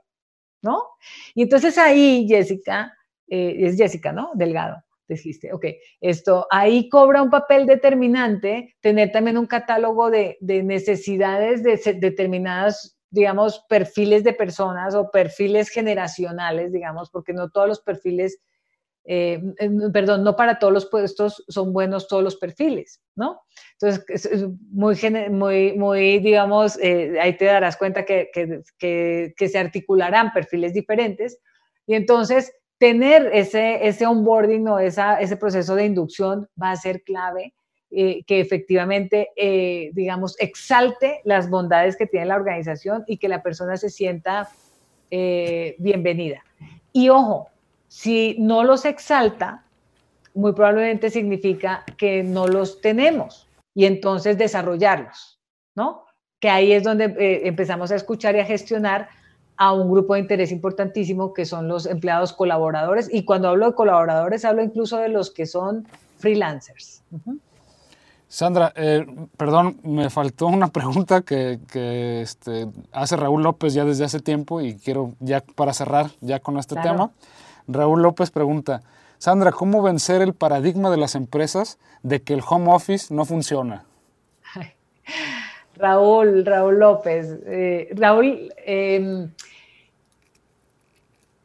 ¿no? 0.63 0.87
Y 1.35 1.43
entonces 1.43 1.77
ahí, 1.77 2.25
Jessica, 2.27 2.97
eh, 3.27 3.57
es 3.59 3.77
Jessica, 3.77 4.11
¿no? 4.11 4.31
Delgado, 4.33 4.83
dijiste, 5.07 5.53
ok, 5.53 5.65
esto, 5.99 6.47
ahí 6.49 6.89
cobra 6.89 7.21
un 7.21 7.29
papel 7.29 7.67
determinante 7.67 8.75
tener 8.81 9.11
también 9.11 9.37
un 9.37 9.45
catálogo 9.45 10.09
de, 10.09 10.39
de 10.41 10.63
necesidades 10.63 11.61
de 11.61 11.77
determinadas 11.99 12.97
digamos, 13.11 13.63
perfiles 13.69 14.23
de 14.23 14.33
personas 14.33 14.95
o 14.95 15.11
perfiles 15.11 15.69
generacionales, 15.69 16.71
digamos, 16.71 17.11
porque 17.11 17.33
no 17.33 17.49
todos 17.49 17.67
los 17.67 17.81
perfiles 17.81 18.39
eh, 19.03 19.41
perdón, 19.91 20.23
no 20.23 20.35
para 20.35 20.59
todos 20.59 20.71
los 20.71 20.85
puestos 20.85 21.43
son 21.47 21.73
buenos 21.73 22.07
todos 22.07 22.23
los 22.23 22.35
perfiles, 22.35 23.01
¿no? 23.15 23.41
Entonces, 23.73 24.31
es 24.31 24.47
muy, 24.69 24.95
muy, 25.31 25.73
muy 25.73 26.19
digamos, 26.19 26.77
eh, 26.79 27.17
ahí 27.19 27.35
te 27.35 27.45
darás 27.45 27.77
cuenta 27.77 28.05
que, 28.05 28.29
que, 28.31 29.33
que, 29.35 29.49
se 29.49 29.57
articularán 29.57 30.31
perfiles 30.31 30.73
diferentes 30.73 31.39
y 31.87 31.95
entonces 31.95 32.53
tener 32.77 33.31
ese, 33.33 33.87
ese 33.87 34.05
onboarding 34.05 34.67
o 34.67 34.79
esa, 34.79 35.19
ese 35.19 35.35
proceso 35.35 35.75
de 35.75 35.85
inducción 35.85 36.47
va 36.61 36.71
a 36.71 36.75
ser 36.75 37.03
clave. 37.03 37.53
Eh, 37.93 38.23
que 38.23 38.39
efectivamente, 38.39 39.31
digamos, 39.91 40.39
exalte 40.39 41.19
las 41.25 41.49
bondades 41.49 41.97
que 41.97 42.07
tiene 42.07 42.27
la 42.27 42.37
organización 42.37 43.03
y 43.05 43.17
que 43.17 43.27
la 43.27 43.43
persona 43.43 43.75
se 43.75 43.89
sienta 43.89 44.47
bienvenida. 45.09 46.41
Y 46.93 47.09
ojo, 47.09 47.51
si 47.91 48.37
no 48.39 48.63
los 48.63 48.85
exalta, 48.85 49.65
muy 50.33 50.53
probablemente 50.53 51.09
significa 51.09 51.83
que 51.97 52.23
no 52.23 52.47
los 52.47 52.79
tenemos 52.79 53.49
y 53.75 53.83
entonces 53.83 54.37
desarrollarlos, 54.37 55.41
¿no? 55.75 56.05
Que 56.39 56.49
ahí 56.49 56.71
es 56.71 56.85
donde 56.85 57.13
eh, 57.19 57.41
empezamos 57.49 57.91
a 57.91 57.97
escuchar 57.97 58.37
y 58.37 58.39
a 58.39 58.45
gestionar 58.45 59.09
a 59.57 59.73
un 59.73 59.91
grupo 59.91 60.13
de 60.13 60.21
interés 60.21 60.53
importantísimo 60.53 61.33
que 61.33 61.45
son 61.45 61.67
los 61.67 61.85
empleados 61.85 62.31
colaboradores. 62.31 63.09
Y 63.13 63.25
cuando 63.25 63.49
hablo 63.49 63.67
de 63.67 63.75
colaboradores, 63.75 64.45
hablo 64.45 64.63
incluso 64.63 64.95
de 64.95 65.09
los 65.09 65.29
que 65.29 65.45
son 65.45 65.85
freelancers. 66.17 67.03
Sandra, 68.29 68.71
eh, 68.77 69.05
perdón, 69.35 69.81
me 69.83 70.09
faltó 70.09 70.47
una 70.47 70.69
pregunta 70.69 71.23
que, 71.23 71.59
este, 72.21 72.69
hace 72.93 73.17
Raúl 73.17 73.43
López 73.43 73.73
ya 73.73 73.83
desde 73.83 74.05
hace 74.05 74.21
tiempo 74.21 74.61
y 74.61 74.75
quiero 74.75 75.11
ya 75.19 75.43
para 75.57 75.73
cerrar 75.73 76.09
ya 76.21 76.39
con 76.39 76.57
este 76.57 76.75
tema. 76.75 77.11
Raúl 77.67 78.01
López 78.01 78.31
pregunta, 78.31 78.81
Sandra, 79.17 79.51
¿cómo 79.51 79.83
vencer 79.83 80.21
el 80.21 80.33
paradigma 80.33 80.89
de 80.89 80.97
las 80.97 81.13
empresas 81.13 81.77
de 82.01 82.23
que 82.23 82.33
el 82.33 82.41
home 82.47 82.73
office 82.73 83.13
no 83.13 83.23
funciona? 83.25 83.85
Raúl, 85.75 86.45
Raúl 86.45 86.79
López. 86.79 87.39
Eh, 87.45 87.89
Raúl, 87.95 88.51
em, 88.65 89.31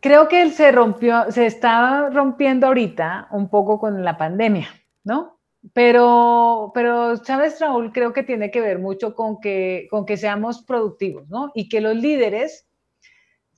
creo 0.01 0.29
que 0.29 0.51
se 0.51 0.73
rompió, 0.73 1.31
se 1.31 1.47
está 1.47 2.09
rompiendo 2.11 2.67
ahorita 2.67 3.29
un 3.31 3.49
poco 3.49 3.79
con 3.79 4.05
la 4.05 4.17
pandemia, 4.17 4.69
¿no? 5.05 5.39
Pero, 5.73 6.71
pero, 6.75 7.17
¿sabes, 7.17 7.61
Raúl? 7.61 7.93
Creo 7.93 8.13
que 8.13 8.23
tiene 8.23 8.51
que 8.51 8.61
ver 8.61 8.79
mucho 8.79 9.15
con 9.15 9.41
que, 9.41 9.89
con 9.91 10.07
que 10.07 10.17
seamos 10.17 10.63
productivos, 10.63 11.29
¿no? 11.29 11.51
Y 11.55 11.69
que 11.69 11.81
los 11.81 11.97
líderes 11.97 12.66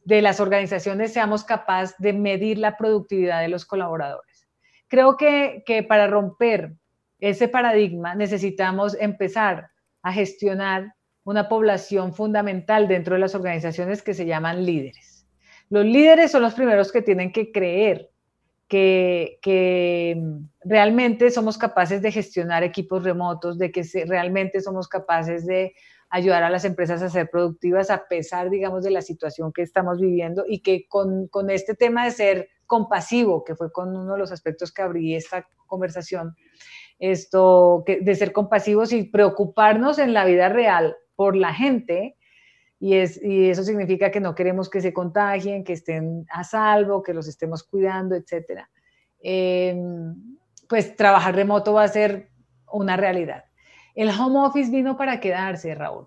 de 0.09 0.23
las 0.23 0.41
organizaciones 0.41 1.13
seamos 1.13 1.45
capaces 1.45 1.95
de 1.99 2.15
medir 2.15 2.57
la 2.57 2.79
productividad 2.79 3.43
de 3.43 3.49
los 3.49 3.67
colaboradores. 3.67 4.49
Creo 4.87 5.19
que, 5.19 5.63
para 5.87 6.07
romper 6.07 6.73
ese 7.21 7.47
paradigma 7.47 8.15
necesitamos 8.15 8.97
empezar 8.99 9.69
a 10.01 10.11
gestionar 10.11 10.95
una 11.25 11.51
población 11.51 12.15
fundamental 12.15 12.89
dentro 12.89 13.17
de 13.17 13.21
las 13.21 13.35
organizaciones 13.35 14.01
que 14.01 14.15
se 14.15 14.25
llaman 14.25 14.65
líderes. 14.65 15.27
Los 15.69 15.85
líderes 15.85 16.31
son 16.31 16.41
los 16.41 16.55
primeros 16.55 16.91
que 16.91 17.03
tienen 17.03 17.31
que 17.31 17.53
creer 17.53 18.09
que, 18.67 20.17
realmente 20.65 21.31
somos 21.31 21.59
capaces 21.59 22.01
de 22.01 22.13
gestionar 22.13 22.63
equipos 22.63 23.05
remotos, 23.05 23.59
de 23.59 23.71
que 23.71 23.83
realmente 24.07 24.63
somos 24.63 24.89
capaces 24.89 25.45
de 25.45 25.75
ayudar 26.11 26.43
a 26.43 26.51
las 26.51 26.65
empresas 26.65 27.03
a 27.03 27.11
ser 27.11 27.31
productivas 27.31 27.91
a 27.91 28.07
pesar, 28.09 28.51
digamos, 28.51 28.85
de 28.85 28.91
la 28.91 29.03
situación 29.03 29.53
que 29.53 29.63
estamos 29.63 30.01
viviendo 30.01 30.45
y 30.47 30.61
que 30.61 30.87
con, 30.89 31.29
con 31.29 31.51
este 31.51 31.75
tema 31.75 32.05
de 32.05 32.11
ser 32.13 32.49
compasivo, 32.67 33.45
que 33.45 33.55
fue 33.55 33.73
con 33.73 33.97
uno 33.97 34.13
de 34.13 34.19
los 34.19 34.33
aspectos 34.33 34.73
que 34.73 34.83
abrí 34.83 35.15
esta 35.15 35.47
conversación, 35.67 36.37
esto 36.99 37.85
de 37.87 38.15
ser 38.15 38.33
compasivos 38.33 38.93
y 38.93 39.05
preocuparnos 39.05 39.99
en 39.99 40.13
la 40.13 40.25
vida 40.25 40.49
real 40.49 40.97
por 41.15 41.37
la 41.37 41.55
gente, 41.55 42.17
y, 42.81 42.95
es, 42.95 43.21
y 43.23 43.51
eso 43.51 43.65
significa 43.65 44.11
que 44.11 44.21
no 44.21 44.35
queremos 44.35 44.71
que 44.71 44.81
se 44.81 44.93
contagien, 44.93 45.65
que 45.65 45.73
estén 45.73 46.27
a 46.31 46.45
salvo, 46.45 47.03
que 47.03 47.13
los 47.13 47.27
estemos 47.27 47.65
cuidando, 47.65 48.15
etc. 48.15 48.63
Em, 49.21 50.15
pues 50.69 50.95
trabajar 50.95 51.35
remoto 51.35 51.73
va 51.73 51.85
a 51.85 51.89
ser 51.89 52.31
una 52.71 52.97
realidad. 52.97 53.45
El 53.95 54.11
home 54.11 54.39
office 54.41 54.71
vino 54.71 54.97
para 54.97 55.21
quedarse, 55.21 55.75
Raúl. 55.75 56.07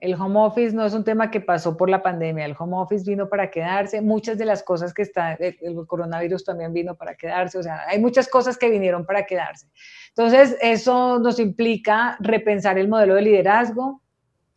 El 0.00 0.14
home 0.14 0.40
office 0.40 0.74
no 0.74 0.86
es 0.86 0.94
un 0.94 1.04
tema 1.04 1.30
que 1.30 1.40
pasó 1.40 1.76
por 1.76 1.90
la 1.90 2.02
pandemia, 2.02 2.46
el 2.46 2.56
home 2.58 2.76
office 2.76 3.04
vino 3.08 3.28
para 3.28 3.50
quedarse, 3.50 4.00
muchas 4.00 4.38
de 4.38 4.46
las 4.46 4.62
cosas 4.62 4.94
que 4.94 5.02
está, 5.02 5.34
el 5.34 5.86
coronavirus 5.86 6.42
también 6.42 6.72
vino 6.72 6.94
para 6.94 7.14
quedarse, 7.16 7.58
o 7.58 7.62
sea, 7.62 7.82
hay 7.86 8.00
muchas 8.00 8.26
cosas 8.26 8.56
que 8.56 8.70
vinieron 8.70 9.04
para 9.04 9.26
quedarse. 9.26 9.66
Entonces, 10.08 10.56
eso 10.62 11.18
nos 11.18 11.38
implica 11.38 12.16
repensar 12.20 12.78
el 12.78 12.88
modelo 12.88 13.14
de 13.14 13.22
liderazgo, 13.22 14.00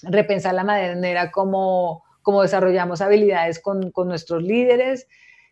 repensar 0.04 0.54
la 0.54 0.64
manera 0.64 1.30
como, 1.30 2.04
como 2.22 2.42
desarrollamos 2.42 3.02
habilidades 3.02 3.60
con, 3.60 3.92
con 3.92 4.08
nuestros 4.08 4.42
líderes, 4.42 5.08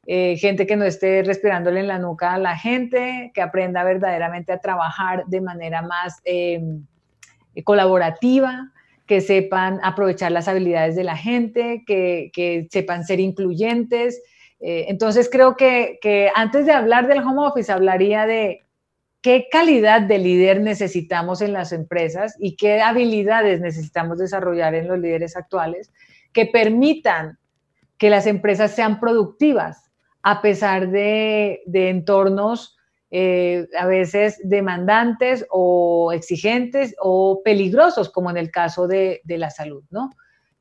eh, 0.07 0.35
gente 0.37 0.65
que 0.65 0.77
no 0.77 0.85
esté 0.85 1.21
respirándole 1.21 1.81
en 1.81 1.87
la 1.87 1.99
nuca 1.99 2.33
a 2.33 2.39
la 2.39 2.57
gente, 2.57 3.31
que 3.33 3.41
aprenda 3.41 3.83
verdaderamente 3.83 4.51
a 4.51 4.59
trabajar 4.59 5.25
de 5.27 5.41
manera 5.41 5.81
más 5.81 6.21
em, 6.23 6.85
colaborativa, 7.63 8.71
que 9.05 9.21
sepan 9.21 9.79
aprovechar 9.83 10.31
las 10.31 10.47
habilidades 10.47 10.95
de 10.95 11.03
la 11.03 11.17
gente, 11.17 11.83
que, 11.85 12.31
que 12.33 12.67
sepan 12.71 13.03
ser 13.03 13.19
incluyentes. 13.19 14.21
Eh, 14.59 14.85
entonces 14.87 15.29
creo 15.31 15.55
que, 15.57 15.99
que 16.01 16.31
antes 16.35 16.65
de 16.65 16.71
hablar 16.71 17.07
del 17.07 17.19
home 17.19 17.45
office, 17.47 17.71
hablaría 17.71 18.25
de 18.25 18.63
qué 19.21 19.47
calidad 19.51 20.01
de 20.01 20.17
líder 20.17 20.61
necesitamos 20.61 21.41
en 21.41 21.53
las 21.53 21.71
empresas 21.71 22.35
y 22.39 22.55
qué 22.55 22.81
habilidades 22.81 23.61
necesitamos 23.61 24.17
desarrollar 24.17 24.73
en 24.75 24.87
los 24.87 24.99
líderes 24.99 25.35
actuales 25.35 25.91
que 26.33 26.45
permitan 26.45 27.37
que 27.97 28.09
las 28.09 28.25
empresas 28.25 28.73
sean 28.73 28.99
productivas 28.99 29.91
a 30.23 30.41
pesar 30.41 30.89
de, 30.89 31.61
entornos 31.67 32.77
eh, 33.11 33.67
a 33.77 33.85
veces 33.85 34.39
demandantes 34.43 35.45
o 35.49 36.13
exigentes 36.13 36.95
o 36.99 37.41
peligrosos, 37.43 38.09
como 38.09 38.29
en 38.29 38.37
el 38.37 38.49
caso 38.49 38.87
de, 38.87 39.21
la 39.25 39.49
salud, 39.49 39.83
¿no? 39.89 40.11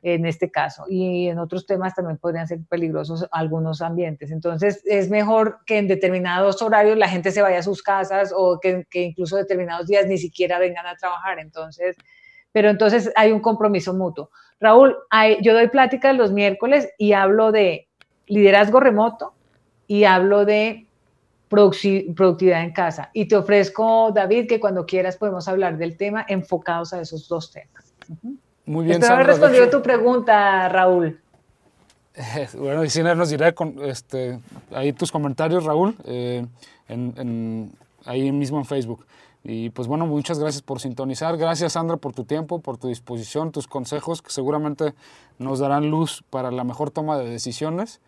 en 0.02 0.26
este 0.26 0.50
caso. 0.50 0.84
Y 0.88 1.28
en 1.28 1.38
otros 1.38 1.66
temas 1.66 1.94
también 1.94 2.16
podrían 2.18 2.48
ser 2.48 2.58
peligrosos 2.68 3.26
algunos 3.30 3.82
ambientes. 3.82 4.30
Entonces, 4.30 4.82
es 4.86 5.10
mejor 5.10 5.58
que 5.66 5.78
en 5.78 5.88
determinados 5.88 6.60
horarios 6.62 6.96
la 6.96 7.08
gente 7.08 7.30
se 7.30 7.42
vaya 7.42 7.58
a 7.58 7.62
sus 7.62 7.82
casas 7.82 8.32
o 8.34 8.58
que, 8.60 8.86
que 8.90 9.02
incluso 9.02 9.36
determinados 9.36 9.86
días 9.86 10.06
ni 10.06 10.18
siquiera 10.18 10.58
vengan 10.58 10.86
a 10.86 10.96
trabajar. 10.96 11.38
Entonces, 11.38 11.96
pero 12.52 12.70
entonces 12.70 13.12
hay 13.14 13.32
un 13.32 13.40
compromiso 13.40 13.94
mutuo. 13.94 14.30
Raúl, 14.58 14.96
yo 15.40 15.54
doy 15.54 15.68
pláticas 15.68 16.16
los 16.16 16.32
miércoles 16.32 16.88
y 16.98 17.12
hablo 17.12 17.52
de 17.52 17.88
liderazgo 18.26 18.80
remoto 18.80 19.34
y 19.86 20.04
hablo 20.04 20.44
de 20.44 20.86
productividad 21.50 22.62
en 22.62 22.72
casa. 22.72 23.10
Y 23.12 23.26
te 23.26 23.36
ofrezco, 23.36 24.12
David, 24.12 24.46
que 24.48 24.60
cuando 24.60 24.86
quieras 24.86 25.16
podemos 25.16 25.48
hablar 25.48 25.76
del 25.76 25.96
tema 25.96 26.24
enfocados 26.28 26.92
a 26.92 27.00
esos 27.00 27.28
dos 27.28 27.50
temas. 27.50 27.92
Muy 28.64 28.84
bien, 28.84 28.98
Espero 28.98 29.14
haber 29.14 29.26
respondido 29.26 29.68
tu 29.68 29.82
pregunta, 29.82 30.68
Raúl. 30.68 31.20
bueno, 32.58 32.84
y 32.84 32.90
Siner 32.90 33.16
nos 33.16 33.30
dirá 33.30 33.52
con, 33.52 33.76
este, 33.84 34.38
ahí 34.72 34.92
tus 34.92 35.10
comentarios, 35.10 35.64
Raúl, 35.64 35.96
eh, 36.04 36.46
ahí 38.04 38.32
mismo 38.32 38.58
en 38.58 38.64
Facebook. 38.64 39.04
Y 39.42 39.70
pues 39.70 39.88
bueno, 39.88 40.06
muchas 40.06 40.38
gracias 40.38 40.62
por 40.62 40.80
sintonizar. 40.80 41.36
Gracias, 41.36 41.72
Sandra, 41.72 41.96
por 41.96 42.12
tu 42.12 42.24
tiempo, 42.24 42.60
por 42.60 42.76
tu 42.76 42.88
disposición, 42.88 43.52
tus 43.52 43.66
consejos, 43.66 44.22
que 44.22 44.30
seguramente 44.30 44.94
nos 45.38 45.58
darán 45.58 45.90
luz 45.90 46.22
para 46.28 46.50
la 46.50 46.62
mejor 46.62 46.90
toma 46.90 47.18
de 47.18 47.28
decisiones. 47.28 48.00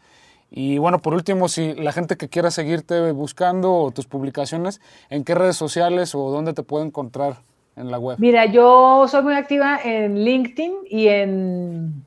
Y 0.55 0.77
bueno, 0.77 1.01
por 1.01 1.15
último, 1.15 1.49
si 1.49 1.75
la 1.75 1.93
gente 1.93 2.17
que 2.17 2.29
quiera 2.29 2.51
seguirte 2.51 3.11
buscando 3.13 3.91
tus 3.95 4.07
publicaciones, 4.07 4.83
¿en 5.09 5.25
qué 5.25 5.35
redes 5.35 5.57
sociales 5.57 6.15
o 6.15 6.31
dónde 6.31 6.53
te 6.53 6.63
puede 6.63 6.85
encontrar? 6.85 7.39
en 7.77 7.91
la 7.91 7.99
web? 7.99 8.17
Mira, 8.19 8.47
yo 8.47 9.07
soy 9.09 9.23
muy 9.23 9.35
activa 9.35 9.81
en 9.83 10.25
LinkedIn 10.25 10.73
y 10.89 11.09
en, 11.09 12.05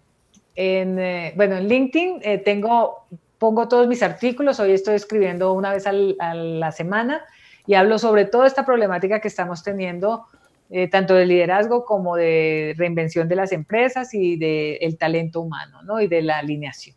eh, 0.55 1.33
bueno, 1.35 1.57
en 1.57 1.67
LinkedIn 1.67 2.19
eh, 2.21 2.37
tengo, 2.39 3.07
pongo 3.37 3.67
todos 3.67 3.87
mis 3.87 4.03
artículos, 4.03 4.59
hoy 4.59 4.71
estoy 4.71 4.95
escribiendo 4.95 5.53
una 5.53 5.73
vez 5.73 5.87
a 5.87 5.91
la 5.91 6.71
semana 6.71 7.21
y 7.67 7.73
hablo 7.73 7.97
sobre 7.97 8.25
toda 8.25 8.47
esta 8.47 8.65
problemática 8.65 9.19
que 9.19 9.27
estamos 9.27 9.63
teniendo, 9.63 10.25
eh, 10.69 10.87
tanto 10.87 11.15
de 11.15 11.25
liderazgo 11.25 11.83
como 11.83 12.15
de 12.15 12.75
reinvención 12.77 13.27
de 13.27 13.35
las 13.35 13.51
empresas 13.51 14.13
y 14.13 14.37
del 14.37 14.97
talento 14.97 15.41
humano, 15.41 15.81
¿no? 15.83 15.99
Y 15.99 16.07
de 16.07 16.21
la 16.21 16.37
alineación. 16.37 16.95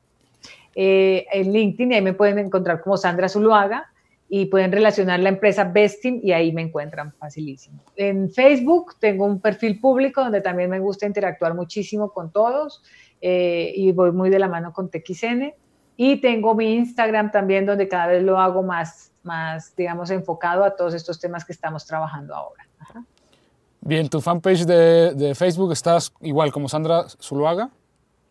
En 0.80 1.52
LinkedIn 1.52 1.92
ahí 1.92 2.02
me 2.02 2.12
pueden 2.12 2.38
encontrar 2.38 2.80
como 2.80 2.96
Sandra 2.96 3.28
Zuluaga 3.28 3.90
y 4.28 4.46
pueden 4.46 4.70
relacionar 4.70 5.20
la 5.20 5.30
empresa 5.30 5.64
Besting 5.64 6.20
y 6.22 6.32
ahí 6.32 6.52
me 6.52 6.62
encuentran 6.62 7.12
facilísimo. 7.12 7.82
En 7.96 8.30
Facebook 8.30 8.96
tengo 9.00 9.24
un 9.24 9.40
perfil 9.40 9.80
público 9.80 10.22
donde 10.22 10.42
también 10.42 10.68
me 10.68 10.80
gusta 10.80 11.06
interactuar 11.06 11.54
muchísimo 11.54 12.10
con 12.12 12.30
todos 12.30 12.82
eh, 13.20 13.72
y 13.74 13.90
voy 13.92 14.12
muy 14.12 14.28
de 14.28 14.38
la 14.38 14.48
mano 14.48 14.72
con 14.72 14.90
TXN. 14.90 15.54
Y 15.96 16.20
tengo 16.20 16.54
mi 16.54 16.74
Instagram 16.74 17.32
también 17.32 17.66
donde 17.66 17.88
cada 17.88 18.06
vez 18.08 18.22
lo 18.22 18.38
hago 18.38 18.62
más, 18.62 19.12
más 19.22 19.74
digamos, 19.74 20.10
enfocado 20.10 20.62
a 20.62 20.76
todos 20.76 20.94
estos 20.94 21.18
temas 21.18 21.44
que 21.44 21.52
estamos 21.52 21.86
trabajando 21.86 22.34
ahora. 22.34 22.64
Bien, 23.80 24.08
tu 24.08 24.20
fanpage 24.20 24.66
de, 24.66 25.14
de 25.14 25.34
Facebook 25.34 25.72
estás 25.72 26.12
igual 26.20 26.52
como 26.52 26.68
Sandra 26.68 27.06
Zuluaga. 27.08 27.70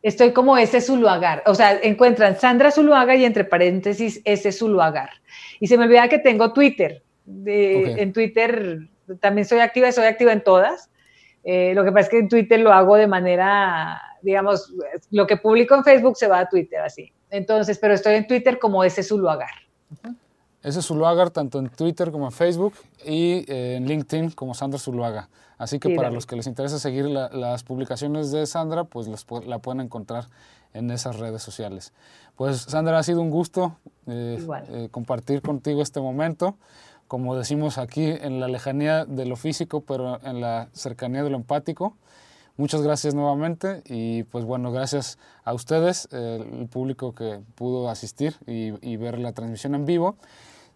Estoy 0.03 0.31
como 0.31 0.57
ese 0.57 0.81
Zuluagar. 0.81 1.43
O 1.45 1.55
sea, 1.55 1.79
encuentran 1.81 2.39
Sandra 2.39 2.71
Zuluaga 2.71 3.15
y 3.15 3.25
entre 3.25 3.43
paréntesis 3.43 4.21
ese 4.25 4.51
Zuluagar. 4.51 5.09
Y 5.59 5.67
se 5.67 5.77
me 5.77 5.85
olvida 5.85 6.07
que 6.07 6.19
tengo 6.19 6.53
Twitter. 6.53 7.03
En 7.25 8.13
Twitter 8.13 8.87
también 9.19 9.45
soy 9.45 9.59
activa, 9.59 9.91
soy 9.91 10.05
activa 10.05 10.31
en 10.31 10.43
todas. 10.43 10.89
Eh, 11.43 11.73
lo 11.73 11.83
que 11.83 11.91
pasa 11.91 12.01
es 12.01 12.09
que 12.09 12.19
en 12.19 12.29
Twitter 12.29 12.59
lo 12.59 12.73
hago 12.73 12.95
de 12.95 13.07
manera, 13.07 14.01
digamos, 14.21 14.73
lo 15.11 15.25
que 15.25 15.37
publico 15.37 15.75
en 15.75 15.83
Facebook 15.83 16.17
se 16.17 16.27
va 16.27 16.39
a 16.39 16.49
Twitter 16.49 16.81
así. 16.81 17.11
Entonces, 17.29 17.77
pero 17.79 17.93
estoy 17.93 18.15
en 18.15 18.27
Twitter 18.27 18.59
como 18.59 18.83
ese 18.83 19.03
Zuluagar. 19.03 19.49
Ese 20.63 20.81
Zuluagar 20.81 21.29
tanto 21.29 21.59
en 21.59 21.69
Twitter 21.69 22.11
como 22.11 22.25
en 22.25 22.31
Facebook 22.31 22.73
y 23.05 23.45
eh, 23.47 23.75
en 23.75 23.87
LinkedIn 23.87 24.31
como 24.31 24.53
Sandra 24.53 24.79
Zuluaga. 24.79 25.29
Así 25.57 25.79
que 25.79 25.95
para 25.95 26.11
los 26.11 26.25
que 26.25 26.35
les 26.35 26.47
interesa 26.47 26.77
seguir 26.77 27.05
las 27.05 27.63
publicaciones 27.63 28.31
de 28.31 28.45
Sandra, 28.45 28.83
pues 28.83 29.07
la 29.45 29.59
pueden 29.59 29.81
encontrar 29.81 30.27
en 30.73 30.91
esas 30.91 31.17
redes 31.17 31.41
sociales. 31.41 31.93
Pues 32.35 32.57
Sandra, 32.61 32.99
ha 32.99 33.03
sido 33.03 33.21
un 33.21 33.31
gusto 33.31 33.75
eh, 34.05 34.37
eh, 34.69 34.89
compartir 34.91 35.41
contigo 35.41 35.81
este 35.81 35.99
momento. 35.99 36.57
Como 37.07 37.35
decimos 37.35 37.77
aquí, 37.77 38.05
en 38.05 38.39
la 38.39 38.47
lejanía 38.47 39.05
de 39.05 39.25
lo 39.25 39.35
físico, 39.35 39.81
pero 39.81 40.21
en 40.23 40.41
la 40.41 40.69
cercanía 40.73 41.23
de 41.23 41.29
lo 41.31 41.37
empático. 41.37 41.95
Muchas 42.57 42.81
gracias 42.81 43.13
nuevamente 43.13 43.83
y 43.85 44.23
pues 44.23 44.43
bueno, 44.43 44.71
gracias 44.71 45.19
a 45.43 45.53
ustedes, 45.53 46.07
el 46.11 46.67
público 46.67 47.13
que 47.13 47.39
pudo 47.53 47.87
asistir 47.87 48.35
y, 48.47 48.97
ver 48.97 49.19
la 49.19 49.31
transmisión 49.31 49.75
en 49.75 49.85
vivo. 49.85 50.17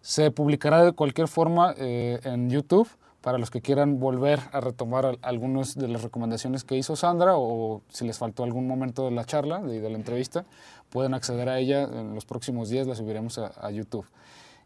Se 0.00 0.30
publicará 0.30 0.84
de 0.84 0.92
cualquier 0.92 1.26
forma 1.26 1.74
eh, 1.76 2.20
en 2.24 2.50
YouTube 2.50 2.88
para 3.22 3.38
los 3.38 3.50
que 3.50 3.62
quieran 3.62 4.00
volver 4.00 4.40
a 4.52 4.60
retomar 4.60 5.18
algunas 5.22 5.76
de 5.76 5.88
las 5.88 6.02
recomendaciones 6.02 6.64
que 6.64 6.76
hizo 6.76 6.96
Sandra 6.96 7.36
o 7.36 7.80
si 7.88 8.04
les 8.04 8.18
faltó 8.18 8.44
algún 8.44 8.66
momento 8.66 9.04
de 9.04 9.12
la 9.12 9.24
charla, 9.24 9.60
de, 9.60 9.80
de 9.80 9.88
la 9.88 9.96
entrevista, 9.96 10.44
pueden 10.90 11.14
acceder 11.14 11.48
a 11.48 11.58
ella 11.58 11.84
en 11.84 12.14
los 12.14 12.26
próximos 12.26 12.68
días, 12.68 12.86
la 12.86 12.94
subiremos 12.94 13.38
a, 13.38 13.70
YouTube. 13.70 14.04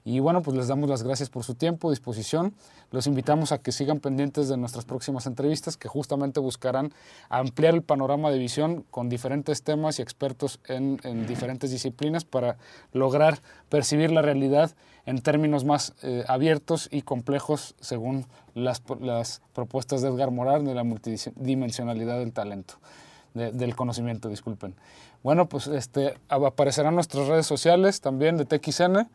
Y 0.06 0.20
bueno, 0.20 0.40
pues 0.40 0.56
les 0.56 0.68
damos 0.68 0.88
las 0.88 1.02
gracias 1.02 1.30
por 1.30 1.42
su 1.42 1.56
tiempo, 1.56 1.90
disposición. 1.90 2.54
Los 2.92 3.08
invitamos 3.08 3.50
a 3.50 3.58
que 3.58 3.72
sigan 3.72 3.98
pendientes 3.98 4.48
de 4.48 4.56
nuestras 4.56 4.84
próximas 4.84 5.26
entrevistas 5.26 5.76
que 5.76 5.88
justamente 5.88 6.38
buscarán 6.38 6.92
ampliar 7.28 7.74
el 7.74 7.82
panorama 7.82 8.30
de 8.30 8.38
visión 8.38 8.84
con 8.92 9.08
diferentes 9.08 9.64
temas 9.64 9.98
y 9.98 10.02
expertos 10.02 10.60
en, 10.68 11.00
en 11.02 11.26
diferentes 11.26 11.72
disciplinas 11.72 12.24
para 12.24 12.56
lograr 12.92 13.40
percibir 13.68 14.12
la 14.12 14.22
realidad 14.22 14.76
en 15.06 15.22
términos 15.22 15.64
más 15.64 15.92
eh, 16.04 16.22
abiertos 16.28 16.88
y 16.92 17.02
complejos 17.02 17.74
según 17.80 18.26
las, 18.54 18.84
las, 19.00 19.42
propuestas 19.54 20.02
de 20.02 20.08
Edgar 20.08 20.30
Morar 20.30 20.62
de 20.62 20.74
la 20.74 20.84
multidimensionalidad 20.84 22.20
del 22.20 22.32
talento, 22.32 22.74
del 23.34 23.74
conocimiento, 23.74 24.28
disculpen. 24.28 24.76
Bueno, 25.22 25.48
pues 25.48 25.66
este, 25.66 26.14
aparecerán 26.28 26.94
nuestras 26.94 27.26
redes 27.26 27.46
sociales 27.46 28.00
también 28.00 28.36
de 28.36 28.44
TXN, 28.44 29.08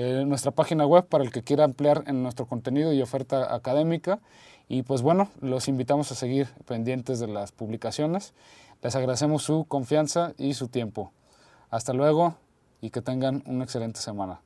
eh, 0.00 0.24
nuestra 0.24 0.52
página 0.52 0.86
web 0.86 1.06
para 1.08 1.24
el 1.24 1.32
que 1.32 1.42
quiera 1.42 1.64
ampliar 1.64 2.04
en 2.06 2.22
nuestro 2.22 2.46
contenido 2.46 2.92
y 2.92 3.02
oferta 3.02 3.52
académica. 3.52 4.20
Y 4.68 4.84
pues 4.84 5.02
bueno, 5.02 5.28
los 5.40 5.66
invitamos 5.66 6.12
a 6.12 6.14
seguir 6.14 6.46
pendientes 6.66 7.18
de 7.18 7.26
las 7.26 7.50
publicaciones. 7.50 8.32
Les 8.80 8.94
agradecemos 8.94 9.42
su 9.42 9.64
confianza 9.64 10.34
y 10.38 10.54
su 10.54 10.68
tiempo. 10.68 11.10
Hasta 11.68 11.94
luego 11.94 12.36
y 12.80 12.90
que 12.90 13.02
tengan 13.02 13.42
una 13.44 13.64
excelente 13.64 13.98
semana. 13.98 14.40